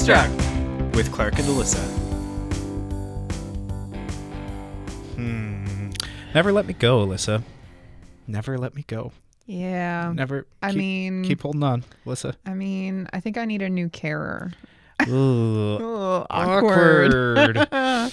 Struck 0.00 0.30
with 0.94 1.12
Clark 1.12 1.38
and 1.38 1.46
Alyssa. 1.48 1.78
Hmm. 5.14 5.90
Never 6.34 6.52
let 6.52 6.66
me 6.66 6.72
go, 6.72 7.06
Alyssa. 7.06 7.42
Never 8.26 8.56
let 8.56 8.74
me 8.74 8.84
go. 8.86 9.12
Yeah. 9.46 10.12
Never. 10.14 10.46
I 10.62 10.70
keep, 10.70 10.78
mean, 10.78 11.24
keep 11.24 11.42
holding 11.42 11.62
on, 11.62 11.84
Alyssa. 12.06 12.34
I 12.46 12.54
mean, 12.54 13.08
I 13.12 13.20
think 13.20 13.36
I 13.36 13.44
need 13.44 13.62
a 13.62 13.68
new 13.68 13.88
carer. 13.90 14.52
Ooh, 15.08 15.76
Oh, 15.80 16.26
awkward. 16.30 17.14
awkward. 17.38 18.12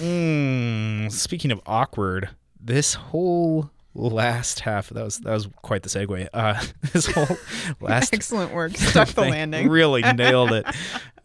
Mm, 0.00 1.12
speaking 1.12 1.52
of 1.52 1.60
awkward, 1.66 2.30
this 2.58 2.94
whole 2.94 3.70
last 3.94 4.60
half 4.60 4.88
that 4.88 5.04
was 5.04 5.18
that 5.18 5.32
was 5.34 5.46
quite 5.60 5.82
the 5.82 5.90
segue. 5.90 6.26
Uh, 6.32 6.58
this 6.94 7.04
whole 7.04 7.36
last 7.82 8.14
Excellent 8.14 8.54
work. 8.54 8.74
Stuck 8.78 9.08
the 9.08 9.20
landing. 9.20 9.68
really 9.68 10.00
nailed 10.00 10.52
it. 10.52 10.64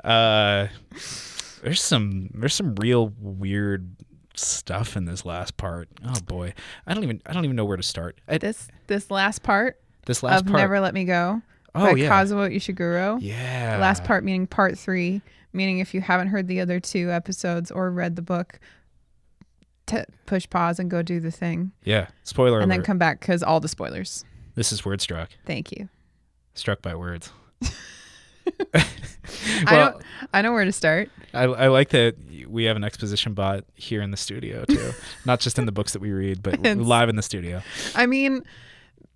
Uh, 0.06 0.68
there's 1.64 1.82
some 1.82 2.30
there's 2.34 2.54
some 2.54 2.76
real 2.76 3.12
weird 3.20 3.96
stuff 4.36 4.96
in 4.96 5.06
this 5.06 5.26
last 5.26 5.58
part. 5.58 5.88
Oh 6.06 6.20
boy, 6.28 6.54
I 6.86 6.94
don't 6.94 7.04
even 7.04 7.22
I 7.26 7.34
don't 7.34 7.44
even 7.46 7.56
know 7.56 7.66
where 7.66 7.78
to 7.78 7.84
start. 7.84 8.20
I, 8.28 8.38
This 8.38 8.68
this 8.88 9.10
last 9.10 9.42
part 9.44 9.80
this 10.06 10.22
last 10.22 10.42
of 10.42 10.48
part. 10.48 10.60
Never 10.60 10.80
Let 10.80 10.94
Me 10.94 11.06
Go 11.06 11.42
oh 11.74 11.92
by 11.94 11.98
yeah, 12.00 12.10
Kazuo 12.10 12.54
Ishiguro. 12.56 13.18
yeah. 13.22 13.78
Last 13.82 14.04
part 14.04 14.24
meaning 14.24 14.46
part 14.46 14.78
three, 14.78 15.22
meaning 15.54 15.80
if 15.80 15.94
you 15.94 16.02
haven't 16.02 16.28
heard 16.28 16.48
the 16.48 16.62
other 16.62 16.80
two 16.80 17.10
episodes 17.12 17.72
or 17.72 17.90
read 17.90 18.16
the 18.16 18.22
book, 18.22 18.60
t- 19.88 20.04
push 20.28 20.48
pause 20.50 20.80
and 20.80 20.92
go 20.92 21.02
do 21.02 21.20
the 21.20 21.32
thing, 21.32 21.72
Yeah. 21.84 22.08
Spoiler 22.24 22.60
and 22.60 22.72
alert. 22.72 22.78
then 22.78 22.86
come 22.86 22.98
back 23.00 23.20
because 23.22 23.42
all 23.42 23.60
the 23.60 23.68
spoilers. 23.70 24.24
this 24.54 24.72
is 24.72 24.84
Wordstruck. 24.84 25.30
Thank 25.48 25.72
you. 25.72 25.90
Struck 26.54 26.82
by 26.84 26.94
words. 26.94 27.32
I 28.76 28.84
Well, 29.72 29.92
don't. 29.92 30.04
I 30.34 30.42
know 30.42 30.54
where 30.54 30.66
to 30.66 30.72
start. 30.72 31.10
I, 31.34 31.44
I 31.44 31.68
like 31.68 31.90
that 31.90 32.16
we 32.48 32.66
have 32.66 32.76
an 32.78 32.84
exposition 32.84 33.34
bot 33.34 33.66
here 33.76 34.02
in 34.02 34.12
the 34.12 34.18
studio 34.18 34.66
too, 34.66 34.92
not 35.26 35.40
just 35.40 35.58
in 35.60 35.66
the 35.66 35.72
books 35.72 35.94
that 35.94 36.00
we 36.02 36.12
read, 36.12 36.42
but 36.44 36.54
It's- 36.56 36.78
live 36.78 37.10
in 37.10 37.16
the 37.16 37.22
studio. 37.24 37.62
I 37.96 38.06
mean, 38.06 38.44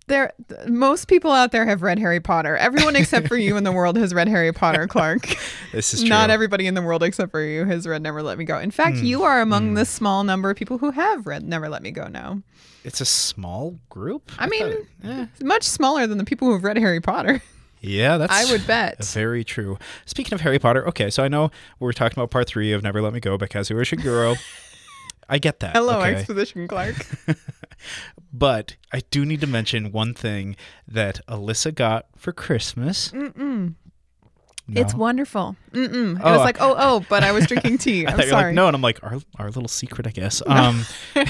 there. 0.08 0.32
Most 0.66 1.06
people 1.06 1.30
out 1.30 1.52
there 1.52 1.64
have 1.64 1.82
read 1.82 1.98
Harry 2.00 2.18
Potter. 2.20 2.56
Everyone 2.56 2.96
except 2.96 3.28
for 3.28 3.36
you 3.36 3.56
in 3.56 3.62
the 3.64 3.70
world 3.72 3.96
has 3.96 4.12
read 4.12 4.26
Harry 4.28 4.52
Potter, 4.52 4.86
Clark. 4.88 5.36
This 5.72 5.94
is 5.94 6.00
true. 6.00 6.08
Not 6.08 6.30
everybody 6.30 6.66
in 6.66 6.74
the 6.74 6.82
world 6.82 7.02
except 7.04 7.30
for 7.30 7.40
you 7.42 7.64
has 7.64 7.86
read 7.86 8.02
Never 8.02 8.22
Let 8.22 8.36
Me 8.36 8.44
Go. 8.44 8.58
In 8.58 8.70
fact, 8.72 8.98
Hmm. 8.98 9.04
you 9.04 9.22
are 9.22 9.40
among 9.40 9.74
the 9.74 9.84
small 9.84 10.24
number 10.24 10.50
of 10.50 10.56
people 10.56 10.78
who 10.78 10.90
have 10.90 11.26
read 11.26 11.44
Never 11.44 11.68
Let 11.68 11.82
Me 11.82 11.92
Go 11.92 12.08
now. 12.08 12.42
It's 12.82 13.00
a 13.00 13.04
small 13.04 13.78
group. 13.88 14.32
I 14.38 14.48
mean, 14.48 14.72
thought- 15.02 15.10
eh. 15.10 15.26
Much 15.42 15.62
smaller 15.64 16.06
than 16.08 16.18
the 16.18 16.24
people 16.24 16.48
who 16.48 16.54
have 16.54 16.64
read 16.64 16.76
Harry 16.78 17.00
Potter. 17.00 17.40
Yeah, 17.80 18.16
that's. 18.18 18.32
I 18.32 18.50
would 18.52 18.66
bet. 18.66 19.04
Very 19.04 19.44
true. 19.44 19.78
Speaking 20.06 20.34
of 20.34 20.40
Harry 20.42 20.58
Potter, 20.58 20.86
okay, 20.88 21.10
so 21.10 21.22
I 21.24 21.28
know 21.28 21.50
we're 21.78 21.92
talking 21.92 22.18
about 22.18 22.30
part 22.30 22.46
three 22.48 22.72
of 22.72 22.82
Never 22.82 23.00
Let 23.02 23.12
Me 23.12 23.20
Go 23.20 23.36
by 23.38 23.46
Kazuo 23.46 23.76
Ishiguro. 23.80 24.36
I 25.28 25.38
get 25.38 25.60
that. 25.60 25.76
Hello, 25.76 26.00
okay. 26.00 26.14
Exposition 26.16 26.66
Clark. 26.68 26.96
But 28.32 28.76
I 28.92 29.00
do 29.10 29.24
need 29.24 29.40
to 29.40 29.46
mention 29.46 29.90
one 29.90 30.14
thing 30.14 30.54
that 30.86 31.20
Alyssa 31.26 31.74
got 31.74 32.06
for 32.16 32.32
Christmas. 32.32 33.10
Mm-mm. 33.10 33.74
No? 34.68 34.80
It's 34.80 34.94
wonderful. 34.94 35.56
Mm-mm. 35.72 36.16
It 36.16 36.22
Oh, 36.22 36.30
was 36.32 36.40
like, 36.40 36.58
oh, 36.60 36.76
oh, 36.78 37.04
but 37.08 37.24
I 37.24 37.32
was 37.32 37.46
drinking 37.46 37.78
tea. 37.78 38.06
I 38.06 38.10
I'm 38.10 38.16
thought 38.16 38.26
you 38.26 38.32
were 38.32 38.38
sorry. 38.38 38.44
like 38.50 38.54
no, 38.54 38.66
and 38.68 38.76
I'm 38.76 38.82
like 38.82 39.02
our 39.02 39.18
our 39.38 39.46
little 39.46 39.66
secret, 39.66 40.06
I 40.06 40.10
guess. 40.10 40.42
Um, 40.46 40.84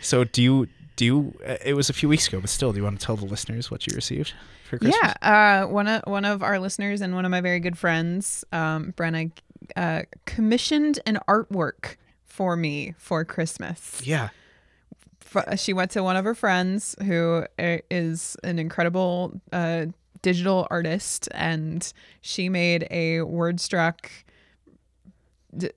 so 0.00 0.24
do 0.24 0.42
you 0.42 0.66
do 0.96 1.04
you? 1.04 1.34
uh, 1.46 1.56
It 1.64 1.74
was 1.74 1.88
a 1.90 1.92
few 1.92 2.08
weeks 2.08 2.28
ago, 2.28 2.40
but 2.40 2.50
still, 2.50 2.72
do 2.72 2.78
you 2.78 2.84
want 2.84 3.00
to 3.00 3.06
tell 3.06 3.16
the 3.16 3.26
listeners 3.26 3.70
what 3.70 3.86
you 3.86 3.94
received 3.94 4.32
for 4.68 4.78
Christmas? 4.78 4.96
Yeah, 5.22 5.62
uh, 5.64 5.66
one 5.68 5.86
of 5.88 6.02
one 6.06 6.24
of 6.24 6.42
our 6.42 6.58
listeners 6.58 7.00
and 7.00 7.14
one 7.14 7.24
of 7.24 7.30
my 7.30 7.40
very 7.40 7.60
good 7.60 7.76
friends, 7.78 8.44
um, 8.52 8.92
Brenna, 8.96 9.30
uh, 9.76 10.02
commissioned 10.26 11.00
an 11.06 11.18
artwork 11.28 11.96
for 12.24 12.56
me 12.56 12.94
for 12.98 13.24
Christmas. 13.24 14.00
Yeah. 14.04 14.28
She 15.56 15.72
went 15.72 15.90
to 15.92 16.02
one 16.04 16.16
of 16.16 16.24
her 16.24 16.34
friends 16.34 16.94
who 17.04 17.44
uh, 17.58 17.78
an 17.90 18.58
incredible 18.58 19.40
uh, 19.52 19.86
digital 20.22 20.66
artist, 20.70 21.28
and 21.32 21.92
she 22.20 22.48
made 22.48 22.86
a 22.90 23.22
word 23.22 23.58
struck. 23.60 24.10
D- 25.56 25.70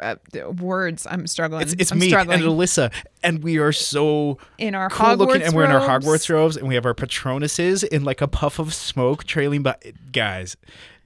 uh, 0.00 0.16
words. 0.58 1.06
I'm 1.10 1.26
struggling. 1.26 1.62
It's 1.62 1.74
it's 1.78 1.92
I'm 1.92 1.98
me 1.98 2.08
struggling. 2.08 2.40
and 2.40 2.48
Alyssa, 2.48 2.92
and 3.22 3.42
we 3.42 3.58
are 3.58 3.72
so 3.72 4.38
in 4.58 4.74
our 4.74 4.88
cool 4.90 5.06
Hogwarts 5.06 5.18
looking, 5.18 5.42
and 5.42 5.54
we're 5.54 5.64
in 5.64 5.70
our 5.70 5.86
robes. 5.86 6.06
Hogwarts 6.06 6.30
robes, 6.30 6.56
and 6.56 6.68
we 6.68 6.74
have 6.74 6.86
our 6.86 6.94
Patronuses 6.94 7.84
in 7.84 8.04
like 8.04 8.20
a 8.20 8.28
puff 8.28 8.58
of 8.58 8.72
smoke 8.74 9.24
trailing 9.24 9.62
by. 9.62 9.76
Guys, 10.12 10.56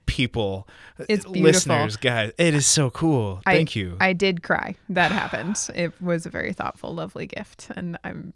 people, 0.05 0.67
It's 1.07 1.23
beautiful. 1.25 1.41
listeners, 1.41 1.97
guys, 1.97 2.31
it 2.37 2.53
is 2.53 2.65
so 2.67 2.89
cool. 2.89 3.41
I- 3.45 3.55
Thank 3.55 3.75
you. 3.75 3.97
I 3.99 4.13
did 4.13 4.43
cry. 4.43 4.75
That 4.89 5.11
happened. 5.11 5.57
It 5.75 5.93
was 6.01 6.25
a 6.25 6.29
very 6.29 6.53
thoughtful, 6.53 6.93
lovely 6.93 7.27
gift, 7.27 7.67
and 7.75 7.97
I'm 8.03 8.33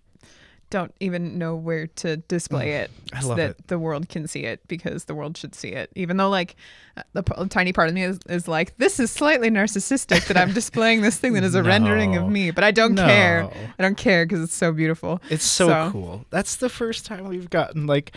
don't 0.73 0.94
even 1.00 1.38
know 1.38 1.56
where 1.56 1.88
to 1.88 2.17
display 2.17 2.73
it 2.73 2.91
Mm, 3.11 3.17
I 3.17 3.22
so 3.22 3.28
love 3.29 3.38
that 3.38 3.50
it. 3.51 3.67
the 3.67 3.78
world 3.79 4.09
can 4.09 4.28
see 4.28 4.41
it 4.45 4.67
because 4.67 5.06
the 5.06 5.13
world 5.16 5.38
should 5.38 5.53
see 5.56 5.69
it. 5.69 5.91
Even 5.95 6.17
though, 6.17 6.29
like, 6.29 6.56
uh, 6.97 7.03
the 7.13 7.22
p- 7.23 7.47
tiny 7.50 7.72
part 7.73 7.88
of 7.89 7.94
me 7.94 8.03
is, 8.03 8.19
is 8.28 8.47
like, 8.47 8.75
this 8.78 9.00
is 9.00 9.11
slightly 9.11 9.50
narcissistic 9.51 10.25
that 10.28 10.35
I'm 10.38 10.51
displaying 10.53 11.01
this 11.01 11.17
thing 11.17 11.34
that 11.34 11.44
is 11.44 11.53
a 11.56 11.61
rendering 11.73 12.16
of 12.17 12.28
me, 12.28 12.50
but 12.51 12.63
I 12.63 12.72
don't 12.72 12.95
care. 12.95 13.44
No. 13.44 13.51
I 13.78 13.81
don't 13.84 13.97
care 13.97 14.25
because 14.25 14.41
it's 14.41 14.56
so 14.56 14.72
beautiful. 14.72 15.22
It's 15.29 15.45
so, 15.45 15.67
So- 15.67 15.89
cool. 15.91 16.25
That's 16.31 16.56
the 16.56 16.69
first 16.69 17.05
time 17.05 17.28
we've 17.28 17.50
gotten 17.50 17.85
like, 17.88 18.16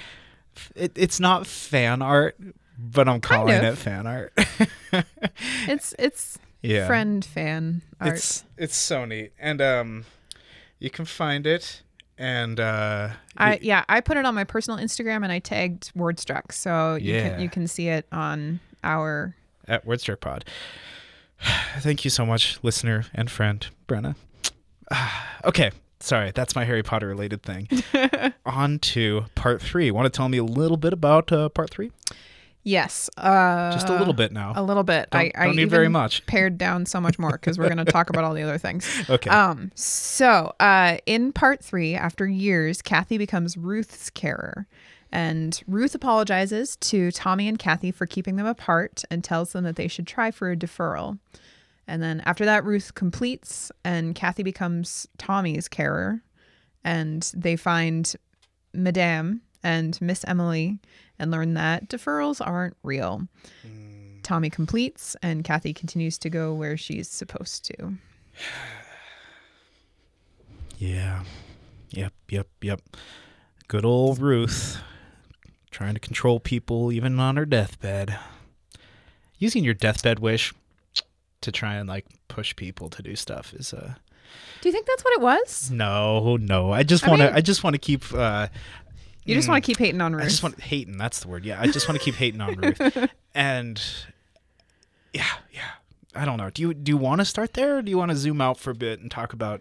f- 0.56 0.72
it, 0.74 0.92
it's 0.96 1.20
not 1.20 1.46
fan 1.46 2.00
art, 2.02 2.36
but 2.78 3.08
I'm 3.08 3.20
calling 3.20 3.56
of. 3.56 3.64
it 3.64 3.76
fan 3.76 4.06
art. 4.06 4.32
It's 5.68 5.94
it's 5.98 6.38
yeah, 6.62 6.86
friend 6.86 7.24
fan 7.24 7.82
art. 8.00 8.14
it's 8.14 8.44
it's 8.56 8.76
so 8.76 9.04
neat, 9.04 9.32
and 9.38 9.60
um, 9.60 10.04
you 10.78 10.90
can 10.90 11.04
find 11.04 11.46
it, 11.46 11.82
and 12.18 12.58
uh, 12.60 13.10
I 13.36 13.58
yeah, 13.62 13.84
I 13.88 14.00
put 14.00 14.16
it 14.16 14.24
on 14.24 14.34
my 14.34 14.44
personal 14.44 14.78
Instagram 14.78 15.22
and 15.22 15.30
I 15.32 15.38
tagged 15.38 15.92
Wordstruck, 15.96 16.52
so 16.52 16.94
you 16.96 17.14
Yeah. 17.14 17.28
can 17.30 17.40
you 17.40 17.48
can 17.48 17.66
see 17.66 17.88
it 17.88 18.06
on 18.12 18.60
our 18.84 19.34
at 19.68 19.84
Wordstruck 19.86 20.20
Pod. 20.20 20.44
Thank 21.80 22.04
you 22.04 22.10
so 22.10 22.24
much, 22.24 22.58
listener 22.62 23.04
and 23.14 23.30
friend 23.30 23.66
Brenna. 23.88 24.14
okay, 25.44 25.70
sorry, 26.00 26.30
that's 26.34 26.54
my 26.54 26.64
Harry 26.64 26.82
Potter 26.82 27.08
related 27.08 27.42
thing. 27.42 27.68
On 28.46 28.78
to 28.78 29.24
part 29.34 29.60
three. 29.60 29.90
Want 29.90 30.06
to 30.06 30.16
tell 30.16 30.28
me 30.28 30.38
a 30.38 30.44
little 30.44 30.76
bit 30.76 30.92
about 30.92 31.30
uh, 31.32 31.48
part 31.50 31.70
three? 31.70 31.90
Yes, 32.66 33.08
uh, 33.16 33.70
Just 33.70 33.88
a 33.88 33.96
little 33.96 34.12
bit 34.12 34.32
now. 34.32 34.52
A 34.56 34.62
little 34.62 34.82
bit. 34.82 35.08
Don't- 35.10 35.20
I, 35.20 35.32
I 35.36 35.46
don't 35.46 35.54
need 35.54 35.70
very 35.70 35.88
much. 35.88 36.26
Pared 36.26 36.58
down 36.58 36.84
so 36.84 37.00
much 37.00 37.16
more 37.16 37.30
because 37.30 37.60
we're 37.60 37.68
going 37.68 37.76
to 37.78 37.84
talk 37.84 38.10
about 38.10 38.24
all 38.24 38.34
the 38.34 38.42
other 38.42 38.58
things. 38.58 38.84
Okay. 39.08 39.30
Um. 39.30 39.70
So, 39.76 40.52
uh, 40.58 40.96
in 41.06 41.32
part 41.32 41.62
three, 41.62 41.94
after 41.94 42.26
years, 42.26 42.82
Kathy 42.82 43.18
becomes 43.18 43.56
Ruth's 43.56 44.10
carer, 44.10 44.66
and 45.12 45.62
Ruth 45.68 45.94
apologizes 45.94 46.74
to 46.76 47.12
Tommy 47.12 47.46
and 47.46 47.56
Kathy 47.56 47.92
for 47.92 48.04
keeping 48.04 48.34
them 48.34 48.46
apart 48.46 49.04
and 49.12 49.22
tells 49.22 49.52
them 49.52 49.62
that 49.62 49.76
they 49.76 49.86
should 49.86 50.08
try 50.08 50.32
for 50.32 50.50
a 50.50 50.56
deferral. 50.56 51.20
And 51.86 52.02
then 52.02 52.20
after 52.26 52.44
that, 52.46 52.64
Ruth 52.64 52.96
completes, 52.96 53.70
and 53.84 54.12
Kathy 54.16 54.42
becomes 54.42 55.06
Tommy's 55.18 55.68
carer, 55.68 56.20
and 56.82 57.30
they 57.32 57.54
find 57.54 58.12
Madame 58.74 59.42
and 59.62 60.00
Miss 60.00 60.24
Emily 60.26 60.80
and 61.18 61.30
learn 61.30 61.54
that 61.54 61.88
deferrals 61.88 62.44
aren't 62.46 62.76
real. 62.82 63.26
Tommy 64.22 64.50
completes, 64.50 65.14
and 65.22 65.44
Kathy 65.44 65.72
continues 65.72 66.18
to 66.18 66.28
go 66.30 66.52
where 66.52 66.76
she's 66.76 67.08
supposed 67.08 67.64
to. 67.66 67.94
Yeah. 70.78 71.24
Yep, 71.90 72.12
yep, 72.28 72.48
yep. 72.60 72.80
Good 73.68 73.84
old 73.84 74.20
Ruth 74.20 74.78
trying 75.70 75.94
to 75.94 76.00
control 76.00 76.40
people 76.40 76.92
even 76.92 77.18
on 77.18 77.36
her 77.36 77.46
deathbed. 77.46 78.18
Using 79.38 79.64
your 79.64 79.74
deathbed 79.74 80.18
wish 80.18 80.52
to 81.42 81.52
try 81.52 81.74
and 81.74 81.88
like 81.88 82.06
push 82.28 82.54
people 82.56 82.88
to 82.90 83.02
do 83.02 83.14
stuff 83.14 83.52
is 83.54 83.72
uh 83.72 83.94
Do 84.60 84.68
you 84.68 84.72
think 84.72 84.86
that's 84.86 85.04
what 85.04 85.14
it 85.14 85.20
was? 85.20 85.70
no, 85.70 86.36
no. 86.36 86.72
I 86.72 86.82
just 86.82 87.06
want 87.06 87.20
to 87.20 87.26
mean- 87.28 87.34
I 87.36 87.40
just 87.40 87.62
want 87.64 87.74
to 87.74 87.78
keep 87.78 88.12
uh 88.12 88.48
You 89.26 89.34
just 89.34 89.46
mm, 89.46 89.50
want 89.50 89.64
to 89.64 89.66
keep 89.66 89.78
hating 89.78 90.00
on 90.00 90.14
Ruth. 90.14 90.24
I 90.24 90.28
just 90.28 90.42
want 90.42 90.60
hating, 90.60 90.96
that's 90.96 91.20
the 91.20 91.28
word. 91.28 91.44
Yeah, 91.44 91.60
I 91.60 91.66
just 91.66 91.88
want 91.88 91.98
to 91.98 92.04
keep 92.04 92.14
hating 92.14 92.40
on 92.40 92.54
Ruth. 92.54 92.80
And 93.34 93.82
yeah, 95.12 95.26
yeah. 95.52 95.60
I 96.14 96.24
don't 96.24 96.38
know. 96.38 96.48
Do 96.48 96.62
you 96.62 96.72
do 96.72 96.90
you 96.90 96.96
want 96.96 97.20
to 97.20 97.26
start 97.26 97.52
there 97.52 97.76
or 97.76 97.82
do 97.82 97.90
you 97.90 97.98
want 97.98 98.10
to 98.12 98.16
zoom 98.16 98.40
out 98.40 98.58
for 98.58 98.70
a 98.70 98.74
bit 98.74 99.00
and 99.00 99.10
talk 99.10 99.34
about 99.34 99.60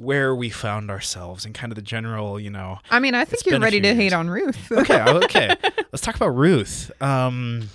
where 0.00 0.34
we 0.34 0.50
found 0.50 0.90
ourselves 0.90 1.44
and 1.44 1.54
kind 1.54 1.72
of 1.72 1.76
the 1.76 1.82
general, 1.82 2.38
you 2.38 2.50
know, 2.50 2.78
I 2.90 3.00
mean, 3.00 3.14
I 3.14 3.24
think 3.24 3.44
you're 3.46 3.58
ready 3.58 3.80
to 3.80 3.94
hate 3.94 4.12
on 4.12 4.30
Ruth. 4.30 4.70
okay, 4.70 5.02
okay. 5.08 5.56
Let's 5.92 6.02
talk 6.02 6.14
about 6.14 6.28
Ruth. 6.28 6.90
Um, 7.02 7.68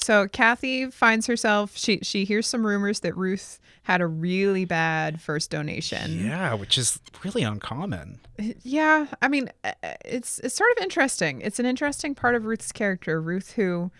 so 0.00 0.26
Kathy 0.28 0.90
finds 0.90 1.26
herself. 1.26 1.76
She 1.76 1.98
she 2.02 2.24
hears 2.24 2.46
some 2.46 2.64
rumors 2.66 3.00
that 3.00 3.16
Ruth 3.16 3.58
had 3.82 4.00
a 4.00 4.06
really 4.06 4.64
bad 4.64 5.20
first 5.20 5.50
donation. 5.50 6.24
yeah, 6.24 6.54
which 6.54 6.76
is 6.78 7.00
really 7.24 7.42
uncommon. 7.42 8.20
Yeah, 8.62 9.06
I 9.22 9.28
mean, 9.28 9.50
uh, 9.64 9.72
it's 10.04 10.38
it's 10.40 10.54
sort 10.54 10.70
of 10.76 10.82
interesting. 10.82 11.40
It's 11.40 11.58
an 11.58 11.66
interesting 11.66 12.14
part 12.14 12.34
of 12.34 12.44
Ruth's 12.44 12.70
character. 12.72 13.20
Ruth, 13.20 13.52
who 13.52 13.90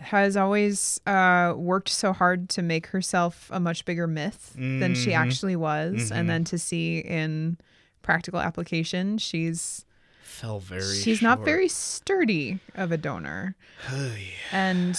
has 0.00 0.36
always 0.36 1.00
uh, 1.06 1.52
worked 1.56 1.88
so 1.88 2.12
hard 2.12 2.48
to 2.50 2.62
make 2.62 2.86
herself 2.88 3.50
a 3.52 3.58
much 3.58 3.84
bigger 3.84 4.06
myth 4.06 4.52
than 4.54 4.94
she 4.94 5.10
Mhm. 5.10 5.16
actually 5.18 5.56
was, 5.56 5.94
Mhm. 6.10 6.16
and 6.16 6.30
then 6.30 6.44
to 6.44 6.58
see 6.58 6.98
in 7.00 7.58
practical 8.02 8.38
application, 8.40 9.18
she's 9.18 9.84
Fell 10.28 10.60
very. 10.60 10.94
she's 10.94 11.20
not 11.22 11.44
very 11.44 11.68
sturdy 11.68 12.60
of 12.74 12.92
a 12.92 12.96
donor, 12.96 13.56
Oh, 13.90 14.12
yeah. 14.16 14.30
and 14.52 14.96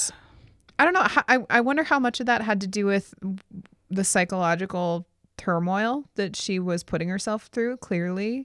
I 0.77 0.83
don't 0.85 0.93
know. 0.93 1.05
I 1.27 1.39
I 1.49 1.61
wonder 1.61 1.83
how 1.83 1.99
much 1.99 2.19
of 2.19 2.25
that 2.25 2.41
had 2.41 2.59
to 2.61 2.67
do 2.67 2.85
with 2.85 3.13
the 3.89 4.03
psychological 4.03 5.07
turmoil 5.37 6.03
that 6.15 6.35
she 6.35 6.59
was 6.59 6.83
putting 6.83 7.07
herself 7.09 7.47
through. 7.53 7.77
Clearly, 7.77 8.43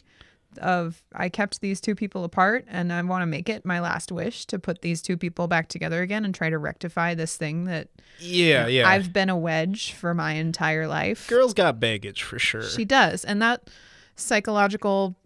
of 0.60 1.02
I 1.14 1.28
kept 1.30 1.60
these 1.60 1.80
two 1.80 1.94
people 1.96 2.22
apart, 2.22 2.64
and 2.68 2.92
I 2.92 3.02
want 3.02 3.22
to 3.22 3.26
make 3.26 3.48
it 3.48 3.64
my 3.64 3.80
last 3.80 4.12
wish 4.12 4.46
to 4.46 4.58
put 4.58 4.82
these 4.82 5.02
two 5.02 5.16
people 5.16 5.48
back 5.48 5.68
together 5.68 6.02
again 6.02 6.24
and 6.24 6.34
try 6.34 6.48
to 6.50 6.58
rectify 6.58 7.14
this 7.14 7.36
thing 7.36 7.64
that 7.64 7.88
Yeah, 8.20 8.66
yeah. 8.68 8.88
I've 8.88 9.12
been 9.12 9.30
a 9.30 9.36
wedge 9.36 9.92
for 9.92 10.14
my 10.14 10.32
entire 10.34 10.86
life. 10.86 11.26
Girls 11.28 11.54
got 11.54 11.80
baggage 11.80 12.22
for 12.22 12.38
sure. 12.38 12.62
She 12.62 12.84
does, 12.84 13.24
and 13.24 13.42
that 13.42 13.68
psychological 14.16 15.16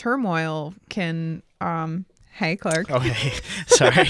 turmoil 0.00 0.74
can. 0.88 1.42
um 1.60 2.06
Hey, 2.32 2.56
Clark. 2.56 2.86
Oh, 2.90 3.00
hey. 3.00 3.38
Sorry. 3.66 4.08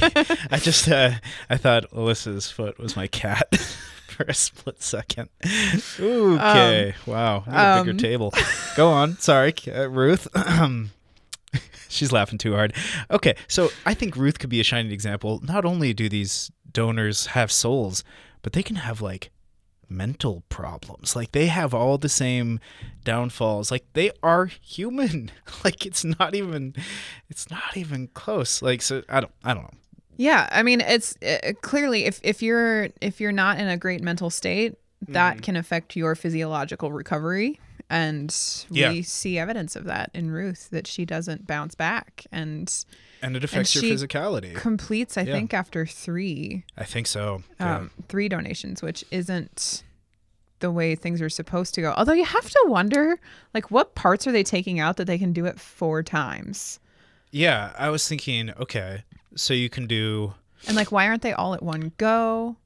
I 0.53 0.59
just, 0.59 0.89
uh, 0.89 1.13
I 1.49 1.57
thought 1.57 1.91
Alyssa's 1.91 2.49
foot 2.49 2.79
was 2.79 2.95
my 2.95 3.09
cat 3.09 3.57
for 4.07 4.23
a 4.23 4.35
split 4.35 4.81
second. 4.83 5.31
Okay. 5.99 6.95
wow. 7.07 7.43
I 7.45 7.51
need 7.51 7.81
a 7.81 7.83
bigger 7.83 7.91
um, 7.91 7.97
table. 7.97 8.33
Go 8.77 8.89
on. 8.89 9.19
Sorry, 9.19 9.53
uh, 9.67 9.89
Ruth. 9.89 10.29
She's 11.89 12.13
laughing 12.13 12.39
too 12.39 12.55
hard. 12.55 12.73
Okay. 13.11 13.35
So 13.49 13.71
I 13.85 13.95
think 13.95 14.15
Ruth 14.15 14.39
could 14.39 14.51
be 14.51 14.61
a 14.61 14.65
shining 14.65 14.93
example. 14.93 15.41
Not 15.43 15.65
only 15.65 15.93
do 15.93 16.09
these 16.09 16.53
donors 16.71 17.27
have 17.27 17.51
souls, 17.51 18.05
but 18.43 18.53
they 18.53 18.63
can 18.63 18.77
have 18.77 19.01
like 19.01 19.33
mental 19.91 20.45
problems. 20.49 21.15
Like 21.17 21.33
they 21.33 21.47
have 21.47 21.75
all 21.75 21.99
the 21.99 22.09
same 22.09 22.61
downfalls. 23.05 23.71
Like 23.71 23.85
they 23.95 24.11
are 24.23 24.47
human. 24.47 25.31
Like 25.65 25.85
it's 25.85 26.05
not 26.05 26.35
even 26.35 26.75
it's 27.29 27.51
not 27.51 27.77
even 27.77 28.09
close. 28.15 28.63
Like 28.63 28.81
so 28.83 29.03
I 29.09 29.21
don't 29.21 29.33
I 29.45 29.53
don't 29.55 29.65
know. 29.65 29.79
Yeah, 30.17 30.49
I 30.53 30.63
mean, 30.63 30.81
it's 30.81 31.17
uh, 31.23 31.53
clearly 31.63 32.05
if 32.05 32.21
if 32.23 32.43
you're 32.43 32.89
if 33.01 33.21
you're 33.21 33.33
not 33.33 33.59
in 33.59 33.69
a 33.69 33.77
great 33.77 34.03
mental 34.03 34.31
state, 34.31 34.77
that 35.09 35.35
Mm-hmm. 35.37 35.41
can 35.43 35.57
affect 35.57 35.97
your 35.97 36.15
physiological 36.15 36.93
recovery, 36.93 37.59
and 37.91 38.35
Yeah. 38.71 38.93
we 38.93 39.03
see 39.03 39.39
evidence 39.39 39.75
of 39.77 39.85
that 39.85 40.11
in 40.15 40.31
Ruth 40.31 40.71
that 40.71 40.87
she 40.87 41.05
doesn't 41.05 41.47
bounce 41.47 41.75
back 41.75 42.25
and 42.33 42.73
And 43.21 43.37
it 43.37 43.45
affects 43.45 43.75
your 43.75 43.83
she 43.83 43.93
physicality. 43.93 44.55
completes. 44.55 45.19
I 45.19 45.23
Yeah. 45.23 45.33
think 45.35 45.53
after 45.53 45.85
three 45.85 46.65
I 46.79 46.85
think 46.85 47.07
so. 47.07 47.43
Yeah. 47.59 47.77
um, 47.79 47.91
three 48.09 48.29
donations, 48.29 48.81
which 48.81 49.05
isn't 49.11 49.83
the 50.61 50.71
way 50.71 50.95
things 50.95 51.21
are 51.21 51.29
supposed 51.31 51.75
to 51.75 51.81
go. 51.81 51.93
Although 51.97 52.13
you 52.13 52.25
have 52.25 52.49
to 52.49 52.65
wonder, 52.67 53.19
like, 53.55 53.71
what 53.71 53.95
parts 53.95 54.27
are 54.27 54.33
they 54.33 54.43
taking 54.43 54.79
out 54.79 54.97
that 54.99 55.07
they 55.07 55.19
can 55.19 55.33
do 55.33 55.45
it 55.47 55.59
four 55.59 56.03
times? 56.03 56.79
yeah, 57.33 57.73
I 57.79 57.91
was 57.91 58.07
thinking, 58.09 58.51
okay, 58.59 59.05
so 59.37 59.55
you 59.55 59.69
can 59.71 59.87
do 59.87 60.35
And 60.67 60.77
like, 60.77 60.93
why 60.93 61.07
aren't 61.09 61.23
they 61.23 61.33
all 61.33 61.55
at 61.55 61.63
one 61.63 61.93
go? 61.97 62.57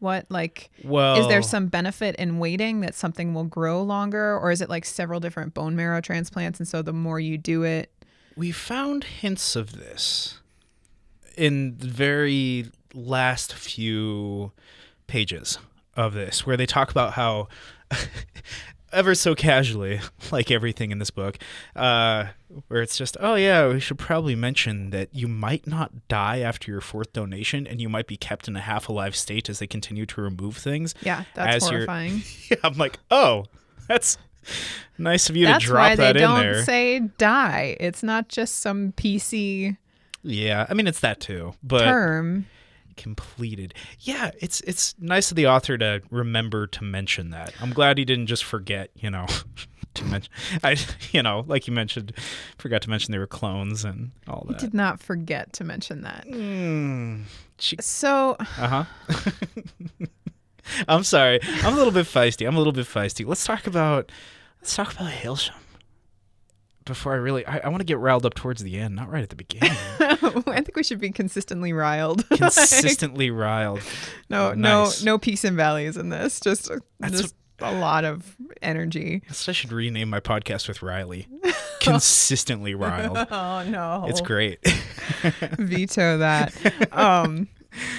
What 0.00 0.26
like 0.28 0.70
well 0.82 1.20
is 1.20 1.28
there 1.28 1.42
some 1.42 1.68
benefit 1.68 2.16
in 2.16 2.38
waiting 2.38 2.80
that 2.80 2.94
something 2.94 3.34
will 3.34 3.44
grow 3.44 3.82
longer, 3.82 4.36
or 4.38 4.50
is 4.50 4.60
it 4.60 4.68
like 4.68 4.84
several 4.84 5.20
different 5.20 5.54
bone 5.54 5.76
marrow 5.76 6.00
transplants, 6.00 6.58
and 6.58 6.66
so 6.66 6.82
the 6.82 6.92
more 6.92 7.20
you 7.20 7.38
do 7.38 7.62
it, 7.62 7.92
we 8.36 8.50
found 8.50 9.04
hints 9.04 9.54
of 9.56 9.78
this 9.78 10.40
in 11.36 11.76
the 11.78 11.86
very 11.86 12.70
last 12.94 13.54
few 13.54 14.52
pages 15.06 15.58
of 15.96 16.14
this 16.14 16.46
where 16.46 16.56
they 16.56 16.66
talk 16.66 16.90
about 16.90 17.12
how 17.12 17.48
ever 18.92 19.14
so 19.14 19.34
casually 19.34 20.00
like 20.30 20.50
everything 20.50 20.90
in 20.90 20.98
this 20.98 21.10
book 21.10 21.38
uh 21.76 22.26
where 22.68 22.82
it's 22.82 22.96
just 22.98 23.16
oh 23.20 23.34
yeah 23.34 23.68
we 23.68 23.78
should 23.80 23.98
probably 23.98 24.34
mention 24.34 24.90
that 24.90 25.08
you 25.12 25.28
might 25.28 25.66
not 25.66 26.08
die 26.08 26.40
after 26.40 26.70
your 26.70 26.80
fourth 26.80 27.12
donation 27.12 27.66
and 27.66 27.80
you 27.80 27.88
might 27.88 28.06
be 28.06 28.16
kept 28.16 28.48
in 28.48 28.56
a 28.56 28.60
half 28.60 28.88
alive 28.88 29.14
state 29.14 29.48
as 29.48 29.58
they 29.60 29.66
continue 29.66 30.04
to 30.06 30.20
remove 30.20 30.56
things 30.56 30.94
yeah, 31.02 31.24
that's 31.34 31.68
horrifying. 31.68 32.22
yeah, 32.50 32.56
i'm 32.64 32.76
like 32.76 32.98
oh 33.10 33.44
that's 33.88 34.18
nice 34.98 35.28
of 35.30 35.36
you 35.36 35.46
That's 35.46 35.64
to 35.64 35.68
drop 35.70 35.82
why 35.82 35.96
they 35.96 36.04
that 36.04 36.16
in 36.16 36.22
don't 36.22 36.64
say 36.64 37.00
die. 37.18 37.76
It's 37.78 38.02
not 38.02 38.28
just 38.28 38.56
some 38.56 38.92
PC 38.92 39.76
yeah 40.22 40.66
i 40.68 40.74
mean 40.74 40.86
it's 40.86 41.00
that 41.00 41.20
too 41.20 41.54
but 41.62 41.84
term. 41.84 42.46
Completed. 43.00 43.72
Yeah, 44.00 44.30
it's 44.40 44.60
it's 44.60 44.94
nice 44.98 45.30
of 45.30 45.36
the 45.36 45.46
author 45.46 45.78
to 45.78 46.02
remember 46.10 46.66
to 46.66 46.84
mention 46.84 47.30
that. 47.30 47.54
I'm 47.60 47.72
glad 47.72 47.96
he 47.96 48.04
didn't 48.04 48.26
just 48.26 48.44
forget, 48.44 48.90
you 48.94 49.10
know, 49.10 49.26
to 49.94 50.04
mention. 50.04 50.30
I, 50.62 50.76
you 51.12 51.22
know, 51.22 51.44
like 51.46 51.66
you 51.66 51.72
mentioned, 51.72 52.12
forgot 52.58 52.82
to 52.82 52.90
mention 52.90 53.12
they 53.12 53.18
were 53.18 53.26
clones 53.26 53.84
and 53.84 54.10
all 54.28 54.44
that. 54.48 54.60
He 54.60 54.66
did 54.66 54.74
not 54.74 55.00
forget 55.00 55.52
to 55.54 55.64
mention 55.64 56.02
that. 56.02 56.26
Mm, 56.26 57.22
she, 57.58 57.76
So 57.80 58.36
uh 58.38 58.84
huh. 58.84 58.84
I'm 60.88 61.02
sorry. 61.04 61.40
I'm 61.62 61.72
a 61.72 61.76
little 61.76 61.92
bit 61.92 62.06
feisty. 62.06 62.46
I'm 62.46 62.54
a 62.54 62.58
little 62.58 62.72
bit 62.72 62.86
feisty. 62.86 63.26
Let's 63.26 63.44
talk 63.44 63.66
about 63.66 64.12
let's 64.60 64.76
talk 64.76 64.92
about 64.92 65.10
Hailsham. 65.10 65.54
Before 66.86 67.12
I 67.12 67.16
really, 67.16 67.46
I, 67.46 67.58
I 67.58 67.68
want 67.68 67.80
to 67.80 67.84
get 67.84 67.98
riled 67.98 68.24
up 68.26 68.34
towards 68.34 68.62
the 68.62 68.78
end, 68.78 68.96
not 68.96 69.10
right 69.10 69.22
at 69.22 69.28
the 69.28 69.36
beginning. 69.36 69.76
I 70.00 70.16
think 70.62 70.76
we 70.76 70.82
should 70.82 70.98
be 70.98 71.10
consistently 71.10 71.72
riled. 71.72 72.26
Consistently 72.30 73.30
riled. 73.30 73.80
no, 74.28 74.48
Oh, 74.50 74.54
no, 74.54 74.84
nice. 74.84 75.02
no 75.04 75.18
peaks 75.18 75.44
and 75.44 75.56
valleys 75.56 75.96
in 75.96 76.08
this. 76.08 76.40
Just, 76.40 76.70
That's 76.98 77.20
just 77.20 77.34
a 77.60 77.72
lot 77.72 78.04
of 78.04 78.34
energy. 78.62 79.22
I 79.28 79.32
should 79.52 79.70
rename 79.72 80.08
my 80.08 80.20
podcast 80.20 80.66
with 80.68 80.82
Riley. 80.82 81.28
Consistently 81.80 82.74
riled. 82.74 83.18
Oh 83.30 83.62
no, 83.64 84.06
It's 84.08 84.20
great. 84.22 84.58
veto 85.58 86.18
that. 86.18 86.54
um, 86.96 87.48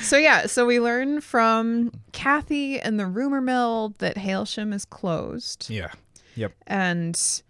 so 0.02 0.18
yeah, 0.18 0.48
so 0.48 0.66
we 0.66 0.80
learn 0.80 1.22
from 1.22 1.92
Kathy 2.12 2.80
and 2.80 3.00
the 3.00 3.06
rumor 3.06 3.42
mill 3.42 3.94
that 4.00 4.18
Hailsham 4.18 4.74
is 4.74 4.86
closed, 4.86 5.70
yeah. 5.70 5.92
Yep. 6.36 6.54
and 6.68 7.42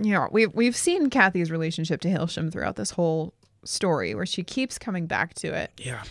know 0.00 0.28
we've 0.32 0.52
we've 0.54 0.76
seen 0.76 1.10
Kathy's 1.10 1.50
relationship 1.50 2.00
to 2.02 2.08
Hailsham 2.08 2.50
throughout 2.50 2.76
this 2.76 2.90
whole 2.92 3.34
story, 3.64 4.14
where 4.14 4.26
she 4.26 4.42
keeps 4.42 4.78
coming 4.78 5.06
back 5.06 5.34
to 5.34 5.48
it, 5.54 5.70
Yeah. 5.78 6.02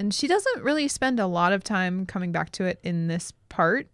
and 0.00 0.12
she 0.14 0.26
doesn't 0.26 0.62
really 0.64 0.88
spend 0.88 1.20
a 1.20 1.26
lot 1.26 1.52
of 1.52 1.62
time 1.62 2.06
coming 2.06 2.32
back 2.32 2.50
to 2.52 2.64
it 2.64 2.80
in 2.82 3.08
this 3.08 3.32
part. 3.48 3.88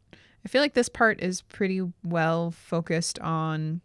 I 0.45 0.49
feel 0.49 0.61
like 0.62 0.75
this 0.75 0.88
part 0.88 1.21
is 1.23 1.43
pretty 1.43 1.83
well 2.05 2.50
focused 2.53 3.19
on 3.19 3.81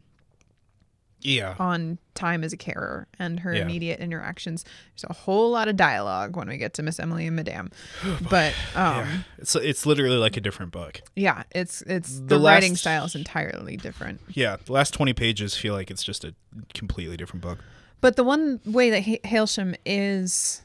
Yeah. 1.22 1.56
on 1.60 1.98
time 2.20 2.44
as 2.44 2.54
a 2.54 2.58
carer 2.58 3.08
and 3.18 3.40
her 3.40 3.54
Yeah. 3.54 3.62
immediate 3.62 4.00
interactions. 4.00 4.64
There's 4.94 5.06
a 5.10 5.14
whole 5.14 5.52
lot 5.52 5.68
of 5.68 5.76
dialogue 5.76 6.36
when 6.36 6.48
we 6.50 6.58
get 6.58 6.74
to 6.76 6.84
Miss 6.84 7.00
Emily 7.00 7.26
and 7.28 7.36
Madame. 7.36 7.72
But 8.30 8.54
um 8.76 9.06
yeah. 9.06 9.18
It's 9.38 9.56
it's 9.56 9.86
literally 9.86 10.18
like 10.18 10.38
a 10.38 10.42
different 10.42 10.72
book. 10.72 11.02
yeah, 11.16 11.44
it's 11.52 11.82
it's 11.84 12.20
the, 12.20 12.38
The 12.38 12.40
writing 12.40 12.76
style 12.76 13.06
is 13.06 13.16
entirely 13.16 13.78
different. 13.78 14.20
Yeah. 14.30 14.58
The 14.66 14.74
last 14.74 14.94
20 14.94 15.14
pages 15.14 15.56
feel 15.56 15.74
like 15.74 15.90
it's 15.92 16.04
just 16.04 16.24
a 16.24 16.34
completely 16.74 17.18
different 17.18 17.42
book. 17.42 17.60
But 18.02 18.16
the 18.16 18.24
one 18.24 18.60
way 18.66 18.90
that 18.92 19.04
Ha- 19.06 19.22
Hailsham 19.26 19.76
is 19.86 20.64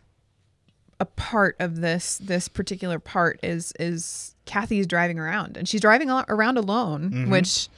a 1.01 1.05
part 1.05 1.57
of 1.59 1.81
this 1.81 2.19
this 2.19 2.47
particular 2.49 2.99
part 3.01 3.41
is 3.43 3.73
is 3.81 4.35
Kathy's 4.45 4.87
driving 4.87 5.19
around 5.19 5.57
and 5.57 5.69
she's 5.69 5.81
driving 5.81 6.11
around 6.11 6.57
alone, 6.59 7.11
Mm-hmm. 7.11 7.31
which 7.31 7.69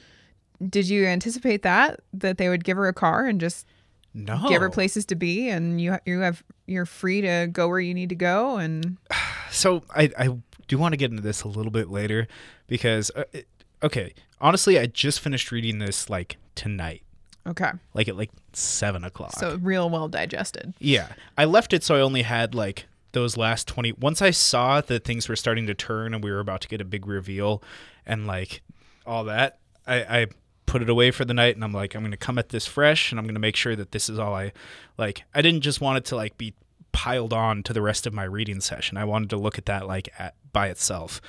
did 0.69 0.87
you 0.89 1.05
anticipate 1.05 1.61
that 1.63 1.99
that 2.13 2.37
they 2.37 2.49
would 2.49 2.63
give 2.63 2.77
her 2.77 2.87
a 2.87 2.93
car 2.93 3.25
and 3.25 3.39
just 3.39 3.65
No. 4.13 4.43
give 4.49 4.61
her 4.61 4.69
places 4.69 5.05
to 5.07 5.15
be 5.15 5.49
and 5.49 5.79
you 5.81 5.97
you 6.05 6.19
have 6.21 6.43
you're 6.65 6.85
free 6.85 7.21
to 7.21 7.47
go 7.51 7.67
where 7.67 7.79
you 7.79 7.93
need 7.93 8.09
to 8.09 8.15
go 8.15 8.57
and 8.57 8.97
So 9.51 9.83
I 9.95 10.11
I 10.17 10.37
do 10.67 10.77
want 10.77 10.93
to 10.93 10.97
get 10.97 11.11
into 11.11 11.23
this 11.23 11.43
a 11.43 11.47
little 11.47 11.71
bit 11.71 11.89
later 11.89 12.27
because 12.67 13.09
uh, 13.15 13.23
it, 13.31 13.47
okay, 13.81 14.13
honestly, 14.41 14.77
I 14.77 14.85
just 14.87 15.21
finished 15.21 15.51
reading 15.51 15.79
this 15.79 16.09
like 16.09 16.35
tonight, 16.55 17.03
okay 17.47 17.71
like 17.93 18.07
at 18.09 18.17
like 18.17 18.31
seven 18.53 19.03
o'clock. 19.05 19.33
so 19.39 19.55
real 19.61 19.89
well 19.89 20.07
digested 20.09 20.73
Yeah. 20.79 21.07
I 21.37 21.45
left 21.45 21.71
it 21.73 21.83
so 21.83 21.95
I 21.95 22.01
only 22.01 22.23
had 22.23 22.53
like 22.55 22.87
those 23.13 23.37
last 23.37 23.67
20 23.69 23.93
once 23.93 24.21
I 24.21 24.31
saw 24.31 24.81
that 24.81 25.05
things 25.05 25.29
were 25.29 25.35
starting 25.37 25.65
to 25.67 25.73
turn 25.73 26.13
and 26.13 26.21
we 26.23 26.29
were 26.31 26.39
about 26.41 26.61
to 26.61 26.67
get 26.67 26.81
a 26.81 26.85
big 26.85 27.07
reveal 27.07 27.63
and 28.05 28.27
like 28.27 28.61
all 29.05 29.23
that, 29.25 29.59
I 29.87 29.95
I 30.21 30.25
put 30.67 30.81
it 30.81 30.89
away 30.89 31.09
for 31.09 31.25
the 31.25 31.33
night 31.33 31.55
and 31.55 31.63
I'm 31.63 31.73
like 31.73 31.95
I'm 31.95 32.01
going 32.01 32.11
to 32.11 32.17
come 32.17 32.37
at 32.37 32.49
this 32.49 32.67
fresh 32.67 33.11
and 33.11 33.17
I'm 33.17 33.25
going 33.25 33.35
to 33.35 33.41
make 33.41 33.55
sure 33.55 33.75
that 33.75 33.91
this 33.91 34.09
is 34.09 34.19
all 34.19 34.35
I 34.35 34.51
like 34.97 35.23
I 35.33 35.41
didn't 35.41 35.61
just 35.61 35.81
want 35.81 35.97
it 35.97 36.05
to 36.05 36.15
like 36.15 36.37
be 36.37 36.53
piled 36.91 37.33
on 37.33 37.63
to 37.63 37.73
the 37.73 37.81
rest 37.81 38.05
of 38.05 38.13
my 38.13 38.23
reading 38.23 38.59
session. 38.61 38.97
I 38.97 39.05
wanted 39.05 39.29
to 39.31 39.37
look 39.37 39.57
at 39.57 39.65
that 39.65 39.87
like 39.87 40.09
at 40.19 40.35
by 40.53 40.67
itself. 40.67 41.21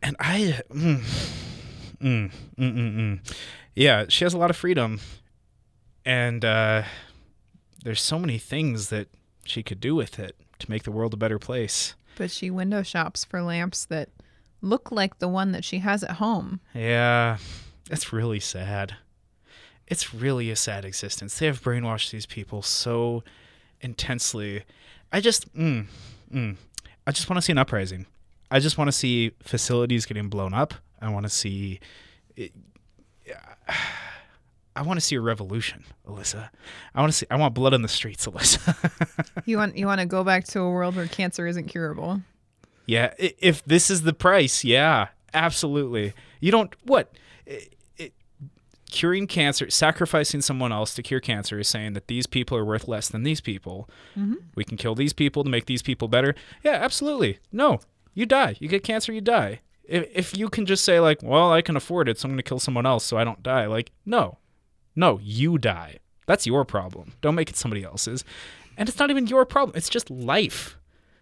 And 0.00 0.16
I 0.20 0.60
mm, 0.70 1.02
mm, 2.00 2.30
mm, 2.30 2.30
mm, 2.58 2.96
mm. 2.96 3.34
Yeah, 3.74 4.06
she 4.08 4.24
has 4.24 4.32
a 4.32 4.38
lot 4.38 4.50
of 4.50 4.56
freedom 4.56 5.00
and 6.04 6.44
uh 6.44 6.84
there's 7.82 8.00
so 8.00 8.18
many 8.18 8.38
things 8.38 8.88
that 8.88 9.08
she 9.44 9.62
could 9.62 9.80
do 9.80 9.94
with 9.94 10.18
it 10.18 10.36
to 10.60 10.70
make 10.70 10.84
the 10.84 10.90
world 10.90 11.14
a 11.14 11.16
better 11.16 11.38
place. 11.38 11.94
But 12.16 12.30
she 12.30 12.50
window 12.50 12.82
shops 12.82 13.24
for 13.24 13.42
lamps 13.42 13.84
that 13.86 14.08
look 14.62 14.90
like 14.90 15.18
the 15.18 15.28
one 15.28 15.52
that 15.52 15.64
she 15.64 15.78
has 15.80 16.02
at 16.02 16.12
home. 16.12 16.60
Yeah, 16.74 17.38
it's 17.90 18.12
really 18.12 18.40
sad. 18.40 18.96
It's 19.86 20.12
really 20.12 20.50
a 20.50 20.56
sad 20.56 20.84
existence. 20.84 21.38
They 21.38 21.46
have 21.46 21.62
brainwashed 21.62 22.10
these 22.10 22.26
people 22.26 22.62
so 22.62 23.22
intensely. 23.80 24.64
I 25.12 25.20
just, 25.20 25.54
mm, 25.56 25.86
mm, 26.32 26.56
I 27.06 27.12
just 27.12 27.30
want 27.30 27.38
to 27.38 27.42
see 27.42 27.52
an 27.52 27.58
uprising. 27.58 28.06
I 28.50 28.58
just 28.58 28.78
want 28.78 28.88
to 28.88 28.92
see 28.92 29.32
facilities 29.42 30.06
getting 30.06 30.28
blown 30.28 30.54
up. 30.54 30.74
I 31.00 31.08
want 31.10 31.24
to 31.26 31.30
see. 31.30 31.80
It, 32.36 32.52
I 34.76 34.82
want 34.82 34.98
to 34.98 35.00
see 35.00 35.16
a 35.16 35.20
revolution, 35.20 35.84
Alyssa. 36.06 36.50
I 36.94 37.00
want 37.00 37.12
to 37.12 37.16
see. 37.18 37.26
I 37.30 37.36
want 37.36 37.54
blood 37.54 37.72
in 37.74 37.82
the 37.82 37.88
streets, 37.88 38.26
Alyssa. 38.26 38.74
You 39.46 39.58
want 39.58 39.76
you 39.76 39.86
want 39.86 40.00
to 40.00 40.06
go 40.06 40.24
back 40.24 40.44
to 40.46 40.60
a 40.60 40.68
world 40.70 40.96
where 40.96 41.06
cancer 41.06 41.46
isn't 41.46 41.68
curable. 41.68 42.20
yeah, 42.86 43.14
if 43.18 43.64
this 43.64 43.90
is 43.90 44.02
the 44.02 44.12
price, 44.12 44.64
yeah, 44.64 45.08
absolutely. 45.32 46.14
You 46.40 46.50
don't 46.50 46.74
what. 46.84 47.12
Curing 48.96 49.26
cancer, 49.26 49.68
sacrificing 49.68 50.40
someone 50.40 50.72
else 50.72 50.94
to 50.94 51.02
cure 51.02 51.20
cancer 51.20 51.58
is 51.58 51.68
saying 51.68 51.92
that 51.92 52.06
these 52.06 52.26
people 52.26 52.56
are 52.56 52.64
worth 52.64 52.88
less 52.88 53.10
than 53.10 53.24
these 53.24 53.42
people. 53.42 53.90
Mm-hmm. 54.16 54.36
We 54.54 54.64
can 54.64 54.78
kill 54.78 54.94
these 54.94 55.12
people 55.12 55.44
to 55.44 55.50
make 55.50 55.66
these 55.66 55.82
people 55.82 56.08
better. 56.08 56.34
Yeah, 56.64 56.78
absolutely. 56.80 57.38
No, 57.52 57.80
you 58.14 58.24
die. 58.24 58.56
You 58.58 58.68
get 58.68 58.84
cancer, 58.84 59.12
you 59.12 59.20
die. 59.20 59.60
If, 59.84 60.08
if 60.14 60.38
you 60.38 60.48
can 60.48 60.64
just 60.64 60.82
say 60.82 60.98
like, 60.98 61.22
well, 61.22 61.52
I 61.52 61.60
can 61.60 61.76
afford 61.76 62.08
it, 62.08 62.18
so 62.18 62.24
I'm 62.24 62.30
going 62.30 62.38
to 62.38 62.42
kill 62.42 62.58
someone 62.58 62.86
else 62.86 63.04
so 63.04 63.18
I 63.18 63.24
don't 63.24 63.42
die. 63.42 63.66
Like, 63.66 63.92
no, 64.06 64.38
no, 64.94 65.20
you 65.22 65.58
die. 65.58 65.98
That's 66.24 66.46
your 66.46 66.64
problem. 66.64 67.12
Don't 67.20 67.34
make 67.34 67.50
it 67.50 67.56
somebody 67.58 67.84
else's. 67.84 68.24
And 68.78 68.88
it's 68.88 68.98
not 68.98 69.10
even 69.10 69.26
your 69.26 69.44
problem. 69.44 69.76
It's 69.76 69.90
just 69.90 70.08
life. 70.08 70.78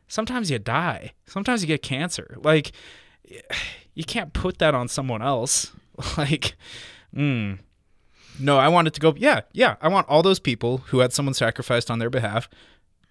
Sometimes 0.07 0.49
you 0.49 0.61
die. 0.61 1.14
Sometimes 1.26 1.61
you 1.61 1.66
get 1.66 1.83
cancer. 1.83 2.37
Like, 2.40 2.71
you 3.95 4.04
can't 4.04 4.33
put 4.33 4.59
that 4.59 4.76
on 4.76 4.87
someone 4.87 5.23
else. 5.23 5.73
Like, 6.16 6.57
mm. 7.14 7.59
no, 8.38 8.59
I 8.59 8.68
want 8.68 8.88
it 8.88 8.94
to 8.94 9.00
go. 9.00 9.14
Yeah, 9.16 9.42
yeah. 9.52 9.76
I 9.80 9.88
want 9.88 10.09
all 10.09 10.23
those 10.23 10.40
people 10.40 10.78
who 10.88 10.99
had 11.00 11.12
someone 11.12 11.35
sacrificed 11.35 11.90
on 11.90 11.99
their 11.99 12.11
behalf 12.11 12.49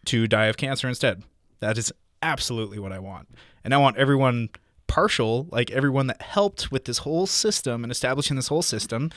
to 0.06 0.28
die 0.28 0.46
of 0.46 0.58
cancer 0.58 0.88
instead. 0.88 1.24
That 1.60 1.78
is 1.78 1.92
absolutely 2.22 2.80
what 2.80 2.92
I 2.92 3.00
want. 3.00 3.30
And 3.64 3.74
I 3.74 3.78
want 3.78 3.98
everyone 3.98 4.50
partial, 4.88 5.48
like 5.52 5.72
everyone 5.72 6.08
that 6.08 6.22
helped 6.22 6.72
with 6.72 6.86
this 6.86 7.00
whole 7.00 7.26
system 7.26 7.84
and 7.84 7.92
establishing 7.92 8.36
this 8.36 8.48
whole 8.50 8.62
system, 8.62 9.12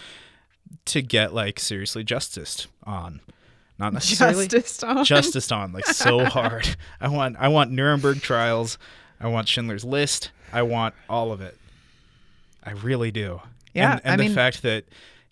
to 0.85 1.03
get 1.03 1.33
like 1.35 1.59
seriously 1.61 2.05
justice 2.05 2.67
on. 2.85 3.21
Not 3.79 3.93
necessarily 3.93 4.49
Justice 4.49 4.83
on. 4.83 5.05
justice 5.05 5.53
on 5.53 5.73
like 5.73 5.87
so 5.87 6.25
hard. 6.25 6.77
I 7.01 7.09
want 7.09 7.37
I 7.39 7.49
want 7.49 7.71
Nuremberg 7.71 8.23
trials. 8.23 8.79
I 9.21 9.29
want 9.29 9.49
Schindler's 9.49 9.85
List. 9.85 10.31
I 10.53 10.63
want 10.63 10.95
all 11.11 11.31
of 11.31 11.41
it. 11.41 11.59
I 12.65 12.71
really 12.71 13.11
do. 13.11 13.41
Yeah, 13.77 13.93
and, 13.93 14.01
and 14.05 14.13
I 14.13 14.17
the 14.17 14.23
mean- 14.25 14.35
fact 14.35 14.63
that 14.63 14.85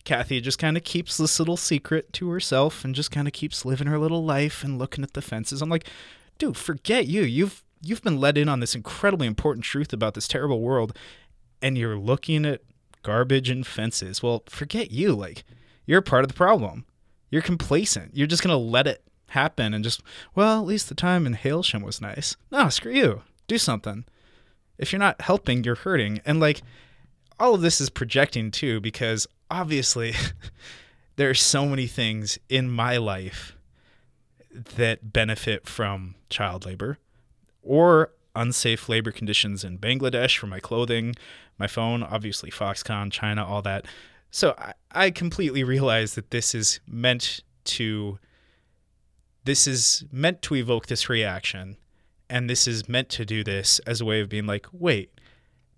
Kathy 0.03 0.39
just 0.39 0.59
kind 0.59 0.77
of 0.77 0.83
keeps 0.83 1.17
this 1.17 1.39
little 1.39 1.57
secret 1.57 2.13
to 2.13 2.29
herself 2.29 2.85
and 2.85 2.93
just 2.93 3.11
kind 3.11 3.27
of 3.27 3.33
keeps 3.33 3.65
living 3.65 3.87
her 3.87 3.97
little 3.97 4.23
life 4.23 4.63
and 4.63 4.77
looking 4.77 5.03
at 5.03 5.13
the 5.13 5.21
fences. 5.21 5.61
I'm 5.61 5.69
like, 5.69 5.87
dude, 6.37 6.57
forget 6.57 7.07
you. 7.07 7.23
You've 7.23 7.63
you've 7.81 8.03
been 8.03 8.19
let 8.19 8.37
in 8.37 8.47
on 8.49 8.59
this 8.59 8.75
incredibly 8.75 9.27
important 9.27 9.63
truth 9.65 9.91
about 9.93 10.13
this 10.13 10.27
terrible 10.27 10.61
world, 10.61 10.95
and 11.61 11.77
you're 11.77 11.97
looking 11.97 12.45
at 12.45 12.61
garbage 13.03 13.49
and 13.49 13.65
fences. 13.65 14.21
Well, 14.21 14.43
forget 14.47 14.91
you. 14.91 15.13
Like, 15.15 15.43
you're 15.85 16.01
part 16.01 16.23
of 16.23 16.27
the 16.27 16.33
problem. 16.35 16.85
You're 17.31 17.41
complacent. 17.41 18.15
You're 18.15 18.27
just 18.27 18.43
gonna 18.43 18.57
let 18.57 18.87
it 18.87 19.01
happen 19.29 19.73
and 19.73 19.83
just, 19.83 20.01
well, 20.35 20.59
at 20.61 20.67
least 20.67 20.87
the 20.87 20.95
time 20.95 21.25
in 21.25 21.33
Hailsham 21.35 21.83
was 21.83 21.99
nice. 21.99 22.35
No, 22.51 22.69
screw 22.69 22.93
you. 22.93 23.23
Do 23.47 23.57
something. 23.57 24.05
If 24.77 24.91
you're 24.91 24.99
not 24.99 25.21
helping, 25.21 25.63
you're 25.63 25.75
hurting. 25.75 26.21
And 26.25 26.39
like, 26.39 26.61
all 27.39 27.55
of 27.55 27.61
this 27.61 27.81
is 27.81 27.89
projecting 27.89 28.51
too, 28.51 28.79
because 28.79 29.27
obviously 29.49 30.13
there 31.15 31.29
are 31.29 31.35
so 31.35 31.65
many 31.65 31.87
things 31.87 32.37
in 32.49 32.69
my 32.69 32.97
life 32.97 33.55
that 34.75 35.11
benefit 35.11 35.67
from 35.67 36.15
child 36.29 36.65
labor 36.65 36.97
or 37.61 38.11
unsafe 38.35 38.87
labor 38.89 39.11
conditions 39.11 39.63
in 39.63 39.77
Bangladesh 39.77 40.37
for 40.37 40.47
my 40.47 40.59
clothing, 40.59 41.15
my 41.57 41.67
phone, 41.67 42.03
obviously 42.03 42.51
Foxconn, 42.51 43.11
China, 43.11 43.45
all 43.45 43.61
that. 43.61 43.85
So 44.31 44.53
I, 44.57 44.73
I 44.91 45.11
completely 45.11 45.63
realize 45.63 46.15
that 46.15 46.31
this 46.31 46.53
is 46.53 46.79
meant 46.87 47.41
to 47.65 48.19
this 49.45 49.67
is 49.67 50.03
meant 50.11 50.41
to 50.41 50.55
evoke 50.55 50.87
this 50.87 51.07
reaction 51.07 51.77
and 52.29 52.49
this 52.49 52.67
is 52.67 52.89
meant 52.89 53.09
to 53.09 53.25
do 53.25 53.43
this 53.43 53.79
as 53.79 54.01
a 54.01 54.05
way 54.05 54.19
of 54.19 54.27
being 54.27 54.47
like, 54.47 54.65
wait, 54.71 55.11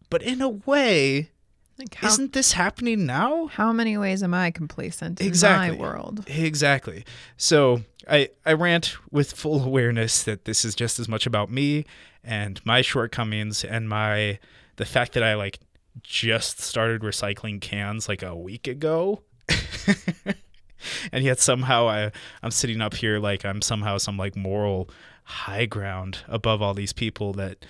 but 0.10 0.22
in 0.22 0.42
a 0.42 0.48
way, 0.50 1.32
Like 1.80 1.94
how, 1.96 2.08
isn't 2.08 2.34
this 2.34 2.54
happening 2.54 3.06
now? 3.06 3.48
how 3.48 3.72
many 3.72 3.98
ways 3.98 4.24
am 4.24 4.34
I 4.34 4.50
complacent 4.52 5.22
Exactly. 5.22 5.70
in 5.70 5.74
my 5.76 5.80
world? 5.80 6.24
Exactly. 6.28 7.06
So 7.38 7.82
I 8.10 8.30
I 8.46 8.54
rant 8.54 8.98
with 9.12 9.32
full 9.34 9.64
awareness 9.64 10.24
that 10.24 10.46
this 10.46 10.66
is 10.66 10.74
just 10.76 11.00
as 11.00 11.08
much 11.08 11.26
about 11.28 11.52
me 11.52 11.86
and 12.24 12.60
my 12.66 12.82
shortcomings 12.82 13.64
and 13.64 13.88
my 13.88 14.40
the 14.78 14.86
fact 14.86 15.14
that 15.14 15.24
I 15.24 15.36
like 15.36 15.60
just 16.02 16.60
started 16.60 17.02
recycling 17.02 17.62
cans 17.62 18.08
like 18.10 18.24
a 18.24 18.36
week 18.36 18.68
ago. 18.68 19.22
and 21.12 21.24
yet 21.24 21.40
somehow 21.40 21.88
I 21.88 22.12
I'm 22.42 22.52
sitting 22.52 22.82
up 22.82 22.94
here 22.96 23.20
like 23.20 23.46
I'm 23.46 23.62
somehow 23.62 23.98
some 23.98 24.18
like 24.18 24.36
moral 24.36 24.90
high 25.24 25.66
ground 25.66 26.20
above 26.28 26.62
all 26.62 26.74
these 26.74 26.94
people 26.94 27.34
that 27.34 27.66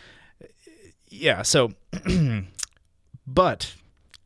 yeah, 1.10 1.42
so 1.42 1.72
but 3.28 3.74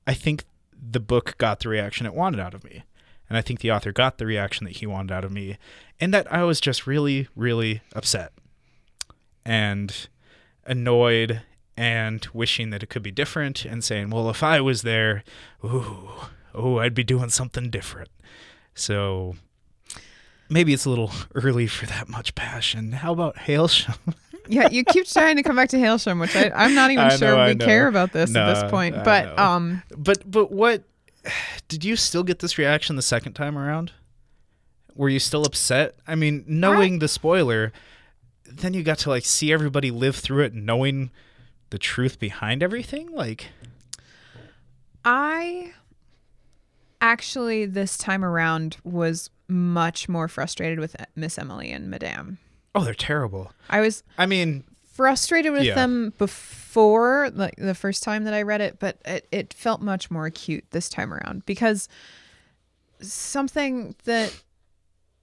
I 0.05 0.13
think 0.13 0.45
the 0.81 0.99
book 0.99 1.35
got 1.37 1.59
the 1.59 1.69
reaction 1.69 2.05
it 2.05 2.13
wanted 2.13 2.39
out 2.39 2.53
of 2.53 2.63
me. 2.63 2.83
And 3.29 3.37
I 3.37 3.41
think 3.41 3.61
the 3.61 3.71
author 3.71 3.91
got 3.91 4.17
the 4.17 4.25
reaction 4.25 4.65
that 4.65 4.77
he 4.77 4.85
wanted 4.85 5.13
out 5.13 5.23
of 5.23 5.31
me. 5.31 5.57
And 5.99 6.13
that 6.13 6.31
I 6.31 6.43
was 6.43 6.59
just 6.59 6.85
really, 6.85 7.27
really 7.35 7.81
upset 7.93 8.33
and 9.45 10.07
annoyed 10.65 11.41
and 11.77 12.25
wishing 12.33 12.69
that 12.71 12.83
it 12.83 12.89
could 12.89 13.03
be 13.03 13.11
different 13.11 13.65
and 13.65 13.83
saying, 13.83 14.09
well, 14.09 14.29
if 14.29 14.43
I 14.43 14.59
was 14.59 14.81
there, 14.81 15.23
ooh, 15.63 16.09
oh, 16.53 16.79
I'd 16.79 16.93
be 16.93 17.03
doing 17.03 17.29
something 17.29 17.69
different. 17.69 18.09
So 18.75 19.35
maybe 20.49 20.73
it's 20.73 20.85
a 20.85 20.89
little 20.89 21.11
early 21.35 21.67
for 21.67 21.85
that 21.85 22.09
much 22.09 22.35
passion. 22.35 22.91
How 22.91 23.13
about 23.13 23.37
Hailsham? 23.37 23.97
yeah, 24.47 24.69
you 24.69 24.83
keep 24.83 25.05
trying 25.07 25.35
to 25.37 25.43
come 25.43 25.55
back 25.55 25.69
to 25.69 25.77
Hailsham, 25.77 26.19
which 26.19 26.35
I, 26.35 26.51
I'm 26.53 26.73
not 26.75 26.91
even 26.91 27.05
I 27.05 27.15
sure 27.15 27.35
know, 27.35 27.37
I 27.37 27.47
we 27.49 27.53
know. 27.55 27.65
care 27.65 27.87
about 27.87 28.11
this 28.11 28.35
at 28.35 28.53
this 28.61 28.69
point. 28.71 28.95
I 28.95 29.03
But 29.03 29.35
know. 29.35 29.43
um, 29.43 29.83
But 29.97 30.29
but 30.29 30.51
what 30.51 30.83
did 31.67 31.83
you 31.83 31.95
still 31.95 32.23
get 32.23 32.39
this 32.39 32.57
reaction 32.57 32.95
the 32.95 33.01
second 33.01 33.33
time 33.33 33.57
around? 33.57 33.91
Were 34.95 35.09
you 35.09 35.19
still 35.19 35.45
upset? 35.45 35.95
I 36.07 36.15
mean, 36.15 36.43
knowing 36.47 36.99
the 36.99 37.07
spoiler, 37.07 37.71
then 38.45 38.73
you 38.73 38.83
got 38.83 38.97
to 38.99 39.09
like 39.09 39.25
see 39.25 39.51
everybody 39.53 39.89
live 39.91 40.15
through 40.17 40.43
it 40.43 40.53
knowing 40.53 41.11
the 41.69 41.77
truth 41.79 42.19
behind 42.19 42.61
everything. 42.61 43.11
Like, 43.13 43.47
I 45.05 45.71
actually 46.99 47.65
this 47.65 47.97
time 47.97 48.23
around 48.23 48.77
was 48.83 49.29
much 49.47 50.07
more 50.09 50.27
frustrated 50.27 50.79
with 50.79 50.95
Miss 51.15 51.37
Emily 51.37 51.71
and 51.71 51.89
Madame. 51.89 52.37
Oh, 52.75 52.83
they're 52.83 52.93
terrible. 52.93 53.51
I 53.69 53.81
was 53.81 54.03
I 54.17 54.25
mean, 54.25 54.63
frustrated 54.91 55.51
with 55.53 55.63
Yeah. 55.63 55.75
them 55.75 56.13
before 56.17 57.29
like 57.33 57.55
the 57.57 57.75
first 57.75 58.03
time 58.03 58.23
that 58.25 58.33
I 58.33 58.41
read 58.43 58.61
it, 58.61 58.77
but 58.79 58.97
it, 59.05 59.27
it 59.31 59.53
felt 59.53 59.81
much 59.81 60.09
more 60.11 60.25
acute 60.25 60.65
this 60.71 60.89
time 60.89 61.13
around 61.13 61.45
because 61.45 61.87
something 63.01 63.95
that 64.05 64.33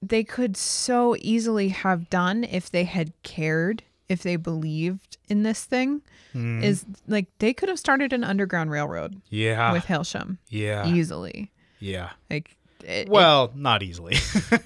they 0.02 0.25
could 0.25 0.57
so 0.57 1.17
easily 1.21 1.69
have 1.69 2.09
done 2.11 2.45
if 2.45 2.71
they 2.71 2.85
had 2.85 3.12
cared, 3.23 3.83
if 4.09 4.23
they 4.23 4.37
believed 4.37 5.17
in 5.28 5.43
this 5.43 5.64
thing, 5.64 6.02
mm, 6.35 6.62
is 6.62 6.85
like 7.07 7.26
they 7.38 7.52
could 7.52 7.69
have 7.69 7.78
started 7.78 8.12
an 8.12 8.25
underground 8.25 8.71
railroad 8.71 9.21
yeah, 9.28 9.73
with 9.73 9.85
Hailsham 9.87 10.38
yeah, 10.49 10.87
easily. 10.87 11.50
yeah. 11.81 12.11
Like, 12.31 12.57
it, 12.85 13.09
Well, 13.09 13.53
not 13.55 13.83
easily. 13.83 14.15
it 14.51 14.63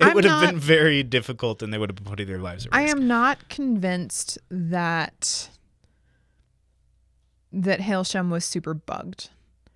I'm 0.00 0.14
would 0.14 0.24
have 0.24 0.42
not- 0.42 0.50
been 0.52 0.58
very 0.60 1.02
difficult, 1.02 1.62
and 1.62 1.72
they 1.72 1.78
would 1.78 1.88
have 1.90 1.96
been 1.96 2.04
putting 2.06 2.26
their 2.26 2.38
lives 2.38 2.66
at 2.66 2.72
risk. 2.72 2.78
I 2.86 2.90
am 2.90 3.06
not 3.06 3.48
convinced 3.48 4.38
that 4.50 5.48
that 7.52 7.80
Hailsham 7.80 8.30
was 8.30 8.44
super 8.44 8.74
bugged. 8.74 9.30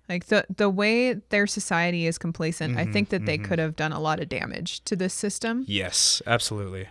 Like 0.09 0.27
the 0.27 0.45
the 0.55 0.69
way 0.69 1.13
their 1.13 1.47
society 1.47 2.07
is 2.07 2.17
complacent, 2.17 2.77
I 2.77 2.85
Mhm, 2.85 2.93
think 2.93 3.09
that 3.09 3.25
they 3.25 3.37
mhm. 3.37 3.43
could 3.43 3.59
have 3.59 3.75
done 3.75 3.91
a 3.91 3.99
lot 3.99 4.19
of 4.21 4.29
damage 4.29 4.83
to 4.85 4.95
this 4.95 5.13
system 5.13 5.65
Yes, 5.67 6.21
absolutely. 6.25 6.87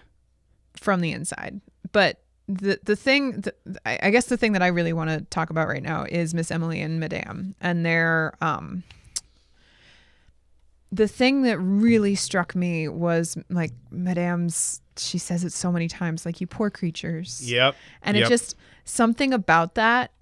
from 0.76 1.00
the 1.00 1.12
inside. 1.12 1.60
But 1.92 2.20
the 2.46 2.78
the 2.84 2.94
thing, 2.94 3.42
I 3.86 3.98
I 4.02 4.10
guess 4.10 4.26
the 4.26 4.36
thing 4.36 4.52
that 4.52 4.62
I 4.62 4.66
really 4.68 4.92
want 4.92 5.10
to 5.10 5.22
talk 5.30 5.48
about 5.50 5.66
right 5.66 5.82
now 5.82 6.04
is 6.04 6.34
Miss 6.34 6.50
Emily 6.50 6.80
and 6.80 7.00
Madame 7.00 7.54
and 7.60 7.84
their 7.86 8.34
um. 8.40 8.82
The 10.92 11.08
thing 11.08 11.42
that 11.42 11.58
really 11.58 12.14
struck 12.14 12.54
me 12.54 12.88
was 12.88 13.36
like 13.50 13.72
Madame's 13.90 14.80
she 14.98 15.18
says 15.18 15.44
it 15.44 15.52
so 15.52 15.70
many 15.70 15.88
times, 15.88 16.24
like 16.24 16.40
you 16.40 16.46
poor 16.46 16.70
creatures. 16.70 17.40
Yep. 17.50 17.74
And 18.02 18.16
yep. 18.16 18.26
it 18.26 18.28
just 18.30 18.56
something 18.84 19.32
about 19.34 19.74
that. 19.74 20.12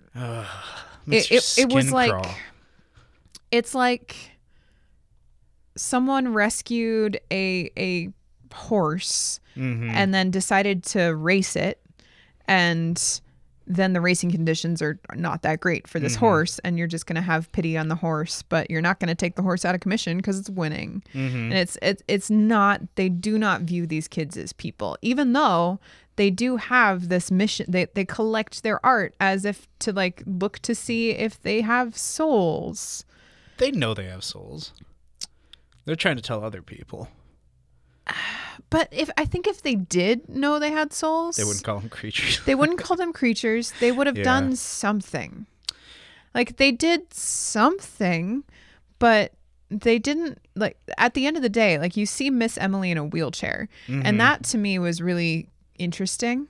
It, 1.06 1.30
it, 1.30 1.58
it 1.58 1.72
was 1.72 1.86
skin 1.86 1.94
like 1.94 2.26
it's 3.50 3.74
like 3.74 4.16
someone 5.76 6.32
rescued 6.32 7.20
a 7.30 7.70
a 7.76 8.08
horse 8.54 9.40
Mhm. 9.56 9.90
and 9.92 10.14
then 10.14 10.30
decided 10.30 10.82
to 10.84 11.14
race 11.14 11.56
it 11.56 11.80
and 12.46 13.20
then 13.66 13.92
the 13.94 14.00
racing 14.00 14.30
conditions 14.30 14.82
are 14.82 14.98
not 15.14 15.42
that 15.42 15.60
great 15.60 15.88
for 15.88 15.98
Mm-hmm. 15.98 16.04
this 16.04 16.16
horse 16.16 16.58
and 16.60 16.76
you're 16.78 16.86
just 16.86 17.06
going 17.06 17.16
to 17.16 17.22
have 17.22 17.50
pity 17.52 17.76
on 17.78 17.88
the 17.88 17.94
horse 17.94 18.42
but 18.42 18.70
you're 18.70 18.82
not 18.82 19.00
going 19.00 19.08
to 19.08 19.14
take 19.14 19.36
the 19.36 19.42
horse 19.42 19.64
out 19.64 19.74
of 19.74 19.80
commission 19.80 20.16
because 20.18 20.38
it's 20.38 20.50
winning 20.50 21.02
Mm-hmm. 21.14 21.36
and 21.36 21.54
it's 21.54 21.78
it, 21.82 22.02
it's 22.08 22.30
not 22.30 22.80
they 22.96 23.08
do 23.08 23.38
not 23.38 23.62
view 23.62 23.86
these 23.86 24.08
kids 24.08 24.36
as 24.36 24.52
people 24.52 24.96
even 25.02 25.32
though 25.32 25.78
they 26.16 26.30
do 26.30 26.56
have 26.56 27.08
this 27.08 27.30
mission 27.30 27.66
they, 27.68 27.86
they 27.94 28.04
collect 28.04 28.62
their 28.62 28.84
art 28.84 29.14
as 29.18 29.44
if 29.44 29.66
to 29.80 29.92
like 29.92 30.22
look 30.26 30.58
to 30.60 30.74
see 30.74 31.10
if 31.10 31.40
they 31.42 31.60
have 31.62 31.96
souls 31.96 33.04
They 33.58 33.70
know 33.70 33.94
they 33.94 34.06
have 34.06 34.24
souls. 34.24 34.72
They're 35.86 35.96
trying 35.96 36.16
to 36.16 36.22
tell 36.22 36.42
other 36.42 36.62
people. 36.62 37.08
But 38.70 38.88
if 38.90 39.08
i 39.16 39.24
think 39.24 39.46
if 39.46 39.62
they 39.62 39.74
did 39.74 40.28
know 40.28 40.58
they 40.58 40.70
had 40.70 40.92
souls 40.92 41.36
They 41.36 41.44
wouldn't 41.44 41.64
call 41.64 41.80
them 41.80 41.88
creatures. 41.90 42.40
They 42.44 42.54
wouldn't 42.54 42.78
call 42.84 42.96
them 42.96 43.12
creatures. 43.12 43.72
They 43.78 43.92
would 43.92 44.06
have 44.06 44.16
Yeah. 44.18 44.24
done 44.24 44.56
something. 44.56 45.46
Like 46.34 46.56
they 46.56 46.72
did 46.72 47.12
something, 47.14 48.44
but 48.98 49.32
they 49.70 49.98
didn't 49.98 50.38
like 50.54 50.76
at 50.98 51.14
the 51.14 51.26
end 51.26 51.36
of 51.36 51.42
the 51.42 51.48
day, 51.48 51.78
like 51.78 51.96
you 51.96 52.06
see 52.06 52.28
Miss 52.30 52.58
Emily 52.58 52.90
in 52.90 52.98
a 52.98 53.04
wheelchair. 53.04 53.68
And 53.88 54.20
that 54.20 54.42
to 54.50 54.58
me 54.58 54.78
was 54.78 55.00
really 55.00 55.48
interesting 55.78 56.48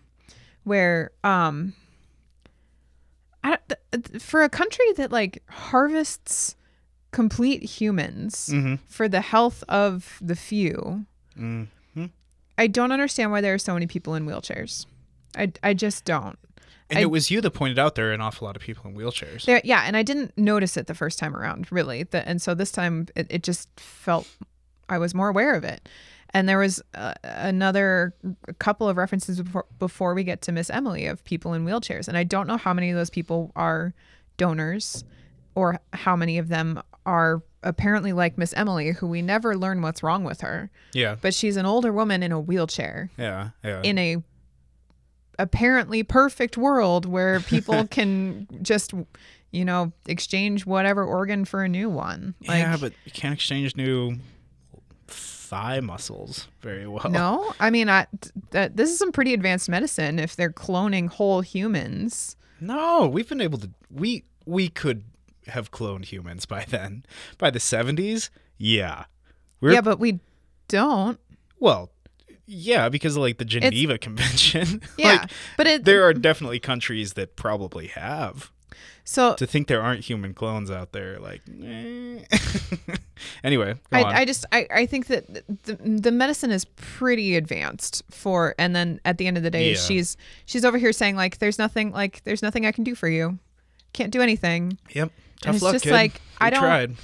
where 0.64 1.10
um 1.22 1.74
I, 3.42 3.58
for 4.18 4.42
a 4.42 4.48
country 4.48 4.92
that 4.96 5.12
like 5.12 5.42
harvests 5.50 6.56
complete 7.12 7.62
humans 7.62 8.48
Mm-hmm. 8.52 8.74
for 8.86 9.08
the 9.08 9.20
health 9.20 9.62
of 9.68 10.18
the 10.20 10.34
few, 10.36 11.06
Mm-hmm. 11.38 12.06
I 12.56 12.66
don't 12.66 12.92
understand 12.92 13.32
why 13.32 13.40
there 13.40 13.54
are 13.54 13.58
so 13.58 13.74
many 13.74 13.86
people 13.86 14.14
in 14.14 14.26
wheelchairs. 14.26 14.86
I, 15.36 15.52
I 15.62 15.74
just 15.74 16.04
don't. 16.04 16.38
And 16.90 16.98
I- 16.98 17.02
it 17.02 17.10
was 17.10 17.30
you 17.30 17.40
that 17.40 17.50
pointed 17.50 17.78
out 17.78 17.94
there 17.96 18.10
are 18.10 18.12
an 18.12 18.20
awful 18.20 18.46
lot 18.46 18.56
of 18.56 18.62
people 18.62 18.88
in 18.90 18.96
wheelchairs. 18.96 19.44
There, 19.46 19.60
yeah, 19.64 19.82
and 19.86 19.96
I 19.96 20.02
didn't 20.02 20.36
notice 20.38 20.76
it 20.76 20.86
the 20.86 20.94
first 20.94 21.18
time 21.18 21.34
around, 21.36 21.72
really. 21.72 22.04
The, 22.04 22.26
and 22.28 22.40
so 22.40 22.54
this 22.54 22.70
time, 22.70 23.08
it, 23.16 23.26
it 23.30 23.42
just 23.42 23.68
felt 23.80 24.28
I 24.88 24.98
was 24.98 25.14
more 25.14 25.28
aware 25.28 25.54
of 25.54 25.64
it. 25.64 25.88
And 26.36 26.48
there 26.48 26.58
was 26.58 26.82
uh, 26.94 27.14
another 27.22 28.12
couple 28.58 28.88
of 28.88 28.96
references 28.96 29.40
before, 29.40 29.66
before 29.78 30.14
we 30.14 30.24
get 30.24 30.42
to 30.42 30.52
Miss 30.52 30.68
Emily 30.68 31.06
of 31.06 31.24
people 31.24 31.54
in 31.54 31.64
wheelchairs, 31.64 32.06
and 32.08 32.16
I 32.16 32.24
don't 32.24 32.46
know 32.48 32.56
how 32.56 32.74
many 32.74 32.90
of 32.90 32.96
those 32.96 33.10
people 33.10 33.52
are 33.56 33.94
donors, 34.36 35.04
or 35.54 35.80
how 35.92 36.16
many 36.16 36.38
of 36.38 36.48
them 36.48 36.82
are 37.06 37.42
apparently 37.62 38.12
like 38.12 38.36
Miss 38.38 38.52
Emily, 38.54 38.92
who 38.92 39.06
we 39.06 39.22
never 39.22 39.56
learn 39.56 39.82
what's 39.82 40.02
wrong 40.02 40.24
with 40.24 40.40
her. 40.42 40.70
Yeah. 40.92 41.16
But 41.20 41.34
she's 41.34 41.56
an 41.56 41.66
older 41.66 41.92
woman 41.92 42.22
in 42.22 42.32
a 42.32 42.40
wheelchair 42.40 43.10
Yeah. 43.16 43.50
Yeah. 43.62 43.80
in 43.82 43.98
a 43.98 44.22
apparently 45.38 46.02
perfect 46.02 46.56
world 46.56 47.06
where 47.06 47.40
people 47.40 47.86
can 47.90 48.46
just 48.62 48.92
you 49.50 49.64
know 49.64 49.92
exchange 50.06 50.64
whatever 50.64 51.04
organ 51.04 51.44
for 51.44 51.64
a 51.64 51.68
new 51.68 51.88
one 51.90 52.34
like 52.46 52.58
yeah, 52.60 52.76
but 52.80 52.92
you 53.04 53.10
can't 53.10 53.34
exchange 53.34 53.74
new 53.76 54.16
thigh 55.08 55.80
muscles 55.80 56.46
very 56.60 56.86
well. 56.86 57.08
no 57.10 57.52
i 57.58 57.68
mean 57.68 57.88
i 57.88 58.06
that 58.50 58.76
this 58.76 58.90
is 58.90 58.98
some 58.98 59.10
pretty 59.10 59.34
advanced 59.34 59.68
medicine 59.68 60.18
if 60.20 60.36
they're 60.36 60.52
cloning 60.52 61.08
whole 61.08 61.40
humans 61.40 62.36
No, 62.60 63.08
we've 63.08 63.28
been 63.28 63.40
able 63.40 63.58
to. 63.58 63.70
We 63.90 64.22
we 64.46 64.68
could 64.68 65.02
have 65.48 65.70
cloned 65.70 66.06
humans 66.06 66.46
by 66.46 66.64
then. 66.68 67.04
By 67.38 67.50
the 67.50 67.60
seventies, 67.60 68.30
yeah. 68.58 69.04
We're, 69.60 69.72
yeah 69.72 69.80
but 69.80 69.98
we 69.98 70.20
don't 70.68 71.18
Well, 71.58 71.90
yeah, 72.46 72.88
because 72.90 73.16
of 73.16 73.22
like 73.22 73.38
the 73.38 73.44
Geneva 73.44 73.96
Convention. 74.06 74.82
yeah 74.98 75.12
like, 75.22 75.30
but 75.56 75.66
it 75.66 75.84
there 75.84 76.04
are 76.04 76.12
definitely 76.14 76.58
countries 76.60 77.14
that 77.14 77.36
probably 77.36 77.86
have. 77.88 78.50
so 79.04 79.34
To 79.36 79.46
think 79.46 79.68
there 79.68 79.80
aren't 79.82 80.04
human 80.04 80.34
clones 80.34 80.70
out 80.70 80.92
there, 80.92 81.18
like. 81.18 81.40
eh. 81.62 82.18
anyway, 83.44 83.74
go 83.90 83.98
on. 83.98 84.14
I, 84.14 84.20
I 84.20 84.24
just 84.24 84.44
I, 84.52 84.66
I 84.70 84.86
think 84.86 85.06
that 85.06 85.26
the, 85.64 85.74
the 85.76 86.10
medicine 86.12 86.50
is 86.50 86.64
pretty 86.76 87.36
advanced 87.36 88.02
for 88.10 88.54
and 88.58 88.74
then 88.76 89.00
at 89.04 89.18
the 89.18 89.26
end 89.26 89.36
of 89.36 89.42
the 89.42 89.50
day 89.50 89.70
Yeah. 89.70 89.76
she's 89.76 90.16
she's 90.46 90.64
over 90.64 90.78
here 90.78 90.92
saying 90.92 91.16
like 91.16 91.38
there's 91.38 91.58
nothing 91.58 91.92
like 91.92 92.22
there's 92.24 92.42
nothing 92.42 92.66
I 92.66 92.72
can 92.72 92.84
do 92.84 92.94
for 92.94 93.08
you 93.08 93.38
can't 93.94 94.12
do 94.12 94.20
anything 94.20 94.78
yep. 94.94 95.10
Tough 95.40 95.54
it's 95.54 95.62
luck, 95.64 95.72
just 95.74 95.84
kid. 95.84 95.92
like, 95.92 96.20
I 96.38 96.46
We 96.46 96.50
don't- 96.50 96.60
tried. 96.60 96.96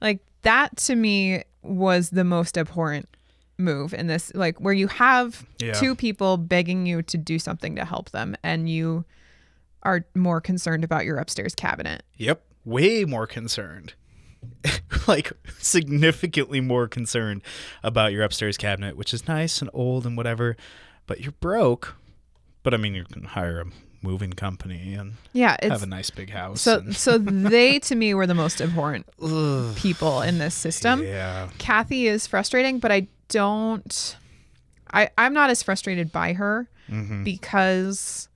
like 0.00 0.20
that 0.42 0.76
to 0.78 0.94
me 0.96 1.42
was 1.62 2.10
the 2.10 2.24
most 2.24 2.56
abhorrent 2.56 3.08
move 3.58 3.92
in 3.92 4.06
this 4.06 4.30
like 4.34 4.58
where 4.60 4.72
you 4.72 4.86
have 4.86 5.44
Yeah. 5.58 5.72
two 5.74 5.94
people 5.96 6.36
begging 6.38 6.86
you 6.86 7.02
to 7.02 7.18
do 7.18 7.38
something 7.38 7.74
to 7.76 7.84
help 7.84 8.10
them 8.10 8.36
and 8.42 8.70
you 8.70 9.04
are 9.82 10.04
more 10.14 10.40
concerned 10.40 10.84
about 10.84 11.04
your 11.04 11.18
upstairs 11.18 11.54
cabinet 11.54 12.02
Yep. 12.16 12.42
Way 12.64 13.04
more 13.04 13.26
concerned. 13.26 13.94
like 15.08 15.32
significantly 15.58 16.60
more 16.60 16.86
concerned 16.86 17.42
about 17.82 18.12
your 18.12 18.22
upstairs 18.22 18.56
cabinet, 18.56 18.96
which 18.96 19.12
is 19.14 19.26
nice 19.26 19.60
and 19.60 19.70
old 19.72 20.06
and 20.06 20.16
whatever, 20.16 20.56
but 21.06 21.20
you're 21.20 21.32
broke. 21.40 21.96
But 22.62 22.74
I 22.74 22.76
mean, 22.76 22.94
you 22.94 23.04
can 23.04 23.24
hire 23.24 23.60
a 23.60 23.64
moving 24.02 24.32
company 24.32 24.94
and 24.94 25.14
yeah 25.32 25.56
have 25.62 25.72
it's 25.72 25.82
a 25.82 25.86
nice 25.86 26.08
big 26.10 26.30
house. 26.30 26.60
so 26.60 26.78
and- 26.78 26.94
so 26.96 27.18
they 27.18 27.78
to 27.80 27.94
me 27.96 28.14
were 28.14 28.26
the 28.26 28.34
most 28.34 28.60
important 28.60 29.06
people 29.76 30.22
in 30.22 30.38
this 30.38 30.54
system 30.54 31.02
yeah. 31.02 31.48
Kathy 31.58 32.06
is 32.06 32.26
frustrating, 32.26 32.78
but 32.78 32.92
I 32.92 33.08
don't. 33.28 34.16
I 34.92 35.10
I'm 35.18 35.34
not 35.34 35.50
as 35.50 35.62
frustrated 35.62 36.12
by 36.12 36.32
her 36.34 36.68
Mm-hmm. 36.90 37.22
because 37.22 38.28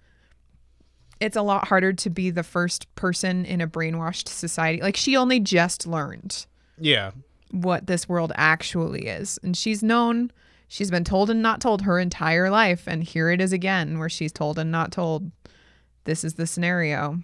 it's 1.20 1.36
a 1.36 1.42
lot 1.42 1.68
harder 1.68 1.92
to 1.92 2.10
be 2.10 2.28
the 2.30 2.42
first 2.42 2.92
person 2.96 3.44
in 3.46 3.60
a 3.60 3.66
brainwashed 3.66 4.28
society. 4.28 4.82
Like 4.82 4.96
she 4.96 5.16
only 5.16 5.40
just 5.40 5.86
learned 5.86 6.44
Yeah. 6.78 7.12
what 7.50 7.86
this 7.86 8.08
world 8.08 8.32
actually 8.34 9.06
is, 9.06 9.38
and 9.42 9.56
she's 9.56 9.82
known. 9.82 10.32
She's 10.68 10.90
been 10.90 11.04
told 11.04 11.30
and 11.30 11.40
not 11.42 11.60
told 11.60 11.82
her 11.82 11.98
entire 11.98 12.50
life, 12.50 12.86
and 12.86 13.04
here 13.04 13.30
it 13.30 13.40
is 13.40 13.52
again, 13.52 13.98
where 13.98 14.08
she's 14.08 14.32
told 14.32 14.58
and 14.58 14.70
not 14.70 14.90
told. 14.92 15.30
This 16.04 16.24
is 16.24 16.34
the 16.34 16.46
scenario. 16.46 17.18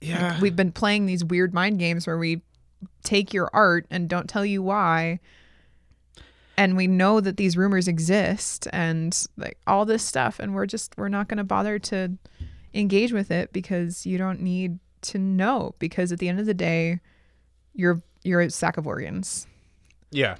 Yeah. 0.00 0.38
We've 0.40 0.56
been 0.56 0.72
playing 0.72 1.06
these 1.06 1.24
weird 1.24 1.54
mind 1.54 1.78
games 1.78 2.06
where 2.06 2.18
we 2.18 2.42
take 3.02 3.32
your 3.32 3.50
art 3.52 3.86
and 3.90 4.08
don't 4.08 4.28
tell 4.28 4.44
you 4.44 4.62
why. 4.62 5.20
And 6.56 6.76
we 6.76 6.86
know 6.86 7.20
that 7.20 7.36
these 7.36 7.56
rumors 7.56 7.88
exist 7.88 8.68
and 8.72 9.26
like 9.36 9.58
all 9.66 9.84
this 9.84 10.04
stuff 10.04 10.38
and 10.38 10.54
we're 10.54 10.66
just 10.66 10.96
we're 10.96 11.08
not 11.08 11.28
going 11.28 11.38
to 11.38 11.44
bother 11.44 11.78
to 11.80 12.16
engage 12.72 13.12
with 13.12 13.30
it 13.30 13.52
because 13.52 14.06
you 14.06 14.18
don't 14.18 14.40
need 14.40 14.78
to 15.02 15.18
know 15.18 15.74
because 15.78 16.12
at 16.12 16.18
the 16.18 16.28
end 16.28 16.38
of 16.38 16.46
the 16.46 16.54
day 16.54 17.00
you're 17.74 18.00
you're 18.22 18.40
a 18.40 18.50
sack 18.50 18.76
of 18.76 18.86
organs. 18.86 19.46
yeah. 20.10 20.36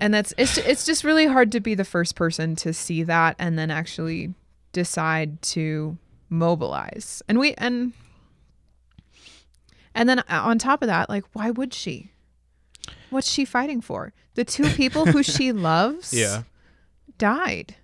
And 0.00 0.14
that's 0.14 0.32
it's 0.38 0.56
it's 0.56 0.86
just 0.86 1.04
really 1.04 1.26
hard 1.26 1.52
to 1.52 1.60
be 1.60 1.74
the 1.74 1.84
first 1.84 2.14
person 2.14 2.56
to 2.56 2.72
see 2.72 3.02
that 3.02 3.36
and 3.38 3.58
then 3.58 3.70
actually 3.70 4.32
decide 4.72 5.40
to 5.42 5.96
mobilize. 6.28 7.22
And 7.28 7.38
we 7.38 7.54
and 7.54 7.92
and 9.94 10.08
then 10.08 10.20
on 10.28 10.58
top 10.58 10.82
of 10.82 10.86
that, 10.88 11.08
like 11.08 11.24
why 11.32 11.50
would 11.50 11.74
she? 11.74 12.12
What's 13.10 13.30
she 13.30 13.44
fighting 13.44 13.80
for? 13.80 14.12
The 14.34 14.44
two 14.44 14.70
people 14.76 15.06
who 15.06 15.22
she 15.22 15.52
loves 15.52 16.12
Yeah. 16.12 16.42
died. 17.18 17.76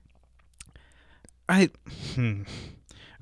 I. 1.49 1.71
Hmm. 2.15 2.43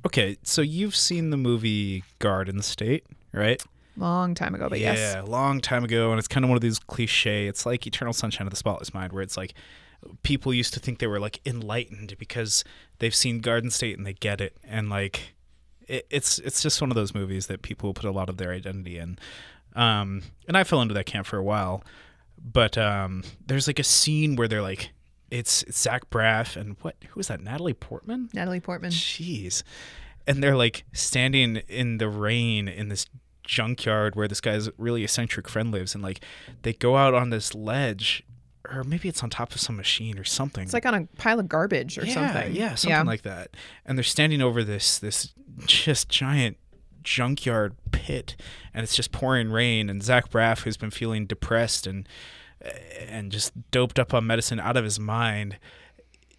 Okay, 0.07 0.37
so 0.42 0.61
you've 0.61 0.94
seen 0.96 1.31
the 1.31 1.37
movie 1.38 2.05
Garden 2.18 2.61
State, 2.61 3.07
right? 3.33 3.62
Long 3.96 4.35
time 4.35 4.55
ago, 4.55 4.68
but 4.68 4.79
yeah, 4.81 4.92
yes. 4.92 5.14
Yeah, 5.16 5.22
long 5.22 5.61
time 5.61 5.83
ago, 5.85 6.11
and 6.11 6.18
it's 6.18 6.29
kind 6.29 6.44
of 6.44 6.50
one 6.50 6.57
of 6.57 6.62
these 6.62 6.79
cliche. 6.79 7.46
It's 7.46 7.64
like 7.64 7.87
Eternal 7.87 8.12
Sunshine 8.12 8.46
of 8.46 8.50
the 8.50 8.57
Spotless 8.57 8.92
Mind, 8.92 9.12
where 9.12 9.22
it's 9.22 9.37
like 9.37 9.55
people 10.23 10.53
used 10.53 10.75
to 10.75 10.81
think 10.81 10.99
they 10.99 11.07
were 11.07 11.21
like 11.21 11.40
enlightened 11.47 12.17
because 12.19 12.64
they've 12.99 13.14
seen 13.14 13.40
Garden 13.40 13.71
State 13.71 13.97
and 13.97 14.07
they 14.07 14.14
get 14.14 14.40
it, 14.40 14.57
and 14.64 14.88
like 14.90 15.35
it, 15.88 16.07
it's 16.11 16.38
it's 16.38 16.62
just 16.62 16.81
one 16.81 16.90
of 16.90 16.95
those 16.95 17.14
movies 17.14 17.47
that 17.47 17.62
people 17.62 17.95
put 17.95 18.05
a 18.05 18.12
lot 18.12 18.29
of 18.29 18.37
their 18.37 18.53
identity 18.53 18.99
in. 18.99 19.19
Um, 19.75 20.23
and 20.47 20.57
I 20.57 20.64
fell 20.64 20.81
into 20.83 20.95
that 20.95 21.07
camp 21.07 21.27
for 21.27 21.37
a 21.37 21.43
while, 21.43 21.83
but 22.38 22.79
um, 22.79 23.25
there's 23.45 23.67
like 23.67 23.79
a 23.79 23.85
scene 23.85 24.37
where 24.37 24.47
they're 24.47 24.62
like, 24.62 24.90
it's, 25.31 25.62
it's 25.64 25.81
Zach 25.81 26.11
Braff 26.11 26.57
and 26.57 26.77
what? 26.83 26.97
Who 27.09 27.21
is 27.21 27.29
that? 27.29 27.40
Natalie 27.40 27.75
Portman. 27.75 28.29
Natalie 28.33 28.61
Portman. 28.61 28.90
Jeez. 28.90 29.62
And 30.27 30.43
they're 30.43 30.57
like 30.57 30.85
standing 30.93 31.57
in 31.69 31.99
the 31.99 32.09
rain 32.09 32.69
in 32.69 32.88
this 32.88 33.07
junkyard 33.43 34.17
where 34.17 34.29
this 34.29 34.40
guy's 34.40 34.71
really 34.79 35.05
eccentric 35.05 35.49
friend 35.49 35.71
lives 35.71 35.95
and 35.95 36.03
like 36.03 36.21
they 36.62 36.73
go 36.73 36.97
out 36.97 37.12
on 37.12 37.29
this 37.29 37.55
ledge 37.55 38.25
or 38.70 38.85
maybe 38.85 39.09
it's 39.09 39.22
on 39.22 39.31
top 39.31 39.53
of 39.55 39.61
some 39.61 39.77
machine 39.77 40.18
or 40.18 40.24
something. 40.24 40.64
It's 40.64 40.72
like 40.72 40.87
on 40.87 40.94
a 40.94 41.07
pile 41.18 41.40
of 41.40 41.48
garbage 41.48 41.98
or 41.98 42.05
yeah, 42.05 42.14
something. 42.14 42.55
Yeah, 42.55 42.74
something 42.74 43.07
like 43.07 43.22
that. 43.22 43.50
And 43.85 43.98
they're 43.98 44.03
standing 44.03 44.42
over 44.42 44.64
this 44.64 44.98
this 44.98 45.33
just 45.66 46.09
giant 46.09 46.57
junkyard 47.03 47.74
pit, 47.92 48.37
and 48.72 48.83
it's 48.83 48.96
just 48.96 49.12
pouring 49.12 49.50
rain. 49.50 49.88
And 49.90 50.03
Zach 50.03 50.31
Braff, 50.31 50.62
who's 50.62 50.77
been 50.77 50.90
feeling 50.90 51.27
depressed 51.27 51.87
and 51.87 52.09
and 53.07 53.31
just 53.31 53.53
doped 53.70 53.98
up 53.98 54.14
on 54.14 54.27
medicine 54.27 54.59
out 54.59 54.77
of 54.77 54.85
his 54.85 54.98
mind, 54.98 55.59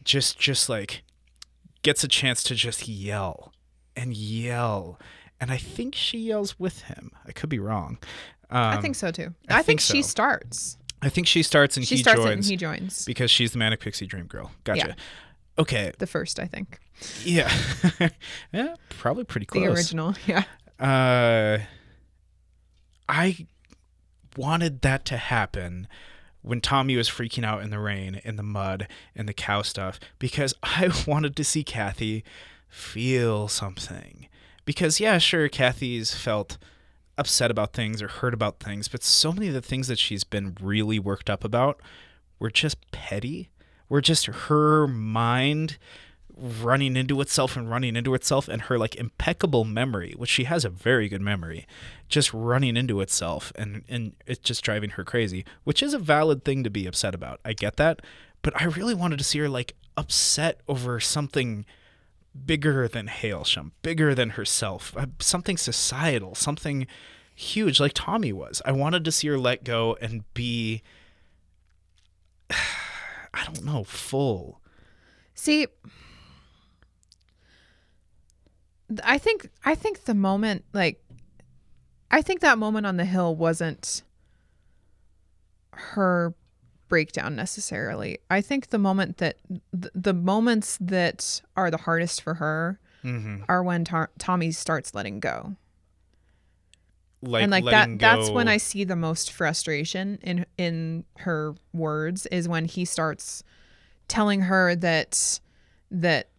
just 0.04 0.40
just 0.40 0.70
like 0.70 1.04
gets 1.84 2.04
a 2.04 2.08
chance 2.08 2.44
to 2.44 2.56
just 2.56 2.88
yell 2.88 3.54
and 3.96 4.16
yell. 4.16 5.00
And 5.40 5.52
I 5.52 5.58
think 5.58 5.96
she 5.96 6.18
yells 6.18 6.58
with 6.58 6.84
him. 6.84 7.12
I 7.26 7.32
could 7.32 7.50
be 7.50 7.60
wrong. 7.60 7.98
Um, 8.50 8.78
I 8.78 8.82
think 8.82 8.96
so 8.96 9.12
too. 9.12 9.34
I 9.50 9.54
I, 9.54 9.56
think, 9.58 9.66
think 9.66 9.82
she 9.82 10.02
starts. 10.02 10.78
I 11.02 11.10
think 11.10 11.28
she 11.28 11.44
starts 11.44 11.78
and 11.78 11.86
She 11.86 11.96
he 11.96 12.02
starts 12.02 12.20
it 12.22 12.24
and 12.24 12.32
joins 12.38 12.48
he 12.48 12.56
joins. 12.58 13.06
because 13.06 13.30
she's 13.30 13.52
the 13.52 13.58
manic 13.58 13.80
pixie 13.80 14.06
dream 14.08 14.26
girl. 14.26 14.52
Gotcha. 14.64 14.88
Yeah. 14.90 14.94
Okay. 15.60 15.92
The 15.98 16.08
first, 16.08 16.40
I 16.40 16.46
think. 16.46 16.80
Yeah. 17.24 17.52
yeah. 18.54 18.76
Probably 18.90 19.24
pretty 19.24 19.46
close. 19.46 19.64
The 19.64 19.72
original. 19.72 20.16
Yeah. 20.28 20.44
uh 20.80 21.60
I 23.08 23.46
wanted 24.36 24.82
that 24.82 25.06
to 25.06 25.18
happen 25.18 25.88
when 26.42 26.62
Tommy 26.62 26.96
was 26.96 27.10
freaking 27.10 27.44
out 27.46 27.62
in 27.64 27.70
the 27.70 27.80
rain, 27.80 28.22
in 28.24 28.36
the 28.36 28.44
mud, 28.44 28.88
in 29.16 29.26
the 29.26 29.34
cow 29.34 29.62
stuff, 29.62 30.00
because 30.20 30.54
I 30.64 30.92
wanted 31.08 31.36
to 31.36 31.44
see 31.44 31.64
Kathy 31.64 32.24
feel 32.68 33.48
something. 33.48 34.28
Because 34.66 35.00
yeah, 35.00 35.18
sure, 35.20 35.48
Kathy's 35.48 36.14
felt 36.16 36.58
upset 37.18 37.52
about 37.52 37.74
things 37.74 38.02
or 38.02 38.08
hurt 38.08 38.34
about 38.34 38.60
things, 38.60 38.88
but 38.88 39.04
so 39.04 39.32
many 39.32 39.48
of 39.48 39.54
the 39.54 39.62
things 39.62 39.88
that 39.88 40.00
she's 40.00 40.24
been 40.24 40.58
really 40.62 41.00
worked 41.00 41.30
up 41.30 41.44
about 41.44 41.82
were 42.40 42.52
just 42.52 42.92
petty. 42.92 43.50
Were 43.88 44.02
just 44.02 44.26
her 44.26 44.88
mind 44.88 45.78
running 46.38 46.98
into 46.98 47.22
itself 47.22 47.56
and 47.56 47.70
running 47.70 47.96
into 47.96 48.14
itself 48.14 48.48
and 48.48 48.64
her 48.64 48.78
like 48.78 48.96
impeccable 48.96 49.64
memory 49.64 50.14
which 50.18 50.30
she 50.30 50.44
has 50.44 50.66
a 50.66 50.70
very 50.70 51.08
good 51.08 51.22
memory 51.22 51.66
just 52.10 52.34
running 52.34 52.76
into 52.76 53.00
itself 53.00 53.54
and 53.56 53.84
and 53.88 54.14
it's 54.26 54.40
just 54.40 54.64
driving 54.64 54.92
her 54.92 55.04
crazy 55.04 55.46
which 55.64 55.82
is 55.82 55.94
a 55.94 56.00
valid 56.00 56.44
thing 56.44 56.64
to 56.64 56.70
be 56.70 56.86
upset 56.88 57.16
about 57.16 57.40
i 57.46 57.54
get 57.54 57.78
that 57.78 58.02
but 58.42 58.60
i 58.62 58.66
really 58.66 58.94
wanted 58.94 59.18
to 59.18 59.24
see 59.24 59.40
her 59.40 59.48
like 59.48 59.76
upset 59.96 60.60
over 60.68 61.00
something 61.00 61.66
bigger 62.46 62.88
than 62.88 63.08
Hailsham, 63.08 63.72
bigger 63.82 64.14
than 64.14 64.32
herself, 64.32 64.96
uh, 64.98 65.08
something 65.20 65.58
societal, 65.58 66.36
something 66.36 66.88
huge 67.34 67.80
like 67.80 67.94
Tommy 67.94 68.34
was. 68.34 68.62
I 68.66 68.72
wanted 68.72 69.06
to 69.06 69.12
see 69.12 69.28
her 69.28 69.38
let 69.38 69.64
go 69.64 69.98
and 70.02 70.24
be 70.34 70.82
I 72.50 73.44
don't 73.46 73.64
know, 73.64 73.84
full. 73.84 74.62
See, 75.34 75.68
I 79.04 79.18
think 79.18 79.50
I 79.64 79.76
think 79.76 80.06
the 80.06 80.14
moment 80.14 80.64
like 80.74 81.04
I 82.12 82.22
think 82.22 82.42
that 82.42 82.58
moment 82.58 82.86
on 82.86 82.98
the 82.98 83.06
hill 83.06 83.36
wasn't 83.36 84.04
her 85.72 86.34
breakdown 86.88 87.36
necessarily. 87.36 88.20
I 88.30 88.42
think 88.42 88.70
the 88.70 88.78
moment 88.78 89.18
that 89.18 89.38
th- 89.50 89.92
the 89.96 90.14
moments 90.14 90.78
that 90.82 91.42
are 91.58 91.70
the 91.72 91.78
hardest 91.78 92.22
for 92.22 92.36
her 92.36 92.80
Mm-hmm. 93.04 93.44
are 93.48 93.62
when 93.64 93.86
to- 93.86 94.10
Tommy 94.18 94.52
starts 94.52 94.96
letting 94.96 95.20
go. 95.20 95.56
Like, 97.22 97.44
and 97.44 97.52
like 97.52 97.66
that 97.66 98.00
that's 98.00 98.30
when 98.32 98.48
I 98.48 98.58
see 98.58 98.84
the 98.84 98.96
most 98.96 99.32
frustration 99.32 100.18
in 100.24 100.46
in 100.58 101.06
her 101.18 101.54
words 101.74 102.26
is 102.28 102.48
when 102.48 102.66
he 102.66 102.84
starts 102.86 103.44
telling 104.08 104.42
her 104.42 104.76
that 104.76 105.40
that 105.92 106.30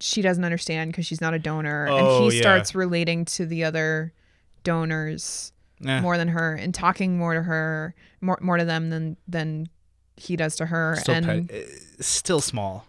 she 0.00 0.20
doesn't 0.22 0.44
understand 0.44 0.90
because 0.92 1.06
she's 1.06 1.20
not 1.20 1.34
a 1.34 1.38
donor 1.40 1.86
Oh, 1.88 1.96
and 2.24 2.30
he 2.32 2.36
yeah. 2.38 2.42
starts 2.42 2.74
relating 2.74 3.24
to 3.26 3.46
the 3.46 3.64
other 3.64 4.12
donors 4.64 5.52
Eh, 5.86 6.00
more 6.00 6.16
than 6.16 6.28
her 6.28 6.54
and 6.54 6.74
talking 6.74 7.18
more 7.18 7.34
to 7.34 7.42
her 7.42 7.94
more 8.20 8.38
more 8.40 8.56
to 8.56 8.64
them 8.64 8.90
than 8.90 9.16
than 9.28 9.68
he 10.16 10.36
does 10.36 10.56
to 10.56 10.66
her 10.66 10.96
still, 11.00 11.14
and 11.14 11.48
petty- 11.48 11.64
uh, 11.64 11.66
still 12.00 12.40
small. 12.40 12.86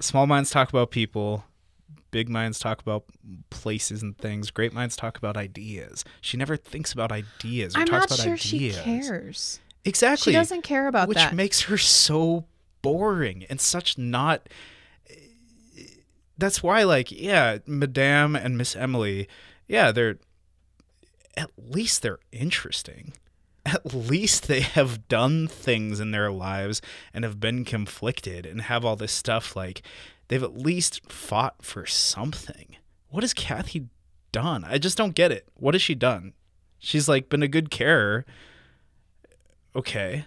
Small 0.00 0.26
minds 0.26 0.50
talk 0.50 0.68
about 0.68 0.90
people. 0.90 1.44
Big 2.10 2.28
minds 2.28 2.58
talk 2.58 2.80
about 2.80 3.04
places 3.50 4.02
and 4.02 4.16
things. 4.16 4.50
Great 4.50 4.72
minds 4.72 4.96
talk 4.96 5.18
about 5.18 5.36
ideas. 5.36 6.04
She 6.20 6.36
never 6.36 6.56
thinks 6.56 6.92
about 6.92 7.10
ideas 7.12 7.76
or 7.76 7.80
I'm 7.80 7.86
talks 7.86 8.10
not 8.10 8.18
about 8.18 8.24
sure 8.24 8.56
ideas. 8.56 8.76
she 8.76 8.82
cares. 8.82 9.60
Exactly. 9.84 10.32
She 10.32 10.36
doesn't 10.38 10.62
care 10.62 10.88
about 10.88 11.08
which 11.08 11.16
that. 11.18 11.32
Which 11.32 11.36
makes 11.36 11.62
her 11.62 11.76
so 11.78 12.44
boring 12.80 13.44
and 13.50 13.60
such 13.60 13.98
not 13.98 14.48
that's 16.38 16.62
why 16.62 16.84
like 16.84 17.10
yeah 17.10 17.58
madame 17.66 18.36
and 18.36 18.56
miss 18.56 18.76
emily 18.76 19.28
yeah 19.66 19.90
they're 19.90 20.16
at 21.38 21.50
least 21.56 22.02
they're 22.02 22.18
interesting 22.32 23.14
at 23.64 23.94
least 23.94 24.48
they 24.48 24.60
have 24.60 25.08
done 25.08 25.46
things 25.46 26.00
in 26.00 26.10
their 26.10 26.30
lives 26.30 26.82
and 27.14 27.24
have 27.24 27.38
been 27.38 27.64
conflicted 27.64 28.44
and 28.44 28.62
have 28.62 28.84
all 28.84 28.96
this 28.96 29.12
stuff 29.12 29.54
like 29.54 29.82
they've 30.28 30.42
at 30.42 30.58
least 30.58 31.10
fought 31.10 31.54
for 31.62 31.86
something 31.86 32.76
what 33.08 33.22
has 33.22 33.32
kathy 33.32 33.86
done 34.32 34.64
i 34.64 34.76
just 34.78 34.98
don't 34.98 35.14
get 35.14 35.30
it 35.30 35.46
what 35.54 35.74
has 35.74 35.80
she 35.82 35.94
done 35.94 36.32
she's 36.78 37.08
like 37.08 37.28
been 37.28 37.42
a 37.42 37.48
good 37.48 37.70
carer 37.70 38.26
okay 39.76 40.26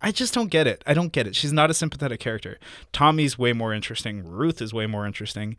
I 0.00 0.12
just 0.12 0.32
don't 0.32 0.46
get 0.46 0.68
it. 0.68 0.84
I 0.86 0.94
don't 0.94 1.10
get 1.10 1.26
it. 1.26 1.34
She's 1.34 1.52
not 1.52 1.70
a 1.70 1.74
sympathetic 1.74 2.20
character. 2.20 2.60
Tommy's 2.92 3.36
way 3.36 3.52
more 3.52 3.74
interesting. 3.74 4.24
Ruth 4.24 4.62
is 4.62 4.72
way 4.72 4.86
more 4.86 5.04
interesting. 5.04 5.56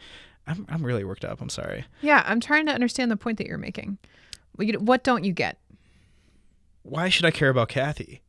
I'm 0.47 0.65
I'm 0.69 0.85
really 0.85 1.03
worked 1.03 1.25
up. 1.25 1.41
I'm 1.41 1.49
sorry. 1.49 1.83
yeah, 2.01 2.23
I'm 2.25 2.39
trying 2.39 2.65
to 2.67 2.71
understand 2.71 3.11
the 3.11 3.17
point 3.17 3.37
that 3.39 3.47
you're 3.47 3.57
making. 3.57 3.97
What 4.59 5.03
don't 5.03 5.23
you 5.23 5.33
get? 5.33 5.57
Why 6.83 7.09
should 7.09 7.25
I 7.25 7.31
care 7.31 7.49
about 7.49 7.69
Kathy? 7.69 8.21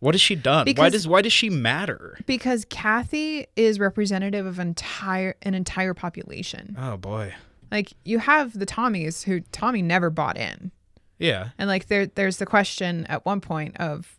What 0.00 0.14
has 0.14 0.20
she 0.20 0.36
done? 0.36 0.66
why 0.76 0.90
does 0.90 1.08
why 1.08 1.22
does 1.22 1.32
she 1.32 1.50
matter? 1.50 2.18
Because 2.26 2.64
Kathy 2.66 3.46
is 3.56 3.80
representative 3.80 4.46
of 4.46 4.58
entire 4.58 5.34
an 5.42 5.54
entire 5.54 5.94
population. 5.94 6.76
Oh 6.78 6.96
boy. 6.96 7.34
Like 7.70 7.92
you 8.04 8.18
have 8.20 8.58
the 8.58 8.66
Tommies 8.66 9.24
who 9.24 9.40
Tommy 9.52 9.82
never 9.82 10.10
bought 10.10 10.36
in. 10.36 10.70
Yeah. 11.18 11.50
And 11.58 11.68
like 11.68 11.88
there 11.88 12.06
there's 12.06 12.36
the 12.36 12.46
question 12.46 13.06
at 13.06 13.26
one 13.26 13.40
point 13.40 13.76
of 13.78 14.17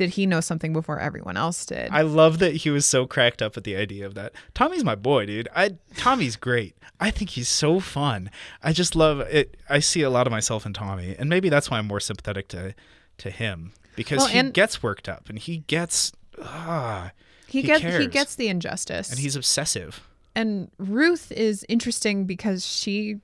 did 0.00 0.08
he 0.14 0.24
know 0.24 0.40
something 0.40 0.72
before 0.72 0.98
everyone 0.98 1.36
else 1.36 1.66
did? 1.66 1.90
I 1.90 2.00
love 2.00 2.38
that 2.38 2.56
he 2.56 2.70
was 2.70 2.86
so 2.86 3.06
cracked 3.06 3.42
up 3.42 3.58
at 3.58 3.64
the 3.64 3.76
idea 3.76 4.06
of 4.06 4.14
that. 4.14 4.32
Tommy's 4.54 4.82
my 4.82 4.94
boy, 4.94 5.26
dude. 5.26 5.46
I 5.54 5.76
Tommy's 5.94 6.36
great. 6.36 6.74
I 6.98 7.10
think 7.10 7.28
he's 7.28 7.50
so 7.50 7.80
fun. 7.80 8.30
I 8.62 8.72
just 8.72 8.96
love 8.96 9.20
it. 9.20 9.58
I 9.68 9.80
see 9.80 10.00
a 10.00 10.08
lot 10.08 10.26
of 10.26 10.30
myself 10.30 10.64
in 10.64 10.72
Tommy, 10.72 11.14
and 11.18 11.28
maybe 11.28 11.50
that's 11.50 11.70
why 11.70 11.76
I'm 11.76 11.86
more 11.86 12.00
sympathetic 12.00 12.48
to 12.48 12.74
to 13.18 13.28
him 13.30 13.72
because 13.94 14.20
Well, 14.20 14.28
he 14.28 14.42
gets 14.52 14.82
worked 14.82 15.06
up 15.06 15.28
and 15.28 15.38
he 15.38 15.58
gets 15.66 16.12
ah, 16.42 17.10
he 17.46 17.60
he 17.60 17.66
gets 17.66 17.82
cares. 17.82 18.00
he 18.00 18.06
gets 18.08 18.34
the 18.36 18.48
injustice. 18.48 19.10
and 19.10 19.18
he's 19.18 19.36
obsessive. 19.36 20.00
and 20.34 20.70
Ruth 20.78 21.30
is 21.30 21.66
interesting 21.68 22.24
because 22.24 22.64
she 22.66 23.20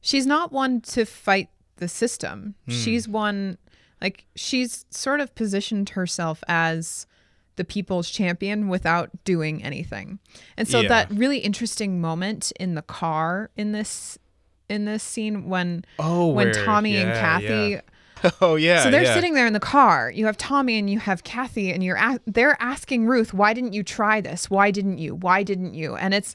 she's 0.00 0.24
not 0.26 0.50
one 0.50 0.80
to 0.80 1.04
fight 1.04 1.50
the 1.76 1.88
system. 1.88 2.54
Hmm. 2.64 2.72
She's 2.72 3.06
one 3.06 3.58
like 4.00 4.26
she's 4.36 4.84
sort 4.90 5.20
of 5.20 5.34
positioned 5.34 5.90
herself 5.90 6.42
as 6.48 7.06
the 7.56 7.64
people's 7.64 8.08
champion 8.10 8.68
without 8.68 9.10
doing 9.24 9.62
anything. 9.64 10.18
And 10.56 10.68
so 10.68 10.80
Yeah. 10.80 10.88
that 10.88 11.10
really 11.10 11.38
interesting 11.38 12.00
moment 12.00 12.52
in 12.60 12.74
the 12.74 12.82
car 12.82 13.50
in 13.56 13.72
this 13.72 14.18
in 14.68 14.84
this 14.84 15.02
scene 15.02 15.48
when 15.48 15.84
Oh, 15.98 16.28
when 16.28 16.48
where- 16.52 16.64
Tommy 16.64 16.96
and 16.96 17.12
Kathy 17.12 17.70
yeah. 18.24 18.30
Oh 18.40 18.56
yeah. 18.56 18.82
so 18.82 18.90
they're 18.90 19.02
yeah. 19.04 19.14
sitting 19.14 19.34
there 19.34 19.46
in 19.46 19.52
the 19.52 19.60
car. 19.60 20.10
You 20.10 20.26
have 20.26 20.36
Tommy 20.36 20.76
and 20.78 20.90
you 20.90 20.98
have 20.98 21.22
Kathy, 21.24 21.72
and 21.72 21.82
you're 21.84 21.96
a- 21.96 22.20
they're 22.26 22.56
asking 22.60 23.06
Ruth, 23.06 23.32
"Why 23.32 23.52
didn't 23.54 23.72
you 23.74 23.82
try 23.84 24.20
this? 24.20 24.50
Why 24.50 24.70
didn't 24.72 24.98
you? 24.98 25.14
Why 25.14 25.42
didn't 25.44 25.74
you?" 25.74 25.94
And 25.96 26.12
it's 26.12 26.34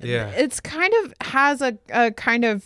Yeah. 0.00 0.28
it's 0.30 0.60
kind 0.60 0.92
of 1.04 1.14
has 1.28 1.60
a, 1.60 1.76
a 1.90 2.10
kind 2.12 2.44
of 2.44 2.64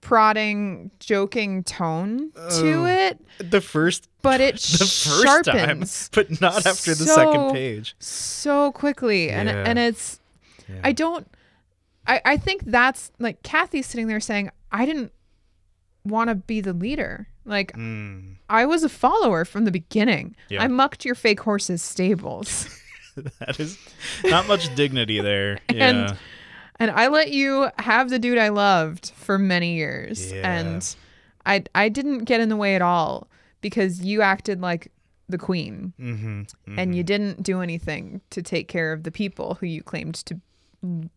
prodding, 0.00 0.90
joking 1.00 1.62
tone 1.64 2.30
to 2.60 2.86
it, 2.86 3.20
the 3.38 3.60
first 3.60 4.08
but 4.22 4.40
it 4.40 4.54
the 4.60 4.78
first 4.84 5.22
sharpens 5.24 6.08
time, 6.08 6.24
but 6.28 6.40
not 6.40 6.66
after 6.66 6.94
the 6.94 7.04
second 7.04 7.52
page. 7.52 7.94
so 7.98 8.72
quickly, 8.72 9.30
and 9.30 9.48
Yeah. 9.48 9.64
and 9.66 9.78
it's 9.78 10.20
Yeah. 10.68 10.80
I 10.84 10.92
don't. 10.92 11.26
I 12.06 12.20
I 12.24 12.36
think 12.36 12.62
that's 12.66 13.10
like 13.18 13.42
Kathy 13.42 13.82
sitting 13.82 14.06
there 14.08 14.20
saying, 14.20 14.50
"I 14.72 14.86
didn't 14.86 15.12
want 16.04 16.28
to 16.30 16.34
be 16.34 16.60
the 16.60 16.72
leader." 16.72 17.28
Like 17.44 17.72
Mm, 17.72 18.36
I 18.50 18.66
was 18.66 18.84
a 18.84 18.88
follower 18.88 19.44
from 19.44 19.64
the 19.64 19.70
beginning. 19.70 20.36
Yeah. 20.50 20.62
I 20.62 20.68
mucked 20.68 21.04
your 21.04 21.14
fake 21.14 21.40
horse's 21.40 21.80
stables. 21.82 22.68
that 23.40 23.58
is 23.58 23.78
not 24.24 24.46
much 24.46 24.74
dignity 24.74 25.20
there. 25.20 25.58
Yeah. 25.72 25.88
and 25.88 26.18
I 26.80 27.08
let 27.08 27.32
you 27.32 27.70
have 27.78 28.10
the 28.10 28.18
dude 28.18 28.38
I 28.38 28.48
loved 28.48 29.10
for 29.16 29.38
many 29.38 29.74
years. 29.74 30.32
Yeah. 30.32 30.48
And 30.58 30.96
I 31.44 31.64
I 31.74 31.88
didn't 31.88 32.24
get 32.24 32.40
in 32.40 32.48
the 32.48 32.56
way 32.56 32.74
at 32.74 32.82
all 32.82 33.28
because 33.60 34.00
you 34.00 34.22
acted 34.22 34.60
like 34.60 34.92
the 35.28 35.38
queen 35.38 35.92
Mm-hmm. 36.00 36.78
and 36.78 36.94
you 36.94 37.02
didn't 37.02 37.42
do 37.42 37.60
anything 37.60 38.20
to 38.30 38.42
take 38.42 38.68
care 38.68 38.92
of 38.92 39.02
the 39.02 39.10
people 39.10 39.54
who 39.60 39.66
you 39.66 39.82
claimed 39.82 40.14
to 40.26 40.40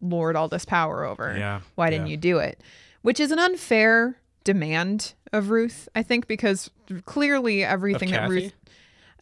lord 0.02 0.36
all 0.36 0.48
this 0.50 0.66
power 0.66 1.06
over. 1.06 1.36
Yeah, 1.38 1.62
Why 1.76 1.90
didn't 1.90 2.08
yeah. 2.08 2.12
you 2.12 2.18
do 2.18 2.38
it? 2.40 2.60
Which 3.04 3.20
is 3.20 3.32
an 3.32 3.40
unfair 3.40 4.18
demand 4.44 5.14
of 5.32 5.50
Ruth, 5.50 5.88
I 5.96 6.04
think, 6.04 6.28
because 6.28 6.70
clearly 7.06 7.64
everything 7.64 8.12
that? 8.12 8.30
Ruth 8.30 8.54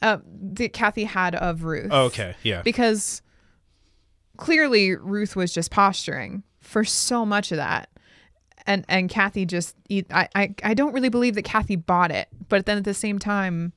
uh, 0.02 0.19
that 0.54 0.71
Kathy 0.73 1.04
had 1.04 1.36
of 1.36 1.63
Ruth. 1.63 1.89
Oh, 1.91 2.06
okay. 2.06 2.36
Yeah. 2.41 2.62
Because 2.62 3.21
clearly 4.39 4.95
Ruth 4.95 5.36
was 5.36 5.54
just 5.54 5.69
posturing 5.69 6.43
for 6.62 6.84
so 6.84 7.25
much 7.25 7.52
of 7.52 7.58
that. 7.58 7.89
And 8.65 8.86
and 8.88 9.10
Kathy 9.10 9.45
just 9.45 9.75
I 10.12 10.28
I, 10.36 10.56
I 10.63 10.73
don't 10.73 10.93
really 10.93 11.10
believe 11.10 11.36
that 11.36 11.43
Kathy 11.43 11.75
bought 11.75 12.12
it. 12.12 12.28
But 12.47 12.65
then 12.65 12.78
at 12.78 12.84
the 12.84 12.93
same 12.93 13.19
time, 13.19 13.73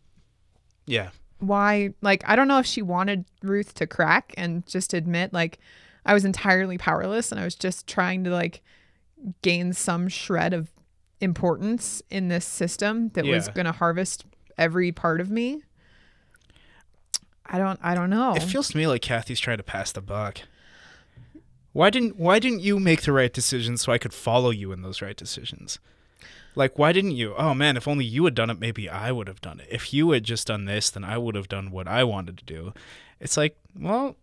yeah. 0.86 1.10
why 1.38 1.90
like 2.00 2.22
I 2.26 2.36
don't 2.36 2.48
know 2.48 2.58
if 2.58 2.66
she 2.66 2.82
wanted 2.82 3.24
Ruth 3.42 3.74
to 3.74 3.86
crack 3.86 4.34
and 4.36 4.66
just 4.66 4.94
admit 4.94 5.32
like 5.32 5.58
I 6.06 6.14
was 6.14 6.24
entirely 6.24 6.78
powerless 6.78 7.32
and 7.32 7.40
I 7.40 7.44
was 7.44 7.54
just 7.54 7.86
trying 7.86 8.24
to 8.24 8.30
like 8.30 8.62
gain 9.42 9.72
some 9.72 10.08
shred 10.08 10.52
of 10.52 10.70
importance 11.20 12.02
in 12.10 12.28
this 12.28 12.44
system 12.44 13.10
that 13.10 13.24
was 13.24 13.48
going 13.48 13.66
to 13.66 13.72
harvest 13.72 14.24
every 14.58 14.90
part 14.90 15.20
of 15.20 15.30
me. 15.30 15.62
I 17.46 17.58
don't 17.58 17.78
I 17.82 17.94
don't 17.94 18.10
know. 18.10 18.34
It 18.34 18.42
feels 18.42 18.68
to 18.68 18.76
me 18.76 18.86
like 18.86 19.02
Kathy's 19.02 19.40
trying 19.40 19.58
to 19.58 19.62
pass 19.62 19.92
the 19.92 20.00
buck. 20.00 20.40
Why 21.72 21.90
didn't 21.90 22.16
Why 22.16 22.38
didn't 22.38 22.60
you 22.60 22.78
make 22.78 23.02
the 23.02 23.12
right 23.12 23.32
decisions 23.32 23.82
so 23.82 23.92
I 23.92 23.98
could 23.98 24.14
follow 24.14 24.50
you 24.50 24.72
in 24.72 24.82
those 24.82 25.00
right 25.02 25.16
decisions? 25.16 25.78
Like, 26.54 26.78
why 26.78 26.92
didn't 26.92 27.12
you? 27.12 27.34
Oh 27.36 27.54
man, 27.54 27.76
if 27.78 27.88
only 27.88 28.04
you 28.04 28.24
had 28.26 28.34
done 28.34 28.50
it, 28.50 28.60
maybe 28.60 28.88
I 28.88 29.10
would 29.10 29.26
have 29.26 29.40
done 29.40 29.58
it. 29.60 29.68
If 29.70 29.94
you 29.94 30.10
had 30.10 30.24
just 30.24 30.46
done 30.48 30.66
this, 30.66 30.90
then 30.90 31.02
I 31.04 31.16
would 31.16 31.34
have 31.34 31.48
done 31.48 31.70
what 31.70 31.88
I 31.88 32.04
wanted 32.04 32.36
to 32.38 32.44
do. 32.44 32.74
It's 33.20 33.36
like, 33.38 33.56
well, 33.78 34.16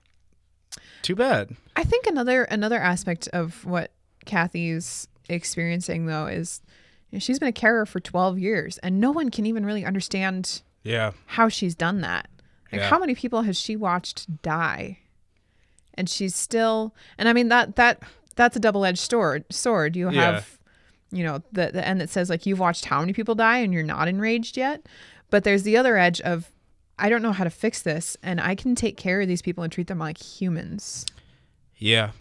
too 1.02 1.16
bad. 1.16 1.56
I 1.76 1.84
think 1.84 2.06
another 2.06 2.44
another 2.44 2.78
aspect 2.80 3.28
of 3.30 3.66
what 3.66 3.92
Kathy's 4.26 5.08
experiencing 5.28 6.06
though 6.06 6.28
is 6.28 6.62
you 7.10 7.16
know, 7.16 7.20
she's 7.20 7.40
been 7.40 7.48
a 7.50 7.52
carer 7.54 7.86
for 7.88 8.00
12 8.00 8.38
years 8.38 8.78
and 8.80 9.00
no 9.00 9.10
one 9.12 9.30
can 9.32 9.46
even 9.48 9.66
really 9.66 9.86
understand 9.86 10.62
Yeah, 10.84 11.12
how 11.26 11.50
she's 11.50 11.74
done 11.74 12.02
that. 12.02 12.30
Like 12.72 12.82
Yeah. 12.82 12.90
how 12.90 13.00
many 13.00 13.16
people 13.16 13.42
has 13.44 13.58
she 13.58 13.76
watched 13.76 14.42
die? 14.44 15.00
And 16.00 16.10
she's 16.10 16.34
still 16.36 16.96
and 17.20 17.30
I 17.30 17.34
mean 17.34 17.50
that 17.50 17.76
that 17.76 18.02
that's 18.36 18.56
a 18.56 18.60
double-edged 18.60 18.98
sword. 19.12 19.44
Sword. 19.52 19.96
You 19.96 20.10
Yeah. 20.10 20.22
have 20.34 20.58
you 21.12 21.24
know 21.24 21.44
the 21.52 21.70
the 21.74 21.88
end 21.88 22.02
that 22.02 22.10
says 22.10 22.30
like 22.30 22.46
you've 22.48 22.60
watched 22.60 22.86
how 22.86 23.02
many 23.02 23.14
people 23.14 23.36
die 23.36 23.58
and 23.60 23.72
you're 23.74 23.84
not 23.84 24.08
enraged 24.08 24.58
yet. 24.58 24.88
But 25.30 25.44
there's 25.44 25.64
the 25.64 25.78
other 25.78 25.98
edge 25.98 26.20
of 26.22 26.52
I 26.98 27.10
don't 27.10 27.22
know 27.22 27.32
how 27.34 27.44
to 27.44 27.50
fix 27.50 27.82
this 27.82 28.18
and 28.24 28.42
I 28.42 28.56
can 28.56 28.74
take 28.76 28.98
care 28.98 29.22
of 29.22 29.28
these 29.28 29.42
people 29.42 29.64
and 29.64 29.72
treat 29.72 29.88
them 29.88 30.00
like 30.00 30.18
humans. 30.18 31.06
yeah. 31.78 32.12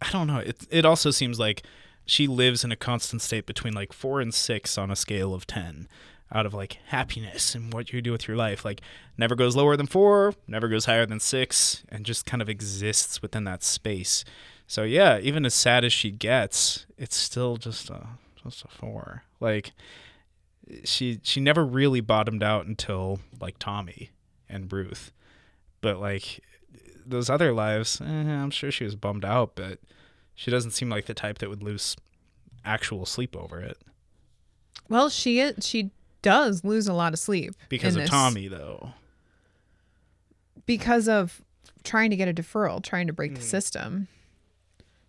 I 0.00 0.10
don't 0.10 0.26
know. 0.26 0.38
It 0.38 0.66
it 0.70 0.84
also 0.84 1.10
seems 1.12 1.38
like 1.38 1.62
she 2.04 2.26
lives 2.26 2.64
in 2.64 2.72
a 2.72 2.76
constant 2.76 3.22
state 3.22 3.46
between 3.46 3.72
like 3.72 3.92
four 3.92 4.20
and 4.20 4.34
six 4.34 4.76
on 4.76 4.90
a 4.90 4.96
scale 4.96 5.32
of 5.32 5.46
ten. 5.46 5.86
Out 6.34 6.46
of 6.46 6.54
like 6.54 6.78
happiness 6.86 7.54
and 7.54 7.72
what 7.72 7.92
you 7.92 8.00
do 8.00 8.10
with 8.10 8.26
your 8.26 8.36
life, 8.36 8.64
like 8.64 8.80
never 9.18 9.34
goes 9.34 9.54
lower 9.54 9.76
than 9.76 9.86
four, 9.86 10.32
never 10.46 10.66
goes 10.68 10.86
higher 10.86 11.04
than 11.04 11.20
six, 11.20 11.84
and 11.90 12.06
just 12.06 12.24
kind 12.24 12.40
of 12.40 12.48
exists 12.48 13.20
within 13.20 13.44
that 13.44 13.62
space. 13.62 14.24
So 14.66 14.82
yeah, 14.84 15.18
even 15.18 15.44
as 15.44 15.52
sad 15.54 15.84
as 15.84 15.92
she 15.92 16.10
gets, 16.10 16.86
it's 16.96 17.16
still 17.16 17.58
just 17.58 17.90
a 17.90 18.06
just 18.42 18.64
a 18.64 18.68
four. 18.68 19.24
Like 19.40 19.72
she 20.84 21.20
she 21.22 21.40
never 21.40 21.64
really 21.66 22.00
bottomed 22.00 22.42
out 22.42 22.64
until 22.66 23.18
like 23.40 23.58
Tommy 23.58 24.10
and 24.48 24.72
Ruth, 24.72 25.12
but 25.82 26.00
like 26.00 26.40
those 27.04 27.28
other 27.28 27.52
lives, 27.52 28.00
eh, 28.00 28.04
I'm 28.04 28.50
sure 28.50 28.70
she 28.70 28.84
was 28.84 28.94
bummed 28.96 29.24
out, 29.24 29.54
but 29.54 29.80
she 30.34 30.50
doesn't 30.50 30.70
seem 30.70 30.88
like 30.88 31.06
the 31.06 31.14
type 31.14 31.38
that 31.38 31.50
would 31.50 31.62
lose 31.62 31.96
actual 32.64 33.04
sleep 33.04 33.36
over 33.36 33.60
it 33.60 33.76
Well, 34.88 35.08
she 35.10 35.40
is, 35.40 35.66
she 35.66 35.90
does 36.22 36.64
lose 36.64 36.86
a 36.88 36.92
lot 36.92 37.12
of 37.12 37.18
sleep 37.18 37.54
because 37.68 37.96
of 37.96 38.02
this- 38.02 38.10
Tommy 38.10 38.48
though. 38.48 38.92
because 40.66 41.08
of 41.08 41.42
trying 41.84 42.10
to 42.10 42.16
get 42.16 42.28
a 42.28 42.32
deferral, 42.32 42.82
trying 42.82 43.08
to 43.08 43.12
break 43.12 43.34
the 43.34 43.40
mm. 43.40 43.44
system. 43.44 44.08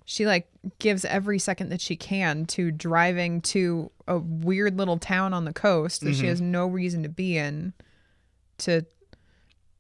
She 0.06 0.26
like 0.26 0.47
gives 0.80 1.06
every 1.06 1.39
second 1.39 1.69
that 1.69 1.80
she 1.80 1.95
can 1.95 2.45
to 2.47 2.71
driving 2.71 3.41
to 3.41 3.89
a 4.08 4.17
weird 4.17 4.78
little 4.78 4.97
town 4.97 5.34
on 5.34 5.45
the 5.45 5.54
coast 5.54 6.02
that 6.02 6.13
she 6.13 6.21
mm-hmm. 6.21 6.28
has 6.28 6.41
no 6.41 6.67
reason 6.67 7.04
to 7.04 7.10
be 7.10 7.38
in 7.38 7.73
to 8.60 8.86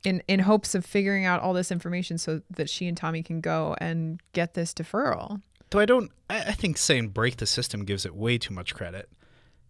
in 0.03 0.23
in 0.27 0.39
hopes 0.39 0.75
of 0.75 0.85
figuring 0.85 1.25
out 1.25 1.41
all 1.41 1.53
this 1.53 1.71
information 1.71 2.17
so 2.17 2.41
that 2.49 2.69
she 2.69 2.87
and 2.87 2.95
Tommy 2.95 3.23
can 3.23 3.41
go 3.41 3.75
and 3.79 4.21
get 4.33 4.53
this 4.53 4.73
deferral. 4.73 5.41
Though 5.69 5.79
I 5.79 5.85
don't, 5.85 6.11
I, 6.29 6.39
I 6.39 6.51
think 6.51 6.77
saying 6.77 7.09
break 7.09 7.37
the 7.37 7.45
system 7.45 7.83
gives 7.83 8.05
it 8.05 8.15
way 8.15 8.37
too 8.37 8.53
much 8.53 8.73
credit. 8.75 9.09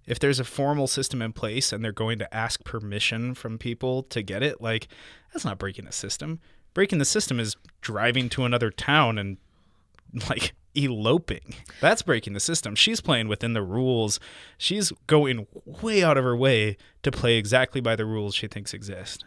If 0.06 0.20
there's 0.20 0.39
a 0.39 0.44
formal 0.44 0.88
system 0.88 1.22
in 1.22 1.34
place 1.34 1.72
and 1.72 1.84
they're 1.84 1.92
going 1.92 2.20
to 2.20 2.34
ask 2.36 2.63
permission 2.63 3.34
from 3.34 3.58
people 3.58 4.04
to 4.04 4.22
get 4.22 4.44
it, 4.44 4.60
like, 4.62 4.88
that's 5.32 5.46
not 5.46 5.58
breaking 5.58 5.86
the 5.86 5.92
system. 5.92 6.39
Breaking 6.74 7.00
the 7.00 7.06
system 7.06 7.39
is 7.39 7.56
driving 7.82 8.28
to 8.30 8.44
another 8.46 8.70
town 8.70 9.18
and, 9.18 9.38
like, 10.30 10.54
eloping. 10.76 11.54
That's 11.82 12.02
breaking 12.02 12.34
the 12.34 12.39
system. 12.39 12.76
She's 12.76 13.00
playing 13.00 13.28
within 13.28 13.54
the 13.54 13.62
rules. 13.62 14.20
She's 14.58 14.92
going 15.08 15.48
way 15.66 16.04
out 16.04 16.18
of 16.18 16.24
her 16.24 16.36
way 16.36 16.78
to 17.04 17.12
play 17.12 17.38
exactly 17.38 17.80
by 17.80 17.96
the 17.96 18.06
rules 18.06 18.34
she 18.36 18.48
thinks 18.48 18.74
exist. 18.74 19.24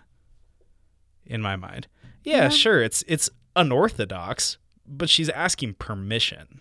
In 1.25 1.41
my 1.41 1.57
mind. 1.57 1.87
Yeah, 2.25 2.45
Yeah. 2.45 2.49
sure, 2.49 2.83
it's 2.83 3.05
it's 3.07 3.31
unorthodox, 3.55 4.59
but 4.87 5.09
she's 5.09 5.29
asking 5.31 5.75
permission. 5.75 6.61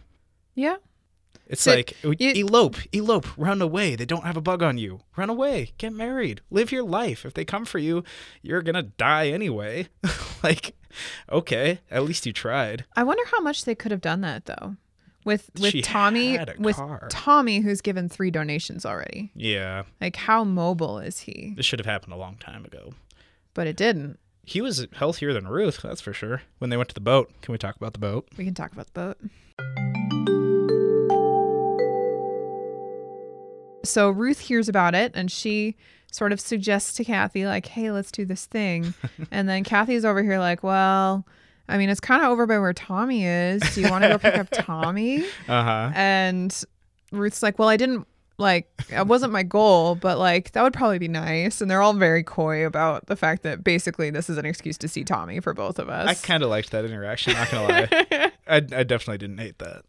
Yeah. 0.54 0.75
It's 1.47 1.62
So 1.62 1.75
like 1.75 1.95
elope, 2.03 2.77
elope, 2.93 3.27
run 3.38 3.62
away. 3.62 3.95
They 3.95 4.05
don't 4.05 4.23
have 4.23 4.38
a 4.38 4.41
bug 4.41 4.63
on 4.63 4.77
you. 4.77 5.01
Run 5.15 5.29
away, 5.29 5.73
get 5.77 5.93
married, 5.93 6.41
live 6.49 6.71
your 6.71 6.84
life. 6.84 7.25
If 7.25 7.34
they 7.36 7.45
come 7.45 7.65
for 7.65 7.77
you, 7.77 8.03
you're 8.41 8.62
gonna 8.63 8.81
die 8.84 9.27
anyway. 9.29 9.89
like, 10.43 10.75
okay, 11.31 11.79
at 11.91 12.03
least 12.03 12.25
you 12.25 12.34
tried. 12.34 12.86
I 12.95 13.03
wonder 13.03 13.23
how 13.31 13.41
much 13.41 13.65
they 13.65 13.75
could 13.75 13.91
have 13.91 14.01
done 14.01 14.21
that 14.21 14.45
though. 14.45 14.75
With 15.23 15.49
with 15.60 15.71
She 15.71 15.81
Tommy 15.81 16.36
had 16.36 16.49
a 16.49 16.55
with 16.60 16.75
car. 16.75 17.08
Tommy 17.10 17.60
who's 17.60 17.81
given 17.81 18.10
3 18.10 18.29
donations 18.31 18.86
already. 18.86 19.31
Yeah, 19.36 19.84
Like 19.99 20.15
how 20.15 20.43
mobile 20.43 20.99
is 20.99 21.19
he? 21.19 21.53
this 21.58 21.65
should 21.65 21.79
have 21.79 21.86
happened 21.88 22.13
a 22.13 22.17
long 22.17 22.36
time 22.38 22.63
ago. 22.65 22.93
But 23.55 23.65
it 23.67 23.75
didn't. 23.75 24.19
He 24.43 24.62
was 24.62 24.86
healthier 24.93 25.34
than 25.34 25.47
Ruth, 25.47 25.81
that's 25.81 26.01
for 26.01 26.13
sure. 26.13 26.43
When 26.60 26.69
they 26.69 26.77
went 26.77 26.89
to 26.89 26.93
the 26.95 27.01
boat, 27.01 27.31
can 27.41 27.51
we 27.51 27.58
talk 27.58 27.75
about 27.75 27.93
the 27.93 27.99
boat? 27.99 28.27
We 28.38 28.45
can 28.45 28.53
talk 28.53 28.71
about 28.71 28.86
the 28.93 29.15
boat. 29.58 29.74
So 33.86 34.10
Ruth 34.10 34.39
hears 34.39 34.69
about 34.69 34.95
it 34.95 35.12
and 35.15 35.32
she 35.32 35.76
sort 36.12 36.32
of 36.32 36.39
suggests 36.39 36.93
to 36.93 37.04
Kathy, 37.04 37.45
like, 37.45 37.65
hey, 37.67 37.91
let's 37.91 38.12
do 38.12 38.26
this 38.26 38.45
thing. 38.45 38.93
and 39.32 39.48
then 39.50 39.63
Kathy's 39.63 40.06
over 40.06 40.24
here, 40.24 40.39
like, 40.39 40.63
well, 40.63 41.26
I 41.67 41.78
mean, 41.78 41.89
it's 41.89 42.00
kind 42.00 42.24
of 42.24 42.30
over 42.30 42.45
by 42.45 42.60
where 42.60 42.74
Tommy 42.74 43.26
is. 43.26 43.62
Do 43.74 43.82
you 43.82 43.89
want 43.89 44.04
to 44.04 44.10
go 44.10 44.17
pick 44.17 44.38
up 44.38 44.48
Tommy? 44.52 45.26
Uh 45.48 45.63
huh. 45.63 45.91
And 45.95 46.63
Ruth's 47.12 47.41
like, 47.43 47.60
well, 47.60 47.69
I 47.69 47.78
didn't 47.78 48.08
like 48.38 48.67
it 48.89 49.08
wasn't 49.08 49.32
my 49.32 49.43
goal, 49.43 49.95
but 49.95 50.17
like 50.17 50.52
that 50.52 50.63
would 50.63 50.74
probably 50.74 51.00
be 51.00 51.08
nice. 51.08 51.62
And 51.62 51.71
they're 51.71 51.82
all 51.82 51.93
very 51.93 52.24
coy 52.24 52.65
about 52.65 53.08
the 53.08 53.15
fact 53.15 53.43
that 53.43 53.63
basically 53.63 54.10
this 54.10 54.30
is 54.30 54.38
an 54.38 54.45
excuse 54.45 54.78
to 54.80 54.88
see 54.88 55.04
Tommy 55.04 55.39
for 55.39 55.54
both 55.54 55.80
of 55.80 55.89
us. 55.89 56.08
I 56.08 56.13
kind 56.15 56.43
of 56.43 56.50
liked 56.50 56.71
that 56.71 56.86
interaction. 56.86 57.34
Not 57.34 57.50
gonna 57.50 57.67
lie, 57.67 58.32
I, 58.48 58.56
I 58.58 58.84
definitely 58.84 59.19
didn't 59.19 59.38
hate 59.38 59.60
that. 59.60 59.84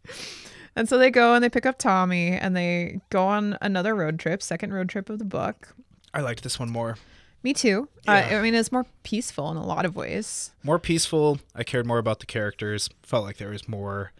And 0.76 0.88
so 0.88 0.98
they 0.98 1.10
go 1.10 1.34
and 1.34 1.42
they 1.42 1.48
pick 1.48 1.66
up 1.66 1.78
Tommy 1.78 2.28
and 2.28 2.54
they 2.54 3.00
go 3.10 3.26
on 3.26 3.56
another 3.62 3.94
road 3.94 4.18
trip, 4.18 4.42
second 4.42 4.74
road 4.74 4.88
trip 4.90 5.08
of 5.08 5.18
the 5.18 5.24
book. 5.24 5.74
I 6.12 6.20
liked 6.20 6.42
this 6.42 6.58
one 6.58 6.70
more. 6.70 6.96
Me 7.42 7.54
too. 7.54 7.88
Uh, 8.06 8.10
I 8.30 8.42
mean, 8.42 8.54
it's 8.54 8.72
more 8.72 8.86
peaceful 9.02 9.50
in 9.50 9.56
a 9.56 9.64
lot 9.64 9.84
of 9.84 9.96
ways. 9.96 10.52
more 10.62 10.78
peaceful. 10.78 11.38
I 11.54 11.64
cared 11.64 11.86
more 11.86 11.98
about 11.98 12.20
the 12.20 12.26
characters. 12.26 12.90
Felt 13.02 13.24
like 13.24 13.38
there 13.38 13.50
was 13.50 13.68
more. 13.68 14.12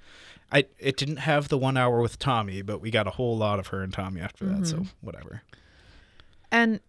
I 0.53 0.67
it 0.79 0.97
didn't 0.97 1.17
have 1.19 1.49
the 1.49 1.59
one 1.59 1.77
hour 1.77 2.01
with 2.01 2.19
Tommy, 2.19 2.63
but 2.63 2.81
we 2.81 2.91
got 2.91 3.07
a 3.07 3.11
whole 3.11 3.37
lot 3.37 3.59
of 3.59 3.69
her 3.69 3.83
and 3.83 3.93
Tommy 3.93 4.21
after 4.21 4.45
that. 4.47 4.67
So 4.67 4.87
whatever. 5.01 5.43
And 6.53 6.81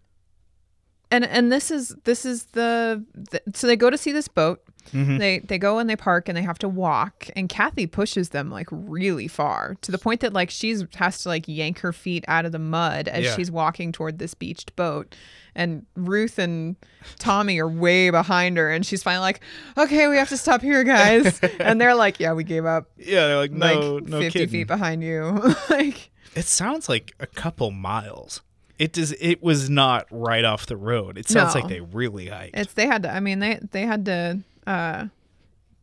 and 1.09 1.25
and 1.25 1.51
this 1.51 1.71
is 1.71 1.95
this 2.03 2.23
is 2.25 2.45
the, 2.45 3.03
the 3.15 3.41
so 3.55 3.65
they 3.65 3.75
go 3.75 3.89
to 3.89 3.97
see 3.97 4.11
this 4.11 4.27
boat. 4.27 4.61
Mhm. 4.93 5.19
They 5.19 5.39
they 5.39 5.57
go 5.57 5.79
and 5.79 5.89
they 5.89 5.95
park 5.95 6.27
and 6.29 6.37
they 6.37 6.41
have 6.41 6.59
to 6.59 6.67
walk. 6.69 7.27
And 7.35 7.49
Kathy 7.49 7.87
pushes 7.87 8.29
them 8.29 8.49
like 8.49 8.67
really 8.71 9.27
far 9.27 9.75
to 9.81 9.91
the 9.91 9.97
point 9.97 10.21
that 10.21 10.33
like 10.33 10.49
she's 10.49 10.85
has 10.95 11.23
to 11.23 11.29
like 11.29 11.45
yank 11.47 11.79
her 11.79 11.91
feet 11.93 12.23
out 12.27 12.45
of 12.45 12.51
the 12.51 12.59
mud 12.59 13.07
as 13.07 13.25
Yeah. 13.25 13.35
she's 13.35 13.51
walking 13.51 13.91
toward 13.91 14.19
this 14.19 14.33
beached 14.33 14.75
boat. 14.75 15.15
And 15.55 15.85
Ruth 15.95 16.37
and 16.37 16.75
Tommy 17.17 17.57
are 17.59 17.67
way 17.67 18.11
behind 18.11 18.57
her, 18.57 18.69
and 18.71 18.85
she's 18.85 19.01
finally 19.01 19.23
like, 19.23 19.41
"Okay, 19.75 20.07
we 20.07 20.15
have 20.17 20.29
to 20.29 20.37
stop 20.37 20.61
here, 20.61 20.83
guys." 20.83 21.39
and 21.59 21.81
they're 21.81 21.95
like, 21.95 22.19
"Yeah, 22.19 22.33
we 22.33 22.43
gave 22.43 22.63
up." 22.65 22.91
Yeah, 22.97 23.25
they're 23.27 23.37
like 23.37 23.51
no, 23.51 23.95
like 23.95 24.03
no 24.07 24.19
50 24.19 24.29
kidding. 24.39 24.49
feet 24.49 24.67
behind 24.67 25.01
you. 25.03 25.41
like, 25.71 26.11
It 26.35 26.45
sounds 26.45 26.87
like 26.87 27.15
a 27.19 27.25
couple 27.25 27.71
miles. 27.71 28.41
It 28.77 28.93
does. 28.93 29.13
It 29.13 29.41
was 29.41 29.67
not 29.71 30.05
right 30.11 30.45
off 30.45 30.67
the 30.67 30.77
road. 30.77 31.17
It 31.17 31.27
sounds 31.27 31.55
No. 31.55 31.61
like 31.61 31.69
they 31.69 31.81
really 31.81 32.27
hiked. 32.27 32.55
It's 32.55 32.73
they 32.73 32.85
had 32.85 33.01
to. 33.01 33.11
I 33.11 33.19
mean, 33.19 33.39
they 33.39 33.59
they 33.71 33.81
had 33.87 34.05
to 34.05 34.41
uh, 34.67 35.07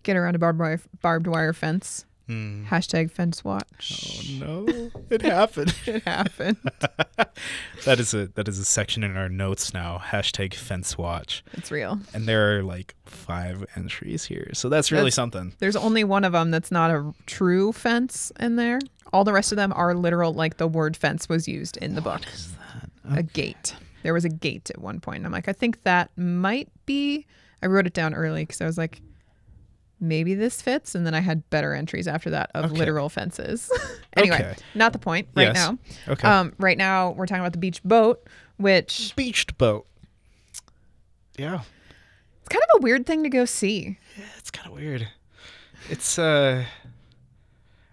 get 0.05 0.17
around 0.17 0.37
a 0.37 0.39
barbed 0.39 0.61
wire 0.61 0.81
barbed 1.03 1.27
wire 1.27 1.53
fence. 1.53 2.05
Hmm. 2.27 2.65
Hashtag 2.65 3.11
fence 3.11 3.45
watch. 3.45 4.39
Oh 4.41 4.65
no! 4.67 4.91
It 5.11 5.21
happened. 5.37 5.75
It 5.85 6.03
happened. 6.05 6.57
that 7.85 8.01
is 8.01 8.15
a 8.15 8.29
that 8.29 8.49
is 8.49 8.59
a 8.59 8.65
section 8.65 9.05
in 9.05 9.15
our 9.17 9.29
notes 9.29 9.75
now. 9.75 10.01
Hashtag 10.03 10.55
fence 10.55 10.97
watch, 10.97 11.45
it's 11.53 11.71
real. 11.71 12.01
and 12.15 12.27
there 12.27 12.57
are 12.59 12.63
like 12.63 12.95
five 13.05 13.67
entries 13.77 14.25
here, 14.25 14.49
so 14.55 14.71
that's 14.71 14.91
really 14.91 15.03
That's- 15.11 15.15
something. 15.17 15.53
There's 15.59 15.77
only 15.77 16.03
one 16.03 16.25
of 16.25 16.33
them 16.33 16.51
that's 16.51 16.71
not 16.71 16.91
a 16.91 17.13
true 17.27 17.73
fence 17.73 18.33
in 18.41 18.57
there. 18.57 18.79
All 19.13 19.25
the 19.25 19.33
rest 19.35 19.53
of 19.53 19.57
them 19.57 19.73
are 19.77 19.95
literal, 19.95 20.33
like 20.33 20.57
the 20.57 20.67
word 20.67 20.97
fence 20.97 21.29
was 21.29 21.47
used 21.47 21.77
in 21.77 21.95
the 21.95 22.01
book. 22.01 22.23
A 23.11 23.23
gate. 23.23 23.77
There 24.03 24.15
was 24.15 24.25
a 24.25 24.31
gate 24.31 24.71
at 24.71 24.79
one 24.81 24.99
point. 24.99 25.27
I'm 25.27 25.31
like, 25.33 25.47
I 25.49 25.53
think 25.53 25.83
that 25.83 26.11
might 26.17 26.69
be. 26.87 27.27
I 27.65 27.67
wrote 27.67 27.87
it 27.87 27.95
down 27.95 28.15
early 28.15 28.43
because 28.43 28.61
I 28.61 28.67
was 28.67 28.77
like, 28.79 29.01
maybe 30.01 30.35
this 30.35 30.61
fits. 30.61 30.95
And 30.95 31.07
then 31.07 31.15
I 31.15 31.21
had 31.21 31.49
better 31.51 31.73
entries 31.73 32.07
after 32.07 32.31
that 32.31 32.51
of 32.55 32.67
Okay. 32.67 32.75
literal 32.75 33.09
fences. 33.09 33.71
anyway, 34.17 34.37
Okay. 34.37 34.55
not 34.75 34.93
the 34.93 34.99
point 34.99 35.29
right 35.35 35.45
Yes. 35.49 35.55
now. 35.55 35.79
Okay. 36.09 36.29
Um, 36.29 36.53
right 36.59 36.77
now, 36.79 37.11
we're 37.13 37.27
talking 37.27 37.41
about 37.41 37.53
the 37.53 37.59
beach 37.59 37.83
boat, 37.83 38.29
which 38.59 39.15
Beached 39.17 39.57
boat. 39.59 39.87
Yeah, 41.39 41.63
it's 42.41 42.49
kind 42.49 42.63
of 42.73 42.81
a 42.81 42.83
weird 42.83 43.07
thing 43.07 43.25
to 43.25 43.29
go 43.29 43.45
see. 43.45 43.99
Yeah, 44.17 44.25
it's 44.39 44.51
kind 44.53 44.69
of 44.69 44.75
weird. 44.75 45.09
It's 45.91 46.17
uh, 46.19 46.65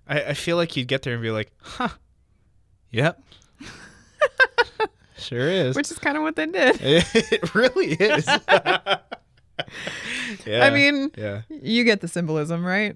I 0.08 0.22
I 0.26 0.34
feel 0.36 0.58
like 0.58 0.76
you'd 0.78 0.88
get 0.88 1.02
there 1.02 1.14
and 1.14 1.24
be 1.24 1.32
like, 1.32 1.52
huh, 1.60 1.90
yep, 2.92 3.20
sure 5.18 5.50
is. 5.50 5.76
Which 5.76 5.90
is 5.92 5.98
kind 5.98 6.18
of 6.18 6.24
what 6.24 6.36
they 6.36 6.46
did. 6.46 6.78
it 6.82 7.56
really 7.56 7.94
is. 7.94 8.28
Yeah. 10.46 10.66
I 10.66 10.70
mean, 10.70 11.12
yeah. 11.18 11.42
you 11.50 11.84
get 11.84 12.02
the 12.02 12.08
symbolism, 12.08 12.66
right? 12.66 12.96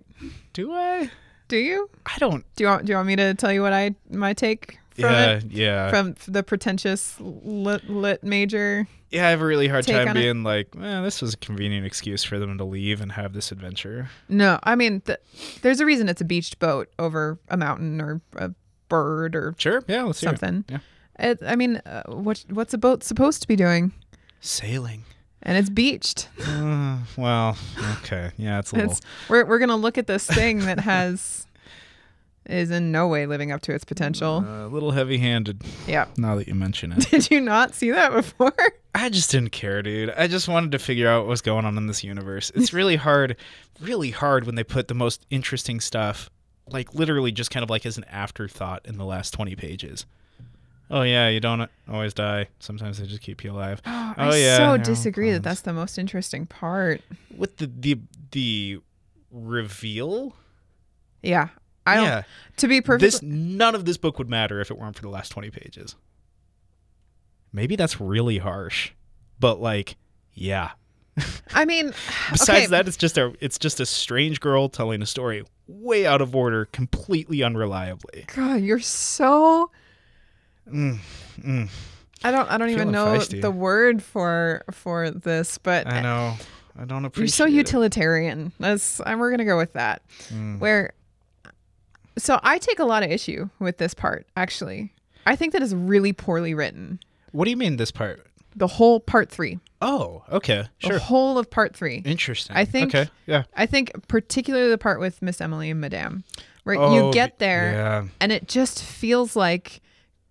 Do 0.54 0.72
I? 0.74 1.10
Do 1.48 1.58
you? 1.58 1.90
I 2.06 2.18
don't. 2.20 2.44
Do 2.56 2.64
you 2.64 2.70
want? 2.70 2.86
Do 2.86 2.92
you 2.92 2.96
want 2.98 3.08
me 3.08 3.16
to 3.18 3.34
tell 3.36 3.52
you 3.54 3.62
what 3.62 3.74
I 3.74 3.96
my 4.10 4.34
take 4.34 4.80
from 4.96 5.12
yeah, 5.12 5.32
it? 5.38 5.44
yeah, 5.52 5.90
From 5.90 6.16
the 6.28 6.42
pretentious 6.42 7.16
lit, 7.20 7.90
lit 7.90 8.24
major. 8.24 8.88
yeah. 9.12 9.28
I 9.28 9.30
have 9.32 9.42
a 9.42 9.46
really 9.46 9.68
hard 9.68 9.86
time 9.86 10.08
on 10.08 10.16
it? 10.18 10.22
being 10.22 10.44
like, 10.44 10.70
eh, 10.82 11.02
this 11.02 11.22
was 11.22 11.34
a 11.34 11.38
convenient 11.38 11.86
excuse 11.86 12.24
for 12.24 12.40
them 12.40 12.58
to 12.58 12.64
leave 12.64 13.02
and 13.02 13.12
have 13.12 13.34
this 13.34 13.52
adventure. 13.52 14.10
No, 14.30 14.58
I 14.64 14.76
mean, 14.76 15.02
th- 15.02 15.20
there's 15.62 15.82
a 15.82 15.86
reason 15.86 16.08
it's 16.08 16.22
a 16.22 16.26
beached 16.26 16.60
boat 16.60 16.90
over 16.98 17.38
a 17.50 17.58
mountain 17.58 18.00
or 18.00 18.22
a 18.38 18.52
bird 18.88 19.36
or 19.36 19.54
Sure. 19.58 19.84
Yeah. 19.88 20.04
Let's 20.04 20.22
hear 20.22 20.30
it. 20.32 20.40
something. 20.40 20.64
Yeah. 20.70 20.80
It, 21.20 21.40
I 21.46 21.56
mean, 21.58 21.78
uh, 21.86 22.04
what 22.08 22.46
what's 22.50 22.74
a 22.74 22.78
boat 22.78 23.04
supposed 23.04 23.42
to 23.42 23.48
be 23.50 23.56
doing? 23.58 23.92
Sailing. 24.40 25.04
And 25.48 25.58
it's 25.58 25.70
beached. 25.70 26.28
Uh, 26.44 26.98
well, 27.18 27.56
okay. 28.00 28.32
Yeah, 28.38 28.60
it's 28.60 28.72
a 28.72 28.76
little. 28.76 28.92
It's, 28.92 29.02
we're 29.30 29.46
we're 29.46 29.60
gonna 29.60 29.76
look 29.76 29.98
at 29.98 30.08
this 30.08 30.26
thing 30.26 30.60
that 30.66 30.80
has 30.80 31.46
is 32.48 32.70
in 32.72 32.92
no 32.92 33.08
way 33.08 33.26
living 33.26 33.52
up 33.52 33.62
to 33.62 33.74
its 33.74 33.84
potential. 33.84 34.44
A 34.48 34.68
little 34.68 34.92
heavy-handed. 34.92 35.64
yeah. 35.88 36.06
Now 36.18 36.36
that 36.36 36.48
you 36.48 36.54
mention 36.56 36.92
it, 36.92 37.00
Did 37.12 37.30
you 37.32 37.42
not 37.42 37.74
see 37.74 37.92
that 37.92 38.12
before? 38.12 38.54
I 38.94 39.10
just 39.10 39.32
didn't 39.32 39.50
care, 39.52 39.82
dude. 39.82 40.12
I 40.12 40.28
just 40.28 40.48
wanted 40.48 40.72
to 40.74 40.80
figure 40.80 41.08
out 41.08 41.22
what 41.22 41.30
was 41.30 41.42
going 41.42 41.66
on 41.66 41.78
in 41.78 41.88
this 41.88 42.04
universe. 42.04 42.52
It's 42.56 42.72
really 42.72 42.96
hard, 43.08 43.36
really 43.82 44.12
hard 44.12 44.46
when 44.46 44.56
they 44.56 44.64
put 44.64 44.88
the 44.88 44.94
most 44.94 45.26
interesting 45.30 45.80
stuff, 45.80 46.30
like 46.70 46.94
literally 46.94 47.32
just 47.32 47.52
kind 47.52 47.64
of 47.64 47.70
like 47.70 47.86
as 47.86 47.98
an 47.98 48.06
afterthought 48.06 48.82
in 48.86 48.98
the 48.98 49.06
last 49.06 49.32
twenty 49.32 49.56
pages. 49.56 50.06
Oh 50.92 51.02
yeah, 51.02 51.30
you 51.30 51.40
don't 51.40 51.70
always 51.90 52.14
die. 52.14 52.48
Sometimes 52.60 53.00
they 53.00 53.06
just 53.08 53.22
keep 53.22 53.44
you 53.44 53.52
alive. 53.52 53.82
Oh, 54.18 54.22
Oh, 54.28 54.30
I 54.30 54.38
yeah, 54.38 54.58
so 54.58 54.78
disagree 54.78 55.32
that 55.34 55.44
that's 55.44 55.62
the 55.62 55.74
most 55.74 55.98
interesting 55.98 56.46
part. 56.46 57.02
With 57.36 57.58
the 57.58 57.68
the 57.68 58.00
the 58.32 58.80
reveal. 59.32 60.36
Yeah. 61.22 61.50
I 61.88 61.96
don't 61.96 62.06
yeah, 62.06 62.24
to 62.58 62.68
be 62.68 62.82
perfect, 62.82 63.02
this 63.02 63.22
none 63.22 63.76
of 63.76 63.86
this 63.86 63.98
book 63.98 64.18
would 64.18 64.30
matter 64.30 64.60
if 64.62 64.72
it 64.72 64.78
weren't 64.78 64.96
for 64.96 65.04
the 65.04 65.10
last 65.10 65.30
20 65.30 65.52
pages. 65.52 65.96
Maybe 67.54 67.76
that's 67.76 68.02
really 68.02 68.38
harsh, 68.40 68.92
but 69.40 69.62
like, 69.62 69.96
yeah. 70.34 70.72
I 71.54 71.64
mean 71.66 71.94
Besides 72.32 72.50
okay, 72.50 72.66
that, 72.68 72.88
it's 72.88 72.98
just 72.98 73.18
a 73.18 73.34
it's 73.40 73.60
just 73.60 73.80
a 73.80 73.86
strange 73.86 74.40
girl 74.40 74.68
telling 74.68 75.02
a 75.02 75.06
story 75.06 75.46
way 75.68 76.06
out 76.06 76.22
of 76.22 76.36
order, 76.36 76.66
completely 76.66 77.38
unreliably. 77.38 78.26
God, 78.36 78.62
you're 78.62 78.80
so 78.80 79.70
Mm, 80.72 80.98
mm, 81.40 81.70
I 82.24 82.32
don't 82.32 82.50
I 82.50 82.58
don't 82.58 82.70
even 82.72 82.92
know 82.92 83.06
feisty. 83.18 83.42
the 83.42 83.52
word 83.52 84.02
for 84.02 84.64
for 84.72 85.12
this, 85.12 85.58
but 85.58 85.88
I 85.88 86.02
know. 86.02 86.36
I 86.78 86.86
don't 86.86 87.06
appreciate. 87.06 87.24
you're 87.40 87.48
so 87.50 87.54
it. 87.54 87.58
utilitarian. 87.58 88.52
That's 88.60 89.00
and 89.02 89.20
we're 89.20 89.32
gonna 89.32 89.46
go 89.46 89.58
with 89.58 89.74
that. 89.74 90.02
Mm. 90.30 90.60
Where 90.60 90.94
so 92.18 92.40
I 92.44 92.58
take 92.58 92.80
a 92.80 92.86
lot 92.86 93.04
of 93.04 93.12
issue 93.12 93.50
with 93.60 93.78
this 93.78 93.94
part, 93.94 94.26
actually. 94.38 94.94
I 95.26 95.36
think 95.36 95.54
that 95.54 95.62
is 95.62 95.76
really 95.76 96.14
poorly 96.14 96.54
written. 96.54 97.00
What 97.32 97.46
do 97.46 97.52
you 97.52 97.58
mean 97.58 97.78
this 97.78 97.92
part? 97.92 98.26
The 98.56 98.68
whole 98.68 99.00
part 99.02 99.30
three. 99.30 99.60
Oh, 99.82 100.24
okay, 100.32 100.64
The 100.82 100.88
sure, 100.90 101.00
whole 101.00 101.38
of 101.38 101.50
part 101.50 101.76
three. 101.76 102.02
interesting. 102.06 102.56
I 102.56 102.64
think- 102.64 102.96
Okay, 102.96 103.10
yeah. 103.28 103.44
I 103.56 103.66
think 103.66 103.92
particularly 104.08 104.70
the 104.70 104.78
part 104.78 105.00
with 105.02 105.22
Miss 105.22 105.42
Emily 105.42 105.70
and 105.70 105.82
Madame, 105.82 106.24
where 106.64 106.78
Oh, 106.80 107.08
you 107.08 107.14
get 107.14 107.40
there 107.40 107.74
Yeah. 107.74 108.06
and 108.22 108.32
it 108.32 108.48
just 108.48 108.82
feels 108.82 109.36
like 109.36 109.82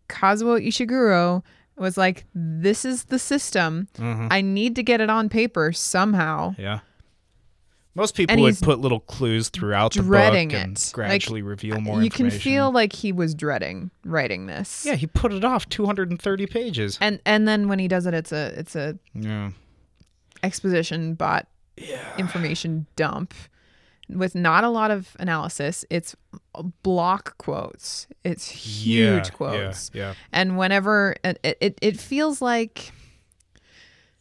Kazuo 0.09 0.65
Ishiguro 0.65 1.43
was 1.77 1.97
like, 1.97 2.25
This 2.35 2.85
is 2.85 3.05
the 3.05 3.19
system. 3.19 3.89
mhm, 3.97 4.29
I 4.31 4.41
need 4.41 4.77
to 4.77 4.83
get 4.83 5.01
it 5.01 5.11
on 5.11 5.29
paper 5.29 5.73
somehow. 5.73 6.55
Yeah. 6.59 6.81
Most 7.97 8.17
people 8.17 8.33
And 8.33 8.43
would 8.43 8.59
put 8.61 8.81
little 8.81 8.99
clues 8.99 9.51
throughout 9.51 9.93
the 9.95 10.03
dreading 10.03 10.49
book 10.49 10.59
and 10.59 10.77
it. 10.77 10.85
Like, 10.87 10.93
gradually 10.93 11.43
reveal 11.43 11.81
more 11.81 12.03
you 12.03 12.11
can 12.11 12.29
feel 12.29 12.73
like 12.73 12.93
he 12.93 13.13
was 13.13 13.37
dreading 13.37 13.93
writing 14.05 14.47
this. 14.47 14.85
Yeah, 14.85 14.97
he 14.97 15.07
put 15.07 15.33
it 15.33 15.45
off 15.45 15.69
230 15.69 16.47
pages. 16.47 16.99
And 17.01 17.21
and 17.25 17.47
then 17.47 17.69
when 17.69 17.79
he 17.79 17.87
does 17.87 18.07
it 18.07 18.15
it's 18.15 18.33
a 18.33 18.53
it's 18.59 18.75
a 18.75 18.99
Yeah. 19.15 19.51
exposition 20.43 21.15
bot 21.15 21.47
information 22.19 22.87
dump 22.97 23.33
with 24.09 24.35
not 24.35 24.65
a 24.65 24.69
lot 24.69 24.91
of 24.91 25.17
analysis. 25.19 25.85
It's 25.91 26.15
block 26.83 27.39
quotes. 27.39 28.07
It's 28.25 28.49
huge 28.49 29.27
yeah, 29.27 29.31
quotes. 29.31 29.91
Yeah, 29.95 30.09
yeah. 30.09 30.15
And 30.33 30.59
whenever 30.59 31.17
it, 31.25 31.39
it 31.43 31.79
it 31.81 31.99
feels 31.99 32.43
like 32.43 32.93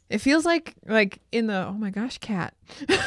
it 0.09 0.19
feels 0.19 0.45
like 0.45 0.75
like 0.87 1.19
in 1.31 1.47
the 1.47 1.65
oh 1.67 1.73
my 1.73 1.89
gosh 1.89 2.17
cat. 2.19 2.53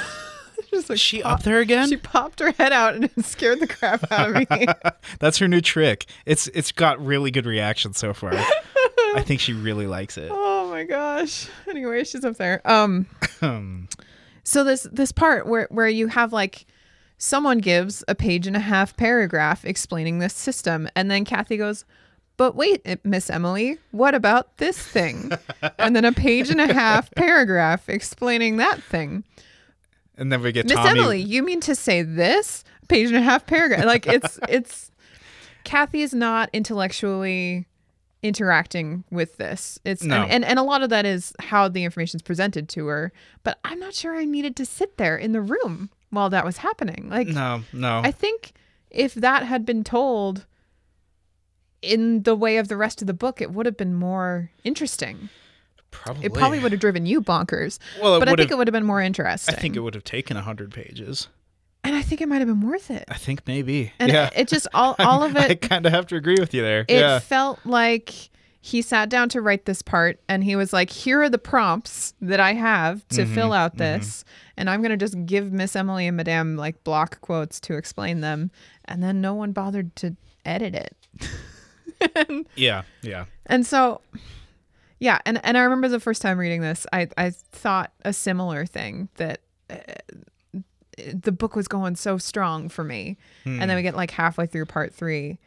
Just 0.70 0.90
like 0.90 0.98
she 0.98 1.22
pop- 1.22 1.32
up 1.32 1.42
there 1.44 1.60
again? 1.60 1.88
She 1.88 1.96
popped 1.96 2.40
her 2.40 2.50
head 2.52 2.72
out 2.72 2.94
and 2.96 3.04
it 3.04 3.12
scared 3.24 3.60
the 3.60 3.66
crap 3.68 4.10
out 4.10 4.30
of 4.36 4.50
me. 4.50 4.66
That's 5.20 5.38
her 5.38 5.48
new 5.48 5.60
trick. 5.60 6.06
It's 6.26 6.48
it's 6.48 6.72
got 6.72 7.04
really 7.04 7.30
good 7.30 7.46
reaction 7.46 7.92
so 7.94 8.12
far. 8.12 8.32
I 8.34 9.22
think 9.24 9.40
she 9.40 9.52
really 9.52 9.86
likes 9.86 10.18
it. 10.18 10.30
oh 10.32 10.68
my 10.68 10.84
gosh. 10.84 11.48
Anyway, 11.68 12.04
she's 12.04 12.24
up 12.24 12.36
there. 12.36 12.60
Um 12.64 13.06
Um, 13.40 13.88
so 14.46 14.62
this 14.62 14.86
this 14.92 15.12
part 15.12 15.46
where 15.46 15.66
where 15.70 15.88
you 15.88 16.06
have 16.06 16.32
like 16.32 16.66
someone 17.18 17.58
gives 17.58 18.04
a 18.06 18.14
page 18.14 18.46
and 18.46 18.56
a 18.56 18.60
half 18.60 18.96
paragraph 18.96 19.64
explaining 19.64 20.20
this 20.20 20.34
system 20.34 20.88
and 20.94 21.10
then 21.10 21.24
Kathy 21.24 21.56
goes 21.56 21.84
but 22.36 22.54
wait 22.54 22.80
eh, 22.84 22.96
miss 23.04 23.28
Emily 23.28 23.78
what 23.90 24.14
about 24.14 24.56
this 24.58 24.78
thing 24.78 25.32
and 25.78 25.96
then 25.96 26.04
a 26.04 26.12
page 26.12 26.48
and 26.50 26.60
a 26.60 26.72
half 26.72 27.12
paragraph 27.14 27.88
explaining 27.88 28.56
that 28.58 28.82
thing 28.82 29.24
and 30.16 30.32
then 30.32 30.40
we 30.40 30.52
get 30.52 30.66
miss. 30.66 30.78
Emily 30.78 31.20
you 31.20 31.42
mean 31.42 31.60
to 31.60 31.74
say 31.74 32.02
this 32.02 32.62
page 32.88 33.08
and 33.08 33.16
a 33.16 33.22
half 33.22 33.46
paragraph 33.46 33.84
like 33.84 34.06
it's 34.06 34.38
it's 34.48 34.90
Kathy 35.64 36.02
is 36.02 36.14
not 36.14 36.48
intellectually 36.52 37.66
interacting 38.26 39.04
with 39.10 39.36
this 39.36 39.78
it's 39.84 40.02
No. 40.02 40.22
and, 40.22 40.32
and 40.32 40.44
and 40.44 40.58
a 40.58 40.62
lot 40.62 40.82
of 40.82 40.90
that 40.90 41.04
is 41.06 41.32
how 41.40 41.68
the 41.68 41.84
information 41.84 42.18
is 42.18 42.22
presented 42.22 42.68
to 42.70 42.86
her 42.86 43.12
but 43.44 43.58
i'm 43.64 43.78
not 43.78 43.94
sure 43.94 44.16
i 44.16 44.24
needed 44.24 44.56
to 44.56 44.66
sit 44.66 44.96
there 44.98 45.16
in 45.16 45.32
the 45.32 45.40
room 45.40 45.90
while 46.10 46.30
that 46.30 46.44
was 46.44 46.58
happening 46.58 47.08
like 47.10 47.28
No, 47.28 47.62
no. 47.72 48.00
i 48.04 48.10
think 48.10 48.52
if 48.90 49.14
that 49.14 49.42
had 49.44 49.64
been 49.66 49.84
told 49.84 50.46
in 51.82 52.22
the 52.22 52.34
way 52.34 52.56
of 52.56 52.68
the 52.68 52.76
rest 52.76 53.00
of 53.00 53.06
the 53.06 53.14
book 53.14 53.40
it 53.40 53.52
would 53.52 53.66
have 53.66 53.76
been 53.76 53.94
more 53.94 54.50
interesting 54.64 55.28
probably. 55.90 56.24
it 56.26 56.34
probably 56.34 56.58
would 56.58 56.72
have 56.72 56.80
driven 56.80 57.06
you 57.06 57.20
bonkers 57.22 57.78
Well, 58.00 58.18
but 58.18 58.28
i 58.28 58.32
think 58.32 58.40
have. 58.50 58.52
it 58.52 58.58
would 58.58 58.66
have 58.68 58.72
been 58.72 58.84
more 58.86 59.00
interesting. 59.02 59.54
I 59.54 59.58
think 59.58 59.76
it 59.76 59.80
would 59.80 59.94
have 59.94 60.04
taken 60.04 60.36
hundred 60.36 60.72
pages. 60.72 61.28
And 61.86 61.96
i 61.96 62.02
think 62.02 62.20
it 62.20 62.28
might 62.28 62.38
have 62.38 62.48
been 62.48 62.60
worth 62.60 62.90
it 62.90 63.04
I 63.08 63.14
think 63.16 63.46
maybe. 63.46 63.92
and 63.98 64.10
yeah. 64.10 64.30
it, 64.34 64.48
just 64.48 64.66
all, 64.74 64.96
all 65.00 65.22
of 65.22 65.36
it. 65.36 65.50
I 65.50 65.54
kind 65.54 65.86
of 65.86 65.92
have 65.92 66.06
to 66.08 66.16
agree 66.16 66.36
with 66.38 66.52
you 66.54 66.62
there. 66.62 66.80
it 66.88 67.00
yeah. 67.00 67.18
felt 67.18 67.58
like 67.64 68.12
he 68.60 68.82
sat 68.82 69.08
down 69.08 69.28
to 69.28 69.40
write 69.40 69.64
this 69.64 69.80
part 69.80 70.20
and 70.28 70.42
he 70.42 70.56
was 70.56 70.72
like 70.72 70.90
here 70.90 71.22
are 71.22 71.28
the 71.28 71.38
prompts 71.38 72.14
that 72.20 72.40
i 72.40 72.52
have 72.54 73.06
to 73.08 73.22
Mm-hmm, 73.22 73.34
fill 73.34 73.52
out 73.52 73.76
this 73.76 74.24
and 74.56 74.68
i'm 74.68 74.80
going 74.82 74.90
to 74.90 74.96
just 74.96 75.24
give 75.26 75.52
miss 75.52 75.76
emily 75.76 76.06
and 76.06 76.16
madame 76.16 76.56
like 76.56 76.82
block 76.84 77.20
quotes 77.20 77.60
to 77.60 77.76
explain 77.76 78.20
them 78.20 78.50
and 78.86 79.02
then 79.02 79.20
no 79.20 79.34
one 79.34 79.52
bothered 79.52 79.94
to 79.96 80.16
edit 80.44 80.74
it 80.74 80.96
Yeah, 82.56 82.82
yeah. 83.02 83.24
And 83.46 83.64
so, 83.66 84.02
yeah, 85.00 85.18
and, 85.24 85.40
and 85.44 85.56
I 85.56 85.62
remember 85.62 85.88
the 85.88 85.98
first 86.00 86.20
time 86.20 86.38
reading 86.38 86.60
this, 86.60 86.86
I, 86.92 87.08
I 87.16 87.30
thought 87.30 87.92
a 88.04 88.12
similar 88.12 88.66
thing 88.66 89.08
that 89.16 89.40
uh, 89.70 89.76
the 90.96 91.32
book 91.32 91.54
was 91.54 91.68
going 91.68 91.96
so 91.96 92.18
strong 92.18 92.68
for 92.68 92.82
me. 92.82 93.16
And 93.44 93.62
then 93.62 93.76
we 93.76 93.82
hmm. 93.82 93.82
get 93.82 93.96
like 93.96 94.10
halfway 94.10 94.46
through 94.46 94.66
part 94.66 94.94
three, 94.94 95.38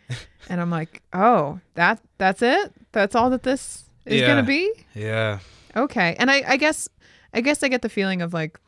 and 0.49 0.61
I'm 0.61 0.69
like, 0.69 1.01
oh, 1.13 1.59
that 1.75 1.99
that's 2.17 2.41
it? 2.41 2.73
That's 2.91 3.15
all 3.15 3.29
that 3.31 3.43
this 3.43 3.85
is 4.05 4.21
Yeah. 4.21 4.27
going 4.27 4.37
to 4.37 4.47
be? 4.47 4.71
Yeah. 4.95 5.39
Okay. 5.75 6.15
And 6.19 6.31
I, 6.31 6.43
I 6.47 6.57
guess 6.57 6.87
I 7.33 7.41
guess 7.41 7.63
I 7.63 7.67
get 7.67 7.81
the 7.81 7.89
feeling 7.89 8.21
of 8.21 8.33
like 8.33 8.59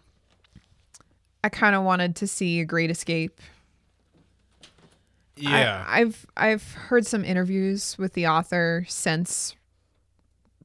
I 1.44 1.50
kind 1.50 1.76
of 1.76 1.84
wanted 1.84 2.16
to 2.18 2.28
see 2.28 2.60
a 2.60 2.66
great 2.66 2.92
escape. 2.92 3.40
Yeah. 5.36 5.84
I, 5.88 6.02
I've 6.02 6.26
I've 6.38 6.74
heard 6.74 7.06
some 7.06 7.24
interviews 7.24 7.98
with 7.98 8.14
the 8.14 8.28
author 8.28 8.86
since 8.88 9.56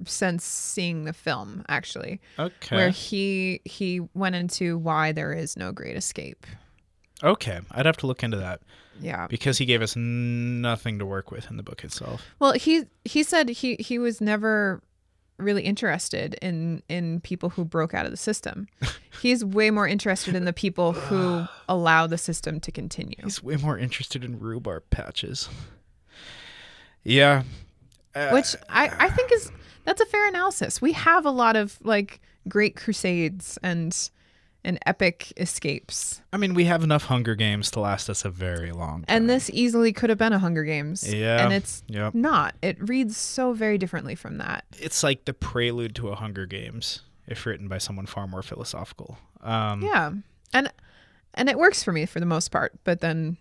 since 0.04 0.44
seeing 0.44 1.04
the 1.04 1.12
film 1.12 1.64
actually 1.68 2.20
okay. 2.38 2.76
where 2.76 2.90
he 2.90 3.60
he 3.64 4.00
went 4.14 4.34
into 4.36 4.76
why 4.78 5.12
there 5.12 5.32
is 5.32 5.56
no 5.56 5.72
great 5.72 5.96
escape. 5.96 6.46
okay. 7.22 7.60
I'd 7.70 7.86
have 7.86 7.96
to 7.98 8.06
look 8.06 8.22
into 8.22 8.36
that 8.36 8.60
Yeah. 9.00 9.26
because 9.28 9.58
he 9.58 9.64
gave 9.64 9.80
us 9.82 9.96
nothing 9.96 10.98
to 10.98 11.06
work 11.06 11.30
with 11.30 11.50
in 11.50 11.56
the 11.56 11.62
book 11.62 11.82
itself. 11.84 12.22
Well, 12.38 12.52
he 12.52 12.84
he 13.04 13.22
said 13.22 13.48
he 13.48 13.76
he 13.80 13.98
was 13.98 14.20
never 14.20 14.82
really 15.38 15.62
interested 15.62 16.34
in 16.40 16.82
in 16.88 17.20
people 17.20 17.50
who 17.50 17.64
broke 17.64 17.92
out 17.94 18.04
of 18.06 18.10
the 18.10 18.16
system. 18.16 18.66
He's 19.22 19.44
way 19.44 19.70
more 19.70 19.86
interested 19.88 20.34
in 20.34 20.44
the 20.46 20.52
people 20.52 20.92
who 20.92 21.46
allow 21.68 22.06
the 22.06 22.18
system 22.18 22.60
to 22.60 22.70
continue. 22.72 23.16
He's 23.22 23.42
way 23.42 23.56
more 23.56 23.78
interested 23.78 24.24
in 24.24 24.38
rhubarb 24.38 24.88
patches. 24.90 25.48
Yeah. 27.02 27.42
Uh, 28.14 28.30
Which 28.30 28.56
I 28.68 28.90
I 28.98 29.10
think 29.10 29.30
is 29.32 29.50
that's 29.86 30.02
a 30.02 30.06
fair 30.06 30.28
analysis. 30.28 30.82
We 30.82 30.92
have 30.92 31.24
a 31.24 31.30
lot 31.30 31.56
of 31.56 31.78
like 31.82 32.20
great 32.48 32.76
crusades 32.76 33.58
and 33.62 33.96
and 34.64 34.80
epic 34.84 35.32
escapes. 35.36 36.20
I 36.32 36.38
mean, 36.38 36.52
we 36.52 36.64
have 36.64 36.82
enough 36.82 37.04
Hunger 37.04 37.36
Games 37.36 37.70
to 37.70 37.80
last 37.80 38.10
us 38.10 38.24
a 38.24 38.30
very 38.30 38.72
long 38.72 39.04
time. 39.04 39.04
And 39.08 39.30
this 39.30 39.48
easily 39.52 39.92
could 39.92 40.10
have 40.10 40.18
been 40.18 40.32
a 40.32 40.40
Hunger 40.40 40.64
Games. 40.64 41.14
Yeah. 41.14 41.44
And 41.44 41.52
it's 41.54 41.84
Yep. 41.86 42.14
not. 42.14 42.56
It 42.62 42.76
reads 42.80 43.16
so 43.16 43.52
very 43.52 43.78
differently 43.78 44.16
from 44.16 44.38
that. 44.38 44.64
It's 44.76 45.04
like 45.04 45.24
the 45.24 45.32
prelude 45.32 45.94
to 45.96 46.08
a 46.08 46.16
Hunger 46.16 46.46
Games, 46.46 47.02
if 47.28 47.46
written 47.46 47.68
by 47.68 47.78
someone 47.78 48.06
far 48.06 48.26
more 48.26 48.42
philosophical. 48.42 49.18
Um, 49.40 49.82
Yeah. 49.82 50.10
And 50.52 50.72
and 51.34 51.48
it 51.48 51.58
works 51.58 51.84
for 51.84 51.92
me 51.92 52.04
for 52.06 52.18
the 52.18 52.26
most 52.26 52.50
part, 52.50 52.72
but 52.82 53.00
then 53.00 53.36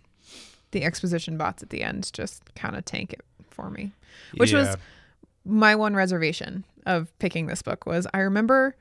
the 0.70 0.84
exposition 0.84 1.36
bots 1.36 1.62
at 1.62 1.70
the 1.70 1.82
end 1.82 2.10
just 2.12 2.54
kind 2.54 2.76
of 2.76 2.84
tank 2.84 3.12
it 3.12 3.22
for 3.50 3.68
me. 3.70 3.90
Which 4.36 4.52
was 4.52 4.68
yeah. 4.68 4.76
My 5.46 5.74
one 5.74 5.94
reservation 5.94 6.64
of 6.84 7.16
picking 7.18 7.46
this 7.46 7.62
book 7.62 7.86
was 7.86 8.06
I 8.12 8.18
remember 8.18 8.76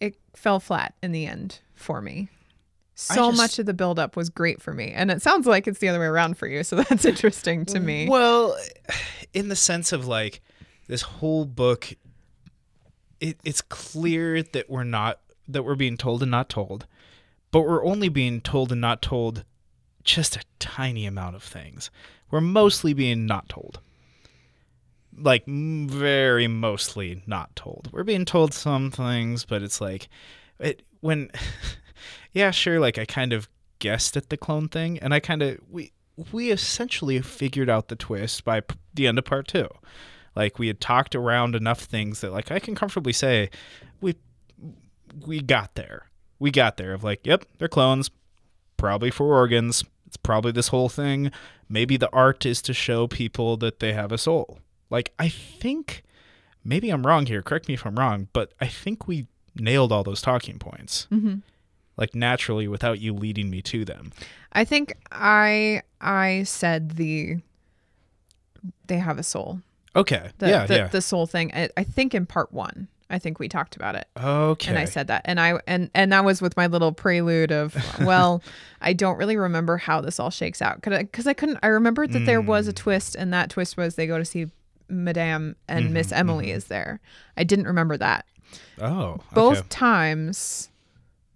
it 0.00 0.16
fell 0.34 0.60
flat 0.60 0.94
in 1.02 1.12
the 1.12 1.26
end 1.26 1.60
for 1.74 2.00
me. 2.00 2.28
So 2.94 3.28
just- 3.30 3.36
much 3.36 3.58
of 3.58 3.66
the 3.66 3.74
buildup 3.74 4.16
was 4.16 4.30
great 4.30 4.62
for 4.62 4.72
me. 4.72 4.90
And 4.92 5.10
it 5.10 5.20
sounds 5.22 5.46
like 5.46 5.66
it's 5.66 5.78
the 5.78 5.88
other 5.88 6.00
way 6.00 6.06
around 6.06 6.38
for 6.38 6.46
you. 6.46 6.64
So 6.64 6.76
that's 6.88 7.04
interesting 7.04 7.64
to 7.66 7.80
me. 7.80 8.08
Well, 8.08 8.56
in 9.34 9.48
the 9.48 9.56
sense 9.56 9.92
of 9.92 10.06
like 10.06 10.40
this 10.88 11.02
whole 11.02 11.44
book, 11.44 11.92
it, 13.20 13.38
it's 13.44 13.60
clear 13.60 14.42
that 14.42 14.70
we're 14.70 14.84
not 14.84 15.20
that 15.48 15.62
we're 15.62 15.76
being 15.76 15.96
told 15.96 16.22
and 16.22 16.30
not 16.30 16.48
told, 16.48 16.86
but 17.50 17.60
we're 17.60 17.84
only 17.84 18.08
being 18.08 18.40
told 18.40 18.72
and 18.72 18.80
not 18.80 19.00
told 19.00 19.44
just 20.02 20.36
a 20.36 20.42
tiny 20.58 21.06
amount 21.06 21.36
of 21.36 21.42
things. 21.42 21.90
We're 22.30 22.40
mostly 22.40 22.94
being 22.94 23.26
not 23.26 23.48
told. 23.48 23.80
Like 25.18 25.44
very 25.46 26.46
mostly 26.46 27.22
not 27.26 27.54
told. 27.56 27.88
We're 27.92 28.04
being 28.04 28.24
told 28.24 28.52
some 28.52 28.90
things, 28.90 29.44
but 29.44 29.62
it's 29.62 29.80
like 29.80 30.08
it 30.58 30.82
when 31.00 31.30
yeah, 32.32 32.50
sure 32.50 32.80
like 32.80 32.98
I 32.98 33.04
kind 33.04 33.32
of 33.32 33.48
guessed 33.78 34.16
at 34.16 34.30
the 34.30 34.36
clone 34.36 34.68
thing 34.68 34.98
and 34.98 35.14
I 35.14 35.20
kind 35.20 35.42
of 35.42 35.58
we 35.70 35.92
we 36.32 36.50
essentially 36.50 37.20
figured 37.20 37.68
out 37.68 37.88
the 37.88 37.96
twist 37.96 38.44
by 38.44 38.60
p- 38.60 38.76
the 38.94 39.06
end 39.06 39.18
of 39.18 39.24
part 39.24 39.48
2. 39.48 39.68
Like 40.34 40.58
we 40.58 40.66
had 40.66 40.80
talked 40.80 41.14
around 41.14 41.54
enough 41.54 41.80
things 41.80 42.20
that 42.20 42.32
like 42.32 42.50
I 42.50 42.58
can 42.58 42.74
comfortably 42.74 43.12
say 43.12 43.50
we 44.00 44.14
we 45.26 45.40
got 45.40 45.74
there. 45.74 46.10
We 46.38 46.50
got 46.50 46.76
there 46.76 46.92
of 46.92 47.02
like, 47.02 47.26
yep, 47.26 47.46
they're 47.58 47.68
clones, 47.68 48.10
probably 48.76 49.10
for 49.10 49.34
organs. 49.34 49.84
It's 50.06 50.16
probably 50.18 50.52
this 50.52 50.68
whole 50.68 50.88
thing. 50.88 51.30
Maybe 51.68 51.96
the 51.96 52.10
art 52.10 52.46
is 52.46 52.62
to 52.62 52.74
show 52.74 53.06
people 53.06 53.56
that 53.58 53.80
they 53.80 53.92
have 53.92 54.12
a 54.12 54.18
soul. 54.18 54.58
Like 54.90 55.12
I 55.18 55.28
think 55.28 56.02
maybe 56.64 56.90
I'm 56.90 57.06
wrong 57.06 57.26
here. 57.26 57.42
Correct 57.42 57.68
me 57.68 57.74
if 57.74 57.84
I'm 57.86 57.96
wrong, 57.96 58.28
but 58.32 58.52
I 58.60 58.66
think 58.66 59.06
we 59.08 59.26
nailed 59.54 59.92
all 59.92 60.04
those 60.04 60.22
talking 60.22 60.58
points. 60.58 61.06
Mhm. 61.10 61.42
Like 61.96 62.14
naturally 62.14 62.68
without 62.68 63.00
you 63.00 63.14
leading 63.14 63.48
me 63.50 63.62
to 63.62 63.84
them. 63.84 64.12
I 64.52 64.64
think 64.64 64.94
I 65.10 65.82
I 66.00 66.42
said 66.44 66.92
the 66.96 67.38
they 68.86 68.98
have 68.98 69.18
a 69.18 69.22
soul. 69.22 69.60
Okay. 69.94 70.30
The 70.38 70.48
yeah, 70.48 70.66
the, 70.66 70.76
yeah. 70.76 70.86
the 70.88 71.00
soul 71.00 71.26
thing. 71.26 71.50
I, 71.54 71.70
I 71.76 71.84
think 71.84 72.14
in 72.14 72.26
part 72.26 72.52
1. 72.52 72.88
I 73.08 73.18
think 73.20 73.38
we 73.38 73.48
talked 73.48 73.76
about 73.76 73.94
it. 73.94 74.08
okay. 74.20 74.68
and 74.68 74.76
I 74.78 74.84
said 74.84 75.06
that, 75.06 75.22
and 75.26 75.38
I 75.38 75.60
and 75.68 75.90
and 75.94 76.10
that 76.12 76.24
was 76.24 76.42
with 76.42 76.56
my 76.56 76.66
little 76.66 76.90
prelude 76.90 77.52
of, 77.52 77.76
well, 78.00 78.42
I 78.80 78.94
don't 78.94 79.16
really 79.16 79.36
remember 79.36 79.76
how 79.76 80.00
this 80.00 80.18
all 80.18 80.30
shakes 80.30 80.60
out 80.60 80.80
because 80.82 81.26
I, 81.28 81.32
couldn't. 81.32 81.60
I 81.62 81.68
remembered 81.68 82.12
that 82.14 82.26
there 82.26 82.40
was 82.40 82.66
a 82.66 82.72
Mm. 82.72 82.76
twist, 82.76 83.14
and 83.14 83.32
that 83.32 83.48
twist 83.50 83.76
was 83.76 83.94
they 83.94 84.08
go 84.08 84.18
to 84.18 84.24
see 84.24 84.48
Madame 84.88 85.56
and 85.68 85.86
Mm-hmm, 85.86 85.94
Miss 85.94 86.12
Emily 86.12 86.50
is 86.50 86.64
there. 86.66 87.00
I 87.36 87.44
didn't 87.44 87.66
remember 87.66 87.96
that. 87.96 88.24
oh. 88.80 89.18
Both 89.34 89.58
okay. 89.58 89.66
times 89.68 90.70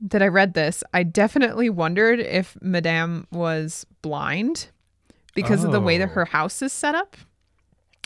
that 0.01 0.23
I 0.23 0.29
read 0.29 0.55
this, 0.55 0.83
I 0.95 1.03
definitely 1.03 1.69
wondered 1.71 2.21
if 2.21 2.57
Madame 2.63 3.27
was 3.31 3.85
blind 4.03 4.69
because 5.35 5.63
of 5.65 5.73
the 5.73 5.81
way 5.81 5.99
that 5.99 6.09
Oh. 6.11 6.13
her 6.15 6.25
house 6.25 6.63
is 6.63 6.73
set 6.73 6.95
up, 6.95 7.17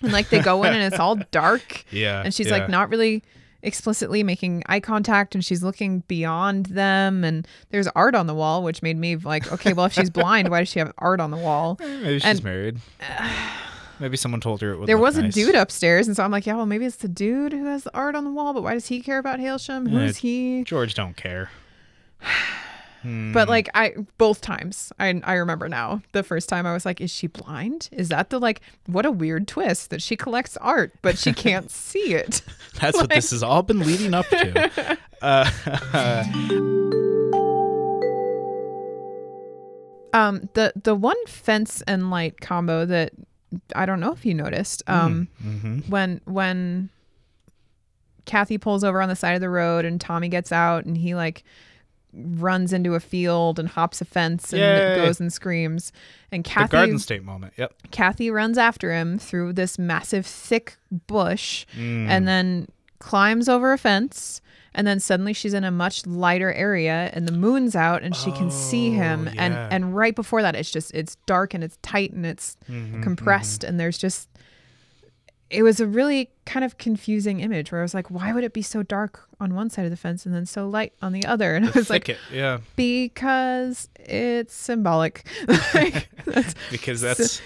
and 0.03 0.12
like 0.12 0.28
they 0.28 0.40
go 0.40 0.64
in 0.64 0.72
and 0.74 0.82
it's 0.82 0.99
all 1.01 1.16
dark 1.30 1.84
Yeah. 1.90 2.22
and 2.24 2.34
she's 2.34 2.49
yeah. 2.49 2.59
like 2.59 2.68
not 2.68 2.90
really 2.90 3.22
explicitly 3.62 4.22
making 4.22 4.62
eye 4.66 4.80
contact 4.80 5.34
and 5.34 5.42
she's 5.42 5.62
looking 5.62 6.01
beyond 6.01 6.66
them 6.66 7.24
and 7.24 7.49
there's 7.70 7.86
art 7.88 8.14
on 8.14 8.26
the 8.26 8.34
wall 8.34 8.62
which 8.62 8.82
made 8.82 8.99
me 8.99 9.16
like 9.16 9.51
okay 9.51 9.72
well 9.72 9.86
if 9.86 9.92
she's 9.95 10.11
blind 10.20 10.51
why 10.51 10.59
does 10.61 10.68
she 10.68 10.78
have 10.80 10.92
art 10.99 11.18
on 11.18 11.30
the 11.30 11.36
wall 11.38 11.78
Maybe 11.80 12.18
she's 12.18 12.24
and- 12.26 12.45
married. 12.45 12.78
Maybe 14.01 14.16
someone 14.16 14.40
told 14.40 14.61
her 14.61 14.72
it 14.72 14.78
would 14.78 14.88
there 14.88 14.99
was 14.99 15.16
nice. 15.16 15.30
a 15.30 15.32
dude 15.34 15.55
upstairs 15.55 16.07
and 16.07 16.16
so 16.16 16.24
i'm 16.24 16.30
like 16.30 16.47
yeah 16.47 16.57
well 16.57 16.66
maybe 16.66 16.84
it's 16.84 16.97
the 16.97 17.09
dude 17.09 17.53
who 17.53 17.64
has 17.66 17.84
the 17.84 17.95
art 17.97 18.14
on 18.14 18.24
the 18.24 18.30
wall 18.30 18.53
but 18.53 18.62
why 18.62 18.74
does 18.74 18.86
he 18.88 19.01
care 19.01 19.18
about 19.18 19.38
Hailsham? 19.38 19.86
Yeah, 19.90 20.01
who's 20.01 20.16
he 20.18 20.64
George 20.64 20.95
don't 20.95 21.16
care. 21.16 21.51
Hmm. 23.03 23.32
but 23.34 23.51
like 23.51 23.68
i 23.74 23.92
both 24.16 24.40
times 24.40 24.90
I, 24.99 25.20
I 25.24 25.34
remember 25.34 25.68
now 25.68 26.01
the 26.12 26.22
first 26.22 26.49
time 26.49 26.64
i 26.64 26.72
was 26.72 26.86
like 26.86 27.03
is 27.03 27.11
she 27.11 27.26
blind 27.26 27.90
is 27.92 28.09
that 28.09 28.30
the 28.30 28.40
like 28.40 28.62
what 28.86 29.05
a 29.05 29.11
weird 29.11 29.47
twist 29.47 29.90
that 29.90 30.01
she 30.01 30.16
collects 30.16 30.57
art 30.57 30.95
but 31.03 31.18
she 31.18 31.34
can't 31.34 31.70
see 31.84 32.14
it 32.14 32.40
That's 32.80 32.97
what 32.97 33.11
this 33.11 33.30
has 33.32 33.42
all 33.42 33.62
been 33.62 33.80
leading 33.80 34.14
up 34.14 34.26
to. 34.28 34.99
Uh, 35.22 35.51
Um, 40.14 40.49
the 40.55 40.72
the 40.80 40.95
one 40.95 41.16
fence 41.26 41.82
and 41.88 42.09
light 42.11 42.40
combo 42.40 42.86
that 42.86 43.12
I 43.75 43.87
don't 43.87 44.01
know 44.01 44.13
if 44.13 44.25
you 44.27 44.35
noticed. 44.35 44.83
Um, 44.87 45.29
mhm. 45.45 45.89
when 45.89 46.21
when 46.25 46.91
Kathy 48.25 48.59
pulls 48.59 48.85
over 48.85 49.03
on 49.03 49.09
the 49.09 49.17
side 49.17 49.35
of 49.35 49.41
the 49.41 49.51
road 49.51 49.85
and 49.85 50.01
Tommy 50.01 50.29
gets 50.29 50.51
out 50.53 50.85
and 50.87 50.97
he 50.97 51.15
like 51.15 51.45
runs 52.13 52.73
into 52.73 52.95
a 52.95 53.01
field 53.01 53.59
and 53.59 53.69
hops 53.69 54.01
a 54.01 54.05
fence 54.05 54.53
and 54.53 54.61
Yay. 54.63 54.97
goes 55.05 55.21
and 55.21 55.33
screams 55.33 55.93
and 56.31 56.45
The 56.45 56.49
Kathy 56.49 56.71
Garden 56.71 56.99
State 57.01 57.25
moment. 57.25 57.55
Yep. 57.57 57.75
Kathy 57.91 58.31
runs 58.31 58.57
after 58.57 58.93
him 58.95 59.19
through 59.19 59.53
this 59.55 59.79
massive 59.79 60.25
thick 60.25 60.77
bush 61.09 61.67
Mm. 61.77 62.09
and 62.09 62.29
then 62.29 62.69
climbs 62.99 63.49
over 63.49 63.72
a 63.72 63.78
fence 63.78 64.40
and 64.74 64.86
then 64.86 64.99
suddenly 64.99 65.32
she's 65.32 65.55
in 65.55 65.62
a 65.64 65.70
much 65.70 66.05
lighter 66.07 66.53
area 66.53 67.11
and 67.12 67.28
the 67.28 67.32
moon's 67.32 67.76
out 67.76 68.03
and 68.03 68.16
she 68.16 68.32
can 68.32 68.51
see 68.51 68.90
him 68.92 69.28
Oh, 69.28 69.34
and 69.38 69.55
yeah. 69.55 69.68
and 69.70 69.95
right 69.97 70.14
before 70.14 70.42
that 70.42 70.57
it's 70.57 70.70
just 70.70 70.92
it's 70.95 71.16
dark 71.26 71.55
and 71.55 71.62
it's 71.62 71.78
tight 71.82 72.12
and 72.12 72.24
it's 72.26 72.57
Mhm, 72.70 73.03
compressed 73.03 73.62
and 73.64 73.78
there's 73.78 73.99
just 73.99 74.28
it 75.55 75.63
was 75.63 75.79
a 75.79 75.87
really 75.87 76.31
kind 76.47 76.65
of 76.65 76.79
confusing 76.79 77.41
image 77.41 77.71
where 77.71 77.81
I 77.81 77.85
was 77.85 77.95
like 77.95 78.11
why 78.11 78.33
would 78.33 78.45
it 78.45 78.53
be 78.53 78.63
so 78.63 78.83
dark 78.83 79.29
on 79.41 79.55
one 79.55 79.71
side 79.71 79.85
of 79.85 79.91
the 79.91 79.97
fence 79.97 80.27
and 80.27 80.35
then 80.35 80.47
so 80.47 80.69
light 80.69 80.93
on 81.01 81.13
the 81.13 81.25
other? 81.25 81.55
And 81.55 81.67
I 81.67 81.71
was 81.71 81.89
like 81.89 82.17
yeah. 82.33 82.59
because 82.75 83.89
it's 83.99 84.55
symbolic. 84.55 85.25
Like, 85.75 86.09
that's 86.25 86.55
Because 86.71 87.01
that's 87.01 87.41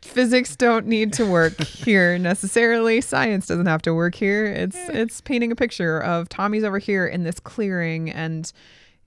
physics 0.00 0.56
don't 0.56 0.86
need 0.86 1.12
to 1.14 1.26
work 1.26 1.60
here 1.60 2.18
necessarily. 2.18 3.00
Science 3.00 3.46
doesn't 3.46 3.66
have 3.66 3.82
to 3.82 3.94
work 3.94 4.14
here. 4.14 4.46
It's 4.46 4.76
it's 4.88 5.20
painting 5.20 5.52
a 5.52 5.56
picture 5.56 6.00
of 6.00 6.28
tommy's 6.28 6.64
over 6.64 6.78
here 6.78 7.06
in 7.06 7.24
this 7.24 7.38
clearing 7.40 8.10
and 8.10 8.50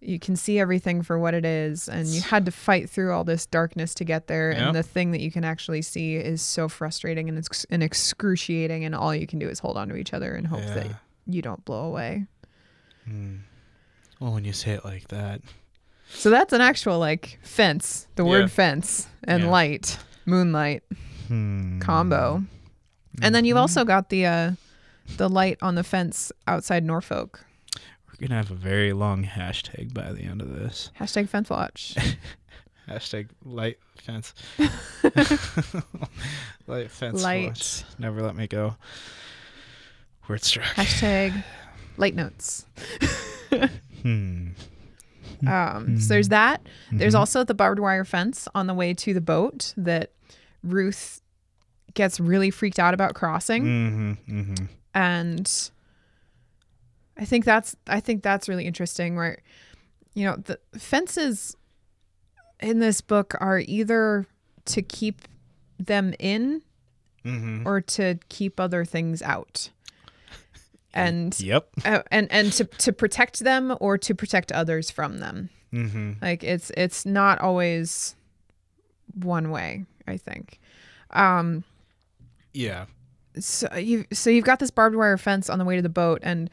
you 0.06 0.20
can 0.20 0.36
see 0.36 0.60
everything 0.60 1.01
for 1.01 1.18
what 1.18 1.34
it 1.34 1.45
is 1.45 1.88
and 1.88 2.08
you 2.08 2.22
had 2.22 2.45
to 2.45 2.51
fight 2.51 2.89
through 2.89 3.12
all 3.14 3.24
this 3.24 3.45
darkness 3.45 3.93
to 3.95 4.04
get 4.04 4.28
there 4.28 4.51
and 4.51 4.76
the 4.76 4.84
thing 4.84 5.12
that 5.12 5.22
you 5.22 5.32
can 5.32 5.43
actually 5.43 5.82
see 5.82 6.16
is 6.16 6.41
so 6.41 6.68
frustrating 6.68 7.30
and 7.30 7.38
it's 7.38 7.66
and 7.70 7.82
excruciating 7.82 8.84
and 8.86 8.93
all 8.95 9.16
you 9.16 9.26
can 9.28 9.39
do 9.39 9.47
is 9.49 9.60
hold 9.60 9.78
on 9.78 9.88
to 9.89 9.95
each 9.95 10.14
other 10.14 10.34
and 10.36 10.47
hope 10.47 10.62
that 10.62 10.88
you 11.26 11.41
don't 11.41 11.64
blow 11.66 11.86
away. 11.86 12.26
Well, 14.20 14.34
when 14.34 14.45
you 14.45 14.54
say 14.54 14.72
it 14.72 14.86
like 14.86 15.08
that, 15.10 15.41
so 16.10 16.30
that's 16.30 16.54
an 16.54 16.62
actual 16.62 16.99
like 16.99 17.39
fence 17.41 18.08
the 18.16 18.24
Yeah. 18.24 18.30
word 18.30 18.51
fence 18.51 19.08
and 19.24 19.43
Yeah. 19.43 19.49
light 19.49 19.97
moonlight 20.26 20.84
hmm. 21.28 21.80
combo. 21.80 22.43
And 23.22 23.34
then 23.36 23.45
you've 23.45 23.58
also 23.58 23.84
got 23.86 24.10
the 24.10 24.26
uh 24.26 24.51
the 25.18 25.30
light 25.30 25.58
on 25.62 25.76
the 25.76 25.84
fence 25.84 26.32
outside 26.47 26.84
norfolk 26.84 27.43
We're 28.24 28.30
gonna 28.30 28.41
have 28.41 28.51
a 28.51 28.55
very 28.55 28.93
long 28.93 29.26
hashtag 29.26 29.93
by 29.93 30.13
the 30.13 30.24
end 30.24 30.41
of 30.41 30.47
this. 30.57 30.91
hashtag 30.97 31.28
fence 31.28 31.49
watch 31.49 31.93
Hashtag 32.89 33.28
light 33.43 33.80
fence. 33.97 34.34
light 36.67 36.89
fence. 36.89 37.21
Light. 37.21 37.47
watch. 37.47 37.84
Never 37.99 38.21
let 38.21 38.38
me 38.38 38.47
go. 38.47 38.78
Wordstruck. 40.30 40.63
hashtag 40.76 41.43
light 41.97 42.15
notes 42.15 42.65
Hmm. 44.03 44.49
Um, 45.45 45.99
so 45.99 46.13
there's 46.13 46.30
that. 46.30 46.61
There's 46.93 47.13
Mhm. 47.15 47.19
also 47.19 47.43
the 47.43 47.53
barbed 47.53 47.80
wire 47.82 48.05
fence 48.05 48.47
on 48.55 48.67
the 48.67 48.74
way 48.74 48.93
to 48.93 49.13
the 49.13 49.19
boat 49.21 49.74
that 49.76 50.11
Ruth 50.63 51.21
gets 51.93 52.21
really 52.21 52.51
freaked 52.51 52.80
out 52.80 52.93
about 52.93 53.15
crossing, 53.15 53.63
Mm-hmm. 53.63 54.39
Mm-hmm. 54.39 54.65
and 54.93 55.69
I 57.18 57.26
think 57.26 57.45
that's 57.45 57.76
I 57.88 57.99
think 57.99 58.24
that's 58.24 58.49
really 58.49 58.66
interesting. 58.66 59.16
Where 59.16 59.39
you 60.16 60.26
know 60.26 60.36
the 60.38 60.59
fences 60.78 61.55
in 62.59 62.80
this 62.80 63.01
book 63.01 63.36
are 63.39 63.59
either 63.59 64.26
to 64.66 64.82
keep 64.82 65.22
them 65.80 66.14
in 66.20 66.61
Mm-hmm. 67.26 67.66
or 67.66 67.80
to 67.80 68.20
keep 68.28 68.59
other 68.59 68.84
things 68.84 69.22
out. 69.22 69.70
And 70.93 71.39
Yep. 71.39 71.70
uh, 71.86 72.01
and 72.11 72.30
and 72.32 72.51
to 72.53 72.66
to 72.66 72.91
protect 72.93 73.39
them 73.39 73.76
or 73.80 73.97
to 73.97 74.14
protect 74.14 74.51
others 74.51 74.91
from 74.91 75.20
them. 75.20 75.49
Mm-hmm. 75.72 76.11
Like 76.22 76.43
it's 76.43 76.70
it's 76.76 77.05
not 77.05 77.39
always 77.39 78.16
one 79.16 79.51
way, 79.51 79.86
I 80.05 80.18
think. 80.18 80.59
Um 81.11 81.64
Yeah. 82.53 82.86
so 83.39 83.74
you 83.76 84.05
so 84.11 84.30
you've 84.30 84.43
got 84.45 84.59
this 84.59 84.70
barbed 84.72 84.97
wire 84.97 85.18
fence 85.18 85.49
on 85.49 85.57
the 85.59 85.66
way 85.66 85.78
to 85.78 85.82
the 85.82 85.88
boat 85.89 86.20
and 86.24 86.49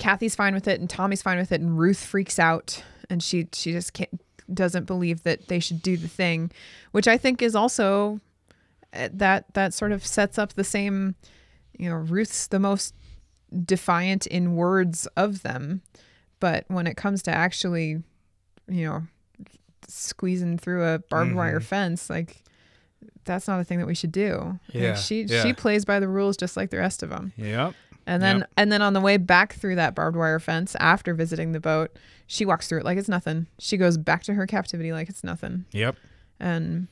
Kathy's 0.00 0.34
fine 0.34 0.54
with 0.54 0.66
it 0.66 0.80
and 0.80 0.88
Tommy's 0.90 1.22
fine 1.22 1.38
with 1.38 1.52
it 1.52 1.60
and 1.60 1.78
Ruth 1.78 2.02
freaks 2.04 2.38
out 2.38 2.82
and 3.08 3.22
she 3.22 3.46
she 3.52 3.70
just 3.72 3.92
can't 3.92 4.20
doesn't 4.52 4.86
believe 4.86 5.22
that 5.22 5.46
they 5.46 5.60
should 5.60 5.80
do 5.82 5.96
the 5.96 6.08
thing, 6.08 6.50
which 6.90 7.06
I 7.06 7.16
think 7.18 7.40
is 7.42 7.54
also 7.54 8.18
uh, 8.92 9.08
that 9.12 9.54
that 9.54 9.72
sort 9.74 9.92
of 9.92 10.04
sets 10.04 10.38
up 10.38 10.54
the 10.54 10.64
same 10.64 11.14
you 11.78 11.88
know 11.88 11.96
Ruth's 11.96 12.46
the 12.48 12.58
most 12.58 12.94
defiant 13.64 14.26
in 14.26 14.54
words 14.56 15.06
of 15.16 15.42
them, 15.42 15.82
but 16.40 16.64
when 16.68 16.86
it 16.86 16.96
comes 16.96 17.22
to 17.24 17.30
actually 17.30 18.02
you 18.68 18.86
know 18.86 19.02
squeezing 19.88 20.56
through 20.58 20.84
a 20.84 20.98
barbed 21.10 21.34
wire 21.34 21.60
Mhm. 21.60 21.64
fence 21.64 22.08
like 22.10 22.42
that's 23.24 23.46
not 23.48 23.60
a 23.60 23.64
thing 23.64 23.78
that 23.78 23.86
we 23.86 23.94
should 23.94 24.12
do. 24.12 24.58
Like, 24.72 24.82
Yeah, 24.82 24.94
she 24.94 25.22
yeah. 25.22 25.42
she 25.42 25.52
plays 25.52 25.84
by 25.84 26.00
the 26.00 26.08
rules 26.08 26.36
just 26.36 26.56
like 26.56 26.70
the 26.70 26.78
rest 26.78 27.02
of 27.02 27.10
them. 27.10 27.32
Yep. 27.36 27.74
And 28.10 28.20
then 28.20 28.38
Yep. 28.40 28.50
and 28.56 28.72
then 28.72 28.82
on 28.82 28.92
the 28.92 29.00
way 29.00 29.18
back 29.18 29.52
through 29.54 29.76
that 29.76 29.94
barbed 29.94 30.16
wire 30.16 30.40
fence 30.40 30.74
after 30.80 31.14
visiting 31.14 31.52
the 31.52 31.60
boat, 31.60 31.96
she 32.26 32.44
walks 32.44 32.66
through 32.68 32.78
it 32.80 32.84
like 32.84 32.98
it's 32.98 33.08
nothing. 33.08 33.46
She 33.60 33.76
goes 33.76 33.96
back 33.96 34.24
to 34.24 34.34
her 34.34 34.46
captivity 34.48 34.92
like 34.92 35.08
it's 35.08 35.22
nothing. 35.22 35.64
Yep. 35.70 35.94
And 36.40 36.88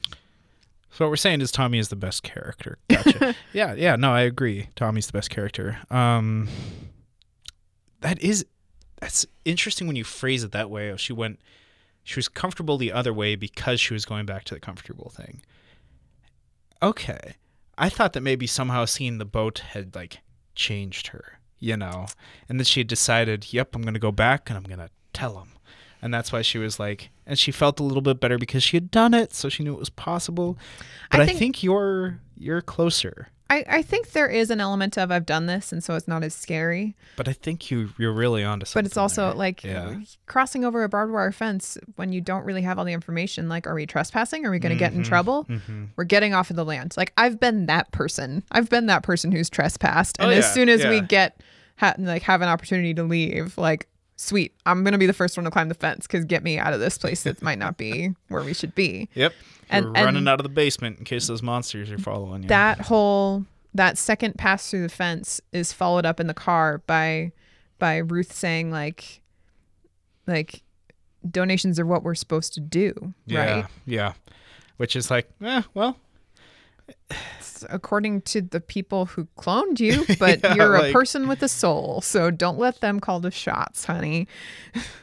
So 0.90 1.04
what 1.04 1.10
we're 1.10 1.16
saying 1.16 1.40
is 1.40 1.50
Tommy 1.50 1.78
is 1.78 1.88
the 1.88 1.96
best 1.96 2.22
character. 2.22 2.78
Gotcha. 2.88 3.34
yeah, 3.52 3.74
yeah, 3.74 3.96
no, 3.96 4.12
I 4.12 4.20
agree. 4.20 4.68
Tommy's 4.76 5.06
the 5.08 5.12
best 5.12 5.28
character. 5.30 5.78
Um 5.90 6.48
that 8.00 8.22
is 8.22 8.46
that's 9.00 9.26
interesting 9.44 9.86
when 9.88 9.96
you 9.96 10.04
phrase 10.04 10.44
it 10.44 10.52
that 10.52 10.70
way. 10.70 10.94
She 10.98 11.12
went 11.12 11.40
she 12.04 12.16
was 12.16 12.28
comfortable 12.28 12.78
the 12.78 12.92
other 12.92 13.12
way 13.12 13.34
because 13.34 13.80
she 13.80 13.92
was 13.92 14.04
going 14.04 14.24
back 14.24 14.44
to 14.44 14.54
the 14.54 14.60
comfortable 14.60 15.10
thing. 15.14 15.42
Okay. 16.82 17.34
I 17.76 17.88
thought 17.88 18.12
that 18.12 18.22
maybe 18.22 18.46
somehow 18.46 18.84
seeing 18.84 19.18
the 19.18 19.24
boat 19.24 19.58
had 19.70 19.94
like 19.94 20.18
changed 20.58 21.06
her, 21.08 21.38
you 21.58 21.76
know, 21.76 22.06
and 22.48 22.58
then 22.60 22.64
she 22.64 22.80
had 22.80 22.86
decided, 22.88 23.52
"Yep, 23.52 23.74
I'm 23.74 23.82
going 23.82 23.94
to 23.94 24.00
go 24.00 24.12
back 24.12 24.50
and 24.50 24.56
I'm 24.58 24.64
going 24.64 24.78
to 24.86 24.90
tell 25.12 25.38
him." 25.40 25.52
And 26.02 26.12
that's 26.14 26.30
why 26.32 26.42
she 26.42 26.58
was 26.58 26.78
like, 26.78 27.10
and 27.26 27.36
she 27.38 27.50
felt 27.50 27.80
a 27.80 27.82
little 27.82 28.02
bit 28.02 28.20
better 28.20 28.38
because 28.38 28.62
she 28.62 28.76
had 28.76 28.90
done 28.90 29.14
it, 29.14 29.34
so 29.34 29.48
she 29.48 29.64
knew 29.64 29.72
it 29.74 29.78
was 29.80 29.90
possible. 29.90 30.56
But 31.10 31.20
I 31.20 31.22
I 31.22 31.26
think- 31.26 31.38
think, 31.38 31.62
you're 31.62 32.20
you're 32.36 32.60
closer. 32.62 33.28
I, 33.50 33.64
I 33.68 33.82
think 33.82 34.12
there 34.12 34.28
is 34.28 34.50
an 34.50 34.60
element 34.60 34.98
of 34.98 35.10
I've 35.10 35.24
done 35.24 35.46
this 35.46 35.72
and 35.72 35.82
so 35.82 35.94
it's 35.94 36.06
not 36.06 36.22
as 36.22 36.34
scary. 36.34 36.94
But 37.16 37.28
I 37.28 37.32
think 37.32 37.70
you 37.70 37.90
you're 37.98 38.12
really 38.12 38.44
onto 38.44 38.66
something. 38.66 38.82
But 38.82 38.86
it's 38.86 38.96
also 38.98 39.28
there. 39.28 39.34
like 39.34 39.64
yeah, 39.64 39.94
crossing 40.26 40.64
over 40.66 40.84
a 40.84 40.88
barbed 40.88 41.12
wire 41.12 41.32
fence 41.32 41.78
when 41.96 42.12
you 42.12 42.20
don't 42.20 42.44
really 42.44 42.60
have 42.62 42.78
all 42.78 42.84
the 42.84 42.92
information. 42.92 43.48
Like, 43.48 43.66
are 43.66 43.74
we 43.74 43.86
trespassing? 43.86 44.44
Are 44.44 44.50
we 44.50 44.58
going 44.58 44.74
to 44.74 44.78
get 44.78 44.92
in 44.92 45.00
Mhm. 45.00 45.06
trouble? 45.06 45.44
hmm 45.44 45.84
We're 45.96 46.04
getting 46.04 46.34
off 46.34 46.50
of 46.50 46.56
the 46.56 46.64
land. 46.64 46.94
Like 46.96 47.12
I've 47.16 47.40
been 47.40 47.66
that 47.66 47.90
person. 47.92 48.42
I've 48.52 48.68
been 48.68 48.86
that 48.86 49.02
person 49.02 49.32
who's 49.32 49.48
trespassed. 49.48 50.16
And 50.20 50.28
Oh, 50.30 50.34
as 50.34 50.52
soon 50.52 50.68
as 50.68 50.84
we 50.86 51.00
get 51.00 51.40
ha- 51.76 51.94
like 51.98 52.22
have 52.22 52.42
an 52.42 52.48
opportunity 52.48 52.92
to 52.94 53.02
leave, 53.02 53.56
like 53.56 53.88
sweet, 54.20 54.52
I'm 54.66 54.84
gonna 54.84 54.98
be 54.98 55.06
the 55.06 55.12
first 55.14 55.36
one 55.38 55.44
to 55.44 55.50
climb 55.50 55.68
the 55.68 55.74
fence 55.74 56.06
because 56.06 56.24
get 56.26 56.42
me 56.42 56.58
out 56.58 56.74
of 56.74 56.80
this 56.80 56.98
place 56.98 57.22
that 57.22 57.40
might 57.40 57.58
not 57.58 57.78
be 57.78 58.10
where 58.28 58.42
we 58.42 58.52
should 58.52 58.74
be. 58.74 59.08
Yep. 59.14 59.32
And- 59.70 59.84
You're 59.86 59.92
running 59.94 60.16
and- 60.18 60.28
out 60.28 60.40
of 60.40 60.44
the 60.44 60.50
basement 60.50 60.98
in 60.98 61.04
case 61.04 61.26
those 61.26 61.42
monsters 61.42 61.90
are 61.90 61.98
following 61.98 62.42
you. 62.42 62.48
That 62.48 62.80
whole 62.82 63.46
that 63.74 63.96
second 63.96 64.36
pass 64.36 64.68
through 64.70 64.82
the 64.82 64.88
fence 64.88 65.40
is 65.52 65.72
followed 65.72 66.04
up 66.04 66.20
in 66.20 66.26
the 66.26 66.34
car 66.34 66.82
by 66.86 67.32
by 67.78 67.98
Ruth 67.98 68.32
saying 68.32 68.70
like 68.70 69.20
like 70.26 70.62
donations 71.28 71.78
are 71.78 71.86
what 71.86 72.02
we're 72.02 72.14
supposed 72.14 72.54
to 72.54 72.60
do, 72.60 73.14
yeah, 73.26 73.54
right? 73.60 73.66
yeah. 73.86 74.12
Which 74.78 74.94
is 74.94 75.10
like, 75.10 75.28
eh, 75.42 75.62
well, 75.74 75.96
according 77.68 78.22
to 78.22 78.40
the 78.40 78.60
people 78.60 79.06
who 79.06 79.26
cloned 79.38 79.80
you, 79.80 80.04
but 80.18 80.40
Yeah, 80.42 80.54
you're 80.54 80.76
a 80.76 80.80
like- 80.82 80.92
person 80.92 81.28
with 81.28 81.42
a 81.42 81.48
soul, 81.48 82.00
so 82.00 82.30
don't 82.30 82.58
let 82.58 82.80
them 82.80 83.00
call 83.00 83.20
the 83.20 83.30
shots, 83.30 83.84
honey. 83.84 84.28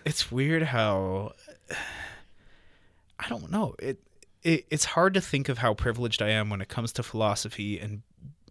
it's 0.06 0.32
weird 0.32 0.64
how 0.64 1.34
I 3.20 3.30
don't 3.30 3.50
know. 3.52 3.76
It, 3.80 4.00
it 4.44 4.66
it's 4.70 4.86
hard 4.86 5.14
to 5.14 5.22
think 5.22 5.50
of 5.50 5.60
how 5.60 5.74
privileged 5.74 6.22
I 6.22 6.30
am 6.30 6.50
when 6.50 6.62
it 6.62 6.68
comes 6.68 6.92
to 6.94 7.04
philosophy 7.04 7.80
and 7.80 8.02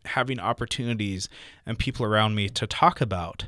having 0.07 0.39
opportunities 0.41 1.29
and 1.67 1.79
people 1.79 2.05
around 2.05 2.35
me 2.35 2.49
to 2.51 2.67
talk 2.67 3.01
about 3.01 3.47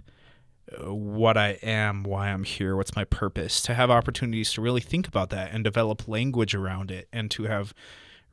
uh, 0.72 0.92
what 0.94 1.36
I 1.36 1.58
am, 1.62 2.02
why 2.02 2.28
I'm 2.28 2.44
here, 2.44 2.76
what's 2.76 2.94
my 2.96 3.04
purpose, 3.04 3.60
to 3.62 3.74
have 3.74 3.90
opportunities 3.90 4.52
to 4.54 4.60
really 4.62 4.80
think 4.80 5.06
about 5.08 5.30
that 5.30 5.52
and 5.52 5.64
develop 5.64 6.06
language 6.08 6.54
around 6.54 6.90
it 6.90 7.08
and 7.12 7.30
to 7.32 7.44
have 7.44 7.74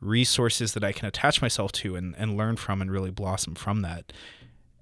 resources 0.04 0.74
that 0.74 0.84
I 0.84 0.92
can 0.92 1.08
attach 1.08 1.42
myself 1.42 1.72
to 1.74 1.96
and, 1.96 2.16
and 2.18 2.38
learn 2.38 2.56
from 2.56 2.82
and 2.82 2.92
really 2.92 3.12
blossom 3.12 3.56
from 3.56 3.82
that. 3.82 4.14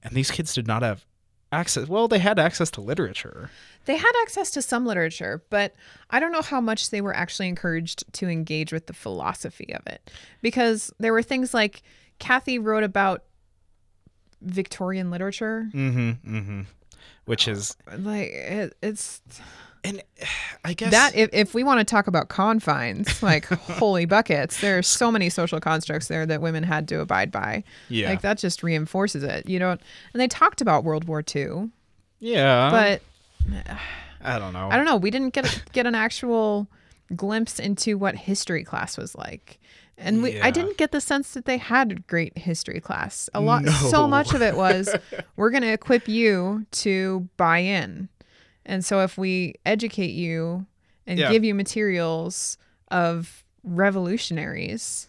And 0.04 0.16
these 0.16 0.32
kids 0.32 0.54
did 0.54 0.68
not 0.68 0.82
have 0.82 1.06
access. 1.52 1.88
Well, 1.88 2.08
they 2.08 2.20
had 2.20 2.40
access 2.40 2.72
to 2.72 2.82
literature. 2.82 3.50
They 3.86 3.98
had 3.98 4.12
access 4.22 4.52
to 4.52 4.62
some 4.62 4.86
literature, 4.86 5.44
but 5.50 5.74
I 6.10 6.20
don't 6.20 6.32
know 6.32 6.42
how 6.42 6.62
much 6.62 6.90
they 6.90 7.02
were 7.02 7.16
actually 7.16 7.48
encouraged 7.48 8.12
to 8.14 8.28
engage 8.28 8.72
with 8.72 8.88
the 8.88 8.94
philosophy 8.94 9.74
of 9.74 9.86
it. 9.88 10.12
Because 10.42 10.92
there 11.00 11.14
were 11.14 11.24
things 11.24 11.54
like 11.54 11.84
Kathy 12.20 12.60
wrote 12.60 12.84
about 12.84 13.24
Victorian 14.42 15.12
literature. 15.12 15.70
Mm-hmm. 15.74 16.38
Mm-hmm. 16.38 16.62
Which 17.26 17.48
is 17.48 17.76
Like 17.98 18.30
it, 18.30 18.76
it's 18.82 19.22
and 19.84 20.02
I 20.66 20.74
guess 20.74 20.92
that 20.92 21.16
if, 21.16 21.30
if 21.34 21.54
we 21.54 21.64
want 21.64 21.80
to 21.80 21.84
talk 21.86 22.08
about 22.08 22.30
confines, 22.30 23.22
like 23.24 23.46
holy 23.48 24.06
buckets, 24.06 24.62
there 24.62 24.78
are 24.78 24.84
so 24.84 25.12
many 25.12 25.30
social 25.30 25.60
constructs 25.60 26.08
there 26.08 26.26
that 26.26 26.42
women 26.42 26.64
had 26.64 26.88
to 26.90 27.00
abide 27.00 27.32
by. 27.32 27.64
yeah. 27.90 28.10
Like 28.10 28.22
that 28.22 28.38
just 28.38 28.64
reinforces 28.64 29.24
it. 29.24 29.48
You 29.48 29.60
don't 29.60 29.82
and 30.14 30.22
they 30.22 30.28
talked 30.28 30.62
about 30.62 30.84
World 30.84 31.06
War 31.08 31.24
II, 31.36 31.70
yeah. 32.20 32.70
but 32.70 33.02
I 34.24 34.38
don't 34.38 34.54
know. 34.54 34.70
I 34.72 34.76
don't 34.76 34.86
know. 34.86 34.98
We 34.98 35.10
didn't 35.10 35.34
get 35.34 35.64
get 35.72 35.86
an 35.88 35.96
actual 35.96 36.68
glimpse 37.16 37.60
into 37.60 37.98
what 37.98 38.16
history 38.16 38.64
class 38.64 38.98
was 38.98 39.16
like. 39.16 39.58
And 39.98 40.24
we, 40.24 40.42
I 40.42 40.50
didn't 40.50 40.78
get 40.78 40.92
the 40.92 41.02
sense 41.02 41.34
that 41.34 41.46
they 41.46 41.58
had 41.58 41.92
a 41.92 41.96
great 41.96 42.36
history 42.38 42.80
class. 42.80 43.30
A 43.36 43.42
lot, 43.42 43.64
No. 43.64 43.72
so 43.72 44.08
much 44.08 44.34
of 44.34 44.42
it 44.42 44.56
was, 44.56 44.96
we're 45.36 45.52
going 45.52 45.62
to 45.62 45.72
equip 45.72 46.08
you 46.08 46.66
to 46.72 47.28
buy 47.38 47.60
in. 47.60 48.10
And 48.66 48.84
so 48.86 49.02
if 49.02 49.18
we 49.18 49.56
educate 49.66 50.12
you 50.14 50.66
and 51.08 51.18
Yeah. 51.20 51.32
give 51.32 51.44
you 51.44 51.54
materials 51.56 52.58
of 52.90 53.44
revolutionaries, 53.64 55.08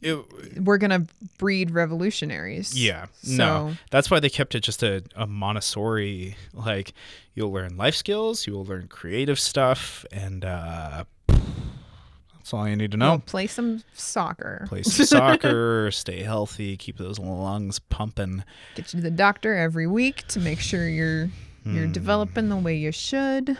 It, 0.00 0.16
we're 0.62 0.78
gonna 0.78 1.06
breed 1.38 1.70
revolutionaries. 1.72 2.80
yeah, 2.80 3.06
So 3.22 3.36
no. 3.36 3.76
That's 3.90 4.10
why 4.10 4.20
they 4.20 4.30
kept 4.30 4.54
it 4.54 4.60
just 4.60 4.82
a, 4.84 5.02
a 5.16 5.26
Montessori. 5.26 6.36
Like 6.52 6.92
you'll 7.34 7.52
learn 7.52 7.76
life 7.76 7.96
skills, 7.96 8.46
you 8.46 8.52
will 8.52 8.64
learn 8.64 8.86
creative 8.88 9.40
stuff, 9.40 10.04
and 10.12 10.44
uh, 10.44 11.04
that's 11.26 12.52
all 12.54 12.68
you 12.68 12.76
need 12.76 12.92
to 12.92 12.96
know. 12.96 13.10
we'll 13.10 13.18
play 13.18 13.46
some 13.48 13.82
soccer. 13.94 14.66
Play 14.68 14.82
some 14.84 15.04
soccer, 15.06 15.90
stay 15.90 16.22
healthy, 16.22 16.76
keep 16.76 16.96
those 16.98 17.18
lungs 17.18 17.78
pumping. 17.80 18.44
Get 18.76 18.92
you 18.94 18.98
to 19.00 19.02
the 19.02 19.10
doctor 19.10 19.54
every 19.56 19.86
week 19.88 20.26
to 20.28 20.38
make 20.40 20.60
sure 20.60 20.88
you're 20.88 21.28
you're 21.64 21.86
Hmm. 21.86 21.92
developing 21.92 22.48
the 22.48 22.56
way 22.56 22.76
you 22.76 22.92
should. 22.92 23.56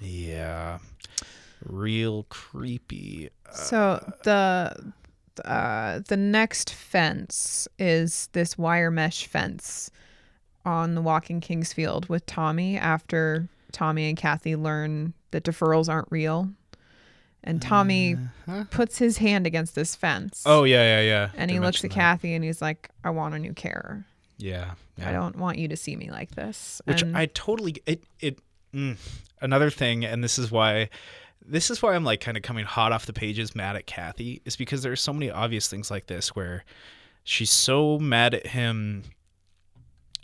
Yeah, 0.00 0.78
real 1.64 2.24
creepy. 2.28 3.30
So 3.52 4.12
the 4.24 4.92
uh, 5.44 6.00
the 6.08 6.16
next 6.16 6.70
fence 6.72 7.68
is 7.78 8.28
this 8.32 8.58
wire 8.58 8.90
mesh 8.90 9.26
fence 9.26 9.90
on 10.64 10.94
the 10.96 11.00
Walking 11.02 11.40
Kingsfield 11.40 12.08
with 12.08 12.26
Tommy 12.26 12.76
after 12.76 13.48
Tommy 13.72 14.08
and 14.08 14.18
Kathy 14.18 14.56
learn 14.56 15.14
that 15.30 15.44
deferrals 15.44 15.88
aren't 15.88 16.10
real. 16.10 16.50
And 17.44 17.62
Tommy 17.62 18.14
Uh-huh. 18.16 18.64
puts 18.70 18.98
his 18.98 19.18
hand 19.18 19.46
against 19.46 19.74
this 19.76 19.94
fence. 19.94 20.42
Oh 20.44 20.64
yeah, 20.64 21.00
yeah, 21.00 21.02
yeah. 21.02 21.30
and 21.36 21.50
he 21.50 21.60
looks 21.60 21.84
at 21.84 21.90
that. 21.90 21.94
Kathy 21.94 22.34
and 22.34 22.44
he's 22.44 22.60
like, 22.60 22.90
I 23.04 23.10
want 23.10 23.34
a 23.34 23.38
new 23.38 23.52
carer. 23.54 24.04
Yeah, 24.38 24.72
yeah. 24.96 25.08
I 25.08 25.12
don't 25.12 25.36
want 25.36 25.58
you 25.58 25.68
to 25.68 25.76
see 25.76 25.96
me 25.96 26.10
like 26.10 26.30
this. 26.30 26.80
which 26.84 27.02
And 27.02 27.16
I 27.16 27.26
totally 27.26 27.76
it 27.86 28.04
it 28.20 28.38
mm, 28.74 28.96
another 29.40 29.70
thing, 29.70 30.04
and 30.04 30.22
this 30.24 30.38
is 30.38 30.50
why 30.50 30.88
this 31.44 31.70
is 31.70 31.82
why 31.82 31.94
I'm 31.94 32.04
like 32.04 32.20
kind 32.20 32.36
of 32.36 32.42
coming 32.42 32.64
hot 32.64 32.92
off 32.92 33.06
the 33.06 33.12
pages, 33.12 33.54
mad 33.54 33.76
at 33.76 33.86
Kathy, 33.86 34.40
is 34.44 34.56
because 34.56 34.82
there's 34.82 35.00
so 35.00 35.12
many 35.12 35.30
obvious 35.30 35.68
things 35.68 35.90
like 35.90 36.06
this 36.06 36.36
where 36.36 36.64
she's 37.24 37.50
so 37.50 37.98
mad 37.98 38.34
at 38.34 38.48
him 38.48 39.04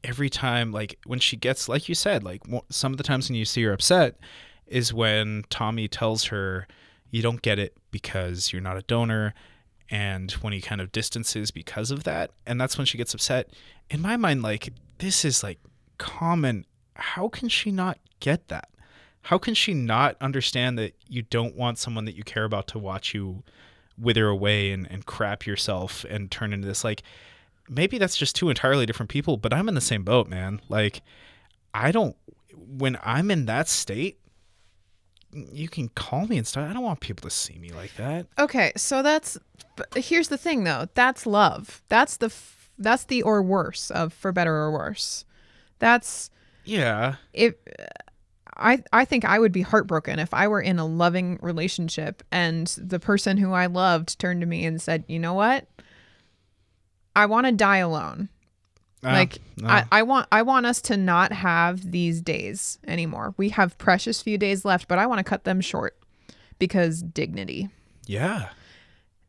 every 0.04 0.28
time, 0.30 0.70
like 0.70 0.98
when 1.06 1.18
she 1.18 1.36
gets, 1.36 1.68
like 1.68 1.88
you 1.88 1.94
said, 1.94 2.22
like 2.22 2.42
some 2.70 2.92
of 2.92 2.98
the 2.98 3.04
times 3.04 3.28
when 3.28 3.36
you 3.36 3.44
see 3.44 3.62
her 3.62 3.72
upset 3.72 4.16
is 4.66 4.92
when 4.92 5.44
Tommy 5.50 5.88
tells 5.88 6.24
her 6.24 6.66
you 7.10 7.22
don't 7.22 7.42
get 7.42 7.58
it 7.58 7.76
because 7.90 8.52
you're 8.52 8.62
not 8.62 8.76
a 8.76 8.82
donor. 8.82 9.34
And 9.94 10.32
when 10.32 10.52
he 10.52 10.60
kind 10.60 10.80
of 10.80 10.90
distances 10.90 11.52
because 11.52 11.92
of 11.92 12.02
that, 12.02 12.32
and 12.48 12.60
that's 12.60 12.76
when 12.76 12.84
she 12.84 12.98
gets 12.98 13.14
upset. 13.14 13.50
In 13.88 14.02
my 14.02 14.16
mind, 14.16 14.42
like, 14.42 14.72
this 14.98 15.24
is 15.24 15.44
like 15.44 15.60
common. 15.98 16.66
How 16.96 17.28
can 17.28 17.48
she 17.48 17.70
not 17.70 17.98
get 18.18 18.48
that? 18.48 18.70
How 19.22 19.38
can 19.38 19.54
she 19.54 19.72
not 19.72 20.16
understand 20.20 20.80
that 20.80 20.94
you 21.08 21.22
don't 21.22 21.54
want 21.54 21.78
someone 21.78 22.06
that 22.06 22.16
you 22.16 22.24
care 22.24 22.42
about 22.42 22.66
to 22.68 22.78
watch 22.80 23.14
you 23.14 23.44
wither 23.96 24.26
away 24.26 24.72
and, 24.72 24.90
and 24.90 25.06
crap 25.06 25.46
yourself 25.46 26.04
and 26.10 26.28
turn 26.28 26.52
into 26.52 26.66
this? 26.66 26.82
Like, 26.82 27.04
maybe 27.68 27.96
that's 27.96 28.16
just 28.16 28.34
two 28.34 28.48
entirely 28.48 28.86
different 28.86 29.10
people, 29.10 29.36
but 29.36 29.54
I'm 29.54 29.68
in 29.68 29.76
the 29.76 29.80
same 29.80 30.02
boat, 30.02 30.26
man. 30.26 30.60
Like, 30.68 31.02
I 31.72 31.92
don't, 31.92 32.16
when 32.52 32.98
I'm 33.04 33.30
in 33.30 33.46
that 33.46 33.68
state, 33.68 34.18
you 35.52 35.68
can 35.68 35.88
call 35.90 36.26
me 36.26 36.38
and 36.38 36.46
stuff. 36.46 36.68
I 36.68 36.72
don't 36.72 36.82
want 36.82 37.00
people 37.00 37.28
to 37.28 37.34
see 37.34 37.58
me 37.58 37.70
like 37.70 37.94
that. 37.96 38.26
Okay, 38.38 38.72
so 38.76 39.02
that's 39.02 39.36
but 39.76 39.92
here's 39.94 40.28
the 40.28 40.38
thing 40.38 40.64
though. 40.64 40.88
That's 40.94 41.26
love. 41.26 41.82
That's 41.88 42.16
the 42.18 42.26
f- 42.26 42.70
that's 42.78 43.04
the 43.04 43.22
or 43.22 43.42
worse 43.42 43.90
of 43.90 44.12
for 44.12 44.32
better 44.32 44.54
or 44.54 44.72
worse. 44.72 45.24
That's 45.78 46.30
Yeah. 46.64 47.16
if 47.32 47.54
I 48.56 48.82
I 48.92 49.04
think 49.04 49.24
I 49.24 49.38
would 49.38 49.52
be 49.52 49.62
heartbroken 49.62 50.18
if 50.20 50.32
I 50.32 50.46
were 50.48 50.60
in 50.60 50.78
a 50.78 50.86
loving 50.86 51.38
relationship 51.42 52.22
and 52.30 52.66
the 52.80 53.00
person 53.00 53.36
who 53.36 53.52
I 53.52 53.66
loved 53.66 54.18
turned 54.20 54.40
to 54.42 54.46
me 54.46 54.64
and 54.64 54.80
said, 54.80 55.04
"You 55.08 55.18
know 55.18 55.34
what? 55.34 55.66
I 57.16 57.26
want 57.26 57.46
to 57.46 57.52
die 57.52 57.78
alone. 57.78 58.28
Uh, 59.04 59.12
like 59.12 59.38
no. 59.58 59.68
I, 59.68 59.84
I 59.92 60.02
want 60.02 60.26
I 60.32 60.42
want 60.42 60.66
us 60.66 60.80
to 60.82 60.96
not 60.96 61.32
have 61.32 61.90
these 61.90 62.20
days 62.20 62.78
anymore. 62.86 63.34
We 63.36 63.50
have 63.50 63.76
precious 63.78 64.22
few 64.22 64.38
days 64.38 64.64
left, 64.64 64.88
but 64.88 64.98
I 64.98 65.06
want 65.06 65.18
to 65.18 65.24
cut 65.24 65.44
them 65.44 65.60
short 65.60 65.96
because 66.58 67.02
dignity." 67.02 67.68
yeah. 68.06 68.50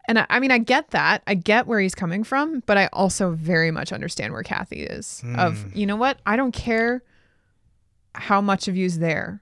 And 0.07 0.19
I, 0.19 0.25
I 0.29 0.39
mean, 0.39 0.51
I 0.51 0.59
get 0.59 0.91
that. 0.91 1.23
I 1.25 1.33
get 1.33 1.65
where 1.65 1.79
he's 1.79 1.95
coming 1.95 2.23
from, 2.23 2.61
but 2.67 2.77
I 2.77 2.89
also 2.93 3.31
very 3.31 3.71
much 3.71 3.91
understand 3.91 4.33
where 4.33 4.43
Kathy 4.43 4.83
is. 4.83 5.23
Of 5.35 5.75
you 5.75 5.87
know 5.87 5.95
what? 5.95 6.19
I 6.27 6.35
don't 6.35 6.51
care 6.51 7.01
how 8.13 8.39
much 8.39 8.67
of 8.67 8.77
you's 8.77 8.99
there. 8.99 9.41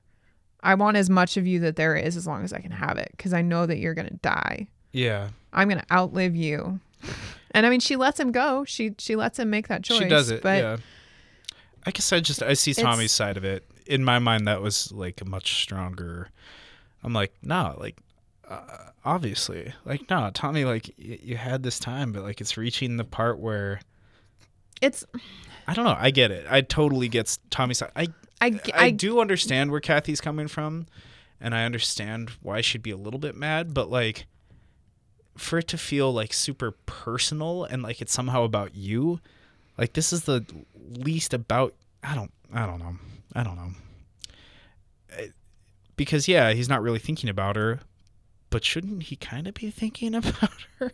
I 0.62 0.76
want 0.76 0.96
as 0.96 1.10
much 1.10 1.36
of 1.36 1.46
you 1.46 1.60
that 1.60 1.76
there 1.76 1.96
is 1.98 2.16
as 2.16 2.26
long 2.26 2.46
as 2.46 2.54
I 2.54 2.60
can 2.60 2.72
have 2.72 2.98
it 2.98 3.10
because 3.12 3.34
I 3.34 3.42
know 3.42 3.66
that 3.66 3.78
you're 3.80 3.94
gonna 3.94 4.12
die. 4.22 4.68
Yeah. 4.94 5.30
I'm 5.52 5.68
gonna 5.68 5.84
outlive 5.92 6.34
you. 6.36 6.80
And 7.56 7.68
I 7.68 7.70
mean, 7.70 7.82
she 7.82 7.96
lets 7.98 8.20
him 8.20 8.32
go. 8.32 8.66
She 8.66 8.96
she 8.98 9.16
lets 9.16 9.38
him 9.38 9.52
make 9.52 9.68
that 9.68 9.84
choice. 9.84 10.00
She 10.00 10.06
does 10.06 10.32
it. 10.32 10.42
But 10.42 10.58
yeah. 10.58 10.78
I 11.86 11.92
guess 11.92 12.12
I 12.12 12.20
just 12.20 12.42
I 12.42 12.54
see 12.54 12.74
Tommy's 12.74 13.12
side 13.12 13.38
of 13.38 13.44
it. 13.46 13.64
In 13.86 14.04
my 14.04 14.18
mind, 14.18 14.48
that 14.48 14.60
was 14.62 14.92
like 14.92 15.22
a 15.22 15.26
much 15.26 15.62
stronger. 15.62 16.30
I'm 17.04 17.14
like, 17.14 17.34
nah, 17.44 17.76
like, 17.78 17.98
uh, 18.50 18.62
obviously, 19.06 19.74
like, 19.86 20.10
nah, 20.10 20.32
Tommy, 20.34 20.66
like, 20.66 20.96
y- 20.98 21.20
you 21.22 21.36
had 21.38 21.62
this 21.62 21.78
time, 21.78 22.12
but 22.14 22.24
like, 22.24 22.40
it's 22.42 22.58
reaching 22.58 22.98
the 22.98 23.04
part 23.04 23.38
where 23.38 23.82
it's 24.82 25.06
I 25.68 25.74
don't 25.74 25.86
know. 25.86 25.98
I 25.98 26.12
get 26.12 26.32
it. 26.32 26.46
I 26.50 26.62
totally 26.62 27.08
get 27.08 27.38
Tommy's 27.50 27.80
side. 27.80 27.92
I 27.96 28.08
I 28.42 28.60
I 28.74 28.90
do 28.90 29.20
understand 29.20 29.72
where 29.72 29.80
Kathy's 29.80 30.22
coming 30.22 30.48
from, 30.48 30.88
and 31.40 31.54
I 31.54 31.66
understand 31.66 32.32
why 32.42 32.62
she'd 32.62 32.82
be 32.84 32.92
a 32.92 32.98
little 32.98 33.20
bit 33.20 33.36
mad, 33.36 33.74
but 33.74 33.90
like 33.90 34.26
for 35.38 35.58
it 35.60 35.68
to 35.70 35.78
feel 35.78 36.12
like 36.14 36.32
super 36.34 36.72
personal 36.86 37.64
and 37.64 37.82
like 37.84 38.02
it's 38.02 38.14
somehow 38.14 38.44
about 38.44 38.76
you, 38.76 39.20
like 39.78 39.94
this 39.94 40.14
is 40.14 40.24
the 40.24 40.46
least 40.92 41.34
about 41.34 41.74
I 42.04 42.16
don't 42.16 42.32
I 42.54 42.66
don't 42.66 42.80
know. 42.80 42.96
I 43.36 43.44
don't 43.44 43.56
know. 43.56 43.72
Eh, 45.18 45.28
Because 45.96 46.28
yeah, 46.28 46.52
he's 46.54 46.70
not 46.70 46.82
really 46.82 47.00
thinking 47.00 47.30
about 47.30 47.56
her, 47.56 47.80
but 48.50 48.64
shouldn't 48.64 49.04
he 49.04 49.16
kind 49.16 49.48
of 49.48 49.54
be 49.56 49.70
thinking 49.72 50.14
about 50.16 50.52
her? 50.80 50.92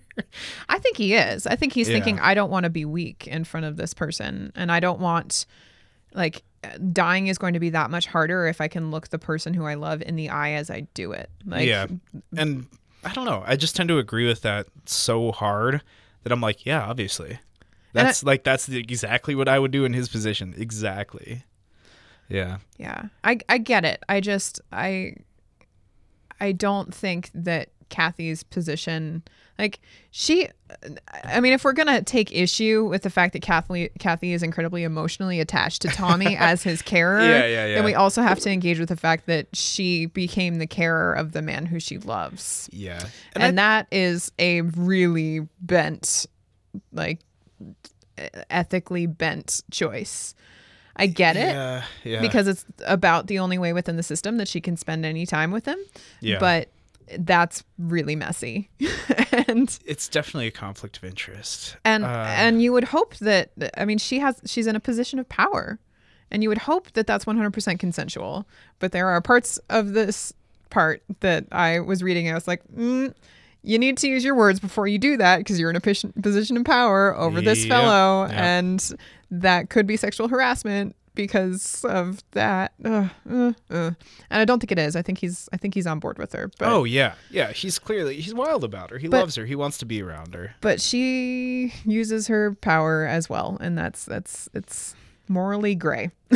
I 0.70 0.80
think 0.80 0.98
he 0.98 1.16
is. 1.16 1.46
I 1.48 1.56
think 1.56 1.74
he's 1.74 1.90
Yeah. 1.90 1.96
thinking, 1.96 2.20
I 2.20 2.34
don't 2.34 2.50
want 2.50 2.64
to 2.66 2.70
be 2.70 2.86
weak 2.86 3.28
in 3.28 3.44
front 3.44 3.66
of 3.66 3.76
this 3.78 3.94
person. 3.94 4.52
And 4.56 4.72
I 4.72 4.80
don't 4.80 5.00
want, 5.02 5.46
like, 6.14 6.44
dying 6.94 7.28
is 7.28 7.38
going 7.38 7.54
to 7.56 7.60
be 7.60 7.70
that 7.72 7.90
much 7.92 8.08
harder 8.08 8.48
if 8.48 8.62
I 8.62 8.68
can 8.70 8.92
look 8.92 9.10
the 9.10 9.20
person 9.20 9.54
who 9.54 9.66
I 9.66 9.74
love 9.76 10.02
in 10.02 10.16
the 10.16 10.30
eye 10.30 10.52
as 10.52 10.70
I 10.70 10.82
do 10.94 11.12
it. 11.12 11.30
Like, 11.46 11.68
yeah. 11.68 11.88
And 12.38 12.66
I 13.04 13.14
don't 13.14 13.26
know. 13.26 13.44
I 13.46 13.56
just 13.56 13.76
tend 13.76 13.90
to 13.90 13.98
agree 13.98 14.28
with 14.28 14.42
that 14.42 14.68
so 14.86 15.32
hard 15.32 15.82
that 16.24 16.32
I'm 16.32 16.42
like, 16.42 16.66
yeah, 16.66 16.84
obviously. 16.86 17.40
And 17.94 18.02
I- 18.02 18.04
That's 18.04 18.24
like 18.24 18.44
that's 18.44 18.66
the, 18.66 18.78
exactly 18.78 19.36
what 19.36 19.48
I 19.48 19.58
would 19.60 19.72
do 19.72 19.86
in 19.86 19.94
his 19.94 20.10
position. 20.10 20.54
Exactly. 20.58 21.44
Yeah. 22.28 22.58
yeah. 22.78 23.06
I, 23.24 23.40
I 23.50 23.58
get 23.58 23.86
it. 23.86 24.04
I 24.08 24.20
just, 24.22 24.62
I, 24.72 25.16
I 26.40 26.52
don't 26.52 26.94
think 26.94 27.32
that 27.34 27.70
Kathy's 27.90 28.44
position, 28.44 29.24
like, 29.58 29.80
she, 30.12 30.48
I 31.24 31.40
mean, 31.42 31.54
if 31.54 31.64
we're 31.64 31.74
gonna 31.74 32.02
take 32.02 32.34
issue 32.34 32.86
with 32.90 33.04
the 33.04 33.10
fact 33.10 33.34
that 33.34 33.42
Kathy 33.42 33.90
Kathy 34.00 34.32
is 34.34 34.42
incredibly 34.44 34.84
emotionally 34.84 35.40
attached 35.40 35.82
to 35.82 35.90
Tommy 35.90 36.36
as 36.40 36.64
his 36.64 36.82
carer, 36.82 37.20
Yeah, 37.22 37.46
yeah, 37.46 37.66
yeah. 37.68 37.76
then 37.76 37.84
we 37.86 37.94
also 37.96 38.22
have 38.22 38.40
to 38.42 38.50
engage 38.52 38.80
with 38.80 38.90
the 38.90 38.96
fact 38.96 39.26
that 39.26 39.48
she 39.54 40.06
became 40.06 40.56
the 40.60 40.68
carer 40.68 41.14
of 41.14 41.32
the 41.34 41.42
man 41.42 41.66
who 41.66 41.80
she 41.80 41.98
loves, 41.98 42.70
Yeah. 42.72 43.02
and, 43.34 43.44
And, 43.44 43.58
that 43.58 43.88
is 43.92 44.32
a 44.40 44.62
really 44.62 45.48
bent, 45.62 46.26
like, 46.94 47.20
ethically 48.50 49.06
bent 49.08 49.62
choice. 49.72 50.36
I 50.96 51.06
get 51.08 51.38
it 51.38 51.54
yeah. 51.54 51.84
Yeah. 52.04 52.20
because 52.22 52.48
it's 52.48 52.66
about 52.86 53.28
the 53.28 53.40
only 53.40 53.58
way 53.58 53.72
within 53.72 53.96
the 53.96 54.04
system 54.04 54.36
that 54.38 54.50
she 54.50 54.60
can 54.60 54.76
spend 54.76 55.06
any 55.06 55.26
time 55.26 55.52
with 55.52 55.66
him. 55.66 55.78
yeah. 56.20 56.40
But 56.40 56.70
that's 57.20 57.64
really 57.78 58.16
messy. 58.16 58.70
and 59.48 59.80
it's 59.86 60.08
definitely 60.08 60.48
a 60.48 60.52
conflict 60.52 60.98
of 60.98 61.04
interest. 61.04 61.78
and 61.86 62.04
Uh, 62.06 62.26
and 62.28 62.62
you 62.62 62.72
would 62.74 62.86
hope 62.86 63.16
that 63.18 63.52
I 63.78 63.86
mean 63.86 63.98
she 63.98 64.20
has 64.20 64.42
she's 64.46 64.68
in 64.68 64.76
a 64.76 64.80
position 64.80 65.20
of 65.20 65.28
power. 65.30 65.80
And 66.32 66.44
you 66.44 66.50
would 66.50 66.60
hope 66.60 66.92
that 66.92 67.08
that's 67.08 67.26
100% 67.26 67.80
consensual. 67.80 68.48
But 68.78 68.92
there 68.92 69.08
are 69.08 69.20
parts 69.20 69.58
of 69.68 69.94
this 69.94 70.32
part 70.70 71.02
that 71.22 71.48
I 71.52 71.80
was 71.80 72.04
reading 72.04 72.28
and 72.28 72.36
I 72.36 72.38
was 72.38 72.48
like, 72.48 72.62
mm, 72.68 73.12
you 73.64 73.80
need 73.80 73.98
to 73.98 74.08
use 74.08 74.24
your 74.24 74.36
words 74.36 74.60
before 74.60 74.88
you 74.88 75.00
do 75.00 75.18
that 75.18 75.40
because 75.40 75.60
you're 75.60 75.72
in 75.72 75.76
a 75.76 75.82
position 75.82 76.56
of 76.58 76.66
power 76.66 77.18
over 77.18 77.42
this 77.42 77.66
Yep, 77.66 77.70
fellow 77.70 78.26
yep. 78.28 78.34
and 78.34 78.92
that 79.32 79.70
could 79.72 79.88
be 79.88 79.98
sexual 79.98 80.28
harassment 80.28 80.96
because 81.16 81.84
of 81.86 82.24
that. 82.32 82.74
Ugh, 82.86 83.10
uh, 83.30 83.54
uh. 83.70 83.92
And 84.30 84.42
I 84.42 84.46
don't 84.46 84.60
think 84.60 84.72
it 84.72 84.80
is. 84.80 84.96
I 84.96 85.02
think 85.02 85.18
he's 85.20 85.50
I 85.54 85.58
think 85.58 85.74
he's 85.74 85.88
on 85.88 86.00
board 86.00 86.18
with 86.18 86.34
her. 86.34 86.50
But 86.58 86.70
oh 86.70 86.84
yeah. 86.84 87.16
Yeah, 87.30 87.52
he's 87.52 87.78
clearly 87.80 88.20
he's 88.22 88.34
wild 88.34 88.64
about 88.64 88.90
her. 88.92 88.98
He 88.98 89.08
But- 89.08 89.20
loves 89.22 89.36
her. 89.36 89.46
He 89.46 89.56
wants 89.56 89.78
to 89.80 89.86
be 89.86 90.02
around 90.02 90.34
her. 90.34 90.56
but 90.62 90.80
she 90.82 91.74
uses 91.86 92.28
her 92.28 92.54
power 92.56 93.06
as 93.06 93.30
well 93.30 93.58
and 93.62 93.78
that's 93.78 94.06
that's 94.06 94.48
it's 94.54 94.96
morally 95.28 95.76
gray 95.76 96.10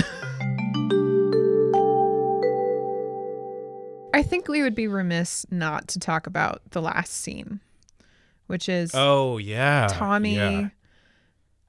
i 4.14 4.22
think 4.22 4.48
we 4.48 4.62
would 4.62 4.76
be 4.76 4.88
remiss 4.88 5.46
not 5.50 5.88
to 5.88 6.00
talk 6.00 6.28
about 6.28 6.62
the 6.72 6.82
last 6.82 7.14
scene 7.14 7.60
which 8.48 8.68
is 8.70 8.92
Oh 8.94 9.38
yeah. 9.38 9.88
Tommy 9.90 10.36
Yeah. 10.36 10.70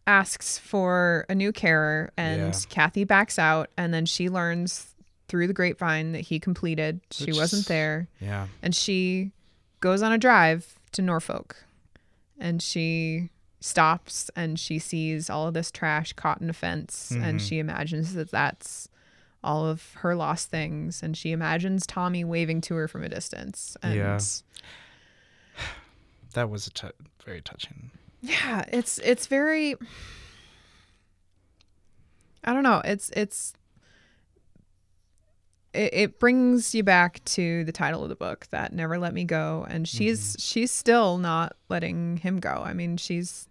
Asks 0.07 0.59
for 0.59 1.25
a 1.29 1.35
new 1.35 1.53
carer 1.53 2.13
and 2.17 2.53
Yeah. 2.55 2.61
Kathy 2.69 3.05
backs 3.05 3.39
out 3.39 3.71
and 3.77 3.93
then 3.95 4.05
she 4.07 4.29
learns 4.29 4.95
through 5.29 5.47
the 5.47 5.55
grapevine 5.55 6.13
that 6.13 6.21
he 6.21 6.39
completed. 6.39 7.01
She 7.11 7.27
Which 7.27 7.37
wasn't 7.37 7.67
there 7.67 8.09
Yeah. 8.21 8.49
and 8.63 8.75
she 8.75 9.33
goes 9.81 10.03
on 10.03 10.13
a 10.13 10.19
drive 10.19 10.75
to 10.93 11.03
Norfolk 11.03 11.57
and 12.39 12.63
she 12.63 13.31
stops 13.61 14.31
and 14.37 14.61
she 14.61 14.79
sees 14.79 15.31
all 15.31 15.49
of 15.49 15.55
this 15.55 15.71
trash 15.71 16.13
caught 16.13 16.41
in 16.43 16.51
a 16.51 16.53
fence 16.53 17.11
and 17.11 17.41
Mhm. 17.41 17.49
she 17.49 17.59
imagines 17.59 18.13
that 18.13 18.31
that's 18.31 18.89
all 19.43 19.67
of 19.67 19.95
her 19.95 20.15
lost 20.15 20.51
things 20.51 21.03
and 21.03 21.17
she 21.17 21.33
imagines 21.33 21.87
Tommy 21.87 22.25
waving 22.25 22.61
to 22.63 22.75
her 22.75 22.87
from 22.89 23.03
a 23.05 23.09
distance 23.09 23.77
and 23.83 23.95
Yeah. 23.95 24.19
That 26.35 26.51
was 26.51 26.67
a 26.67 26.71
t- 26.71 26.89
very 27.25 27.41
touching. 27.41 27.91
Yeah 28.25 28.65
it's 28.73 28.99
it's 28.99 29.27
very 29.27 29.75
i 32.45 32.53
don't 32.53 32.63
know 32.63 32.81
it's 32.85 33.11
it's 33.11 33.55
it, 35.75 35.93
it 35.93 36.19
brings 36.21 36.75
you 36.75 36.83
back 36.83 37.23
to 37.25 37.65
the 37.65 37.73
title 37.73 38.03
of 38.03 38.09
the 38.09 38.17
book 38.17 38.47
that 38.51 38.73
never 38.73 38.99
let 38.99 39.13
me 39.13 39.25
go 39.25 39.67
and 39.69 39.87
she's 39.89 40.37
she's 40.39 40.71
still 40.71 41.19
not 41.19 41.57
letting 41.69 42.19
him 42.19 42.39
go. 42.39 42.63
I 42.65 42.73
mean 42.73 42.97
she's 42.97 43.49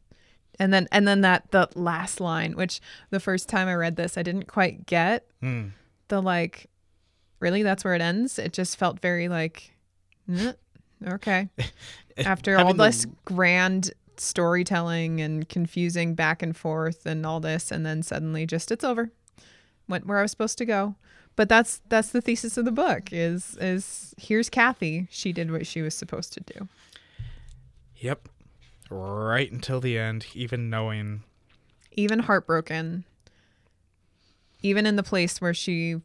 and 0.59 0.73
then 0.73 0.87
and 0.91 1.07
then 1.07 1.21
that 1.21 1.51
the 1.51 1.67
last 1.75 2.19
line 2.21 2.53
which 2.53 2.79
the 3.09 3.19
first 3.19 3.49
time 3.49 3.67
i 3.67 3.73
read 3.75 3.95
this 3.95 4.17
i 4.17 4.23
didn't 4.23 4.47
quite 4.47 4.85
get. 4.85 5.27
Hmm. 5.41 5.67
the 6.07 6.21
like 6.21 6.69
really 7.39 7.61
that's 7.63 7.83
where 7.83 7.93
it 7.93 8.01
ends? 8.01 8.39
It 8.39 8.53
just 8.53 8.77
felt 8.77 9.01
very 9.01 9.27
like 9.27 9.75
"Eh, 10.31 10.53
okay. 11.07 11.49
After 12.17 12.57
all 12.57 12.73
this 12.73 13.05
grand 13.25 13.91
storytelling 14.23 15.19
and 15.21 15.47
confusing 15.49 16.15
back 16.15 16.41
and 16.41 16.55
forth 16.57 17.05
and 17.05 17.25
all 17.25 17.39
this 17.39 17.71
and 17.71 17.85
then 17.85 18.01
suddenly 18.01 18.45
just 18.45 18.71
it's 18.71 18.83
over 18.83 19.11
went 19.87 20.05
where 20.05 20.19
i 20.19 20.21
was 20.21 20.31
supposed 20.31 20.57
to 20.57 20.65
go 20.65 20.95
but 21.35 21.49
that's 21.49 21.81
that's 21.89 22.09
the 22.09 22.21
thesis 22.21 22.57
of 22.57 22.65
the 22.65 22.71
book 22.71 23.09
is 23.11 23.57
is 23.59 24.13
here's 24.17 24.49
kathy 24.49 25.07
she 25.11 25.33
did 25.33 25.51
what 25.51 25.67
she 25.67 25.81
was 25.81 25.93
supposed 25.95 26.33
to 26.33 26.39
do 26.41 26.67
Yep. 27.97 28.27
Right 28.89 29.49
until 29.49 29.79
the 29.79 29.97
end, 29.97 30.25
even 30.33 30.69
knowing. 30.69 31.23
even 31.93 32.19
heartbroken 32.19 33.05
even 34.61 34.85
in 34.85 34.95
the 34.97 35.03
place 35.03 35.39
where 35.39 35.53
she 35.53 35.95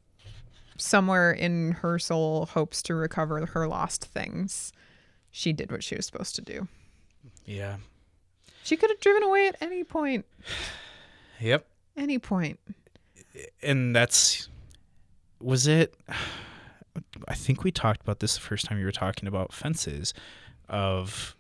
somewhere 0.76 1.32
in 1.32 1.72
her 1.72 1.98
soul 1.98 2.46
hopes 2.46 2.82
to 2.82 2.94
recover 2.94 3.44
her 3.46 3.66
lost 3.66 4.04
things 4.04 4.72
she 5.32 5.52
did 5.52 5.72
what 5.72 5.82
she 5.82 5.96
was 5.96 6.06
supposed 6.06 6.36
to 6.36 6.40
do 6.42 6.68
Yeah. 7.44 7.78
She 8.68 8.76
could 8.76 8.90
have 8.90 9.00
driven 9.00 9.22
away 9.22 9.48
at 9.48 9.56
any 9.60 9.82
point 9.84 10.24
Yep. 11.40 11.66
any 11.96 12.18
point. 12.18 12.58
And 13.62 13.94
that's. 13.94 14.48
Was 15.40 15.66
it. 15.66 15.94
I 17.28 17.34
think 17.34 17.62
we 17.62 17.70
talked 17.70 18.02
about 18.02 18.18
this 18.18 18.34
the 18.34 18.40
first 18.40 18.64
time 18.64 18.78
you 18.78 18.84
were 18.84 18.90
talking 18.92 19.28
about 19.28 19.52
fences, 19.52 20.12
of 20.68 21.36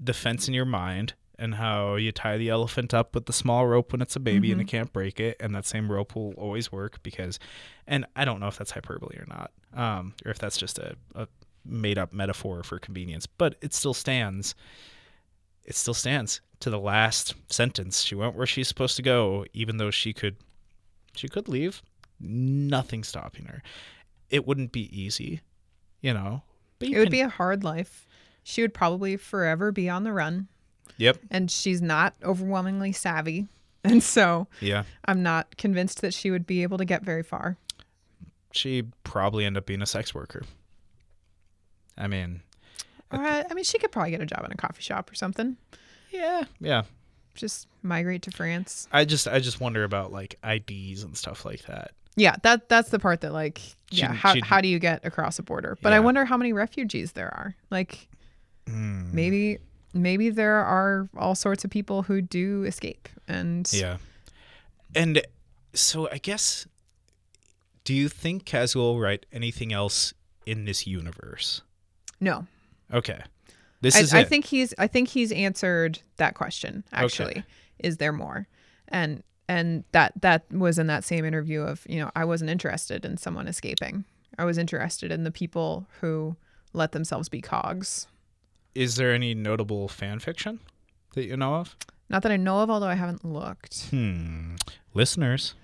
the 0.00 0.14
fence 0.14 0.48
in 0.48 0.54
your 0.54 0.64
mind 0.64 1.12
and 1.38 1.56
how 1.56 1.96
you 1.96 2.10
tie 2.12 2.38
the 2.38 2.48
elephant 2.48 2.94
up 2.94 3.14
with 3.14 3.26
the 3.26 3.32
small 3.32 3.66
rope 3.66 3.92
when 3.92 4.00
it's 4.00 4.16
a 4.16 4.20
baby 4.20 4.52
and 4.52 4.60
it 4.60 4.64
can't 4.68 4.92
break 4.92 5.18
it, 5.20 5.36
and 5.40 5.54
that 5.54 5.66
same 5.66 5.90
rope 5.90 6.14
will 6.14 6.32
always 6.34 6.70
work 6.72 7.02
because, 7.02 7.38
and 7.86 8.06
I 8.14 8.24
don't 8.24 8.38
know 8.40 8.46
if 8.46 8.56
that's 8.56 8.70
hyperbole 8.70 9.16
or 9.16 9.26
not, 9.26 9.50
um, 9.74 10.14
or 10.24 10.30
if 10.30 10.38
that's 10.38 10.56
just 10.56 10.78
a, 10.78 10.96
a 11.14 11.26
made 11.66 11.98
up 11.98 12.12
metaphor 12.12 12.62
for 12.62 12.78
convenience, 12.78 13.26
but 13.26 13.56
it 13.60 13.74
still 13.74 13.94
stands. 13.94 14.54
It 15.64 15.74
still 15.74 15.94
stands 15.94 16.40
to 16.60 16.70
the 16.70 16.78
last 16.78 17.34
sentence. 17.50 18.02
She 18.02 18.14
went 18.14 18.34
where 18.36 18.46
she's 18.46 18.68
supposed 18.68 18.96
to 18.96 19.02
go, 19.02 19.44
even 19.52 19.78
though 19.78 19.90
she 19.90 20.12
could, 20.12 20.36
she 21.14 21.28
could 21.28 21.48
leave. 21.48 21.82
Nothing 22.20 23.02
stopping 23.04 23.46
her. 23.46 23.62
It 24.30 24.46
wouldn't 24.46 24.72
be 24.72 24.88
easy, 24.98 25.40
you 26.00 26.12
know. 26.14 26.42
But 26.78 26.88
you 26.88 26.96
It 26.96 26.98
would 27.00 27.06
can- 27.06 27.12
be 27.12 27.20
a 27.20 27.28
hard 27.28 27.64
life. 27.64 28.06
She 28.42 28.60
would 28.62 28.74
probably 28.74 29.16
forever 29.16 29.72
be 29.72 29.88
on 29.88 30.04
the 30.04 30.12
run, 30.12 30.48
Yep. 30.98 31.18
and 31.30 31.50
she's 31.50 31.80
not 31.80 32.14
overwhelmingly 32.22 32.92
savvy. 32.92 33.48
And 33.86 34.02
so 34.02 34.48
Yeah. 34.62 34.84
I'm 35.04 35.22
not 35.22 35.58
convinced 35.58 36.00
that 36.00 36.14
she 36.14 36.30
would 36.30 36.46
be 36.46 36.62
able 36.62 36.78
to 36.78 36.86
get 36.86 37.02
very 37.02 37.22
far. 37.22 37.58
She'd 38.50 38.92
probably 39.04 39.44
end 39.44 39.58
up 39.58 39.66
being 39.66 39.82
a 39.82 39.86
sex 39.86 40.14
worker. 40.14 40.42
I 41.98 42.06
mean, 42.06 42.40
Or, 43.18 43.24
uh, 43.24 43.44
I 43.50 43.54
mean, 43.54 43.64
she 43.64 43.78
could 43.78 43.92
probably 43.92 44.10
get 44.10 44.20
a 44.20 44.26
job 44.26 44.44
in 44.44 44.52
a 44.52 44.56
coffee 44.56 44.82
shop 44.82 45.10
or 45.10 45.14
something. 45.14 45.56
yeah, 46.10 46.44
yeah. 46.60 46.82
Just 47.34 47.66
migrate 47.82 48.22
to 48.22 48.30
France. 48.30 48.86
I 48.92 49.04
just 49.04 49.26
I 49.26 49.40
just 49.40 49.60
wonder 49.60 49.82
about 49.84 50.12
like 50.12 50.38
IDs 50.44 51.02
and 51.02 51.16
stuff 51.16 51.44
like 51.44 51.62
that. 51.66 51.90
Yeah, 52.16 52.36
that 52.44 52.68
that's 52.68 52.90
the 52.90 53.00
part 53.00 53.22
that 53.22 53.32
like 53.32 53.60
yeah, 53.90 54.08
She'd- 54.12 54.18
how 54.18 54.32
she'd- 54.34 54.46
how 54.46 54.60
do 54.60 54.68
you 54.68 54.78
get 54.78 55.04
across 55.04 55.38
a 55.40 55.42
border? 55.42 55.76
But 55.82 55.92
I 55.92 55.96
Yeah. 55.96 56.00
wonder 56.00 56.24
how 56.24 56.36
many 56.36 56.52
refugees 56.52 57.12
there 57.12 57.26
are. 57.34 57.56
Like 57.70 58.06
Hmm. 58.68 59.12
maybe 59.14 59.58
maybe 59.92 60.30
there 60.30 60.56
are 60.64 61.08
all 61.16 61.34
sorts 61.34 61.64
of 61.64 61.70
people 61.70 62.02
who 62.02 62.22
do 62.22 62.62
escape 62.64 63.08
and 63.28 63.68
Yeah. 63.72 63.96
And 64.94 65.20
so 65.72 66.08
I 66.12 66.18
guess 66.18 66.66
do 67.82 67.92
you 67.94 68.08
think 68.08 68.44
Kaz 68.44 68.74
will 68.76 68.98
write 69.00 69.26
anything 69.32 69.72
else 69.72 70.14
in 70.46 70.64
this 70.66 70.86
universe? 70.86 71.62
no. 72.20 72.46
Okay. 72.94 73.20
This 73.80 73.96
I, 73.96 74.00
is 74.00 74.14
I 74.14 74.20
it. 74.20 74.28
think 74.28 74.46
he's 74.46 74.72
I 74.78 74.86
think 74.86 75.08
he's 75.08 75.30
answered 75.32 76.00
that 76.16 76.34
question 76.34 76.84
actually. 76.92 77.44
Is 77.78 77.98
there 77.98 78.12
more? 78.12 78.46
And 78.88 79.22
and 79.48 79.84
that 79.92 80.12
that 80.22 80.50
was 80.50 80.78
in 80.78 80.86
that 80.86 81.04
same 81.04 81.24
interview 81.26 81.60
of, 81.60 81.84
you 81.88 82.00
know, 82.00 82.10
I 82.16 82.24
wasn't 82.24 82.50
interested 82.50 83.04
in 83.04 83.18
someone 83.18 83.46
escaping. 83.46 84.04
I 84.38 84.44
was 84.44 84.56
interested 84.56 85.12
in 85.12 85.24
the 85.24 85.30
people 85.30 85.86
who 86.00 86.36
let 86.72 86.92
themselves 86.92 87.28
be 87.28 87.40
cogs. 87.40 88.06
is 88.74 88.96
there 88.96 89.12
any 89.12 89.34
notable 89.34 89.86
fan 89.88 90.18
fiction 90.18 90.60
that 91.14 91.24
you 91.24 91.36
know 91.36 91.56
of? 91.56 91.76
Not 92.08 92.22
that 92.22 92.32
I 92.32 92.36
know 92.36 92.60
of, 92.60 92.70
although 92.70 92.88
I 92.88 92.94
haven't 92.94 93.24
looked. 93.24 93.86
Hmm. 93.90 94.56
Listeners 94.94 95.54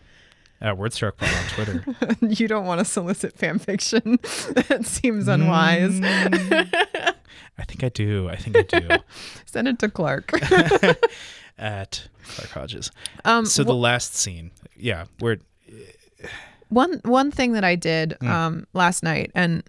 at 0.60 0.76
WordStruckPod 0.76 1.38
on 1.38 1.48
Twitter. 1.54 2.16
you 2.26 2.46
don't 2.48 2.66
want 2.66 2.78
to 2.80 2.84
solicit 2.84 3.36
fan 3.36 3.58
fiction. 3.58 4.18
that 4.68 4.82
seems 4.84 5.26
unwise. 5.28 5.98
Mm, 6.00 7.14
I 7.58 7.64
think 7.64 7.84
I 7.84 7.88
do. 7.88 8.28
I 8.28 8.36
think 8.36 8.56
I 8.56 8.62
do. 8.62 8.88
Send 9.46 9.68
it 9.68 9.78
to 9.80 9.88
Clark. 9.88 10.32
at 11.58 12.08
Clark 12.24 12.50
Hodges. 12.50 12.90
Um, 13.24 13.46
So 13.46 13.64
the 13.64 13.74
last 13.74 14.14
scene, 14.14 14.50
yeah, 14.76 15.04
where 15.18 15.38
one 16.68 17.00
one 17.04 17.30
thing 17.30 17.52
that 17.52 17.64
I 17.64 17.74
did 17.74 18.16
Hmm. 18.20 18.28
um, 18.30 18.66
last 18.72 19.02
night, 19.02 19.30
and 19.34 19.62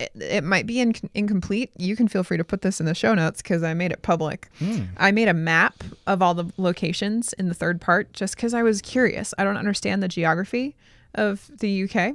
it, 0.00 0.12
it 0.20 0.44
might 0.44 0.66
be 0.66 0.80
in, 0.80 0.94
incomplete. 1.14 1.70
You 1.76 1.94
can 1.94 2.08
feel 2.08 2.24
free 2.24 2.38
to 2.38 2.44
put 2.44 2.62
this 2.62 2.80
in 2.80 2.86
the 2.86 2.94
show 2.94 3.14
notes 3.14 3.42
because 3.42 3.62
I 3.62 3.74
made 3.74 3.92
it 3.92 4.00
public. 4.00 4.48
Hmm. 4.58 4.84
I 4.96 5.12
made 5.12 5.28
a 5.28 5.34
map 5.34 5.84
of 6.06 6.22
all 6.22 6.34
the 6.34 6.50
locations 6.56 7.34
in 7.34 7.48
the 7.48 7.54
third 7.54 7.80
part 7.80 8.12
just 8.14 8.34
because 8.34 8.54
I 8.54 8.62
was 8.62 8.80
curious. 8.80 9.34
I 9.36 9.44
don't 9.44 9.58
understand 9.58 10.02
the 10.02 10.08
geography 10.08 10.74
of 11.14 11.50
the 11.58 11.84
UK, 11.84 12.14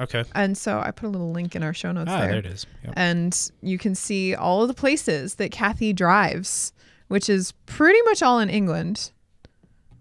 okay, 0.00 0.24
and 0.34 0.58
so 0.58 0.80
I 0.80 0.90
put 0.90 1.06
a 1.06 1.08
little 1.08 1.30
link 1.30 1.56
in 1.56 1.62
our 1.62 1.72
show 1.72 1.92
notes 1.92 2.10
ah, 2.10 2.20
there. 2.20 2.30
there 2.30 2.38
it 2.40 2.46
is. 2.46 2.66
Yep. 2.84 2.94
and 2.96 3.50
you 3.62 3.78
can 3.78 3.94
see 3.94 4.34
all 4.34 4.62
of 4.62 4.68
the 4.68 4.74
places 4.74 5.36
that 5.36 5.50
Kathy 5.50 5.92
drives, 5.92 6.72
which 7.08 7.30
is 7.30 7.52
pretty 7.66 8.02
much 8.02 8.22
all 8.22 8.40
in 8.40 8.50
England. 8.50 9.12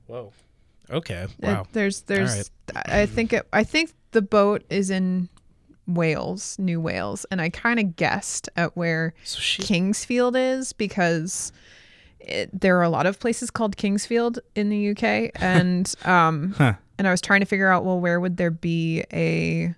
Whoa. 0.08 0.34
Okay. 0.90 1.28
Wow. 1.40 1.68
there's 1.72 2.02
there's 2.02 2.52
I 2.76 3.06
think 3.06 3.34
it, 3.34 3.48
I 3.54 3.64
think 3.64 3.94
the 4.12 4.22
boat 4.22 4.64
is 4.70 4.90
in 4.90 5.30
Wales, 5.88 6.58
New 6.60 6.80
Wales, 6.80 7.26
and 7.32 7.42
I 7.42 7.50
kind 7.50 7.80
of 7.80 7.96
guessed 7.96 8.48
at 8.56 8.76
where 8.78 9.14
So 9.24 9.40
she. 9.40 9.62
Kingsfield 9.64 10.36
is 10.38 10.72
because 10.74 11.52
it, 12.20 12.50
there 12.58 12.78
are 12.78 12.84
a 12.84 12.90
lot 12.90 13.06
of 13.06 13.20
places 13.20 13.52
called 13.52 13.76
Kingsfield 13.78 14.40
in 14.56 14.70
the 14.70 14.92
UK, 14.92 15.32
and 15.42 15.94
um, 16.06 16.54
Huh. 16.58 16.74
and 16.98 17.08
I 17.08 17.12
was 17.12 17.20
trying 17.22 17.42
to 17.42 17.46
figure 17.46 17.70
out 17.70 17.84
well 17.84 18.00
where 18.00 18.20
would 18.20 18.38
there 18.38 18.52
be 18.52 19.04
a 19.12 19.74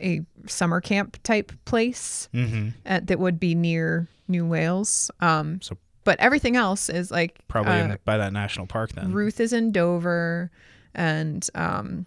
a 0.00 0.20
summer 0.46 0.80
camp 0.80 1.18
type 1.22 1.50
place 1.64 2.28
Mm-hmm. 2.34 2.68
uh, 2.84 3.00
that 3.04 3.18
would 3.18 3.40
be 3.40 3.54
near 3.54 4.06
New 4.28 4.46
Wales. 4.46 5.10
Um, 5.20 5.60
So 5.62 5.76
but 6.04 6.20
everything 6.20 6.54
else 6.54 6.88
is 6.88 7.10
like 7.10 7.36
probably 7.48 7.72
uh, 7.80 7.88
the, 7.88 7.98
by 8.04 8.16
that 8.18 8.32
national 8.32 8.66
park 8.66 8.92
then. 8.92 9.10
Ruth 9.12 9.40
is 9.40 9.52
in 9.52 9.72
Dover, 9.72 10.52
and 10.94 11.48
um, 11.56 12.06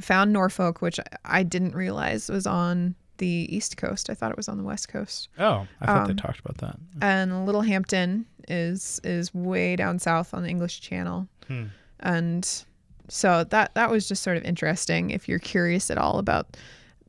found 0.00 0.32
Norfolk, 0.32 0.80
which 0.82 0.98
I- 1.24 1.42
didn't 1.42 1.74
realize 1.74 2.28
was 2.30 2.46
on 2.46 2.94
the 3.18 3.46
East 3.48 3.76
Coast. 3.76 4.10
I 4.10 4.14
thought 4.14 4.30
it 4.32 4.36
was 4.36 4.48
on 4.48 4.58
the 4.58 4.64
West 4.64 4.88
Coast. 4.88 5.28
oh, 5.38 5.66
I 5.80 5.86
thought 5.86 6.06
they 6.06 6.10
um, 6.12 6.16
talked 6.16 6.40
about 6.40 6.58
that. 6.58 6.76
And 7.00 7.46
Littlehampton 7.46 8.26
is 8.48 9.00
is 9.04 9.32
way 9.34 9.76
down 9.76 9.98
south 9.98 10.34
on 10.34 10.42
the 10.42 10.48
English 10.48 10.80
Channel, 10.80 11.28
Hmm. 11.48 11.64
and 12.00 12.64
so 13.08 13.44
that 13.44 13.74
that 13.74 13.90
was 13.90 14.08
just 14.08 14.22
sort 14.22 14.36
of 14.36 14.42
interesting 14.44 15.10
if 15.10 15.28
you're 15.28 15.38
curious 15.38 15.90
at 15.90 15.98
all 15.98 16.18
about 16.18 16.56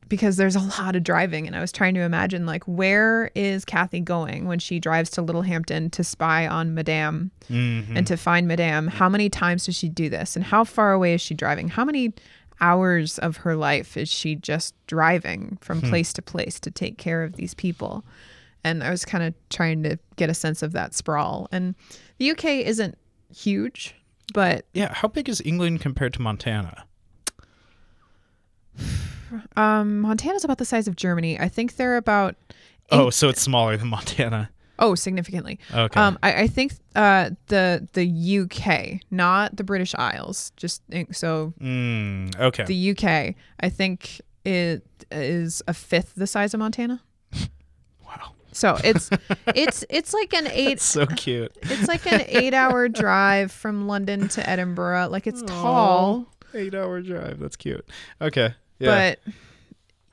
because 0.08 0.38
there's 0.38 0.56
a 0.56 0.60
lot 0.82 0.96
of 0.96 1.04
driving 1.04 1.48
and 1.48 1.56
I 1.56 1.62
was 1.62 1.72
trying 1.72 1.96
to 1.96 2.02
imagine 2.02 2.46
like 2.46 2.64
where 2.66 3.32
is 3.34 3.66
Kathy 3.66 4.00
going 4.02 4.46
when 4.46 4.60
she 4.60 4.80
drives 4.80 5.10
to 5.12 5.24
Littlehampton 5.24 5.90
to 5.92 6.04
spy 6.04 6.46
on 6.48 6.76
Madame 6.76 7.32
Mhm. 7.50 7.96
and 7.98 8.06
to 8.06 8.16
find 8.16 8.48
Madame? 8.48 8.88
How 8.88 9.10
many 9.10 9.30
times 9.32 9.66
does 9.66 9.76
she 9.76 9.90
do 9.90 10.08
this? 10.10 10.36
And 10.36 10.46
how 10.46 10.64
far 10.64 10.94
away 10.94 11.16
is 11.16 11.22
she 11.22 11.34
driving? 11.34 11.70
How 11.70 11.84
many 11.84 12.14
hours 12.62 13.18
of 13.20 13.38
her 13.38 13.56
life 13.56 13.98
is 13.98 14.10
she 14.10 14.36
just 14.36 14.74
driving 14.88 15.58
from 15.62 15.82
place 15.82 16.14
to 16.14 16.22
place 16.22 16.60
to 16.62 16.72
take 16.72 16.98
care 16.98 17.24
of 17.24 17.36
these 17.36 17.54
people? 17.54 18.06
And 18.64 18.84
I 18.84 18.90
was 18.90 19.06
kind 19.06 19.24
of 19.24 19.34
trying 19.50 19.84
to 19.84 19.98
get 20.16 20.30
a 20.30 20.34
sense 20.34 20.64
of 20.64 20.72
that 20.72 20.94
sprawl. 20.94 21.48
And 21.52 21.76
the 22.18 22.32
UK 22.32 22.46
isn't 22.46 22.98
huge, 23.34 23.96
but 24.34 24.66
yeah, 24.74 24.94
how 24.94 25.08
big 25.08 25.30
is 25.30 25.42
England 25.46 25.82
compared 25.82 26.14
to 26.14 26.22
Montana? 26.22 26.86
um, 29.56 30.00
Montana's 30.00 30.44
about 30.44 30.58
the 30.58 30.66
size 30.66 30.88
of 30.88 30.96
Germany. 30.96 31.40
I 31.40 31.48
think 31.48 31.76
they're 31.76 31.98
about 31.98 32.36
Oh, 32.92 33.10
so 33.10 33.30
it's 33.30 33.42
smaller 33.42 33.78
than 33.78 33.88
Montana. 33.88 34.50
Oh, 34.80 34.96
significantly. 34.96 35.60
Okay. 35.74 36.00
Um, 36.00 36.18
I, 36.22 36.44
I 36.44 36.48
think 36.48 36.74
uh, 36.96 37.30
the 37.48 37.88
the 37.94 38.40
UK, 38.42 39.02
not 39.12 39.56
the 39.56 39.64
British 39.64 39.96
Isles. 39.96 40.52
Just 40.58 40.82
in- 40.90 41.14
so 41.14 41.54
Mm, 41.62 42.38
okay. 42.40 42.66
the 42.66 42.92
UK, 42.92 43.36
I 43.60 43.70
think 43.70 44.22
it 44.44 44.86
is 45.12 45.62
a 45.68 45.74
fifth 45.74 46.14
the 46.16 46.28
size 46.28 46.54
of 46.54 46.60
Montana. 46.60 47.02
wow. 48.06 48.32
So 48.52 48.78
it's 48.84 49.10
it's 49.48 49.84
it's 49.90 50.14
like 50.14 50.34
an 50.34 50.48
eight. 50.48 50.80
So 50.82 51.06
cute. 51.06 51.56
It's 51.64 51.88
like 51.88 52.12
an 52.12 52.24
eight-hour 52.28 52.90
drive 52.90 53.52
from 53.52 53.88
London 53.88 54.28
to 54.30 54.50
Edinburgh. 54.50 55.08
Like 55.10 55.28
it's 55.28 55.42
tall, 55.44 56.28
Eight 56.54 56.74
hour 56.76 57.02
drive. 57.02 57.40
That's 57.40 57.56
cute. 57.56 57.86
Okay. 58.22 58.54
Yeah. 58.80 59.16
but 59.26 59.34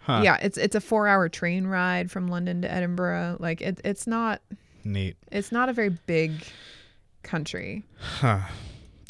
huh. 0.02 0.20
yeah, 0.24 0.36
it's 0.42 0.58
it's 0.58 0.74
a 0.74 0.80
four-hour 0.80 1.28
train 1.28 1.66
ride 1.66 2.10
from 2.10 2.28
London 2.28 2.62
to 2.62 2.70
Edinburgh. 2.70 3.36
Like 3.40 3.60
it, 3.60 3.80
it's 3.84 4.06
not 4.06 4.40
Neat. 4.84 5.16
it's 5.30 5.52
not 5.52 5.68
a 5.68 5.72
very 5.72 5.90
big 5.90 6.32
country. 7.22 7.84
Huh. 7.98 8.40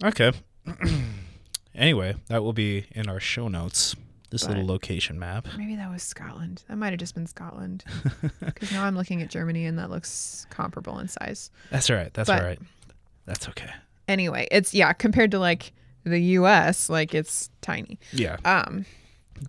Okay. 0.03 0.33
anyway, 1.75 2.15
that 2.29 2.43
will 2.43 2.53
be 2.53 2.87
in 2.93 3.09
our 3.09 3.21
show 3.21 3.49
notes. 3.49 3.97
This 4.31 4.49
little 4.49 4.65
location 4.67 5.19
map. 5.19 5.47
Maybe 5.59 5.77
that 5.77 5.91
was 5.91 6.03
Scotland. 6.03 6.63
That 6.67 6.77
might 6.79 6.89
have 6.89 6.99
just 6.99 7.15
been 7.15 7.27
Scotland. 7.27 7.85
Because 8.41 8.73
now 8.73 8.83
I'm 8.85 8.97
looking 8.97 9.21
at 9.21 9.29
Germany 9.29 9.67
and 9.67 9.79
that 9.79 9.91
looks 9.91 10.47
comparable 10.49 10.99
in 11.01 11.09
size. 11.09 11.51
That's 11.71 11.91
all 11.91 11.97
right. 11.97 12.13
That's 12.15 12.29
But- 12.29 12.41
all 12.41 12.47
right. 12.47 12.59
That's 13.27 13.47
okay. 13.51 13.69
Anyway, 14.09 14.49
it's 14.51 14.73
yeah, 14.73 14.95
compared 14.95 15.33
to 15.33 15.39
like 15.39 15.73
the 16.05 16.19
US, 16.39 16.89
like 16.89 17.15
it's 17.15 17.51
tiny. 17.61 17.99
Yeah. 18.11 18.39
Um 18.47 18.87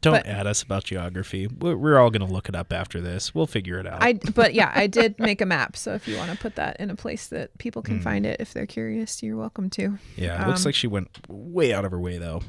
Don't 0.02 0.14
but- 0.14 0.26
add 0.26 0.48
us 0.48 0.64
about 0.64 0.84
geography. 0.86 1.48
We're, 1.48 1.76
we're 1.78 1.98
all 2.00 2.10
going 2.10 2.26
to 2.28 2.32
look 2.34 2.50
it 2.50 2.56
up 2.56 2.74
after 2.74 3.00
this. 3.00 3.36
We'll 3.36 3.48
figure 3.48 3.80
it 3.80 3.86
out. 3.88 4.02
I 4.02 4.14
but 4.36 4.54
yeah, 4.54 4.72
I 4.74 4.88
did 4.88 5.20
make 5.20 5.40
a 5.42 5.46
map. 5.46 5.78
So 5.78 5.94
if 5.94 6.08
you 6.08 6.18
want 6.18 6.32
to 6.32 6.38
put 6.38 6.56
that 6.56 6.78
in 6.80 6.90
a 6.90 6.96
place 6.96 7.28
that 7.28 7.58
people 7.60 7.82
can 7.82 8.00
Mm. 8.00 8.04
find 8.04 8.26
it 8.26 8.42
if 8.42 8.54
they're 8.54 8.66
curious, 8.66 9.22
you're 9.22 9.38
welcome 9.38 9.70
to. 9.72 10.00
yeah. 10.16 10.44
It 10.44 10.48
looks 10.48 10.62
um, 10.66 10.70
like 10.70 10.76
she 10.76 10.88
went 10.88 11.10
way 11.30 11.74
out 11.74 11.86
of 11.86 11.92
her 11.92 12.00
way, 12.00 12.18
though. 12.18 12.42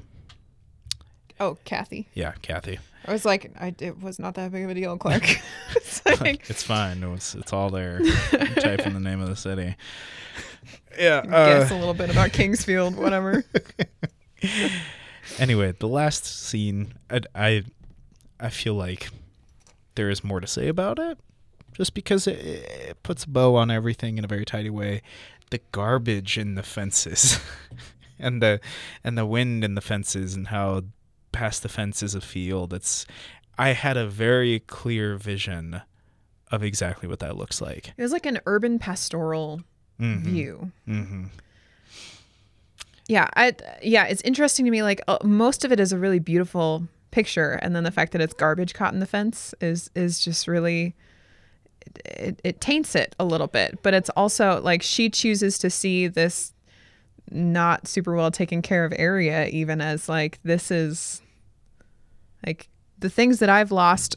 Oh, 1.41 1.59
Kathy. 1.65 2.09
Yeah, 2.15 2.33
Kathy. 2.43 2.79
I 3.07 3.13
was 3.13 3.25
like, 3.27 3.51
I 3.61 3.75
it 3.81 4.01
was 4.01 4.19
not 4.19 4.35
that 4.37 4.51
big 4.53 4.65
of 4.65 4.71
a 4.71 4.75
deal, 4.75 4.97
Clark. 4.99 5.25
it's 5.77 6.01
like 6.21 6.49
It's 6.49 6.63
fine. 6.63 7.03
It's 7.03 7.35
it's 7.35 7.53
all 7.53 7.69
there. 7.69 8.01
Type 8.57 8.87
in 8.87 8.95
the 8.95 9.01
name 9.01 9.21
of 9.21 9.29
the 9.29 9.37
city. 9.37 9.77
Yeah. 10.99 11.21
guess 11.23 11.71
Uh, 11.71 11.75
a 11.75 11.77
little 11.77 11.93
bit 11.93 12.09
about 12.09 12.31
Kingsfield, 12.31 12.95
whatever. 12.97 13.45
Anyway, 15.39 15.73
the 15.79 15.89
last 15.89 16.25
scene, 16.25 16.95
I, 17.11 17.21
I 17.35 17.65
I 18.41 18.51
feel 18.51 18.75
like 18.75 19.09
there 19.95 20.11
is 20.11 20.25
more 20.25 20.41
to 20.41 20.47
say 20.47 20.69
about 20.69 20.99
it, 20.99 21.19
just 21.73 21.95
because 21.95 22.27
it, 22.27 22.39
it 22.39 23.03
puts 23.03 23.25
a 23.25 23.29
bow 23.29 23.57
on 23.57 23.71
everything 23.71 24.19
in 24.19 24.25
a 24.25 24.29
very 24.29 24.45
tidy 24.45 24.71
way. 24.71 25.03
The 25.51 25.61
garbage 25.73 26.37
in 26.39 26.55
the 26.57 26.63
fences, 26.63 27.39
and 28.19 28.43
the 28.43 28.61
and 29.05 29.17
the 29.17 29.27
wind 29.27 29.63
in 29.65 29.75
the 29.75 29.81
fences, 29.81 30.35
and 30.35 30.49
how 30.49 30.85
past 31.33 31.63
the 31.63 31.69
fence 31.69 32.03
is 32.03 32.15
a 32.15 32.21
field. 32.21 32.73
It's 32.73 33.07
I 33.59 33.69
had 33.71 33.97
a 33.97 34.07
very 34.07 34.61
clear 34.61 35.17
vision 35.17 35.83
of 36.51 36.63
exactly 36.63 37.09
what 37.09 37.21
that 37.21 37.37
looks 37.37 37.61
like. 37.61 37.93
It 37.97 38.03
was 38.03 38.13
like 38.13 38.27
an 38.27 38.41
urban 38.47 38.79
pastoral 38.79 39.63
Mhm. 40.01 40.23
view. 40.23 40.73
Mm-hmm. 40.89 41.25
Yeah, 43.09 43.29
I 43.37 43.55
yeah, 43.83 44.05
it's 44.05 44.23
interesting 44.23 44.65
to 44.65 44.71
me. 44.71 44.83
Like 44.83 45.03
uh, 45.09 45.19
most 45.23 45.65
of 45.65 45.73
it 45.73 45.81
is 45.81 45.93
a 45.93 45.99
really 45.99 46.19
beautiful 46.19 46.89
picture, 47.11 47.53
and 47.63 47.77
then 47.77 47.85
the 47.85 47.91
fact 47.91 48.13
that 48.13 48.21
it's 48.21 48.35
garbage 48.35 48.75
caught 48.75 48.95
in 48.95 49.01
the 49.01 49.07
fence 49.07 49.55
is 49.61 49.91
is 49.95 50.19
just 50.19 50.49
really 50.49 50.95
it, 51.87 51.99
it, 52.05 52.41
it 52.45 52.61
taints 52.61 52.95
it 52.95 53.15
a 53.19 53.25
little 53.25 53.47
bit. 53.47 53.83
But 53.83 53.95
it's 53.95 54.11
also 54.11 54.61
like 54.63 54.83
she 54.83 55.11
chooses 55.11 55.59
to 55.59 55.71
see 55.71 56.07
this 56.07 56.55
not 57.31 57.87
super 57.87 58.15
well 58.15 58.31
taken 58.31 58.63
care 58.63 58.85
of 58.85 58.93
area, 58.97 59.47
even 59.49 59.81
as 59.81 60.09
like 60.09 60.41
this 60.43 60.71
is 60.71 61.21
like 62.47 62.69
the 62.99 63.11
things 63.11 63.39
that 63.41 63.51
I've 63.51 63.73
lost 63.73 64.17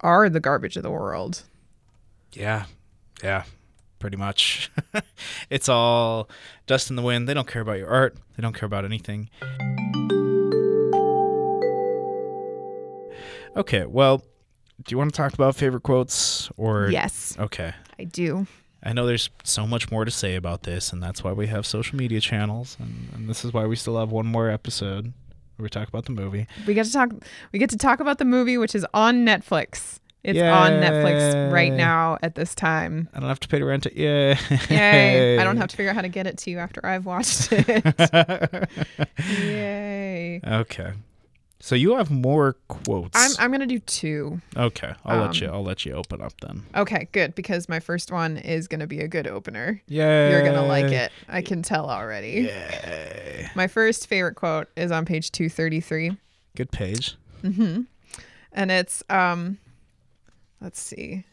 are 0.00 0.28
the 0.28 0.40
garbage 0.40 0.76
of 0.76 0.82
the 0.82 0.90
world. 0.90 1.42
Yeah. 2.32 2.64
Yeah. 3.22 3.44
Pretty 4.02 4.16
much. 4.16 4.68
it's 5.48 5.68
all 5.68 6.28
dust 6.66 6.90
in 6.90 6.96
the 6.96 7.02
wind. 7.02 7.28
They 7.28 7.34
don't 7.34 7.46
care 7.46 7.62
about 7.62 7.78
your 7.78 7.88
art. 7.88 8.16
They 8.36 8.42
don't 8.42 8.52
care 8.52 8.66
about 8.66 8.84
anything. 8.84 9.30
Okay, 13.56 13.86
well, 13.86 14.18
do 14.18 14.92
you 14.92 14.98
want 14.98 15.12
to 15.12 15.16
talk 15.16 15.34
about 15.34 15.54
favorite 15.54 15.84
quotes 15.84 16.50
or 16.56 16.88
Yes, 16.90 17.36
Okay. 17.38 17.74
I 17.96 18.02
do. 18.02 18.48
I 18.82 18.92
know 18.92 19.06
there's 19.06 19.30
so 19.44 19.68
much 19.68 19.92
more 19.92 20.04
to 20.04 20.10
say 20.10 20.34
about 20.34 20.64
this, 20.64 20.92
and 20.92 21.00
that's 21.00 21.22
why 21.22 21.30
we 21.30 21.46
have 21.46 21.64
social 21.64 21.96
media 21.96 22.20
channels, 22.20 22.76
and, 22.80 23.08
and 23.14 23.28
this 23.28 23.44
is 23.44 23.52
why 23.52 23.66
we 23.66 23.76
still 23.76 23.96
have 24.00 24.10
one 24.10 24.26
more 24.26 24.50
episode 24.50 25.12
where 25.56 25.62
we 25.62 25.68
talk 25.68 25.86
about 25.86 26.06
the 26.06 26.10
movie. 26.12 26.48
We 26.66 26.74
get 26.74 26.86
to 26.86 26.92
talk. 26.92 27.10
We 27.52 27.60
get 27.60 27.70
to 27.70 27.76
talk 27.78 28.00
about 28.00 28.18
the 28.18 28.24
movie, 28.24 28.58
which 28.58 28.74
is 28.74 28.84
on 28.92 29.24
Netflix. 29.24 30.00
It's 30.24 30.38
on 30.38 30.72
Netflix 30.74 31.52
right 31.52 31.72
now 31.72 32.16
at 32.22 32.36
this 32.36 32.54
time. 32.54 33.08
I 33.12 33.18
don't 33.18 33.28
have 33.28 33.40
to 33.40 33.48
pay 33.48 33.58
to 33.58 33.64
rent 33.64 33.86
it. 33.86 33.94
Yay! 33.94 34.38
Yay! 34.70 35.38
I 35.38 35.44
don't 35.44 35.56
have 35.56 35.68
to 35.68 35.76
figure 35.76 35.90
out 35.90 35.96
how 35.96 36.02
to 36.02 36.08
get 36.08 36.28
it 36.28 36.38
to 36.38 36.50
you 36.50 36.58
after 36.58 36.84
I've 36.86 37.06
watched 37.06 37.48
it. 37.52 38.68
Yay! 39.40 40.40
okay. 40.46 40.92
So 41.58 41.76
you 41.76 41.96
have 41.96 42.10
more 42.10 42.56
quotes. 42.68 43.16
I'm 43.16 43.30
I'm 43.38 43.52
gonna 43.52 43.66
do 43.66 43.78
two. 43.80 44.40
okay. 44.56 44.94
I'll 45.04 45.20
let 45.20 45.28
um, 45.28 45.34
you. 45.34 45.46
I'll 45.48 45.62
let 45.62 45.84
you 45.84 45.92
open 45.92 46.20
up 46.20 46.32
then. 46.40 46.64
Okay, 46.74 47.08
good 47.12 47.34
because 47.36 47.68
my 47.68 47.78
first 47.78 48.10
one 48.10 48.36
is 48.36 48.66
gonna 48.66 48.88
be 48.88 49.00
a 49.00 49.08
good 49.08 49.26
opener. 49.26 49.80
Yay! 49.86 50.30
You're 50.30 50.44
gonna 50.44 50.66
like 50.66 50.92
it. 50.92 51.12
I 51.28 51.42
can 51.42 51.62
tell 51.62 51.88
already. 51.88 52.48
Yay! 52.48 53.48
My 53.54 53.66
first 53.68 54.08
favorite 54.08 54.34
quote 54.34 54.68
is 54.76 54.90
on 54.90 55.04
page 55.04 55.30
233. 55.32 56.16
Good 56.56 56.70
page. 56.72 57.16
Mm-hmm. 57.42 57.82
And 58.52 58.70
it's 58.70 59.04
um 59.08 59.58
let's 60.62 60.80
see. 60.80 61.24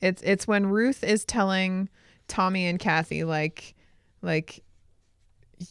It's 0.00 0.22
it's 0.22 0.46
when 0.46 0.66
Ruth 0.66 1.04
is 1.04 1.24
telling 1.24 1.88
Tommy 2.28 2.66
and 2.66 2.78
Kathy 2.78 3.24
like 3.24 3.74
like 4.22 4.62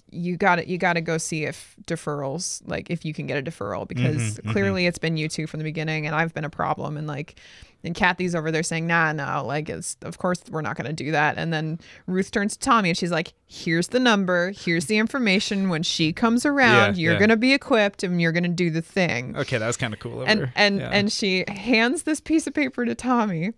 you 0.09 0.37
got 0.37 0.57
to 0.57 0.69
you 0.69 0.77
got 0.77 0.93
to 0.93 1.01
go 1.01 1.17
see 1.17 1.45
if 1.45 1.75
deferrals 1.85 2.61
like 2.65 2.89
if 2.89 3.05
you 3.05 3.13
can 3.13 3.27
get 3.27 3.37
a 3.37 3.41
deferral 3.51 3.87
because 3.87 4.15
Mhm, 4.39 4.41
mhm. 4.41 4.51
clearly 4.51 4.85
it's 4.85 4.97
been 4.97 5.17
you 5.17 5.27
two 5.29 5.47
from 5.47 5.59
the 5.59 5.63
beginning 5.63 6.05
and 6.05 6.15
I've 6.15 6.33
been 6.33 6.45
a 6.45 6.49
problem 6.49 6.97
and 6.97 7.07
like 7.07 7.39
and 7.83 7.95
Kathy's 7.95 8.35
over 8.35 8.51
there 8.51 8.63
saying 8.63 8.87
nah 8.87 9.11
no 9.11 9.43
like 9.45 9.69
it's 9.69 9.97
of 10.03 10.17
course 10.17 10.41
we're 10.49 10.61
not 10.61 10.75
going 10.77 10.87
to 10.87 10.93
do 10.93 11.11
that 11.11 11.37
and 11.37 11.51
then 11.53 11.79
Ruth 12.07 12.31
turns 12.31 12.53
to 12.57 12.59
Tommy 12.59 12.89
and 12.89 12.97
she's 12.97 13.11
like 13.11 13.33
here's 13.47 13.87
the 13.89 13.99
number 13.99 14.51
here's 14.51 14.85
the 14.85 14.97
information 14.97 15.69
when 15.69 15.83
she 15.83 16.13
comes 16.13 16.45
around 16.45 16.95
Yeah, 16.97 17.01
you're 17.03 17.13
yeah. 17.13 17.19
going 17.19 17.29
to 17.29 17.37
be 17.37 17.53
equipped 17.53 18.03
and 18.03 18.21
you're 18.21 18.31
going 18.31 18.43
to 18.43 18.49
do 18.49 18.69
the 18.69 18.81
thing 18.81 19.35
Okay, 19.37 19.57
that 19.57 19.67
was 19.67 19.77
kind 19.77 19.93
of 19.93 19.99
cool. 19.99 20.23
And 20.23 20.39
her. 20.41 20.53
and 20.55 20.79
Yeah. 20.79 20.89
and 20.91 21.11
she 21.11 21.45
hands 21.47 22.03
this 22.03 22.19
piece 22.19 22.47
of 22.47 22.53
paper 22.53 22.85
to 22.85 22.95
Tommy. 22.95 23.51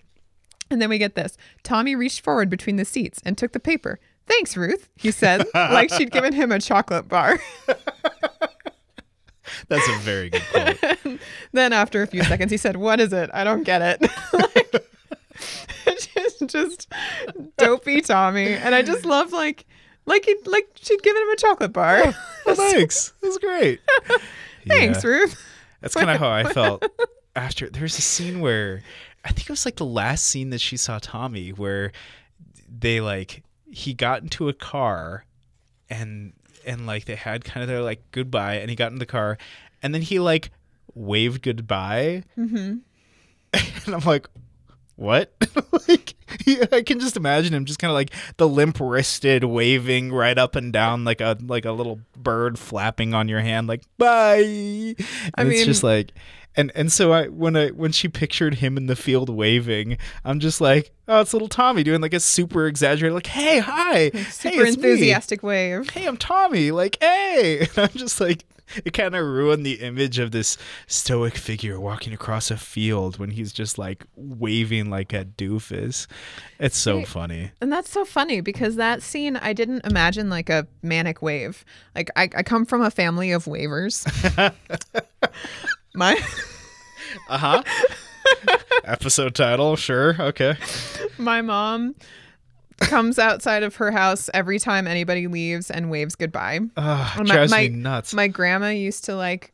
And 0.71 0.81
then 0.81 0.89
we 0.89 0.97
get 0.97 1.13
this. 1.13 1.37
Tommy 1.61 1.93
reached 1.95 2.21
forward 2.21 2.49
between 2.49 2.77
the 2.77 2.85
seats 2.85 3.19
and 3.25 3.37
took 3.37 3.51
the 3.51 3.59
paper. 3.59 3.99
Thanks, 4.25 4.55
Ruth, 4.55 4.89
he 4.95 5.11
said, 5.11 5.45
like 5.53 5.91
she'd 5.91 6.11
given 6.11 6.33
him 6.33 6.51
a 6.51 6.59
chocolate 6.59 7.07
bar. 7.07 7.39
that's 9.67 9.87
a 9.87 9.97
very 9.99 10.29
good 10.29 10.41
quote. 10.51 11.19
then 11.51 11.73
after 11.73 12.01
a 12.01 12.07
few 12.07 12.23
seconds 12.23 12.51
he 12.51 12.57
said, 12.57 12.77
"What 12.77 12.99
is 12.99 13.13
it? 13.13 13.29
I 13.33 13.43
don't 13.43 13.63
get 13.63 13.81
it." 13.81 14.01
like, 14.33 14.85
just 16.13 16.47
just 16.47 16.87
dopey 17.57 18.01
Tommy. 18.01 18.53
And 18.53 18.73
I 18.73 18.81
just 18.81 19.05
love 19.05 19.31
like 19.31 19.65
like 20.05 20.25
he 20.25 20.35
like 20.45 20.69
she'd 20.81 21.01
given 21.03 21.21
him 21.21 21.29
a 21.29 21.35
chocolate 21.35 21.73
bar. 21.73 22.13
Well, 22.45 22.55
thanks. 22.55 23.13
That's 23.21 23.37
great. 23.37 23.79
Thanks, 24.67 25.03
Yeah. 25.03 25.09
Ruth. 25.09 25.41
That's 25.81 25.95
kind 25.95 26.09
of 26.09 26.17
how 26.17 26.29
I 26.29 26.45
felt 26.45 26.85
after. 27.35 27.69
There's 27.69 27.97
a 27.97 28.01
scene 28.01 28.39
where 28.39 28.81
I 29.25 29.29
think 29.29 29.41
it 29.41 29.49
was 29.49 29.65
like 29.65 29.75
the 29.75 29.85
last 29.85 30.25
scene 30.27 30.49
that 30.51 30.61
she 30.61 30.77
saw 30.77 30.99
Tommy, 31.01 31.49
where 31.51 31.91
they 32.69 33.01
like 33.01 33.43
he 33.73 33.93
got 33.93 34.21
into 34.21 34.47
a 34.49 34.53
car, 34.53 35.25
and 35.89 36.33
and 36.65 36.85
like 36.85 37.05
they 37.05 37.15
had 37.15 37.43
kind 37.43 37.61
of 37.63 37.67
their 37.67 37.81
like 37.81 38.01
goodbye, 38.11 38.55
and 38.55 38.69
he 38.69 38.75
got 38.75 38.91
in 38.91 38.99
the 38.99 39.05
car, 39.05 39.37
and 39.81 39.93
then 39.93 40.01
he 40.01 40.19
like 40.19 40.51
waved 40.93 41.41
goodbye. 41.41 42.23
Mm-hmm. 42.37 42.77
And 43.85 43.93
I'm 43.93 44.01
like, 44.05 44.27
what? 44.95 45.33
like, 45.89 46.15
yeah, 46.45 46.65
I 46.71 46.81
can 46.81 46.99
just 46.99 47.17
imagine 47.17 47.53
him 47.53 47.65
just 47.65 47.79
kind 47.79 47.89
of 47.91 47.95
like 47.95 48.11
the 48.37 48.47
limp 48.47 48.79
wristed 48.79 49.43
waving 49.43 50.11
right 50.11 50.37
up 50.37 50.55
and 50.55 50.71
down 50.71 51.03
like 51.03 51.19
a 51.21 51.37
like 51.45 51.65
a 51.65 51.71
little 51.71 51.99
bird 52.17 52.57
flapping 52.57 53.13
on 53.13 53.27
your 53.27 53.41
hand, 53.41 53.67
like 53.67 53.83
bye. 53.97 54.37
And 54.37 54.95
I 55.35 55.41
it's 55.41 55.49
mean- 55.49 55.65
just 55.65 55.83
like. 55.83 56.13
And 56.55 56.71
and 56.75 56.91
so 56.91 57.11
I 57.11 57.27
when 57.27 57.55
I 57.55 57.69
when 57.69 57.91
she 57.91 58.07
pictured 58.07 58.55
him 58.55 58.77
in 58.77 58.87
the 58.87 58.95
field 58.95 59.29
waving, 59.29 59.97
I'm 60.23 60.39
just 60.39 60.61
like, 60.61 60.91
oh, 61.07 61.21
it's 61.21 61.33
little 61.33 61.47
Tommy 61.47 61.83
doing 61.83 62.01
like 62.01 62.13
a 62.13 62.19
super 62.19 62.67
exaggerated, 62.67 63.13
like, 63.13 63.27
hey, 63.27 63.59
hi, 63.59 64.11
hey, 64.13 64.23
Super 64.23 64.63
me 64.63 64.69
enthusiastic 64.69 65.43
wave. 65.43 65.89
hey, 65.89 66.05
I'm 66.05 66.17
Tommy. 66.17 66.71
Like, 66.71 66.97
hey. 67.01 67.59
And 67.59 67.77
I'm 67.77 67.97
just 67.97 68.21
like, 68.21 68.45
it 68.85 68.93
kind 68.93 69.15
of 69.15 69.25
ruined 69.25 69.65
the 69.65 69.73
image 69.81 70.19
of 70.19 70.31
this 70.31 70.57
stoic 70.87 71.35
figure 71.35 71.79
walking 71.79 72.13
across 72.13 72.49
a 72.51 72.57
field 72.57 73.19
when 73.19 73.31
he's 73.31 73.51
just 73.51 73.77
like 73.77 74.05
waving 74.15 74.89
like 74.89 75.13
a 75.13 75.25
doofus. 75.25 76.07
It's 76.59 76.77
so 76.77 76.99
See, 76.99 77.05
funny. 77.05 77.51
And 77.61 77.71
that's 77.71 77.89
so 77.89 78.05
funny 78.05 78.41
because 78.41 78.75
that 78.75 79.01
scene, 79.01 79.37
I 79.37 79.53
didn't 79.53 79.85
imagine 79.85 80.29
like 80.29 80.49
a 80.49 80.67
manic 80.81 81.21
wave. 81.21 81.65
Like, 81.95 82.09
I, 82.15 82.29
I 82.35 82.43
come 82.43 82.65
from 82.65 82.81
a 82.81 82.91
family 82.91 83.31
of 83.31 83.47
wavers. 83.47 84.05
My 85.95 86.19
Uh 87.29 87.37
huh. 87.37 87.63
Episode 88.85 89.35
title, 89.35 89.75
sure. 89.75 90.15
Okay. 90.19 90.55
my 91.17 91.41
mom 91.41 91.95
comes 92.79 93.19
outside 93.19 93.63
of 93.63 93.75
her 93.75 93.91
house 93.91 94.29
every 94.33 94.59
time 94.59 94.87
anybody 94.87 95.27
leaves 95.27 95.69
and 95.71 95.89
waves 95.91 96.15
goodbye. 96.15 96.59
Uh, 96.75 97.13
My- 97.19 97.23
drives 97.23 97.51
my- 97.51 97.61
me 97.63 97.69
nuts. 97.69 98.13
My 98.13 98.27
grandma 98.27 98.69
used 98.69 99.05
to 99.05 99.15
like 99.15 99.53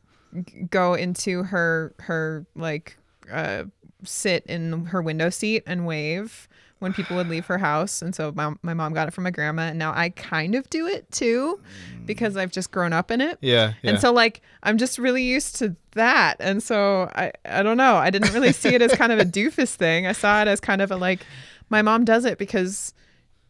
go 0.70 0.94
into 0.94 1.42
her 1.42 1.94
her 2.00 2.46
like 2.54 2.96
uh 3.30 3.64
sit 4.04 4.44
in 4.46 4.86
her 4.86 5.02
window 5.02 5.28
seat 5.28 5.62
and 5.66 5.86
wave 5.86 6.48
when 6.80 6.92
people 6.92 7.14
would 7.16 7.28
leave 7.28 7.46
her 7.46 7.58
house 7.58 8.02
and 8.02 8.14
so 8.14 8.32
my, 8.34 8.52
my 8.62 8.74
mom 8.74 8.92
got 8.92 9.06
it 9.06 9.12
from 9.12 9.22
my 9.24 9.30
grandma 9.30 9.62
and 9.62 9.78
now 9.78 9.92
I 9.94 10.08
kind 10.10 10.54
of 10.54 10.68
do 10.70 10.86
it 10.86 11.10
too 11.12 11.60
because 12.06 12.36
I've 12.36 12.50
just 12.50 12.70
grown 12.72 12.92
up 12.92 13.10
in 13.10 13.20
it. 13.20 13.38
yeah. 13.40 13.74
Yeah. 13.82 13.90
And 13.92 14.00
so 14.00 14.12
like 14.12 14.40
I'm 14.62 14.76
just 14.78 14.98
really 14.98 15.22
used 15.22 15.56
to 15.56 15.76
that. 15.92 16.36
And 16.40 16.62
so 16.62 17.10
I 17.14 17.32
I 17.44 17.62
don't 17.62 17.76
know. 17.76 17.94
I 17.96 18.10
didn't 18.10 18.32
really 18.34 18.52
see 18.52 18.74
it 18.74 18.82
as 18.82 18.92
kind 18.94 19.12
of 19.12 19.18
a 19.20 19.24
doofus 19.36 19.74
thing. 19.74 20.06
I 20.06 20.12
saw 20.12 20.42
it 20.42 20.48
as 20.48 20.58
kind 20.60 20.82
of 20.82 20.90
a 20.90 20.96
like 20.96 21.20
my 21.68 21.82
mom 21.82 22.04
does 22.04 22.24
it 22.24 22.36
because 22.38 22.92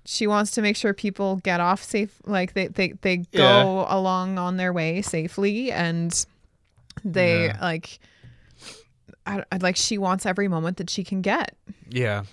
she 0.04 0.26
wants 0.26 0.50
to 0.52 0.62
make 0.62 0.76
sure 0.76 0.92
people 0.92 1.36
get 1.36 1.60
off 1.60 1.82
safe 1.82 2.20
like 2.26 2.54
they 2.54 2.66
they, 2.66 2.92
they 3.02 3.18
go 3.18 3.86
along 3.88 4.38
on 4.38 4.56
their 4.56 4.72
way 4.72 5.02
safely 5.02 5.70
and 5.70 6.26
they 7.04 7.46
Yeah. 7.46 7.58
like 7.60 7.98
I, 9.26 9.44
I 9.52 9.58
like 9.58 9.76
she 9.76 9.98
wants 9.98 10.26
every 10.26 10.48
moment 10.48 10.78
that 10.78 10.90
she 10.90 11.04
can 11.04 11.20
get. 11.20 11.54
Yeah. 11.88 12.24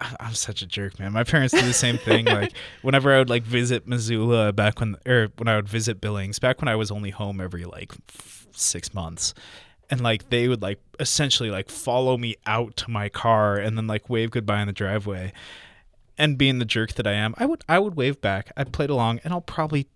I- 0.00 0.16
I'm 0.20 0.34
such 0.34 0.62
a 0.62 0.66
jerk, 0.66 0.98
man. 0.98 1.12
My 1.12 1.24
parents 1.24 1.52
do 1.54 1.60
the 1.62 1.72
same 1.72 1.98
thing. 1.98 2.24
Like 2.26 2.52
whenever 2.82 3.12
I 3.14 3.18
would 3.18 3.30
like 3.30 3.42
visit 3.44 3.86
Missoula 3.86 4.52
back 4.52 4.80
when, 4.80 4.96
or 5.06 5.28
when 5.36 5.48
I 5.48 5.56
would 5.56 5.68
visit 5.68 6.00
Billings, 6.00 6.38
back 6.38 6.60
when 6.60 6.68
I 6.68 6.76
was 6.76 6.90
only 6.90 7.10
home 7.10 7.40
every 7.40 7.64
like 7.64 7.92
f- 8.08 8.46
six 8.52 8.94
months, 8.94 9.34
and 9.90 10.00
like 10.00 10.30
they 10.30 10.48
would 10.48 10.62
like 10.62 10.80
essentially 11.00 11.50
like 11.50 11.70
follow 11.70 12.16
me 12.16 12.36
out 12.46 12.76
to 12.78 12.90
my 12.90 13.08
car 13.08 13.56
and 13.56 13.76
then 13.76 13.86
like 13.86 14.08
wave 14.08 14.30
goodbye 14.30 14.60
in 14.60 14.66
the 14.66 14.72
driveway. 14.72 15.32
And 16.20 16.36
being 16.36 16.58
the 16.58 16.64
jerk 16.64 16.94
that 16.94 17.06
I 17.06 17.12
am, 17.12 17.34
I 17.38 17.46
would 17.46 17.62
I 17.68 17.78
would 17.78 17.94
wave 17.96 18.20
back. 18.20 18.52
I 18.56 18.64
played 18.64 18.90
along, 18.90 19.20
and 19.24 19.32
I'll 19.32 19.40
probably 19.40 19.86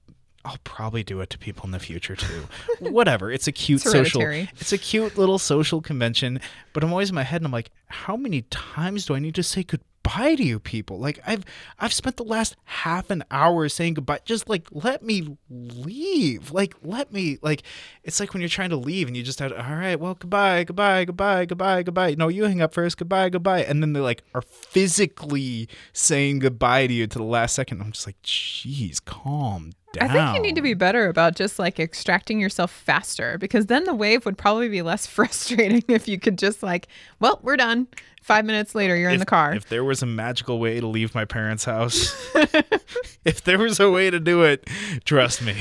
I'll 0.44 0.58
probably 0.64 1.02
do 1.04 1.20
it 1.20 1.30
to 1.30 1.38
people 1.38 1.64
in 1.66 1.70
the 1.72 1.78
future 1.80 2.16
too. 2.16 2.46
Whatever. 2.80 3.30
It's 3.30 3.46
a 3.48 3.52
cute 3.52 3.82
It's 3.82 3.90
social. 3.92 4.20
It's 4.58 4.72
a 4.72 4.78
cute 4.78 5.16
little 5.18 5.38
social 5.38 5.80
convention. 5.80 6.40
But 6.72 6.82
I'm 6.84 6.90
always 6.90 7.08
in 7.10 7.14
my 7.16 7.22
head, 7.24 7.40
and 7.40 7.46
I'm 7.46 7.52
like, 7.52 7.70
how 7.86 8.16
many 8.16 8.42
times 8.50 9.06
do 9.06 9.14
I 9.14 9.18
need 9.18 9.34
to 9.36 9.42
say 9.42 9.62
goodbye 9.64 9.86
to 10.04 10.42
you 10.42 10.58
people? 10.58 10.98
Like 10.98 11.20
I've 11.26 11.44
I've 11.78 11.92
spent 11.92 12.16
the 12.16 12.24
last 12.24 12.56
half 12.64 13.10
an 13.10 13.24
hour 13.30 13.68
saying 13.68 13.94
goodbye. 13.94 14.20
Just 14.24 14.48
like 14.48 14.68
let 14.70 15.02
me 15.02 15.36
leave. 15.48 16.50
Like 16.52 16.74
let 16.82 17.12
me 17.12 17.38
like. 17.42 17.62
It's 18.04 18.20
like 18.20 18.32
when 18.32 18.40
you're 18.40 18.48
trying 18.48 18.70
to 18.70 18.76
leave 18.76 19.06
and 19.06 19.16
you 19.16 19.22
just 19.22 19.38
have 19.38 19.52
all 19.52 19.76
right. 19.76 19.98
Well, 19.98 20.14
goodbye, 20.14 20.64
goodbye, 20.64 21.04
goodbye, 21.04 21.44
goodbye, 21.44 21.82
goodbye. 21.82 22.14
No, 22.16 22.28
you 22.28 22.44
hang 22.44 22.62
up 22.62 22.74
first. 22.74 22.98
Goodbye, 22.98 23.28
goodbye. 23.28 23.62
And 23.62 23.82
then 23.82 23.92
they 23.92 24.00
like 24.00 24.22
are 24.34 24.42
physically 24.42 25.68
saying 25.92 26.40
goodbye 26.40 26.86
to 26.86 26.92
you 26.92 27.06
to 27.06 27.18
the 27.18 27.24
last 27.24 27.54
second. 27.54 27.80
I'm 27.80 27.92
just 27.92 28.06
like, 28.06 28.20
jeez, 28.22 29.04
calm 29.04 29.72
down. 29.92 30.10
I 30.10 30.12
think 30.12 30.36
you 30.36 30.42
need 30.42 30.56
to 30.56 30.62
be 30.62 30.74
better 30.74 31.08
about 31.08 31.34
just 31.34 31.58
like 31.58 31.78
extracting 31.78 32.40
yourself 32.40 32.70
faster 32.70 33.38
because 33.38 33.66
then 33.66 33.84
the 33.84 33.94
wave 33.94 34.24
would 34.24 34.38
probably 34.38 34.68
be 34.68 34.82
less 34.82 35.06
frustrating 35.18 35.82
if 35.88 36.08
you 36.08 36.18
could 36.18 36.38
just 36.38 36.62
like, 36.62 36.88
well, 37.20 37.40
we're 37.42 37.56
done. 37.56 37.88
Five 38.22 38.44
minutes 38.44 38.76
later, 38.76 38.96
you're 38.96 39.10
in 39.10 39.18
the 39.18 39.26
car. 39.26 39.52
If 39.52 39.68
there 39.68 39.82
was 39.82 40.00
a 40.00 40.06
magical 40.06 40.60
way 40.60 40.78
to 40.78 40.86
leave 40.86 41.12
my 41.12 41.24
parents' 41.24 41.64
house, 41.64 42.14
if 43.24 43.42
there 43.42 43.58
was 43.58 43.80
a 43.80 43.90
way 43.90 44.10
to 44.10 44.20
do 44.20 44.42
it, 44.44 44.68
trust 45.04 45.42
me. 45.42 45.56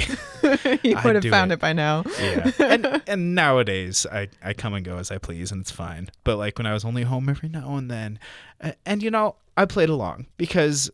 you 0.83 0.95
I'd 0.95 1.15
have 1.15 1.25
found 1.25 1.51
it. 1.51 1.55
it. 1.55 1.59
by 1.59 1.73
now. 1.73 2.03
Yeah. 2.19 2.51
And 2.59 3.01
and 3.07 3.33
nowadays 3.33 4.05
I, 4.11 4.29
I 4.43 4.53
come 4.53 4.75
and 4.75 4.85
go 4.85 4.97
as 4.97 5.09
I 5.09 5.17
please 5.17 5.51
and 5.51 5.61
it's 5.61 5.71
fine. 5.71 6.09
But 6.23 6.37
like 6.37 6.59
when 6.59 6.67
I 6.67 6.73
was 6.73 6.85
only 6.85 7.01
home 7.01 7.29
every 7.29 7.49
now 7.49 7.77
and 7.77 7.89
then 7.89 8.19
uh, 8.61 8.73
and 8.85 9.01
you 9.01 9.09
know, 9.09 9.37
I 9.57 9.65
played 9.65 9.89
along 9.89 10.27
because 10.37 10.91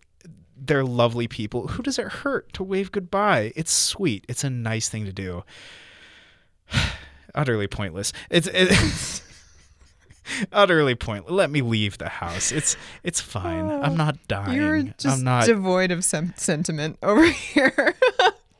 they're 0.60 0.84
lovely 0.84 1.28
people. 1.28 1.68
Who 1.68 1.84
does 1.84 2.00
it 2.00 2.08
hurt 2.08 2.52
to 2.54 2.64
wave 2.64 2.92
goodbye? 2.92 3.54
It's 3.56 3.72
sweet. 3.72 4.26
It's 4.28 4.44
a 4.44 4.50
nice 4.50 4.90
thing 4.90 5.06
to 5.06 5.14
do. 5.14 5.44
Utterly 7.36 7.68
pointless. 7.68 8.14
It's 8.32 8.48
it's 8.52 9.22
utterly 10.52 10.96
pointless. 10.96 11.32
Let 11.32 11.50
me 11.52 11.62
leave 11.62 11.98
the 12.00 12.10
house. 12.10 12.52
It's 12.52 12.76
it's 13.04 13.22
fine. 13.22 13.70
I'm 13.70 13.96
not 13.96 14.18
dying. 14.28 14.58
You're 14.58 14.82
just 14.98 15.20
I'm 15.20 15.24
not 15.24 15.46
devoid 15.46 15.92
of 15.92 16.04
sem- 16.04 16.34
sentiment 16.36 16.98
over 17.04 17.24
here. 17.30 17.96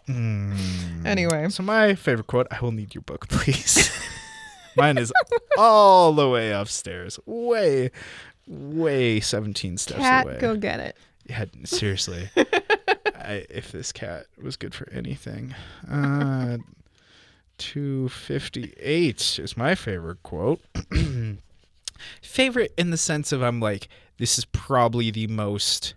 Mm. 0.08 1.06
anyway, 1.06 1.50
So 1.50 1.64
my 1.64 1.96
favorite 1.96 2.28
quote, 2.28 2.48
I 2.52 2.60
will 2.62 2.72
need 2.72 2.96
your 2.96 3.02
book, 3.02 3.28
please. 3.28 3.92
Mine 4.78 4.98
is 5.00 5.12
all 5.58 6.14
the 6.14 6.30
way 6.30 6.52
upstairs. 6.52 7.20
Way, 7.26 7.90
way 8.48 9.20
17 9.20 9.78
steps 9.78 10.00
cat, 10.00 10.26
away. 10.26 10.38
go 10.40 10.56
get 10.56 10.80
it. 10.80 10.96
Yeah, 11.28 11.46
seriously. 11.66 12.30
I, 12.36 13.46
if 13.50 13.72
this 13.72 13.92
cat 13.92 14.26
was 14.42 14.56
good 14.56 14.74
for 14.74 14.90
anything. 14.92 15.54
Uh, 15.90 16.58
258 17.58 19.40
is 19.40 19.58
my 19.58 19.76
favorite 19.76 20.24
quote. 20.24 20.62
favorite 22.22 22.74
in 22.78 22.92
the 22.92 22.98
sense 22.98 23.32
of 23.32 23.42
I'm 23.42 23.60
like, 23.60 23.88
this 24.18 24.38
is 24.38 24.46
probably 24.46 25.12
the 25.12 25.28
most 25.28 25.94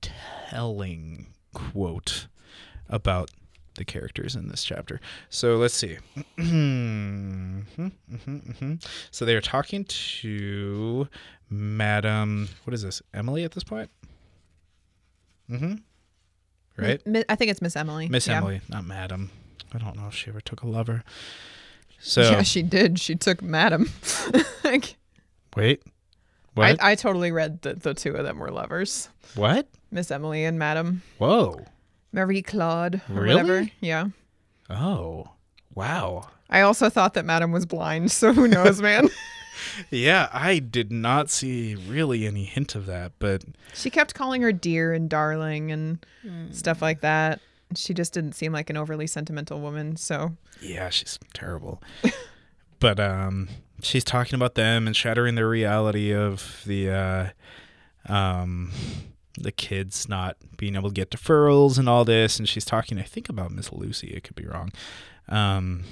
telling 0.00 1.26
quote 1.54 2.26
about 2.88 3.30
the 3.74 3.84
characters 3.84 4.34
in 4.34 4.48
this 4.48 4.64
chapter. 4.64 5.00
So 5.28 5.56
let's 5.56 5.74
see. 5.74 5.98
Mhm, 6.38 7.64
mhm, 7.76 7.92
mhm. 8.10 8.86
so 9.10 9.24
they 9.24 9.34
are 9.34 9.40
talking 9.42 9.84
to 9.84 11.08
Madam, 11.50 12.48
what 12.64 12.72
is 12.74 12.82
this? 12.82 13.02
Emily 13.12 13.44
at 13.44 13.52
this 13.52 13.64
point? 13.64 13.90
Mm-hmm. 15.50 15.74
Right? 16.76 17.00
I 17.28 17.34
think 17.36 17.50
it's 17.50 17.62
Miss 17.62 17.76
Emily. 17.76 18.08
Miss 18.08 18.26
Yeah. 18.26 18.36
Emily, 18.38 18.60
not 18.68 18.84
Madam. 18.84 19.30
I 19.72 19.78
don't 19.78 19.96
know 19.96 20.06
if 20.08 20.14
she 20.14 20.28
ever 20.30 20.40
took 20.40 20.62
a 20.62 20.66
lover. 20.68 21.04
So 21.98 22.22
Yeah, 22.22 22.42
she 22.42 22.62
did. 22.62 22.98
She 23.00 23.14
took 23.14 23.42
Madam. 23.42 23.90
like, 24.64 24.96
wait, 25.56 25.82
what? 26.54 26.82
I, 26.82 26.92
I 26.92 26.94
totally 26.94 27.32
read 27.32 27.62
that 27.62 27.82
the 27.82 27.94
two 27.94 28.14
of 28.14 28.24
them 28.24 28.38
were 28.38 28.50
lovers. 28.50 29.08
what? 29.34 29.66
Miss 29.90 30.10
Emily 30.10 30.44
and 30.44 30.58
Madam 30.58 31.02
Whoa! 31.18 31.64
Marie 32.12 32.42
Claude. 32.42 33.00
Really? 33.08 33.34
Whatever. 33.42 33.70
Yeah. 33.80 34.08
Oh, 34.68 35.28
wow. 35.74 36.28
I 36.50 36.60
also 36.60 36.90
thought 36.90 37.14
that 37.14 37.24
Madam 37.24 37.52
was 37.52 37.66
blind, 37.66 38.10
so 38.10 38.32
who 38.32 38.46
knows, 38.48 38.82
man? 38.82 39.08
Yeah, 39.90 40.28
I 40.32 40.58
did 40.58 40.92
not 40.92 41.30
see 41.30 41.74
really 41.74 42.26
any 42.26 42.44
hint 42.44 42.74
of 42.74 42.86
that, 42.86 43.12
but 43.18 43.44
she 43.74 43.90
kept 43.90 44.14
calling 44.14 44.42
her 44.42 44.52
dear 44.52 44.92
and 44.92 45.08
darling 45.08 45.72
and 45.72 46.04
stuff 46.50 46.82
like 46.82 47.00
that. 47.00 47.40
She 47.74 47.94
just 47.94 48.12
didn't 48.12 48.34
seem 48.34 48.52
like 48.52 48.70
an 48.70 48.76
overly 48.76 49.06
sentimental 49.06 49.60
woman. 49.60 49.96
So 49.96 50.32
yeah, 50.60 50.88
she's 50.90 51.18
terrible. 51.34 51.82
but 52.80 53.00
um, 53.00 53.48
she's 53.82 54.04
talking 54.04 54.34
about 54.34 54.54
them 54.54 54.86
and 54.86 54.94
shattering 54.94 55.34
the 55.34 55.46
reality 55.46 56.12
of 56.14 56.62
the 56.66 56.90
uh, 56.90 58.12
um, 58.12 58.70
the 59.38 59.52
kids 59.52 60.08
not 60.08 60.36
being 60.56 60.74
able 60.74 60.90
to 60.90 60.94
get 60.94 61.10
deferrals 61.10 61.78
and 61.78 61.88
all 61.88 62.04
this. 62.04 62.38
And 62.38 62.48
she's 62.48 62.64
talking, 62.64 62.98
I 62.98 63.02
think, 63.02 63.28
about 63.28 63.50
Miss 63.50 63.72
Lucy. 63.72 64.08
It 64.08 64.24
could 64.24 64.36
be 64.36 64.46
wrong. 64.46 64.72
Um, 65.28 65.84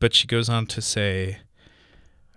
but 0.00 0.14
she 0.14 0.26
goes 0.26 0.48
on 0.48 0.66
to 0.66 0.82
say, 0.82 1.38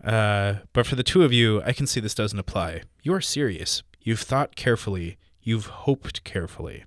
uh, 0.04 0.56
but 0.74 0.86
for 0.86 0.96
the 0.96 1.04
two 1.04 1.24
of 1.24 1.32
you, 1.34 1.62
I 1.64 1.74
can 1.74 1.88
see 1.88 2.00
this 2.00 2.16
doesn't 2.16 2.40
apply. 2.40 2.84
You 3.04 3.14
are 3.14 3.22
serious. 3.22 3.84
You've 4.02 4.20
thought 4.22 4.56
carefully. 4.56 5.18
You've 5.42 5.68
hoped 5.68 6.24
carefully. 6.24 6.84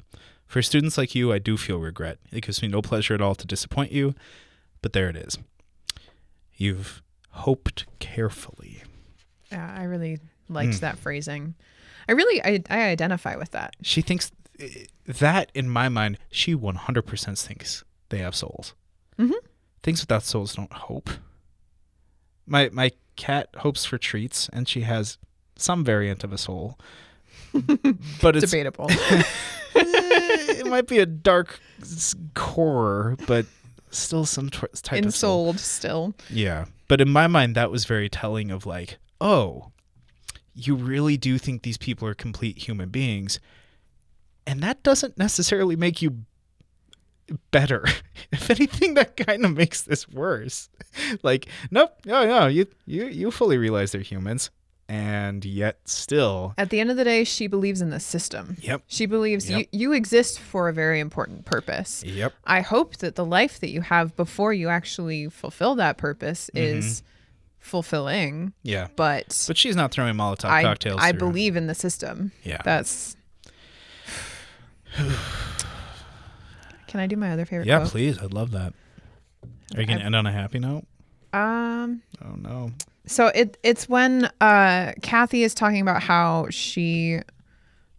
For 0.46 0.62
students 0.62 0.96
like 0.98 1.14
you, 1.14 1.32
I 1.32 1.38
do 1.38 1.56
feel 1.56 1.78
regret. 1.78 2.18
It 2.30 2.42
gives 2.44 2.62
me 2.62 2.68
no 2.68 2.82
pleasure 2.82 3.14
at 3.14 3.20
all 3.20 3.34
to 3.34 3.46
disappoint 3.46 3.92
you, 3.92 4.14
but 4.82 4.92
there 4.92 5.08
it 5.08 5.16
is. 5.16 5.38
You've 6.54 7.02
hoped 7.30 7.86
carefully. 7.98 8.82
Yeah, 9.50 9.74
I 9.76 9.84
really 9.84 10.20
liked 10.48 10.74
Mm. 10.74 10.80
that 10.80 10.98
phrasing. 10.98 11.54
I 12.08 12.12
really 12.12 12.42
I, 12.44 12.62
I 12.70 12.88
identify 12.88 13.34
with 13.36 13.50
that. 13.52 13.74
She 13.82 14.02
thinks 14.02 14.30
that, 15.06 15.50
in 15.54 15.68
my 15.68 15.88
mind, 15.88 16.18
she 16.30 16.54
100% 16.54 17.38
thinks 17.38 17.82
they 18.10 18.18
have 18.18 18.36
souls. 18.36 18.74
Mhm. 19.18 19.32
Things 19.82 20.00
without 20.00 20.22
souls 20.22 20.54
don't 20.54 20.72
hope. 20.72 21.10
My 22.46 22.68
my 22.72 22.92
cat 23.16 23.48
hopes 23.58 23.84
for 23.84 23.98
treats, 23.98 24.48
and 24.52 24.68
she 24.68 24.82
has 24.82 25.18
some 25.56 25.84
variant 25.84 26.24
of 26.24 26.32
a 26.32 26.38
soul, 26.38 26.78
but 28.20 28.36
it's 28.36 28.50
Debatable. 28.50 28.90
Eh, 29.76 30.60
it 30.60 30.66
might 30.66 30.86
be 30.86 30.98
a 31.00 31.06
dark 31.06 31.58
core, 32.34 33.16
but 33.26 33.44
still 33.90 34.24
some 34.24 34.48
tw- 34.48 34.72
type 34.84 35.04
of 35.04 35.12
soul. 35.14 35.52
Still. 35.54 36.14
Yeah, 36.30 36.66
but 36.86 37.00
in 37.00 37.08
my 37.10 37.26
mind, 37.26 37.56
that 37.56 37.72
was 37.72 37.84
very 37.84 38.08
telling 38.08 38.52
of 38.52 38.66
like, 38.66 38.98
oh, 39.20 39.72
you 40.54 40.76
really 40.76 41.16
do 41.16 41.38
think 41.38 41.62
these 41.62 41.76
people 41.76 42.06
are 42.06 42.14
complete 42.14 42.68
human 42.68 42.90
beings, 42.90 43.40
and 44.46 44.62
that 44.62 44.84
doesn't 44.84 45.18
necessarily 45.18 45.74
make 45.74 46.00
you 46.00 46.18
better. 47.50 47.84
if 48.32 48.50
anything, 48.50 48.94
that 48.94 49.16
kind 49.16 49.44
of 49.44 49.56
makes 49.56 49.82
this 49.82 50.08
worse. 50.08 50.68
like, 51.22 51.46
nope, 51.70 51.90
no, 52.04 52.24
no, 52.26 52.46
you 52.46 52.66
you 52.86 53.06
you 53.06 53.30
fully 53.30 53.58
realize 53.58 53.92
they're 53.92 54.00
humans, 54.00 54.50
and 54.88 55.44
yet 55.44 55.78
still, 55.86 56.54
At 56.58 56.70
the 56.70 56.80
end 56.80 56.90
of 56.90 56.96
the 56.96 57.04
day, 57.04 57.24
she 57.24 57.46
believes 57.46 57.80
in 57.80 57.90
the 57.90 58.00
system. 58.00 58.56
yep, 58.60 58.82
She 58.86 59.06
believes 59.06 59.48
Yep. 59.48 59.58
you, 59.58 59.66
you 59.72 59.92
exist 59.92 60.38
for 60.38 60.68
a 60.68 60.72
very 60.72 61.00
important 61.00 61.44
purpose. 61.46 62.02
yep, 62.04 62.34
I 62.44 62.60
hope 62.60 62.96
that 62.98 63.14
the 63.14 63.24
life 63.24 63.60
that 63.60 63.70
you 63.70 63.80
have 63.80 64.14
before 64.16 64.52
you 64.52 64.68
actually 64.68 65.28
fulfill 65.30 65.74
that 65.76 65.96
purpose 65.96 66.50
is 66.54 67.02
fulfilling, 67.58 68.52
yeah. 68.62 68.88
but, 68.94 69.42
But 69.48 69.56
she's 69.56 69.74
not 69.74 69.90
throwing 69.90 70.14
Molotov 70.16 70.50
I, 70.50 70.62
cocktails. 70.62 71.00
I 71.02 71.12
believe 71.12 71.56
in 71.56 71.66
the 71.66 71.74
system. 71.74 72.32
Yeah. 72.42 72.60
That's. 72.62 73.16
Can 76.94 77.00
I 77.00 77.08
do 77.08 77.16
my 77.16 77.32
other 77.32 77.44
favorite 77.44 77.66
yeah, 77.66 77.78
quote? 77.80 77.90
please. 77.90 78.18
I'd 78.20 78.32
love 78.32 78.52
that. 78.52 78.72
Are 79.74 79.80
you 79.80 79.86
gonna 79.88 79.98
I- 79.98 80.04
end 80.04 80.14
on 80.14 80.26
a 80.28 80.32
happy 80.32 80.60
note? 80.60 80.84
Um, 81.32 82.02
Oh 82.24 82.36
no. 82.36 82.70
so 83.04 83.26
it 83.34 83.58
it's 83.64 83.88
when 83.88 84.30
uh 84.40 84.92
Kathy 85.02 85.42
is 85.42 85.54
talking 85.54 85.80
about 85.80 86.04
how 86.04 86.46
she 86.50 87.18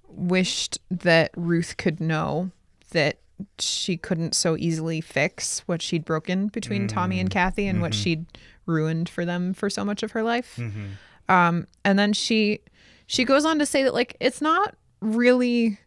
wished 0.07 0.79
that 0.89 1.31
Ruth 1.35 1.75
could 1.75 1.99
know 1.99 2.51
that 2.91 3.19
she 3.59 3.97
couldn't 3.97 4.33
so 4.33 4.55
easily 4.55 5.01
fix 5.01 5.59
what 5.65 5.81
she'd 5.81 6.05
broken 6.05 6.47
between 6.47 6.87
Tommy 6.87 7.19
and 7.19 7.29
Kathy 7.29 7.67
and 7.67 7.81
what 7.81 7.93
she'd 7.93 8.25
ruined 8.65 9.09
for 9.09 9.25
them 9.25 9.53
for 9.53 9.69
so 9.69 9.83
much 9.83 10.03
of 10.03 10.11
her 10.11 10.23
life. 10.23 10.55
Mm-hmm. 10.57 10.85
Um 11.27 11.67
and 11.83 11.99
then 11.99 12.13
she 12.13 12.61
she 13.07 13.25
goes 13.25 13.43
on 13.43 13.59
to 13.59 13.65
say 13.65 13.83
that 13.83 13.93
like 13.93 14.15
it's 14.21 14.39
not 14.41 14.77
really 15.01 15.77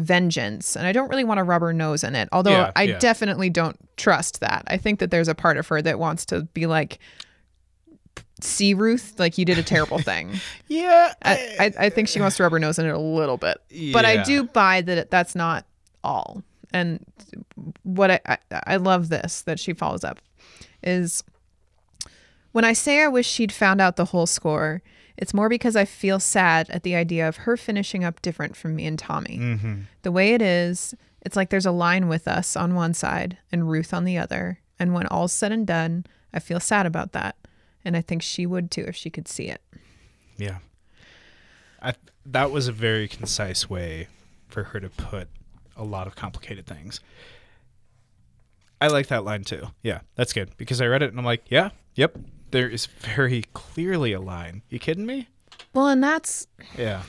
vengeance 0.00 0.76
and 0.76 0.86
I 0.86 0.92
don't 0.92 1.08
really 1.08 1.24
want 1.24 1.38
to 1.38 1.44
rub 1.44 1.62
her 1.62 1.72
nose 1.72 2.02
in 2.04 2.14
it. 2.14 2.28
Although 2.32 2.50
Yeah, 2.52 2.72
I 2.76 2.82
yeah. 2.84 2.98
definitely 2.98 3.50
don't 3.50 3.76
trust 3.96 4.40
that. 4.40 4.64
I 4.66 4.76
think 4.76 4.98
that 5.00 5.10
there's 5.10 5.28
a 5.28 5.34
part 5.34 5.56
of 5.56 5.66
her 5.68 5.80
that 5.82 5.98
wants 5.98 6.24
to 6.26 6.42
be 6.54 6.66
like 6.66 6.98
see 8.40 8.72
Ruth 8.74 9.14
like 9.18 9.36
you 9.38 9.44
did 9.44 9.58
a 9.58 9.62
terrible 9.62 9.98
thing. 10.02 10.40
Yeah. 10.68 11.12
I, 11.22 11.56
I, 11.60 11.86
I 11.86 11.90
think 11.90 12.08
she 12.08 12.20
wants 12.20 12.36
to 12.38 12.42
rub 12.42 12.52
her 12.52 12.58
nose 12.58 12.78
in 12.78 12.86
it 12.86 12.90
a 12.94 12.98
little 12.98 13.36
bit. 13.36 13.58
But 13.92 14.04
I 14.04 14.22
do 14.22 14.44
buy 14.44 14.80
that 14.82 15.10
that's 15.10 15.34
not 15.34 15.66
all. 16.02 16.42
And 16.72 17.04
what 17.82 18.10
I, 18.12 18.20
I 18.26 18.38
I 18.66 18.76
love 18.76 19.08
this 19.08 19.42
that 19.42 19.58
she 19.58 19.72
follows 19.72 20.04
up 20.04 20.20
is 20.82 21.22
when 22.52 22.64
I 22.64 22.72
say 22.72 23.02
I 23.02 23.08
wish 23.08 23.28
she'd 23.28 23.52
found 23.52 23.80
out 23.80 23.96
the 23.96 24.04
whole 24.06 24.26
score, 24.26 24.82
it's 25.20 25.34
more 25.34 25.50
because 25.50 25.76
I 25.76 25.84
feel 25.84 26.18
sad 26.18 26.70
at 26.70 26.82
the 26.82 26.96
idea 26.96 27.28
of 27.28 27.36
her 27.38 27.58
finishing 27.58 28.04
up 28.04 28.22
different 28.22 28.56
from 28.56 28.74
me 28.74 28.86
and 28.86 28.98
Tommy. 28.98 29.38
Mm-hmm. 29.38 29.80
The 30.00 30.10
way 30.10 30.32
it 30.32 30.40
is, 30.40 30.94
it's 31.20 31.36
like 31.36 31.50
there's 31.50 31.66
a 31.66 31.70
line 31.70 32.08
with 32.08 32.26
us 32.26 32.56
on 32.56 32.74
one 32.74 32.94
side 32.94 33.36
and 33.52 33.70
Ruth 33.70 33.92
on 33.92 34.04
the 34.04 34.16
other. 34.16 34.60
And 34.78 34.94
when 34.94 35.06
all's 35.08 35.34
said 35.34 35.52
and 35.52 35.66
done, 35.66 36.06
I 36.32 36.38
feel 36.38 36.58
sad 36.58 36.86
about 36.86 37.12
that. 37.12 37.36
And 37.84 37.98
I 37.98 38.00
think 38.00 38.22
she 38.22 38.46
would 38.46 38.70
too 38.70 38.84
if 38.88 38.96
she 38.96 39.10
could 39.10 39.28
see 39.28 39.44
it. 39.44 39.60
Yeah. 40.38 40.58
I 41.82 41.94
that 42.24 42.50
was 42.50 42.66
a 42.66 42.72
very 42.72 43.06
concise 43.06 43.68
way 43.68 44.08
for 44.48 44.64
her 44.64 44.80
to 44.80 44.88
put 44.88 45.28
a 45.76 45.84
lot 45.84 46.06
of 46.06 46.16
complicated 46.16 46.66
things. 46.66 47.00
I 48.80 48.88
like 48.88 49.08
that 49.08 49.24
line 49.24 49.44
too. 49.44 49.68
Yeah, 49.82 50.00
that's 50.14 50.32
good 50.32 50.56
because 50.56 50.80
I 50.80 50.86
read 50.86 51.02
it 51.02 51.10
and 51.10 51.18
I'm 51.18 51.26
like, 51.26 51.44
yeah, 51.50 51.70
yep. 51.94 52.16
There 52.50 52.68
is 52.68 52.86
very 52.86 53.44
clearly 53.54 54.12
a 54.12 54.20
line. 54.20 54.62
You 54.68 54.78
kidding 54.78 55.06
me? 55.06 55.28
Well, 55.74 55.88
and 55.88 56.02
that's 56.02 56.46
Yeah. 56.76 57.02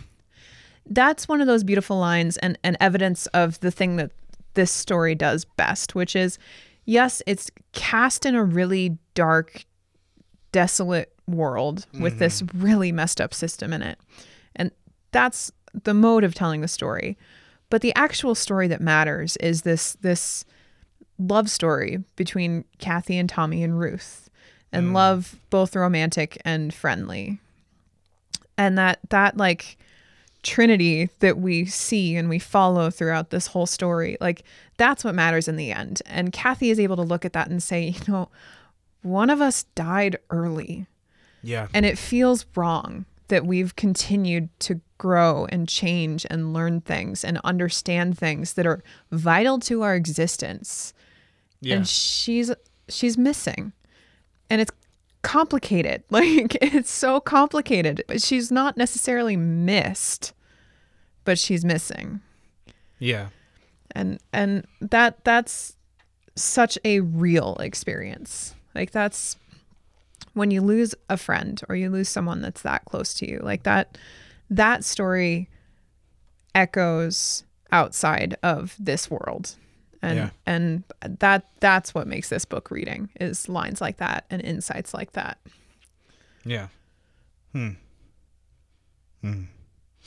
that's 0.86 1.28
one 1.28 1.42
of 1.42 1.48
those 1.48 1.64
beautiful 1.64 1.98
lines 1.98 2.38
and, 2.38 2.58
and 2.64 2.78
evidence 2.80 3.28
of 3.28 3.60
the 3.60 3.72
thing 3.72 3.96
that 3.96 4.12
this 4.54 4.72
story 4.72 5.16
does 5.16 5.46
best, 5.46 5.96
which 5.96 6.16
is 6.16 6.38
yes, 6.86 7.22
it's 7.26 7.50
cast 7.74 8.26
in 8.26 8.36
a 8.36 8.44
really 8.44 8.98
dark, 9.14 9.66
desolate 10.52 11.14
world 11.28 11.86
with 12.00 12.20
this 12.20 12.42
mm-hmm. 12.42 12.62
really 12.62 12.92
messed 12.92 13.22
up 13.22 13.34
system 13.34 13.72
in 13.72 13.82
it. 13.82 13.98
And 14.56 14.72
that's 15.12 15.52
the 15.84 15.94
mode 15.94 16.24
of 16.24 16.34
telling 16.36 16.62
the 16.62 16.68
story. 16.68 17.18
But 17.70 17.82
the 17.82 17.94
actual 17.96 18.36
story 18.36 18.68
that 18.68 18.82
matters 18.82 19.38
is 19.38 19.62
this 19.62 19.94
this 20.02 20.44
love 21.18 21.50
story 21.50 22.04
between 22.16 22.66
Kathy 22.80 23.18
and 23.18 23.30
Tommy 23.30 23.64
and 23.64 23.80
Ruth. 23.80 24.30
And 24.74 24.90
mm. 24.90 24.94
love 24.94 25.36
both 25.50 25.76
romantic 25.76 26.42
and 26.46 26.74
friendly. 26.74 27.40
And 28.58 28.78
that 28.78 29.00
that 29.10 29.38
like 29.38 29.78
trinity 30.44 31.10
that 31.20 31.38
we 31.38 31.66
see 31.66 32.16
and 32.16 32.28
we 32.28 32.40
follow 32.40 32.90
throughout 32.90 33.30
this 33.30 33.48
whole 33.48 33.68
story 33.68 34.18
like 34.20 34.44
that's 34.78 35.04
what 35.04 35.14
matters 35.14 35.48
in 35.48 35.56
the 35.56 35.72
end 35.72 36.02
and 36.08 36.34
kathy 36.34 36.72
is 36.72 36.80
able 36.80 36.96
to 36.96 37.04
look 37.04 37.24
at 37.24 37.34
that 37.34 37.48
and 37.48 37.62
say 37.62 37.90
you 37.90 38.00
know 38.12 38.28
one 39.04 39.30
of 39.30 39.40
us 39.42 39.64
died 39.76 40.18
early 40.32 40.88
Yeah. 41.44 41.68
and 41.74 41.86
it 41.86 41.98
feels 41.98 42.46
wrong 42.56 43.06
that 43.28 43.46
we've 43.46 43.76
continued 43.76 44.50
to 44.62 44.82
grow 44.98 45.46
and 45.50 45.68
change 45.68 46.26
and 46.30 46.54
learn 46.54 46.82
things 46.82 47.24
and 47.24 47.40
understand 47.44 48.18
things 48.18 48.54
that 48.54 48.66
are 48.66 48.84
vital 49.12 49.60
to 49.60 49.84
our 49.84 49.96
existence 49.96 50.94
Yeah. 51.60 51.76
and 51.78 51.88
she's 51.88 52.52
she's 52.90 53.16
missing 53.16 53.74
and 54.52 54.62
it's 54.62 54.72
complicated. 55.24 56.04
Like 56.12 56.58
it's 56.62 56.92
so 56.92 57.20
complicated. 57.20 58.04
But 58.08 58.22
she's 58.22 58.52
not 58.52 58.78
necessarily 58.78 59.36
missed 59.36 60.34
but 61.24 61.38
she's 61.38 61.64
missing. 61.64 62.22
Yeah. 63.00 63.28
and 63.92 64.20
and 64.32 64.66
that 64.80 65.24
that's 65.24 65.76
such 66.36 66.78
a 66.86 67.02
real 67.02 67.58
experience. 67.60 68.56
Like 68.76 68.92
that's 68.92 69.38
when 70.34 70.52
you 70.52 70.62
lose 70.62 70.96
a 71.10 71.18
friend 71.18 71.62
or 71.68 71.76
you 71.76 71.90
lose 71.90 72.10
someone 72.10 72.42
that's 72.42 72.62
that 72.62 72.86
close 72.86 73.14
to 73.16 73.30
you 73.30 73.40
like 73.44 73.64
that 73.64 73.98
that 74.50 74.84
story 74.86 75.50
echoes 76.56 77.44
outside 77.72 78.38
of 78.42 78.76
this 78.80 79.12
world 79.12 79.56
and 80.02 80.18
Yeah. 80.18 80.30
and 80.46 80.84
that 81.02 81.46
that's 81.60 81.94
what 81.94 82.08
makes 82.08 82.30
this 82.30 82.46
book 82.46 82.72
reading 82.72 83.10
is 83.20 83.48
lines 83.50 83.82
like 83.82 83.98
that 83.98 84.26
and 84.30 84.42
insights 84.42 84.94
like 84.94 85.12
that 85.14 85.38
Yeah. 86.46 86.68
Hmm. 87.54 87.72
Hmm. 89.22 89.44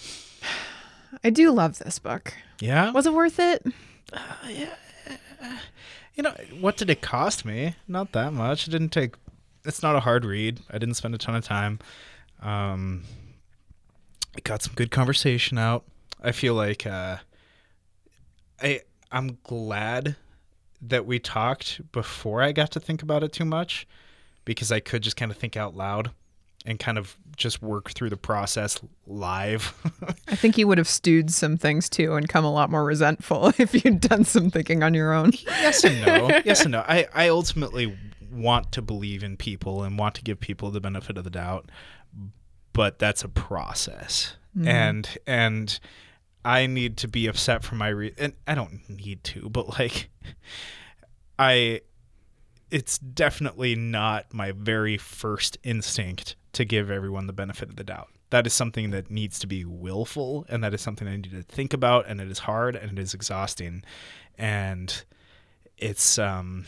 i 1.25 1.31
do 1.31 1.51
love 1.53 1.79
this 1.79 1.99
book 1.99 2.35
Yeah. 2.61 2.91
was 2.93 3.07
it 3.07 3.13
worth 3.15 3.39
it 3.39 3.65
Yeah. 4.49 4.75
You 6.15 6.23
know, 6.23 6.35
what 6.61 6.77
did 6.77 6.89
it 6.91 7.01
cost 7.03 7.45
me? 7.45 7.75
Not 7.89 8.13
that 8.13 8.33
much. 8.33 8.69
It 8.69 8.71
didn't 8.71 8.91
take. 8.91 9.17
It's 9.65 9.83
not 9.83 9.97
a 9.97 10.01
hard 10.01 10.25
read. 10.25 10.61
I 10.71 10.79
didn't 10.79 10.95
spend 10.95 11.13
a 11.17 11.19
ton 11.19 11.35
of 11.35 11.43
time. 11.45 11.81
Um, 12.41 13.03
it 14.37 14.45
got 14.45 14.63
some 14.63 14.75
good 14.77 14.93
conversation 14.93 15.59
out. 15.59 15.83
I 16.23 16.31
feel 16.31 16.55
like 16.55 16.87
uh, 16.87 17.17
I 18.63 18.83
I'm 19.15 19.39
glad 19.45 20.17
that 20.83 21.07
we 21.07 21.19
talked 21.19 21.81
before 21.93 22.43
I 22.43 22.53
got 22.53 22.73
to 22.73 22.81
think 22.81 23.03
about 23.03 23.23
it 23.23 23.33
too 23.33 23.45
much, 23.45 23.87
because 24.45 24.73
I 24.73 24.81
could 24.81 25.03
just 25.03 25.17
kind 25.17 25.31
of 25.31 25.39
think 25.39 25.57
out 25.57 25.77
loud 25.77 26.11
and 26.67 26.79
kind 26.79 26.99
of 26.99 27.17
just 27.37 27.63
work 27.63 27.93
through 27.93 28.11
the 28.11 28.17
process 28.17 28.81
live. 29.07 29.75
i 30.29 30.35
think 30.35 30.57
you 30.57 30.67
would 30.67 30.79
have 30.79 30.89
stewed 30.89 31.31
some 31.31 31.59
things 31.59 31.91
too 31.91 32.15
and 32.15 32.29
come 32.29 32.45
a 32.45 32.51
lot 32.51 32.71
more 32.71 32.85
resentful 32.85 33.53
if 33.59 33.85
you'd 33.85 34.01
done 34.01 34.25
some 34.25 34.51
thinking 34.51 34.83
on 34.83 34.95
your 34.95 35.13
own 35.13 35.31
yes 35.45 35.85
and 35.85 36.01
no. 36.07 36.29
Yes 36.45 36.63
and 36.63 36.73
no. 36.73 36.81
I, 36.81 37.07
I 37.13 37.29
ultimately 37.29 37.97
want 38.33 38.73
to 38.73 38.83
believe 38.83 39.23
in 39.23 39.37
people 39.37 39.83
and 39.83 39.99
want 39.99 40.15
to 40.17 40.23
give 40.23 40.41
people 40.41 40.71
the 40.71 40.81
benefit 40.81 41.17
of 41.19 41.25
the 41.25 41.31
doubt, 41.31 41.71
but 42.73 42.99
that's 42.99 43.23
a 43.23 43.29
process. 43.29 44.37
Mm-hmm. 44.57 44.69
And 44.69 45.19
and 45.27 45.81
I 46.45 46.67
need 46.67 46.97
to 46.99 47.09
be 47.09 47.27
upset 47.27 47.65
for 47.65 47.75
my 47.75 47.89
re- 47.89 48.15
and 48.19 48.35
I 48.47 48.55
don't 48.55 48.89
need 48.89 49.25
to, 49.25 49.49
but 49.49 49.79
like 49.79 50.11
I 51.39 51.81
it's 52.71 52.99
definitely 52.99 53.75
not 53.77 54.33
my 54.33 54.53
very 54.53 54.97
first 54.99 55.59
instinct 55.63 56.37
to 56.53 56.65
give 56.65 56.91
everyone 56.91 57.27
the 57.27 57.33
benefit 57.33 57.69
of 57.69 57.77
the 57.77 57.85
doubt. 57.85 58.09
That 58.31 58.47
is 58.47 58.53
something 58.53 58.91
that 58.91 59.11
needs 59.11 59.39
to 59.41 59.47
be 59.47 59.65
willful, 59.65 60.45
and 60.49 60.65
that 60.65 60.75
is 60.75 60.81
something 60.81 61.07
I 61.07 61.17
need 61.17 61.31
to 61.31 61.43
think 61.43 61.73
about, 61.73 62.07
and 62.09 62.21
it 62.21 62.29
is 62.31 62.41
hard 62.41 62.75
and 62.75 62.99
it 62.99 62.99
is 62.99 63.15
exhausting, 63.15 63.85
and 64.37 65.05
it's 65.79 66.19
um, 66.19 66.65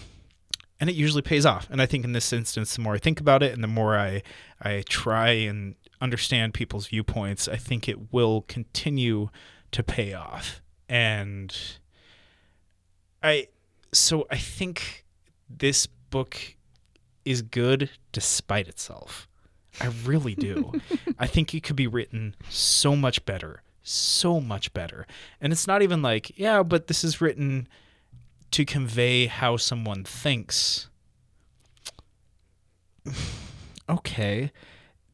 and 0.78 0.89
it 0.89 0.94
usually 0.94 1.23
pays 1.23 1.44
off. 1.44 1.66
And 1.70 1.82
I 1.82 1.86
think 1.86 2.05
in 2.05 2.12
this 2.12 2.32
instance, 2.32 2.77
the 2.77 2.82
more 2.82 2.94
I 2.94 2.98
think 2.98 3.20
about 3.20 3.43
it, 3.43 3.53
and 3.53 3.62
the 3.62 3.69
more 3.69 3.97
I 3.97 4.23
I 4.61 4.85
try 4.89 5.31
and 5.31 5.74
understand 6.01 6.55
people's 6.55 6.86
viewpoints, 6.86 7.48
I 7.48 7.57
think 7.57 7.89
it 7.89 8.12
will 8.12 8.43
continue 8.43 9.31
to 9.77 9.82
pay 9.82 10.15
off. 10.15 10.62
And 10.89 11.55
I 13.23 13.48
so 13.93 14.27
I 14.31 14.39
think 14.39 15.05
this 15.51 15.86
book 15.86 16.57
is 17.27 17.43
good 17.43 17.90
despite 18.11 18.69
itself. 18.69 19.28
I 19.78 19.89
really 20.07 20.35
do. 20.35 20.73
I 21.19 21.27
think 21.27 21.55
it 21.55 21.62
could 21.62 21.77
be 21.77 21.86
written 21.86 22.36
so 22.48 22.97
much 22.97 23.27
better, 23.27 23.62
so 23.82 24.40
much 24.40 24.73
better. 24.73 25.07
And 25.43 25.53
it's 25.53 25.66
not 25.66 25.82
even 25.82 26.01
like, 26.01 26.39
yeah, 26.39 26.62
but 26.62 26.86
this 26.86 27.05
is 27.05 27.20
written 27.20 27.69
to 28.53 28.65
convey 28.65 29.27
how 29.27 29.59
someone 29.59 30.05
thinks. 30.05 30.89
okay. 33.90 34.53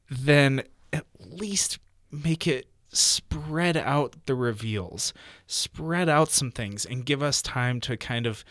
Then 0.08 0.62
at 0.92 1.06
least 1.18 1.80
make 2.12 2.46
it 2.46 2.68
spread 2.92 3.76
out 3.76 4.14
the 4.26 4.34
reveals, 4.34 5.12
spread 5.46 6.08
out 6.08 6.30
some 6.30 6.50
things 6.50 6.84
and 6.84 7.06
give 7.06 7.22
us 7.22 7.42
time 7.42 7.80
to 7.80 7.96
kind 7.96 8.26
of 8.26 8.44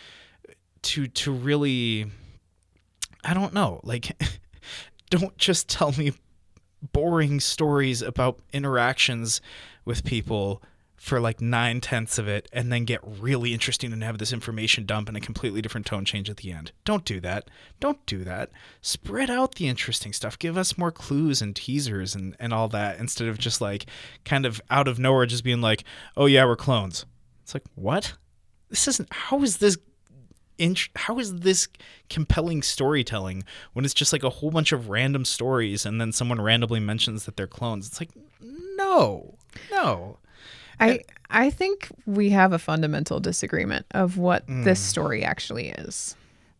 to 0.83 1.07
to 1.07 1.31
really 1.31 2.07
I 3.23 3.33
don't 3.33 3.53
know, 3.53 3.79
like 3.83 4.19
don't 5.09 5.37
just 5.37 5.69
tell 5.69 5.91
me 5.93 6.13
boring 6.93 7.39
stories 7.39 8.01
about 8.01 8.39
interactions 8.51 9.41
with 9.85 10.03
people 10.03 10.61
for 11.01 11.19
like 11.19 11.41
nine 11.41 11.81
tenths 11.81 12.19
of 12.19 12.27
it 12.27 12.47
and 12.53 12.71
then 12.71 12.85
get 12.85 13.01
really 13.03 13.55
interesting 13.55 13.91
and 13.91 14.03
have 14.03 14.19
this 14.19 14.31
information 14.31 14.85
dump 14.85 15.07
and 15.07 15.17
a 15.17 15.19
completely 15.19 15.59
different 15.59 15.87
tone 15.87 16.05
change 16.05 16.29
at 16.29 16.37
the 16.37 16.51
end. 16.51 16.71
Don't 16.85 17.03
do 17.05 17.19
that. 17.19 17.49
Don't 17.79 18.05
do 18.05 18.23
that. 18.23 18.51
Spread 18.81 19.27
out 19.27 19.55
the 19.55 19.67
interesting 19.67 20.13
stuff. 20.13 20.37
Give 20.37 20.59
us 20.59 20.77
more 20.77 20.91
clues 20.91 21.41
and 21.41 21.55
teasers 21.55 22.13
and, 22.13 22.35
and 22.39 22.53
all 22.53 22.67
that 22.67 22.99
instead 22.99 23.27
of 23.27 23.39
just 23.39 23.59
like 23.59 23.87
kind 24.25 24.45
of 24.45 24.61
out 24.69 24.87
of 24.87 24.99
nowhere 24.99 25.25
just 25.25 25.43
being 25.43 25.59
like, 25.59 25.85
oh 26.15 26.27
yeah, 26.27 26.45
we're 26.45 26.55
clones. 26.55 27.07
It's 27.41 27.55
like, 27.55 27.65
what? 27.73 28.13
This 28.69 28.87
isn't, 28.87 29.11
how 29.11 29.41
is 29.41 29.57
this 29.57 29.79
how 30.95 31.17
is 31.17 31.39
this 31.39 31.67
compelling 32.11 32.61
storytelling 32.61 33.43
when 33.73 33.83
it's 33.83 33.95
just 33.95 34.13
like 34.13 34.21
a 34.21 34.29
whole 34.29 34.51
bunch 34.51 34.71
of 34.71 34.89
random 34.89 35.25
stories 35.25 35.87
and 35.87 35.99
then 35.99 36.11
someone 36.11 36.39
randomly 36.39 36.79
mentions 36.79 37.25
that 37.25 37.37
they're 37.37 37.47
clones? 37.47 37.87
It's 37.87 37.99
like, 37.99 38.11
no, 38.39 39.39
no. 39.71 40.19
I 40.81 41.03
I 41.29 41.49
think 41.49 41.87
we 42.05 42.29
have 42.31 42.51
a 42.53 42.59
fundamental 42.59 43.19
disagreement 43.19 43.85
of 43.91 44.17
what 44.17 44.43
this 44.47 44.79
story 44.79 45.23
actually 45.23 45.69
is. 45.69 46.15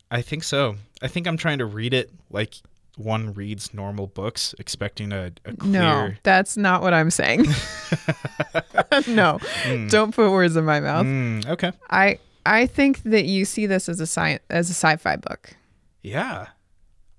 I 0.09 0.21
think 0.21 0.43
so. 0.43 0.75
I 1.01 1.07
think 1.07 1.27
I'm 1.27 1.37
trying 1.37 1.57
to 1.59 1.65
read 1.65 1.93
it 1.93 2.09
like 2.29 2.55
one 2.97 3.33
reads 3.33 3.73
normal 3.73 4.07
books, 4.07 4.53
expecting 4.59 5.11
a, 5.11 5.31
a 5.45 5.55
clear. 5.55 5.71
No, 5.71 6.11
that's 6.23 6.57
not 6.57 6.81
what 6.81 6.93
I'm 6.93 7.09
saying. 7.09 7.45
no, 9.07 9.39
don't 9.89 10.13
put 10.13 10.31
words 10.31 10.55
in 10.55 10.65
my 10.65 10.79
mouth. 10.79 11.05
Mm, 11.05 11.47
okay. 11.47 11.71
I 11.89 12.19
I 12.45 12.65
think 12.67 13.03
that 13.03 13.25
you 13.25 13.45
see 13.45 13.65
this 13.65 13.87
as 13.89 13.99
a 13.99 14.07
sci- 14.07 14.39
as 14.49 14.69
a 14.69 14.73
sci-fi 14.73 15.15
book, 15.15 15.55
Yeah. 16.03 16.47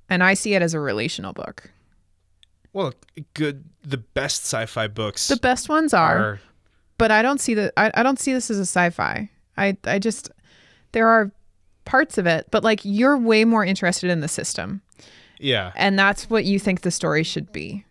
and 0.09 0.23
I 0.23 0.35
see 0.35 0.55
it 0.55 0.63
as 0.63 0.75
a 0.75 0.81
relational 0.81 1.33
book. 1.33 1.71
Well, 2.73 2.93
good. 3.35 3.65
The 3.85 3.99
best 3.99 4.43
sci-fi 4.45 4.89
books 4.89 5.29
The 5.29 5.37
best 5.37 5.69
ones 5.69 5.93
are, 5.93 6.19
are. 6.19 6.41
But 7.03 7.11
I 7.11 7.21
don't 7.21 7.41
see 7.41 7.55
that. 7.55 7.73
I, 7.77 7.91
I 7.95 8.05
don't 8.05 8.21
see 8.21 8.33
this 8.33 8.49
as 8.49 8.59
a 8.59 8.63
sci-fi. 8.63 9.29
I 9.59 9.77
I 9.85 9.99
just 9.99 10.31
there 10.93 11.09
are 11.09 11.33
parts 11.85 12.17
of 12.17 12.27
it, 12.27 12.47
but 12.53 12.63
like 12.63 12.79
you're 12.85 13.19
way 13.19 13.45
more 13.45 13.65
interested 13.65 14.09
in 14.09 14.21
the 14.21 14.29
system. 14.29 14.83
Yeah. 15.41 15.73
and 15.75 15.99
that's 15.99 16.31
what 16.31 16.45
you 16.45 16.61
think 16.61 16.83
the 16.83 16.93
story 16.93 17.25
should 17.25 17.51
be. 17.51 17.85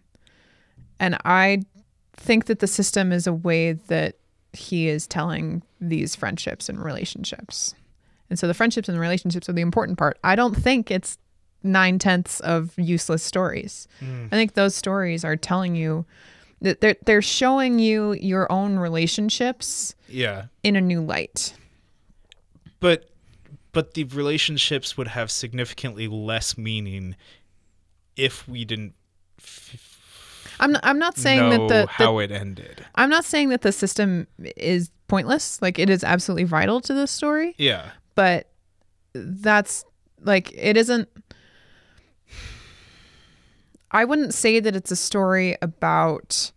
And 1.01 1.17
I 1.25 1.63
think 2.13 2.45
that 2.45 2.59
the 2.59 2.67
system 2.67 3.11
is 3.11 3.27
a 3.27 3.33
way 3.33 3.73
that 3.73 4.15
he 4.53 4.87
is 4.87 5.07
telling 5.07 5.61
these 5.81 6.15
friendships 6.15 6.69
and 6.69 6.81
relationships. 6.81 7.75
And 8.29 8.39
so 8.39 8.47
the 8.47 8.53
friendships 8.53 8.87
and 8.87 8.97
relationships 8.97 9.49
are 9.49 9.53
the 9.53 9.61
important 9.61 9.97
part. 9.97 10.17
I 10.23 10.37
don't 10.37 10.55
think 10.55 10.89
it's 10.89 11.17
nine 11.61 11.99
tenths 11.99 12.39
of 12.39 12.71
useless 12.77 13.23
stories. 13.23 13.89
Hmm. 13.99 14.27
I 14.31 14.37
think 14.37 14.53
those 14.53 14.73
stories 14.73 15.25
are 15.25 15.35
telling 15.35 15.75
you 15.75 16.05
they're 16.61 16.95
they're 17.05 17.21
showing 17.21 17.79
you 17.79 18.13
your 18.13 18.51
own 18.51 18.77
relationships 18.77 19.95
Yeah. 20.07 20.45
in 20.63 20.75
a 20.75 20.81
new 20.81 21.01
light. 21.01 21.53
But 22.79 23.09
but 23.71 23.93
the 23.93 24.03
relationships 24.05 24.97
would 24.97 25.07
have 25.09 25.31
significantly 25.31 26.07
less 26.07 26.57
meaning 26.57 27.15
if 28.15 28.47
we 28.47 28.65
didn't 28.65 28.93
I'm 30.59 30.73
not, 30.73 30.81
I'm 30.83 30.99
not 30.99 31.17
saying 31.17 31.49
know 31.49 31.67
that 31.67 31.73
the, 31.73 31.81
the 31.85 31.87
how 31.87 32.19
it 32.19 32.29
ended. 32.31 32.85
I'm 32.95 33.09
not 33.09 33.25
saying 33.25 33.49
that 33.49 33.61
the 33.63 33.71
system 33.71 34.27
is 34.57 34.91
pointless. 35.07 35.59
Like 35.61 35.79
it 35.79 35.89
is 35.89 36.03
absolutely 36.03 36.43
vital 36.43 36.81
to 36.81 36.93
this 36.93 37.09
story, 37.11 37.55
Yeah. 37.57 37.89
but 38.15 38.47
that's 39.13 39.83
like 40.23 40.51
it 40.53 40.77
isn't 40.77 41.09
I 43.91 44.05
wouldn't 44.05 44.33
say 44.33 44.59
that 44.59 44.75
it's 44.75 44.91
a 44.91 44.95
story 44.95 45.57
about 45.61 46.51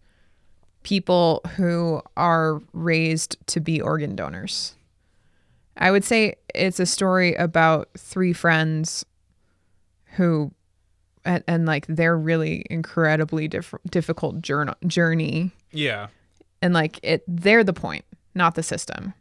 people 0.82 1.40
who 1.56 2.02
are 2.16 2.61
raised 2.73 3.36
to 3.48 3.61
be 3.61 3.81
organ 3.81 4.15
donors. 4.15 4.74
I 5.77 5.90
would 5.90 6.05
say 6.05 6.36
it's 6.55 6.78
a 6.78 6.86
story 6.86 7.35
about 7.35 7.89
three 7.98 8.32
friends 8.32 9.05
who 10.16 10.52
and, 11.24 11.43
and 11.48 11.66
like 11.66 11.86
their 11.89 12.16
really 12.16 12.65
incredibly 12.70 13.48
diff- 13.48 13.74
difficult 13.90 14.40
journey 14.43 14.74
journey 14.86 15.51
Yeah. 15.73 16.09
and 16.62 16.73
like 16.74 17.01
it 17.02 17.24
they're 17.27 17.65
the 17.65 17.73
point 17.73 18.05
not 18.35 18.55
the 18.55 18.62
system 18.62 19.15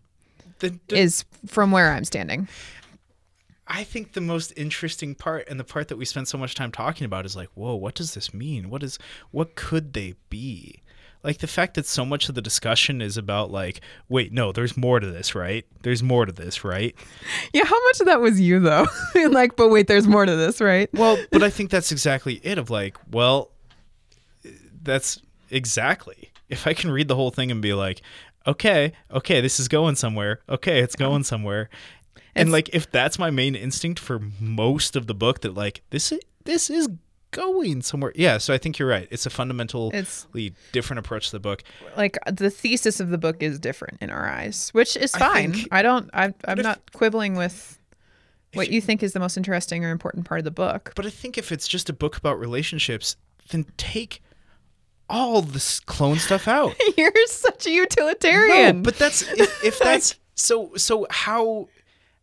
The, 0.60 0.78
the, 0.90 0.98
is 1.00 1.24
from 1.48 1.72
where 1.72 1.92
i'm 1.94 2.04
standing 2.04 2.48
I 3.68 3.84
think 3.84 4.14
the 4.14 4.22
most 4.22 4.52
interesting 4.58 5.16
part 5.16 5.48
and 5.48 5.60
the 5.60 5.64
part 5.64 5.88
that 5.88 5.98
we 5.98 6.06
spend 6.06 6.28
so 6.28 6.38
much 6.38 6.54
time 6.54 6.72
talking 6.72 7.06
about 7.06 7.26
is 7.26 7.36
like, 7.36 7.50
whoa, 7.54 7.76
what 7.76 7.96
does 7.96 8.14
this 8.14 8.34
mean? 8.34 8.70
What 8.70 8.84
is 8.84 9.00
what 9.32 9.56
could 9.56 9.94
they 9.94 10.16
be? 10.30 10.82
Like 11.24 11.38
the 11.38 11.48
fact 11.48 11.76
that 11.76 11.86
so 11.86 12.04
much 12.04 12.28
of 12.28 12.36
the 12.36 12.42
discussion 12.42 13.02
is 13.02 13.16
about 13.16 13.50
like, 13.50 13.80
wait, 14.10 14.34
no, 14.34 14.52
there's 14.52 14.76
more 14.76 15.00
to 15.00 15.08
this, 15.10 15.34
right? 15.34 15.66
There's 15.82 16.04
more 16.04 16.26
to 16.26 16.34
this, 16.34 16.66
right? 16.66 16.94
yeah 17.54 17.64
how 17.64 17.82
much 17.86 18.02
of 18.02 18.08
that 18.08 18.20
was 18.20 18.42
you 18.42 18.60
though 18.60 18.88
like 19.30 19.56
but 19.56 19.70
wait 19.70 19.88
there's 19.88 20.08
more 20.08 20.26
to 20.26 20.36
this 20.36 20.60
right 20.60 20.90
Well, 20.94 21.18
but 21.32 21.42
I 21.42 21.50
think 21.52 21.70
that's 21.70 21.92
exactly 21.92 22.42
it 22.44 22.58
of 22.58 22.70
like, 22.70 22.98
well, 23.10 23.52
that's 24.84 25.22
exactly. 25.50 26.32
If 26.50 26.68
I 26.68 26.74
can 26.74 26.92
read 26.92 27.08
the 27.08 27.16
whole 27.16 27.32
thing 27.32 27.50
and 27.50 27.62
be 27.62 27.74
like, 27.74 28.02
okay, 28.46 28.92
okay, 29.12 29.40
this 29.40 29.60
is 29.60 29.68
going 29.70 29.96
somewhere. 29.96 30.42
Okay, 30.50 30.80
it's 30.80 30.96
going 30.96 31.24
somewhere. 31.24 31.70
And 32.36 32.52
like 32.52 32.70
if 32.74 32.90
that's 32.92 33.20
my 33.20 33.30
main 33.30 33.56
instinct 33.56 34.00
for 34.00 34.20
most 34.40 34.96
of 34.96 35.08
the 35.08 35.14
book 35.14 35.42
that 35.42 35.54
like 35.54 35.82
this 35.92 36.12
is 36.12 36.20
this 36.46 36.70
is 36.70 36.88
going 37.32 37.82
somewhere. 37.82 38.12
Yeah, 38.16 38.38
so 38.38 38.54
I 38.54 38.58
think 38.60 38.78
you're 38.78 38.88
right. 38.88 39.08
It's 39.10 39.26
a 39.26 39.30
fundamentally 39.32 39.96
it's 39.98 40.28
different 40.72 41.00
approach 41.00 41.28
to 41.28 41.32
the 41.34 41.40
book. 41.40 41.64
like 41.98 42.18
the 42.32 42.50
thesis 42.52 43.00
of 43.00 43.10
the 43.10 43.18
book 43.18 43.38
is 43.42 43.60
different 43.60 43.98
in 44.02 44.10
our 44.12 44.28
eyes 44.30 44.70
which 44.74 44.96
is 44.96 45.12
fine 45.16 45.52
i, 45.52 45.54
think- 45.54 45.70
don't 45.84 46.10
I, 46.14 46.26
i'm 46.48 46.60
if- 46.60 46.64
not 46.64 46.92
quibbling 46.94 47.36
with 47.36 47.80
what 48.54 48.68
you- 48.70 48.76
you 48.76 48.82
think 48.82 49.02
is 49.02 49.14
the 49.14 49.20
most 49.20 49.36
interesting 49.36 49.84
or 49.84 49.90
important 49.90 50.26
part 50.26 50.40
of 50.40 50.44
the 50.46 50.52
book 50.52 50.94
But 50.96 51.08
I 51.08 51.10
think 51.10 51.38
if 51.40 51.52
it's 51.52 51.68
just 51.68 51.90
a 51.90 51.94
book 51.94 52.18
about 52.18 52.40
relationships, 52.40 53.16
then 53.50 53.66
take 53.78 54.22
all 55.10 55.42
this 55.42 55.80
clone 55.80 56.18
stuff 56.20 56.48
out. 56.48 56.76
you're 56.98 57.12
such 57.28 57.66
a 57.66 57.72
utilitarian 57.72 58.78
No, 58.78 58.84
but 58.84 58.98
that's 59.00 59.24
if, 59.24 59.64
if 59.64 59.80
that's 59.84 60.16
so. 60.36 60.72
So 60.78 61.06
how 61.10 61.68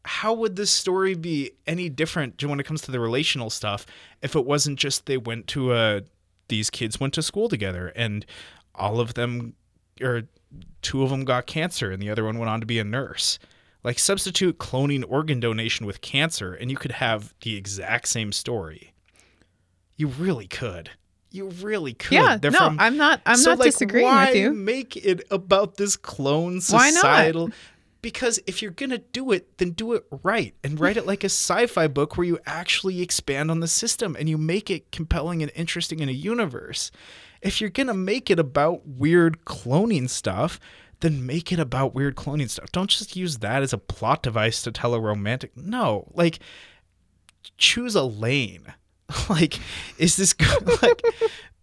how 0.05 0.33
would 0.33 0.57
this 0.57 0.71
story 0.71 1.15
be 1.15 1.53
any 1.67 1.89
different 1.89 2.43
when 2.43 2.59
it 2.59 2.65
comes 2.65 2.81
to 2.83 2.91
the 2.91 2.99
relational 3.01 3.51
stuff 3.51 3.85
if 4.23 4.35
it 4.35 4.47
wasn't 4.47 4.79
just 4.79 5.07
they 5.07 5.17
went 5.19 5.47
to 5.47 5.75
a 5.75 6.03
these 6.49 6.71
kids 6.71 6.99
went 6.99 7.15
to 7.15 7.23
school 7.23 7.49
together 7.49 7.89
and 7.95 8.27
all 8.75 9.01
of 9.01 9.15
them 9.15 9.55
or 10.01 10.23
two 10.83 11.03
of 11.03 11.11
them 11.11 11.25
got 11.25 11.47
cancer 11.47 11.91
and 11.91 12.03
the 12.03 12.11
other 12.11 12.25
one 12.25 12.39
went 12.39 12.51
on 12.51 12.61
to 12.61 12.67
be 12.67 12.79
a 12.79 12.85
nurse. 12.85 13.39
Like 13.85 13.99
substitute 13.99 14.59
cloning 14.59 15.05
organ 15.09 15.41
donation 15.41 15.87
with 15.87 16.01
cancer 16.01 16.53
and 16.55 16.71
you 16.71 16.77
could 16.77 16.93
have 16.93 17.35
the 17.43 17.57
exact 17.57 18.09
same 18.09 18.33
story. 18.33 18.93
You 19.97 20.09
really 20.09 20.47
could. 20.47 20.91
You 21.31 21.49
really 21.49 21.93
could. 21.95 22.13
yeah 22.13 22.37
They're 22.37 22.51
no 22.51 22.59
from- 22.59 22.81
i'm 22.81 22.97
not 22.97 23.21
i'm 23.25 23.37
so, 23.37 23.51
not 23.51 23.61
like, 23.61 23.71
disagreeing 23.71 24.07
why 24.09 24.27
with 24.27 24.37
you 24.37 24.53
Make 24.53 24.97
it 24.97 25.23
about 25.31 25.77
this 25.77 25.97
clone 25.97 26.61
Why 26.71 26.91
not? 26.91 27.53
Because 28.03 28.41
if 28.47 28.63
you're 28.63 28.71
going 28.71 28.91
to 28.91 28.99
do 28.99 29.31
it, 29.33 29.59
then 29.59 29.73
do 29.73 29.93
it 29.93 30.05
right 30.23 30.55
and 30.65 30.81
write 30.81 30.97
it 30.97 31.07
like 31.07 31.23
a 31.23 31.27
sci 31.27 31.67
fi 31.67 31.87
book 31.87 32.17
where 32.17 32.27
you 32.27 32.39
actually 32.47 33.03
expand 33.03 33.51
on 33.51 33.61
the 33.61 33.69
system 33.69 34.17
and 34.19 34.29
you 34.29 34.39
make 34.39 34.71
it 34.71 34.91
compelling 34.91 35.43
and 35.43 35.53
interesting 35.55 36.01
in 36.01 36.09
a 36.09 36.13
universe. 36.13 36.91
If 37.43 37.61
you're 37.61 37.71
going 37.71 37.89
to 37.89 37.95
make 37.95 38.31
it 38.31 38.39
about 38.39 38.87
weird 38.87 39.45
cloning 39.45 40.09
stuff, 40.09 40.59
then 41.01 41.27
make 41.27 41.53
it 41.53 41.59
about 41.59 41.95
weird 41.95 42.17
cloning 42.17 42.49
stuff. 42.49 42.73
Don't 42.73 42.91
just 42.91 43.17
use 43.17 43.39
that 43.39 43.63
as 43.63 43.73
a 43.73 43.79
plot 43.79 44.23
device 44.23 44.63
to 44.63 44.73
tell 44.73 44.95
a 44.95 45.01
romantic. 45.01 45.57
No, 45.57 46.11
like 46.15 46.39
choose 47.57 47.95
a 47.95 48.03
lane. 48.03 48.75
like, 49.29 49.59
is 49.99 50.17
this 50.17 50.35
like 50.83 51.03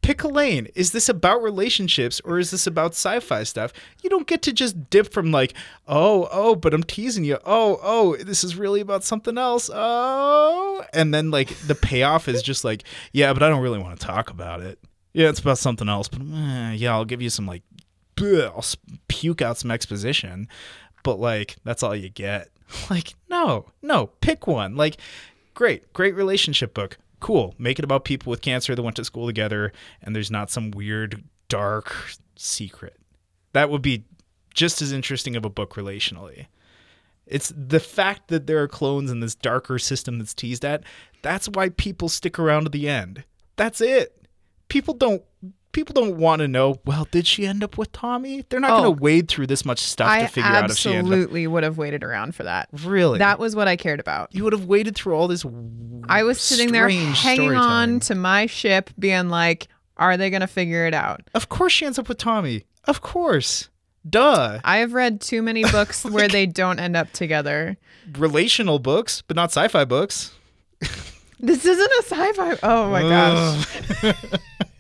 pick 0.02 0.24
a 0.24 0.28
lane? 0.28 0.68
Is 0.76 0.92
this 0.92 1.10
about 1.10 1.44
relationships 1.44 2.22
or 2.24 2.40
is 2.40 2.52
this 2.52 2.68
about 2.68 2.92
sci-fi 2.92 3.44
stuff? 3.44 3.74
You 4.02 4.10
don't 4.10 4.28
get 4.28 4.42
to 4.44 4.54
just 4.54 4.90
dip 4.90 5.12
from 5.12 5.32
like, 5.32 5.54
oh, 5.88 6.28
oh, 6.32 6.56
but 6.56 6.74
I'm 6.74 6.84
teasing 6.84 7.26
you. 7.26 7.38
Oh, 7.46 7.80
oh, 7.82 8.16
this 8.16 8.44
is 8.44 8.56
really 8.56 8.82
about 8.82 9.04
something 9.04 9.38
else. 9.38 9.70
Oh, 9.74 10.84
and 10.94 11.14
then 11.14 11.32
like 11.32 11.50
the 11.60 11.76
payoff 11.76 12.28
is 12.28 12.42
just 12.42 12.64
like, 12.64 12.84
yeah, 13.12 13.34
but 13.34 13.44
I 13.44 13.50
don't 13.50 13.62
really 13.62 13.80
want 13.80 14.00
to 14.00 14.06
talk 14.06 14.30
about 14.30 14.62
it. 14.62 14.80
Yeah, 15.14 15.30
it's 15.30 15.40
about 15.40 15.58
something 15.58 15.90
else, 15.90 16.08
but 16.08 16.22
eh, 16.22 16.72
yeah, 16.74 16.94
I'll 16.94 17.06
give 17.06 17.22
you 17.22 17.30
some 17.30 17.48
like, 17.48 17.64
bleh, 18.16 18.46
I'll 18.46 18.66
puke 19.08 19.42
out 19.42 19.58
some 19.58 19.72
exposition, 19.72 20.48
but 21.04 21.20
like 21.20 21.56
that's 21.64 21.84
all 21.84 21.96
you 21.96 22.10
get. 22.10 22.50
Like, 22.90 23.16
no, 23.30 23.68
no, 23.82 24.08
pick 24.20 24.46
one. 24.46 24.76
Like, 24.76 24.98
great, 25.54 25.94
great 25.94 26.16
relationship 26.16 26.74
book. 26.74 26.98
Cool. 27.20 27.56
Make 27.58 27.80
it 27.80 27.86
about 27.86 28.06
people 28.06 28.30
with 28.30 28.42
cancer 28.42 28.76
that 28.76 28.84
went 28.84 28.96
to 28.98 29.06
school 29.06 29.26
together 29.26 29.72
and 30.02 30.16
there's 30.16 30.32
not 30.32 30.52
some 30.52 30.72
weird, 30.72 31.24
dark 31.50 31.94
secret. 32.36 32.98
That 33.54 33.70
would 33.70 33.82
be 33.82 34.06
just 34.54 34.82
as 34.82 34.92
interesting 34.92 35.36
of 35.36 35.46
a 35.46 35.50
book 35.50 35.76
relationally. 35.76 36.48
It's 37.26 37.52
the 37.56 37.80
fact 37.80 38.30
that 38.30 38.48
there 38.48 38.62
are 38.62 38.68
clones 38.68 39.12
in 39.12 39.20
this 39.20 39.36
darker 39.36 39.80
system 39.80 40.18
that's 40.18 40.34
teased 40.34 40.64
at. 40.64 40.84
That's 41.22 41.50
why 41.50 41.70
people 41.70 42.10
stick 42.10 42.40
around 42.40 42.64
to 42.64 42.70
the 42.70 42.88
end. 42.88 43.24
That's 43.56 43.82
it. 43.82 44.26
People 44.70 44.94
don't 44.94 45.24
people 45.78 45.94
don't 45.94 46.18
want 46.18 46.40
to 46.40 46.48
know, 46.48 46.80
well, 46.86 47.08
did 47.12 47.28
she 47.28 47.46
end 47.46 47.64
up 47.64 47.78
with 47.78 47.92
Tommy? 47.92 48.44
They're 48.50 48.60
not 48.60 48.72
Oh. 48.72 48.82
going 48.84 48.96
to 48.98 49.02
wade 49.04 49.28
through 49.28 49.46
this 49.46 49.64
much 49.64 49.78
stuff 49.78 50.08
I 50.10 50.22
to 50.24 50.28
figure 50.28 50.50
out 50.50 50.72
if 50.72 50.76
she 50.76 50.90
ended 50.90 51.06
up. 51.06 51.14
absolutely 51.14 51.46
would 51.46 51.62
have 51.64 51.78
waited 51.78 52.04
around 52.04 52.34
for 52.34 52.42
that. 52.44 52.68
Really? 52.84 53.20
That 53.20 53.38
was 53.38 53.56
what 53.56 53.68
I 53.68 53.76
cared 53.76 54.00
about. 54.00 54.34
you 54.34 54.44
would 54.44 54.54
have 54.54 54.66
waded 54.66 54.96
through 54.96 55.14
all 55.14 55.28
this 55.28 55.46
I 56.10 56.24
was 56.24 56.42
sitting 56.42 56.72
there 56.72 56.90
hanging 56.90 57.54
on 57.54 58.00
to 58.02 58.16
my 58.16 58.48
ship, 58.48 58.90
being 58.98 59.30
like, 59.30 59.68
are 59.98 60.18
they 60.18 60.32
going 60.32 60.42
to 60.42 60.48
figure 60.48 60.88
it 60.88 60.96
out? 60.96 61.22
Of 61.36 61.48
course 61.50 61.74
she 61.74 61.86
ends 61.86 62.00
up 62.00 62.10
with 62.10 62.18
Tommy. 62.18 62.66
Of 62.86 63.02
course. 63.02 63.70
Duh. 64.10 64.60
I 64.64 64.78
have 64.78 64.94
read 64.94 65.22
too 65.22 65.44
many 65.44 65.64
books 65.72 66.04
where 66.06 66.28
they 66.28 66.48
don't 66.48 66.80
end 66.80 66.96
up 66.98 67.12
together. 67.12 67.78
Relational 68.18 68.80
books, 68.80 69.22
but 69.22 69.36
not 69.36 69.52
sci-fi 69.52 69.86
books. 69.86 70.32
This 71.40 71.66
isn't 71.66 71.92
a 71.92 72.04
sci 72.04 72.34
fi. 72.34 72.58
Oh 72.64 72.90
my 72.90 73.02
gosh. 73.04 74.24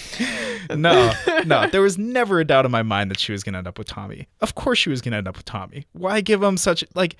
no, 0.70 1.12
no. 1.46 1.66
There 1.68 1.82
was 1.82 1.98
never 1.98 2.40
a 2.40 2.44
doubt 2.44 2.64
in 2.64 2.70
my 2.70 2.82
mind 2.82 3.10
that 3.10 3.18
she 3.18 3.32
was 3.32 3.42
going 3.42 3.52
to 3.54 3.58
end 3.58 3.66
up 3.68 3.78
with 3.78 3.86
Tommy. 3.88 4.28
Of 4.40 4.54
course, 4.54 4.78
she 4.78 4.90
was 4.90 5.00
going 5.00 5.12
to 5.12 5.18
end 5.18 5.28
up 5.28 5.36
with 5.36 5.44
Tommy. 5.44 5.86
Why 5.92 6.20
give 6.20 6.42
him 6.42 6.56
such 6.56 6.84
like? 6.94 7.16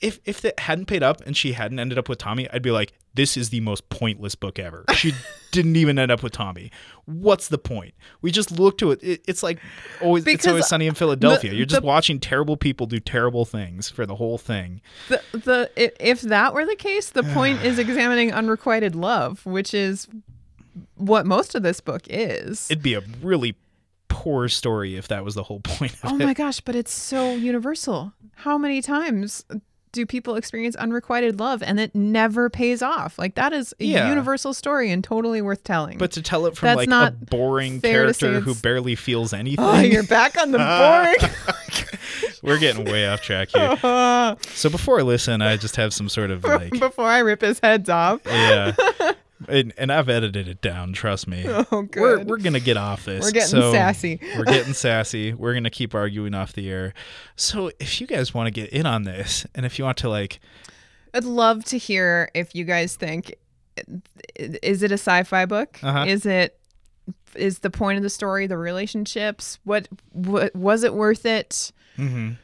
If 0.00 0.18
if 0.24 0.44
it 0.46 0.58
hadn't 0.58 0.86
paid 0.86 1.02
up 1.02 1.20
and 1.26 1.36
she 1.36 1.52
hadn't 1.52 1.78
ended 1.78 1.98
up 1.98 2.08
with 2.08 2.18
Tommy, 2.18 2.48
I'd 2.50 2.62
be 2.62 2.70
like, 2.70 2.92
this 3.14 3.36
is 3.36 3.50
the 3.50 3.60
most 3.60 3.88
pointless 3.90 4.34
book 4.34 4.58
ever. 4.58 4.84
She 4.94 5.12
didn't 5.52 5.76
even 5.76 5.98
end 5.98 6.10
up 6.10 6.22
with 6.22 6.32
Tommy. 6.32 6.70
What's 7.04 7.48
the 7.48 7.58
point? 7.58 7.92
We 8.22 8.30
just 8.30 8.50
look 8.50 8.78
to 8.78 8.92
it. 8.92 9.02
it 9.02 9.22
it's 9.28 9.42
like 9.42 9.58
always. 10.00 10.22
it's 10.22 10.32
Because 10.32 10.46
always 10.46 10.66
sunny 10.68 10.86
in 10.86 10.94
Philadelphia. 10.94 11.50
the- 11.50 11.56
You're 11.56 11.66
just 11.66 11.82
the- 11.82 11.86
watching 11.86 12.18
terrible 12.18 12.56
people 12.56 12.86
do 12.86 12.98
terrible 12.98 13.44
things 13.44 13.90
for 13.90 14.06
the 14.06 14.14
whole 14.16 14.38
thing. 14.38 14.80
The, 15.08 15.20
the 15.32 15.70
if 16.04 16.22
that 16.22 16.54
were 16.54 16.64
the 16.64 16.76
case, 16.76 17.10
the 17.10 17.22
point 17.22 17.60
is 17.64 17.78
examining 17.78 18.32
unrequited 18.32 18.94
love, 18.94 19.44
which 19.44 19.74
is 19.74 20.08
what 20.96 21.26
most 21.26 21.54
of 21.54 21.62
this 21.62 21.80
book 21.80 22.02
is. 22.08 22.70
It'd 22.70 22.82
be 22.82 22.94
a 22.94 23.02
really 23.22 23.56
poor 24.08 24.48
story 24.48 24.96
if 24.96 25.08
that 25.08 25.24
was 25.24 25.34
the 25.34 25.42
whole 25.44 25.60
point 25.64 25.92
of 25.94 26.00
oh 26.12 26.16
it. 26.16 26.24
my 26.24 26.34
gosh, 26.34 26.60
but 26.60 26.74
it's 26.76 26.92
so 26.92 27.32
universal. 27.34 28.12
How 28.34 28.58
many 28.58 28.82
times 28.82 29.44
do 29.92 30.06
people 30.06 30.36
experience 30.36 30.76
unrequited 30.76 31.40
love 31.40 31.62
and 31.64 31.80
it 31.80 31.94
never 31.94 32.48
pays 32.48 32.80
off? 32.82 33.18
Like 33.18 33.34
that 33.34 33.52
is 33.52 33.74
a 33.80 33.84
Yeah. 33.84 34.08
universal 34.08 34.54
story 34.54 34.90
and 34.90 35.02
totally 35.02 35.42
worth 35.42 35.64
telling. 35.64 35.98
But 35.98 36.12
to 36.12 36.22
tell 36.22 36.46
it 36.46 36.56
from 36.56 36.66
That's 36.76 36.86
like 36.88 37.12
a 37.12 37.16
boring 37.26 37.80
fair 37.80 38.06
to 38.06 38.14
say 38.14 38.28
character 38.28 38.40
who 38.40 38.54
barely 38.54 38.94
feels 38.94 39.32
oh, 39.34 39.36
anything. 39.38 39.64
oh, 39.64 39.80
you're 39.80 40.02
back 40.04 40.36
on 40.38 40.52
the 40.52 40.58
boring. 41.18 41.30
We're 42.42 42.58
getting 42.58 42.84
way 42.84 43.06
off 43.08 43.20
track 43.22 43.48
here. 43.54 43.76
So 44.54 44.70
before 44.70 44.98
I 45.00 45.02
listen, 45.02 45.42
I 45.42 45.56
just 45.56 45.76
have 45.76 45.92
some 45.92 46.08
sort 46.08 46.30
of 46.30 46.44
like 46.44 46.70
Before 46.78 47.04
I 47.06 47.18
rip 47.18 47.40
his 47.42 47.58
heads 47.60 47.88
off. 47.90 48.20
yeah. 48.26 48.74
And, 49.48 49.72
and 49.78 49.90
I've 49.90 50.08
edited 50.08 50.48
it 50.48 50.60
down, 50.60 50.92
trust 50.92 51.26
me. 51.26 51.44
Oh, 51.48 51.66
We're 51.70 51.82
good. 52.18 52.26
we're 52.28 52.38
gonna 52.38 52.60
get 52.60 52.76
off 52.76 53.04
this. 53.04 53.22
We're 53.24 53.30
getting 53.30 53.48
So, 53.48 53.72
sassy. 53.72 54.20
We're 54.36 54.44
getting 54.44 54.74
sassy. 54.74 55.32
We're 55.32 55.54
gonna 55.54 55.70
keep 55.70 55.94
arguing 55.94 56.34
off 56.34 56.52
the 56.52 56.68
air. 56.70 56.94
So 57.36 57.70
if 57.80 58.00
you 58.00 58.06
guys 58.06 58.34
want 58.34 58.46
to 58.48 58.50
get 58.50 58.70
in 58.70 58.86
on 58.86 59.04
this, 59.04 59.46
and 59.54 59.64
if 59.64 59.78
you 59.78 59.84
want 59.84 59.98
to 59.98 60.08
like, 60.08 60.40
I'd 61.14 61.24
love 61.24 61.64
to 61.66 61.78
hear 61.78 62.30
if 62.34 62.54
you 62.54 62.64
guys 62.64 62.96
think 62.96 63.34
is 64.36 64.82
it 64.82 64.90
a 64.90 64.94
sci-fi 64.98 65.46
book? 65.46 65.78
Uh-huh. 65.82 66.04
Is 66.06 66.26
it 66.26 66.58
is 67.34 67.60
the 67.60 67.70
point 67.70 67.96
of 67.96 68.02
the 68.02 68.10
story 68.10 68.46
the 68.46 68.58
relationships? 68.58 69.58
What 69.64 69.88
what 70.12 70.54
was 70.54 70.82
it 70.84 70.94
worth 70.94 71.24
it? 71.24 71.72
mhm. 71.96 72.36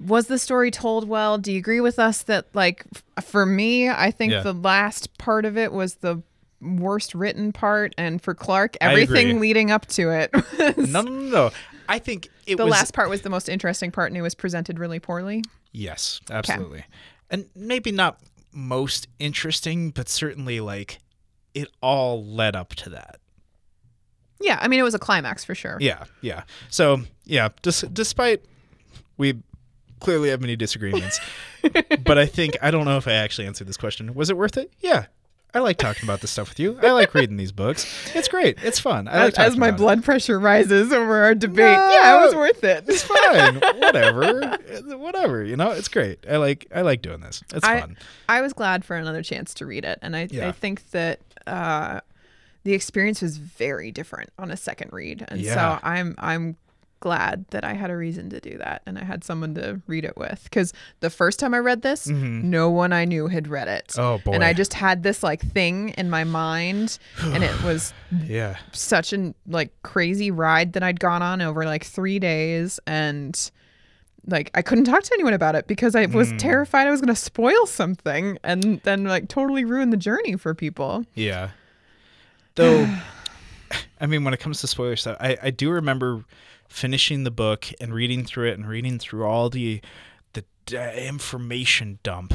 Was 0.00 0.26
the 0.26 0.38
story 0.38 0.70
told 0.70 1.08
well? 1.08 1.38
Do 1.38 1.52
you 1.52 1.58
agree 1.58 1.80
with 1.80 1.98
us 1.98 2.22
that 2.24 2.46
like 2.54 2.84
f- 3.16 3.24
for 3.24 3.46
me, 3.46 3.88
I 3.88 4.10
think 4.10 4.32
Yeah. 4.32 4.42
the 4.42 4.52
last 4.52 5.16
part 5.18 5.44
of 5.44 5.56
it 5.56 5.72
was 5.72 5.96
the 5.96 6.22
worst 6.60 7.14
written 7.14 7.52
part 7.52 7.94
and 7.98 8.22
for 8.22 8.34
Clark 8.34 8.76
everything 8.80 9.38
leading 9.38 9.70
up 9.70 9.84
to 9.86 10.10
it 10.10 10.30
was 10.76 10.88
no, 10.90 11.02
no, 11.02 11.10
no, 11.10 11.30
no. 11.30 11.50
I 11.88 11.98
think 11.98 12.28
it 12.46 12.56
the 12.56 12.64
was 12.64 12.72
last 12.72 12.94
part 12.94 13.10
was 13.10 13.20
the 13.20 13.28
most 13.30 13.48
interesting 13.50 13.90
part 13.90 14.10
and 14.10 14.16
it 14.16 14.22
was 14.22 14.34
presented 14.34 14.78
really 14.78 14.98
poorly. 14.98 15.42
Yes, 15.72 16.20
absolutely. 16.30 16.84
And 17.30 17.46
maybe 17.54 17.92
not 17.92 18.18
most 18.52 19.08
interesting, 19.18 19.90
but 19.90 20.08
certainly 20.08 20.60
like 20.60 21.00
it 21.54 21.68
all 21.82 22.24
led 22.24 22.56
up 22.56 22.74
to 22.76 22.90
that. 22.90 23.16
Yeah, 24.40 24.58
I 24.60 24.68
mean 24.68 24.80
it 24.80 24.84
was 24.84 24.94
a 24.94 24.98
climax 24.98 25.44
for 25.44 25.54
sure. 25.54 25.76
Yeah, 25.80 26.04
yeah. 26.20 26.44
So, 26.70 27.02
yeah, 27.24 27.50
dis- 27.62 27.84
despite 27.92 28.42
we 29.16 29.42
clearly 30.00 30.30
have 30.30 30.40
many 30.40 30.56
disagreements, 30.56 31.20
but 32.04 32.18
I 32.18 32.26
think 32.26 32.56
I 32.62 32.70
don't 32.70 32.84
know 32.84 32.96
if 32.96 33.08
I 33.08 33.12
actually 33.12 33.46
answered 33.46 33.66
this 33.66 33.76
question. 33.76 34.14
Was 34.14 34.30
it 34.30 34.36
worth 34.36 34.56
it? 34.56 34.72
Yeah. 34.80 35.06
I 35.56 35.60
like 35.60 35.76
talking 35.78 36.02
about 36.04 36.20
this 36.20 36.32
stuff 36.32 36.48
with 36.48 36.58
you. 36.58 36.76
I 36.82 36.90
like 36.90 37.14
reading 37.14 37.36
these 37.36 37.52
books. 37.52 37.86
It's 38.12 38.26
great. 38.26 38.58
It's 38.64 38.80
fun. 38.80 39.06
I 39.06 39.26
like 39.26 39.38
as, 39.38 39.52
as 39.52 39.56
my 39.56 39.68
about 39.68 39.76
it. 39.78 39.82
blood 39.82 40.04
pressure 40.04 40.40
rises 40.40 40.92
over 40.92 41.22
our 41.22 41.34
debate. 41.36 41.58
Yeah, 41.58 42.18
it 42.20 42.24
was 42.26 42.34
worth 42.34 42.64
it. 42.64 42.84
It's 42.88 43.04
fine. 43.04 43.60
Whatever. 43.78 44.58
Whatever. 44.96 45.44
You 45.44 45.56
know, 45.56 45.70
it's 45.70 45.86
great. 45.86 46.26
I 46.28 46.38
like 46.38 46.66
I 46.74 46.80
like 46.80 47.02
doing 47.02 47.20
this. 47.20 47.44
It's 47.54 47.64
I, 47.64 47.82
fun. 47.82 47.96
I 48.28 48.40
was 48.40 48.52
glad 48.52 48.84
for 48.84 48.96
another 48.96 49.22
chance 49.22 49.54
to 49.54 49.66
read 49.66 49.84
it, 49.84 50.00
and 50.02 50.16
I, 50.16 50.26
Yeah. 50.28 50.48
I 50.48 50.52
think 50.52 50.90
that 50.90 51.20
uh, 51.46 52.00
the 52.64 52.72
experience 52.72 53.22
was 53.22 53.36
very 53.36 53.92
different 53.92 54.30
on 54.40 54.50
a 54.50 54.56
second 54.56 54.92
read, 54.92 55.24
and 55.28 55.40
Yeah. 55.40 55.54
so 55.78 55.86
I'm 55.86 56.16
I'm 56.18 56.56
glad 57.04 57.44
that 57.50 57.64
I 57.64 57.74
had 57.74 57.90
a 57.90 57.96
reason 57.96 58.30
to 58.30 58.40
do 58.40 58.56
that, 58.58 58.80
and 58.86 58.98
I 58.98 59.04
had 59.04 59.22
someone 59.22 59.54
to 59.56 59.80
read 59.86 60.04
it 60.06 60.16
with. 60.16 60.40
Because 60.44 60.72
the 61.00 61.10
first 61.10 61.38
time 61.38 61.52
I 61.52 61.58
read 61.58 61.82
this, 61.82 62.06
no 62.08 62.70
one 62.70 62.92
I 62.94 63.04
knew 63.04 63.28
had 63.28 63.46
read 63.46 63.68
it. 63.68 63.88
Mm-hmm. 63.88 64.00
Oh, 64.00 64.18
boy. 64.24 64.32
And 64.32 64.42
I 64.42 64.54
just 64.54 64.72
had 64.72 65.02
this 65.02 65.22
like 65.22 65.40
thing 65.42 65.90
in 65.90 66.08
my 66.08 66.24
mind, 66.24 66.98
and 67.20 67.44
it 67.44 67.62
was 67.62 67.92
Yeah. 68.26 68.56
such 68.72 69.12
an 69.12 69.34
like 69.46 69.70
crazy 69.82 70.30
ride 70.30 70.72
that 70.72 70.82
I'd 70.82 70.98
gone 70.98 71.20
on 71.22 71.42
over 71.42 71.64
like 71.66 71.84
three 71.84 72.18
days 72.18 72.80
and 72.86 73.50
like 74.26 74.50
I 74.54 74.62
couldn't 74.62 74.84
talk 74.84 75.02
to 75.02 75.10
anyone 75.12 75.34
about 75.34 75.54
it 75.54 75.66
because 75.66 75.94
I 75.94 76.06
was 76.06 76.32
terrified 76.38 76.86
I 76.86 76.90
was 76.90 77.02
gonna 77.02 77.14
spoil 77.14 77.66
something 77.66 78.38
and 78.42 78.80
then 78.84 79.04
like 79.04 79.28
totally 79.28 79.66
ruin 79.66 79.90
the 79.90 79.98
journey 79.98 80.36
for 80.36 80.54
people. 80.54 81.04
Yeah. 81.14 81.50
Though, 82.54 82.88
I 84.00 84.06
mean, 84.06 84.24
when 84.24 84.32
it 84.32 84.40
comes 84.40 84.60
to 84.60 84.66
spoiler 84.66 84.96
stuff, 84.96 85.16
I, 85.20 85.36
I 85.42 85.50
do 85.50 85.70
remember 85.70 86.24
finishing 86.74 87.22
the 87.22 87.30
book 87.30 87.68
and 87.80 87.94
reading 87.94 88.24
through 88.24 88.48
it 88.48 88.58
and 88.58 88.68
reading 88.68 88.98
through 88.98 89.24
all 89.24 89.48
the 89.48 89.80
the 90.32 90.44
information 91.06 91.98
dump. 92.02 92.34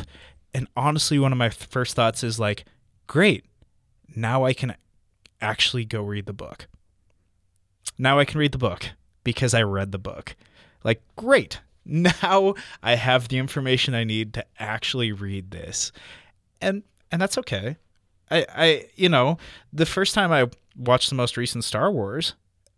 And 0.54 0.68
honestly, 0.78 1.20
one 1.20 1.32
of 1.32 1.38
my 1.38 1.50
first 1.50 1.96
thoughts 1.96 2.24
is 2.24 2.40
like, 2.40 2.64
great, 3.08 3.44
now 4.16 4.46
I 4.46 4.54
can 4.54 4.76
actually 5.42 5.84
go 5.84 6.04
read 6.04 6.26
the 6.26 6.34
book. 6.34 6.68
Now 7.98 8.18
I 8.18 8.26
can 8.26 8.40
read 8.40 8.52
the 8.52 8.58
book 8.58 8.92
because 9.24 9.54
I 9.54 9.64
read 9.64 9.92
the 9.92 10.00
book. 10.00 10.36
Like, 10.84 11.02
great. 11.16 11.60
Now 11.92 12.54
I 12.84 12.96
have 12.96 13.30
the 13.30 13.40
information 13.40 13.96
I 13.96 14.04
need 14.04 14.36
to 14.36 14.46
actually 14.60 15.12
read 15.12 15.50
this. 15.50 15.92
And 16.62 16.84
and 17.10 17.20
that's 17.20 17.38
okay. 17.40 17.78
I, 18.30 18.46
I, 18.54 18.86
you 18.96 19.10
know, 19.10 19.40
the 19.74 19.88
first 19.88 20.14
time 20.14 20.32
I 20.32 20.52
watched 20.78 21.10
the 21.10 21.16
most 21.16 21.36
recent 21.36 21.64
Star 21.64 21.92
Wars, 21.92 22.36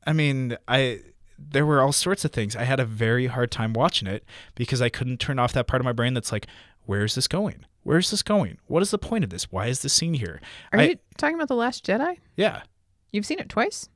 I 0.07 0.13
mean, 0.13 0.55
I 0.65 1.01
there 1.49 1.65
were 1.65 1.81
all 1.81 1.91
sorts 1.91 2.23
of 2.26 2.31
things. 2.31 2.55
I 2.55 2.63
had 2.63 2.80
a 2.80 2.85
very 2.85 3.27
hard 3.27 3.51
time 3.51 3.73
watching 3.73 4.07
it 4.07 4.23
because 4.55 4.81
I 4.81 4.89
couldn't 4.89 5.19
turn 5.19 5.39
off 5.39 5.53
that 5.53 5.68
part 5.68 5.81
of 5.81 5.85
my 5.85 5.91
brain 5.91 6.13
that's 6.13 6.31
like, 6.31 6.47
where's 6.85 7.15
this 7.15 7.27
going? 7.27 7.65
Where's 7.84 8.11
this 8.11 8.22
going? 8.23 8.57
What 8.68 8.81
is 8.84 8.91
the 8.91 8.97
point 8.99 9.23
of 9.23 9.30
this? 9.31 9.51
Why 9.51 9.68
is 9.68 9.81
this 9.81 9.93
scene 9.93 10.13
here? 10.13 10.39
Are 10.72 10.80
I- 10.80 10.84
you 10.84 10.95
talking 11.18 11.35
about 11.35 11.47
The 11.47 11.55
Last 11.55 11.85
Jedi? 11.85 12.18
Yeah. 12.35 12.61
You've 13.11 13.26
seen 13.26 13.39
it 13.39 13.49
twice? 13.49 13.89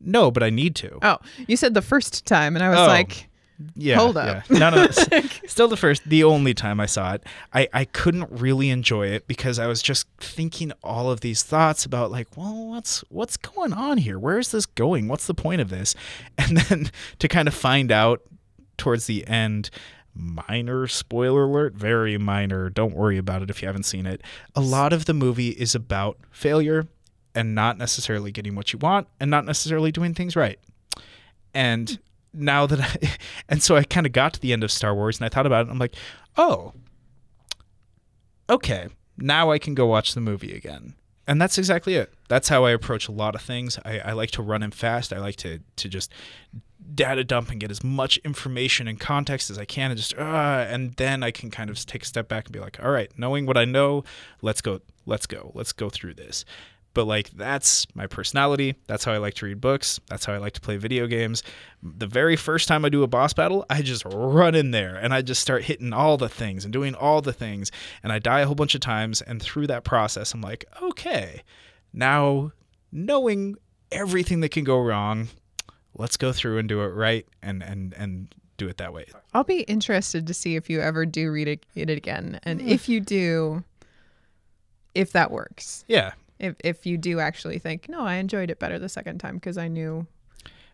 No, 0.00 0.30
but 0.30 0.42
I 0.42 0.50
need 0.50 0.76
to. 0.76 0.98
Oh, 1.02 1.18
you 1.48 1.56
said 1.56 1.72
the 1.74 1.80
first 1.82 2.26
time, 2.26 2.56
and 2.56 2.64
I 2.64 2.68
was 2.68 2.78
Oh. 2.78 2.86
like, 2.86 3.28
Yeah. 3.76 3.96
Hold 3.96 4.16
up. 4.16 4.44
Yeah. 4.48 4.58
No, 4.58 4.70
no, 4.70 4.86
no. 4.86 5.20
Still 5.46 5.68
the 5.68 5.76
first, 5.76 6.08
the 6.08 6.24
only 6.24 6.54
time 6.54 6.80
I 6.80 6.86
saw 6.86 7.14
it. 7.14 7.22
I, 7.52 7.68
I 7.72 7.84
couldn't 7.84 8.30
really 8.30 8.70
enjoy 8.70 9.08
it 9.08 9.26
because 9.28 9.58
I 9.58 9.66
was 9.66 9.80
just 9.80 10.08
thinking 10.18 10.72
all 10.82 11.10
of 11.10 11.20
these 11.20 11.42
thoughts 11.42 11.84
about 11.84 12.10
like, 12.10 12.36
well, 12.36 12.68
what's 12.68 13.04
what's 13.10 13.36
going 13.36 13.72
on 13.72 13.98
here? 13.98 14.18
Where 14.18 14.38
is 14.38 14.50
this 14.50 14.66
going? 14.66 15.08
What's 15.08 15.26
the 15.26 15.34
point 15.34 15.60
of 15.60 15.70
this? 15.70 15.94
And 16.38 16.58
then 16.58 16.90
to 17.20 17.28
kind 17.28 17.48
of 17.48 17.54
find 17.54 17.90
out 17.90 18.20
towards 18.76 19.06
the 19.06 19.26
end, 19.26 19.70
minor 20.14 20.86
spoiler 20.86 21.44
alert, 21.44 21.74
very 21.74 22.18
minor. 22.18 22.68
Don't 22.68 22.94
worry 22.94 23.18
about 23.18 23.42
it 23.42 23.50
if 23.50 23.62
you 23.62 23.66
haven't 23.68 23.84
seen 23.84 24.04
it. 24.06 24.22
A 24.54 24.60
lot 24.60 24.92
of 24.92 25.06
the 25.06 25.14
movie 25.14 25.50
is 25.50 25.74
about 25.74 26.18
failure 26.30 26.86
and 27.34 27.54
not 27.54 27.78
necessarily 27.78 28.30
getting 28.30 28.54
what 28.54 28.72
you 28.72 28.78
want 28.78 29.08
and 29.20 29.30
not 29.30 29.44
necessarily 29.44 29.90
doing 29.90 30.12
things 30.14 30.36
right. 30.36 30.58
And 31.52 31.98
now 32.34 32.66
that 32.66 32.80
I, 32.80 33.16
and 33.48 33.62
so 33.62 33.76
I 33.76 33.84
kind 33.84 34.06
of 34.06 34.12
got 34.12 34.34
to 34.34 34.40
the 34.40 34.52
end 34.52 34.64
of 34.64 34.72
Star 34.72 34.94
Wars 34.94 35.18
and 35.18 35.26
I 35.26 35.28
thought 35.28 35.46
about 35.46 35.66
it. 35.66 35.70
I'm 35.70 35.78
like, 35.78 35.96
oh, 36.36 36.72
okay, 38.48 38.88
now 39.16 39.50
I 39.50 39.58
can 39.58 39.74
go 39.74 39.86
watch 39.86 40.14
the 40.14 40.20
movie 40.20 40.54
again. 40.54 40.94
And 41.26 41.40
that's 41.40 41.56
exactly 41.56 41.94
it. 41.94 42.12
That's 42.28 42.48
how 42.48 42.64
I 42.64 42.72
approach 42.72 43.08
a 43.08 43.12
lot 43.12 43.34
of 43.34 43.40
things. 43.40 43.78
I, 43.84 43.98
I 44.00 44.12
like 44.12 44.30
to 44.32 44.42
run 44.42 44.62
in 44.62 44.72
fast. 44.72 45.12
I 45.12 45.18
like 45.18 45.36
to 45.36 45.60
to 45.76 45.88
just 45.88 46.12
data 46.94 47.24
dump 47.24 47.50
and 47.50 47.58
get 47.58 47.70
as 47.70 47.82
much 47.82 48.18
information 48.18 48.86
and 48.86 49.00
context 49.00 49.50
as 49.50 49.58
I 49.58 49.64
can, 49.64 49.90
and 49.90 49.98
just 49.98 50.14
uh, 50.18 50.66
and 50.68 50.92
then 50.94 51.22
I 51.22 51.30
can 51.30 51.50
kind 51.50 51.70
of 51.70 51.84
take 51.86 52.02
a 52.02 52.06
step 52.06 52.28
back 52.28 52.44
and 52.44 52.52
be 52.52 52.60
like, 52.60 52.78
all 52.82 52.90
right, 52.90 53.10
knowing 53.16 53.46
what 53.46 53.56
I 53.56 53.64
know, 53.64 54.04
let's 54.42 54.60
go, 54.60 54.80
let's 55.06 55.26
go, 55.26 55.50
let's 55.54 55.72
go 55.72 55.88
through 55.88 56.14
this. 56.14 56.44
But 56.94 57.06
like 57.06 57.30
that's 57.30 57.86
my 57.94 58.06
personality. 58.06 58.76
That's 58.86 59.04
how 59.04 59.12
I 59.12 59.18
like 59.18 59.34
to 59.34 59.46
read 59.46 59.60
books. 59.60 60.00
That's 60.08 60.24
how 60.24 60.32
I 60.32 60.38
like 60.38 60.52
to 60.54 60.60
play 60.60 60.76
video 60.76 61.06
games. 61.06 61.42
The 61.82 62.06
very 62.06 62.36
first 62.36 62.68
time 62.68 62.84
I 62.84 62.88
do 62.88 63.02
a 63.02 63.06
boss 63.08 63.32
battle, 63.32 63.66
I 63.68 63.82
just 63.82 64.04
run 64.06 64.54
in 64.54 64.70
there 64.70 64.94
and 64.94 65.12
I 65.12 65.20
just 65.20 65.42
start 65.42 65.64
hitting 65.64 65.92
all 65.92 66.16
the 66.16 66.28
things 66.28 66.64
and 66.64 66.72
doing 66.72 66.94
all 66.94 67.20
the 67.20 67.32
things. 67.32 67.70
And 68.02 68.12
I 68.12 68.18
die 68.20 68.40
a 68.40 68.46
whole 68.46 68.54
bunch 68.54 68.74
of 68.74 68.80
times. 68.80 69.20
And 69.20 69.42
through 69.42 69.66
that 69.66 69.84
process, 69.84 70.32
I'm 70.32 70.40
like, 70.40 70.64
okay, 70.80 71.42
now 71.92 72.52
knowing 72.92 73.56
everything 73.92 74.40
that 74.40 74.50
can 74.50 74.62
go 74.64 74.78
wrong, 74.80 75.28
let's 75.96 76.16
go 76.16 76.32
through 76.32 76.58
and 76.58 76.68
do 76.68 76.80
it 76.82 76.88
right 76.88 77.26
and 77.42 77.62
and 77.62 77.92
and 77.94 78.34
do 78.56 78.68
it 78.68 78.76
that 78.76 78.92
way. 78.92 79.06
I'll 79.32 79.42
be 79.42 79.62
interested 79.62 80.28
to 80.28 80.34
see 80.34 80.54
if 80.54 80.70
you 80.70 80.80
ever 80.80 81.04
do 81.04 81.32
read 81.32 81.48
it, 81.48 81.66
it 81.74 81.90
again. 81.90 82.38
And 82.44 82.60
Hmm. 82.62 82.68
if 82.68 82.88
you 82.88 83.00
do, 83.00 83.64
if 84.94 85.10
that 85.10 85.32
works. 85.32 85.84
Yeah. 85.88 86.12
If, 86.38 86.56
if 86.64 86.84
you 86.86 86.98
do 86.98 87.20
actually 87.20 87.58
think, 87.58 87.88
no, 87.88 88.00
I 88.00 88.14
enjoyed 88.14 88.50
it 88.50 88.58
better 88.58 88.78
the 88.78 88.88
second 88.88 89.18
time 89.18 89.34
because 89.36 89.56
I 89.58 89.68
knew 89.68 90.06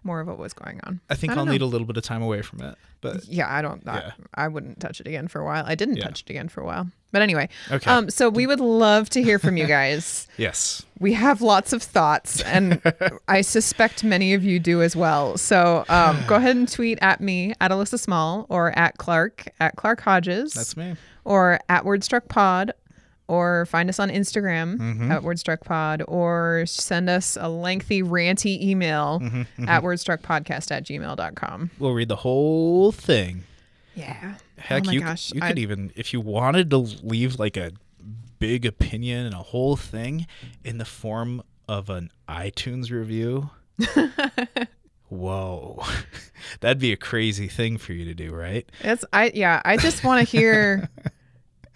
more 0.02 0.20
of 0.20 0.26
what 0.28 0.38
was 0.38 0.54
going 0.54 0.80
on. 0.84 0.98
I 1.10 1.14
think 1.14 1.30
I 1.32 1.34
I'll 1.36 1.44
don't 1.44 1.52
need 1.52 1.60
a 1.60 1.66
little 1.66 1.86
bit 1.86 1.98
of 1.98 2.02
time 2.02 2.22
away 2.22 2.40
from 2.40 2.62
it. 2.62 2.74
But 3.02 3.26
Yeah, 3.28 3.54
I 3.54 3.60
don't. 3.60 3.82
Yeah. 3.84 4.12
I, 4.34 4.44
I 4.44 4.48
wouldn't 4.48 4.80
touch 4.80 4.98
it 5.00 5.06
again 5.06 5.28
for 5.28 5.40
a 5.40 5.44
while. 5.44 5.62
I 5.66 5.74
didn't 5.74 5.96
Yeah. 5.96 6.04
touch 6.04 6.22
it 6.22 6.30
again 6.30 6.48
for 6.48 6.62
a 6.62 6.64
while. 6.64 6.90
But 7.12 7.20
anyway, 7.20 7.50
Okay. 7.70 7.90
um, 7.90 8.08
so 8.08 8.30
we 8.30 8.46
would 8.46 8.60
love 8.60 9.10
to 9.10 9.22
hear 9.22 9.38
from 9.38 9.58
you 9.58 9.66
guys. 9.66 10.26
yes. 10.38 10.82
we 10.98 11.12
have 11.12 11.42
lots 11.42 11.72
of 11.74 11.82
thoughts, 11.82 12.40
and 12.42 12.80
I 13.28 13.42
suspect 13.42 14.02
many 14.04 14.32
of 14.32 14.42
you 14.44 14.58
do 14.58 14.80
as 14.80 14.94
well. 14.96 15.36
So 15.36 15.84
um, 15.90 16.18
go 16.26 16.36
ahead 16.36 16.56
and 16.56 16.70
tweet 16.70 16.98
at 17.02 17.20
me 17.20 17.52
at 17.60 17.70
Alyssa 17.70 17.98
Small 17.98 18.46
or 18.48 18.70
at 18.78 18.96
Clark 18.96 19.48
at 19.60 19.76
Clark 19.76 20.00
Hodges 20.02 20.52
That's 20.54 20.76
me. 20.78 20.94
or 21.24 21.58
at 21.68 21.84
Wordstruck 21.84 22.28
Pod 22.28 22.72
or 23.30 23.64
find 23.66 23.88
us 23.88 23.98
on 24.00 24.10
Instagram 24.10 24.76
Mm-hmm. 24.78 25.10
at 25.12 25.22
WordstruckPod, 25.22 26.04
or 26.08 26.64
send 26.66 27.08
us 27.08 27.36
a 27.40 27.48
lengthy 27.48 28.02
ranty 28.02 28.60
email 28.60 29.20
Mm-hmm, 29.22 29.68
at 29.68 29.82
wordstruckpodcast 29.82 30.70
at 30.70 30.84
gmail.com. 30.84 31.70
We'll 31.78 31.92
read 31.92 32.08
the 32.08 32.16
whole 32.16 32.92
thing. 32.92 33.44
Yeah. 33.94 34.34
Heck, 34.58 34.86
oh 34.88 34.90
you, 34.90 35.00
gosh. 35.00 35.32
you 35.32 35.40
I- 35.42 35.48
could 35.48 35.58
even, 35.58 35.92
if 35.96 36.12
you 36.12 36.20
wanted 36.20 36.70
to 36.70 36.78
leave 36.78 37.38
like 37.38 37.56
a 37.56 37.72
big 38.38 38.64
opinion 38.66 39.26
and 39.26 39.34
a 39.34 39.38
whole 39.42 39.76
thing 39.76 40.26
in 40.64 40.78
the 40.78 40.84
form 40.84 41.42
of 41.68 41.90
an 41.90 42.10
iTunes 42.28 42.90
review. 42.90 43.50
Whoa. 45.08 45.82
That'd 46.60 46.78
be 46.78 46.92
a 46.92 46.96
crazy 46.96 47.48
thing 47.48 47.78
for 47.78 47.92
you 47.92 48.04
to 48.04 48.14
do, 48.14 48.32
right? 48.32 48.68
It's 48.80 49.04
I 49.12 49.32
yeah, 49.34 49.60
I 49.64 49.76
just 49.76 50.04
want 50.04 50.24
to 50.26 50.30
hear 50.36 50.88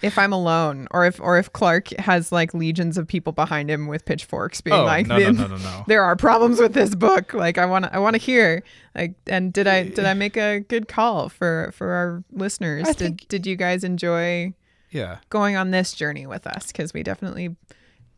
if 0.03 0.19
I'm 0.19 0.33
alone 0.33 0.87
or 0.91 1.07
if 1.07 1.21
or 1.21 1.39
if 1.39 1.53
Clark 1.53 1.89
has 1.99 2.31
like 2.33 2.53
legions 2.53 2.99
of 2.99 3.07
people 3.07 3.33
behind 3.33 3.71
him 3.71 3.87
with 3.87 4.05
pitchforks 4.05 4.61
being 4.61 4.77
Oh, 4.77 4.85
like 4.85 5.07
no, 5.07 5.19
no, 5.19 5.31
no, 5.31 5.47
no, 5.47 5.57
no. 5.57 5.85
there 5.87 6.03
are 6.03 6.17
problems 6.17 6.61
with 6.61 6.75
this 6.75 6.95
book. 6.95 7.33
Like 7.33 7.59
I 7.59 7.65
want 7.67 7.85
to 7.87 7.95
I 7.95 7.99
want 7.99 8.15
to 8.15 8.21
hear 8.21 8.63
like 8.95 9.15
and 9.27 9.53
did 9.53 9.67
I 9.67 9.85
did 9.85 10.05
I 10.05 10.15
make 10.15 10.37
a 10.37 10.61
good 10.61 10.89
call 10.89 11.29
for 11.29 11.71
for 11.75 11.91
our 11.93 12.25
listeners? 12.33 12.85
I 12.89 12.93
did 12.93 12.99
think- 12.99 13.29
did 13.29 13.47
you 13.47 13.57
guys 13.57 13.85
enjoy 13.85 14.53
Yeah. 14.91 15.19
going 15.31 15.57
on 15.57 15.71
this 15.71 15.93
journey 15.93 16.27
with 16.27 16.47
us 16.47 16.71
cuz 16.73 16.93
we 16.93 17.03
definitely 17.03 17.57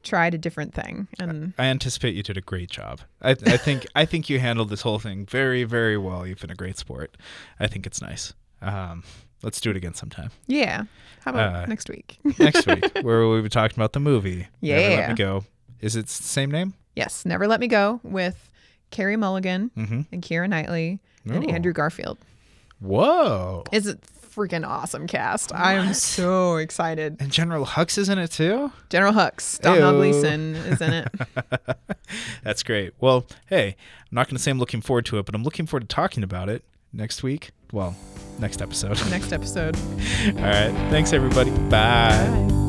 tried 0.03 0.35
a 0.35 0.39
different 0.39 0.73
thing 0.73 1.09
and 1.19 1.53
I 1.59 1.65
anticipate 1.65 2.15
you 2.15 2.23
did 2.23 2.37
a 2.37 2.41
great 2.41 2.71
job. 2.71 3.01
I, 3.23 3.31
I 3.31 3.57
think 3.57 3.87
I 3.95 4.05
think 4.05 4.29
you 4.31 4.39
handled 4.41 4.71
this 4.71 4.81
whole 4.83 4.99
thing 4.99 5.27
very, 5.27 5.65
very 5.65 5.99
well. 5.99 6.27
You've 6.27 6.41
been 6.41 6.51
a 6.51 6.55
great 6.55 6.79
sport. 6.79 7.17
I 7.61 7.67
think 7.67 7.87
it's 7.87 8.01
nice. 8.01 8.33
Um, 8.63 9.03
let's 9.47 9.61
do 9.61 9.71
it 9.71 9.77
again 9.77 9.95
sometime 9.95 10.31
yeah. 10.47 10.83
How 11.25 11.31
about 11.33 11.55
Uh, 11.55 11.67
next 11.67 11.89
week? 11.89 12.19
next 12.39 12.67
week, 12.67 12.85
where 13.03 13.27
we'll 13.27 13.43
be 13.43 13.49
talking 13.49 13.77
about 13.79 13.93
the 13.95 14.01
movie. 14.01 14.47
Yeah. 14.61 14.77
Never 14.77 14.97
Let. 15.01 15.09
Me 15.11 15.15
Go. 15.17 15.45
Is 15.81 15.97
it 15.97 16.07
the 16.07 16.13
same 16.23 16.51
name? 16.51 16.75
yes, 16.95 17.25
Never 17.25 17.47
Let 17.49 17.59
Me 17.61 17.67
Go 17.67 18.01
with 18.05 18.51
Carey 18.91 19.17
Mulligan 19.17 19.71
Mm-hmm. 19.77 20.01
and 20.13 20.23
Keira 20.23 20.49
Knightley 20.49 21.01
and 21.25 21.45
Oh. 21.45 21.49
Andrew 21.49 21.73
Garfield. 21.73 22.19
Whoa. 22.81 23.65
It's 23.73 23.87
a 23.89 23.97
freaking 23.97 24.67
awesome 24.67 25.07
cast. 25.07 25.53
I 25.55 25.73
am 25.75 25.95
so 25.95 26.57
excited. 26.57 27.17
And 27.21 27.33
General 27.33 27.65
Hux 27.67 27.97
is 27.99 28.09
in 28.09 28.19
it 28.19 28.31
too? 28.31 28.71
General 28.91 29.13
Hux, 29.15 29.61
Domhnall 29.61 29.95
Ayo. 29.95 29.97
Gleeson 30.13 30.55
is 30.57 30.81
in 30.81 30.93
it. 30.93 31.09
That's 32.45 32.63
great. 32.63 32.93
Well, 33.01 33.27
hey, 33.47 33.69
I'm 34.03 34.15
not 34.15 34.29
going 34.29 34.37
to 34.37 34.43
say 34.43 34.51
I'm 34.51 34.59
looking 34.59 34.83
forward 34.83 35.07
to 35.07 35.19
it, 35.19 35.27
but 35.27 35.35
I'm 35.35 35.43
looking 35.43 35.67
forward 35.67 35.89
to 35.89 35.95
talking 35.95 36.23
about 36.23 36.49
it 36.49 36.65
next 36.93 37.23
week. 37.23 37.51
Well, 37.73 37.97
next 38.39 38.63
episode. 38.63 38.99
Next 39.11 39.33
episode. 39.33 39.77
All 40.27 40.43
right. 40.43 40.73
Thanks, 40.91 41.13
everybody. 41.13 41.51
Bye. 41.51 42.11
Bye. 42.49 42.66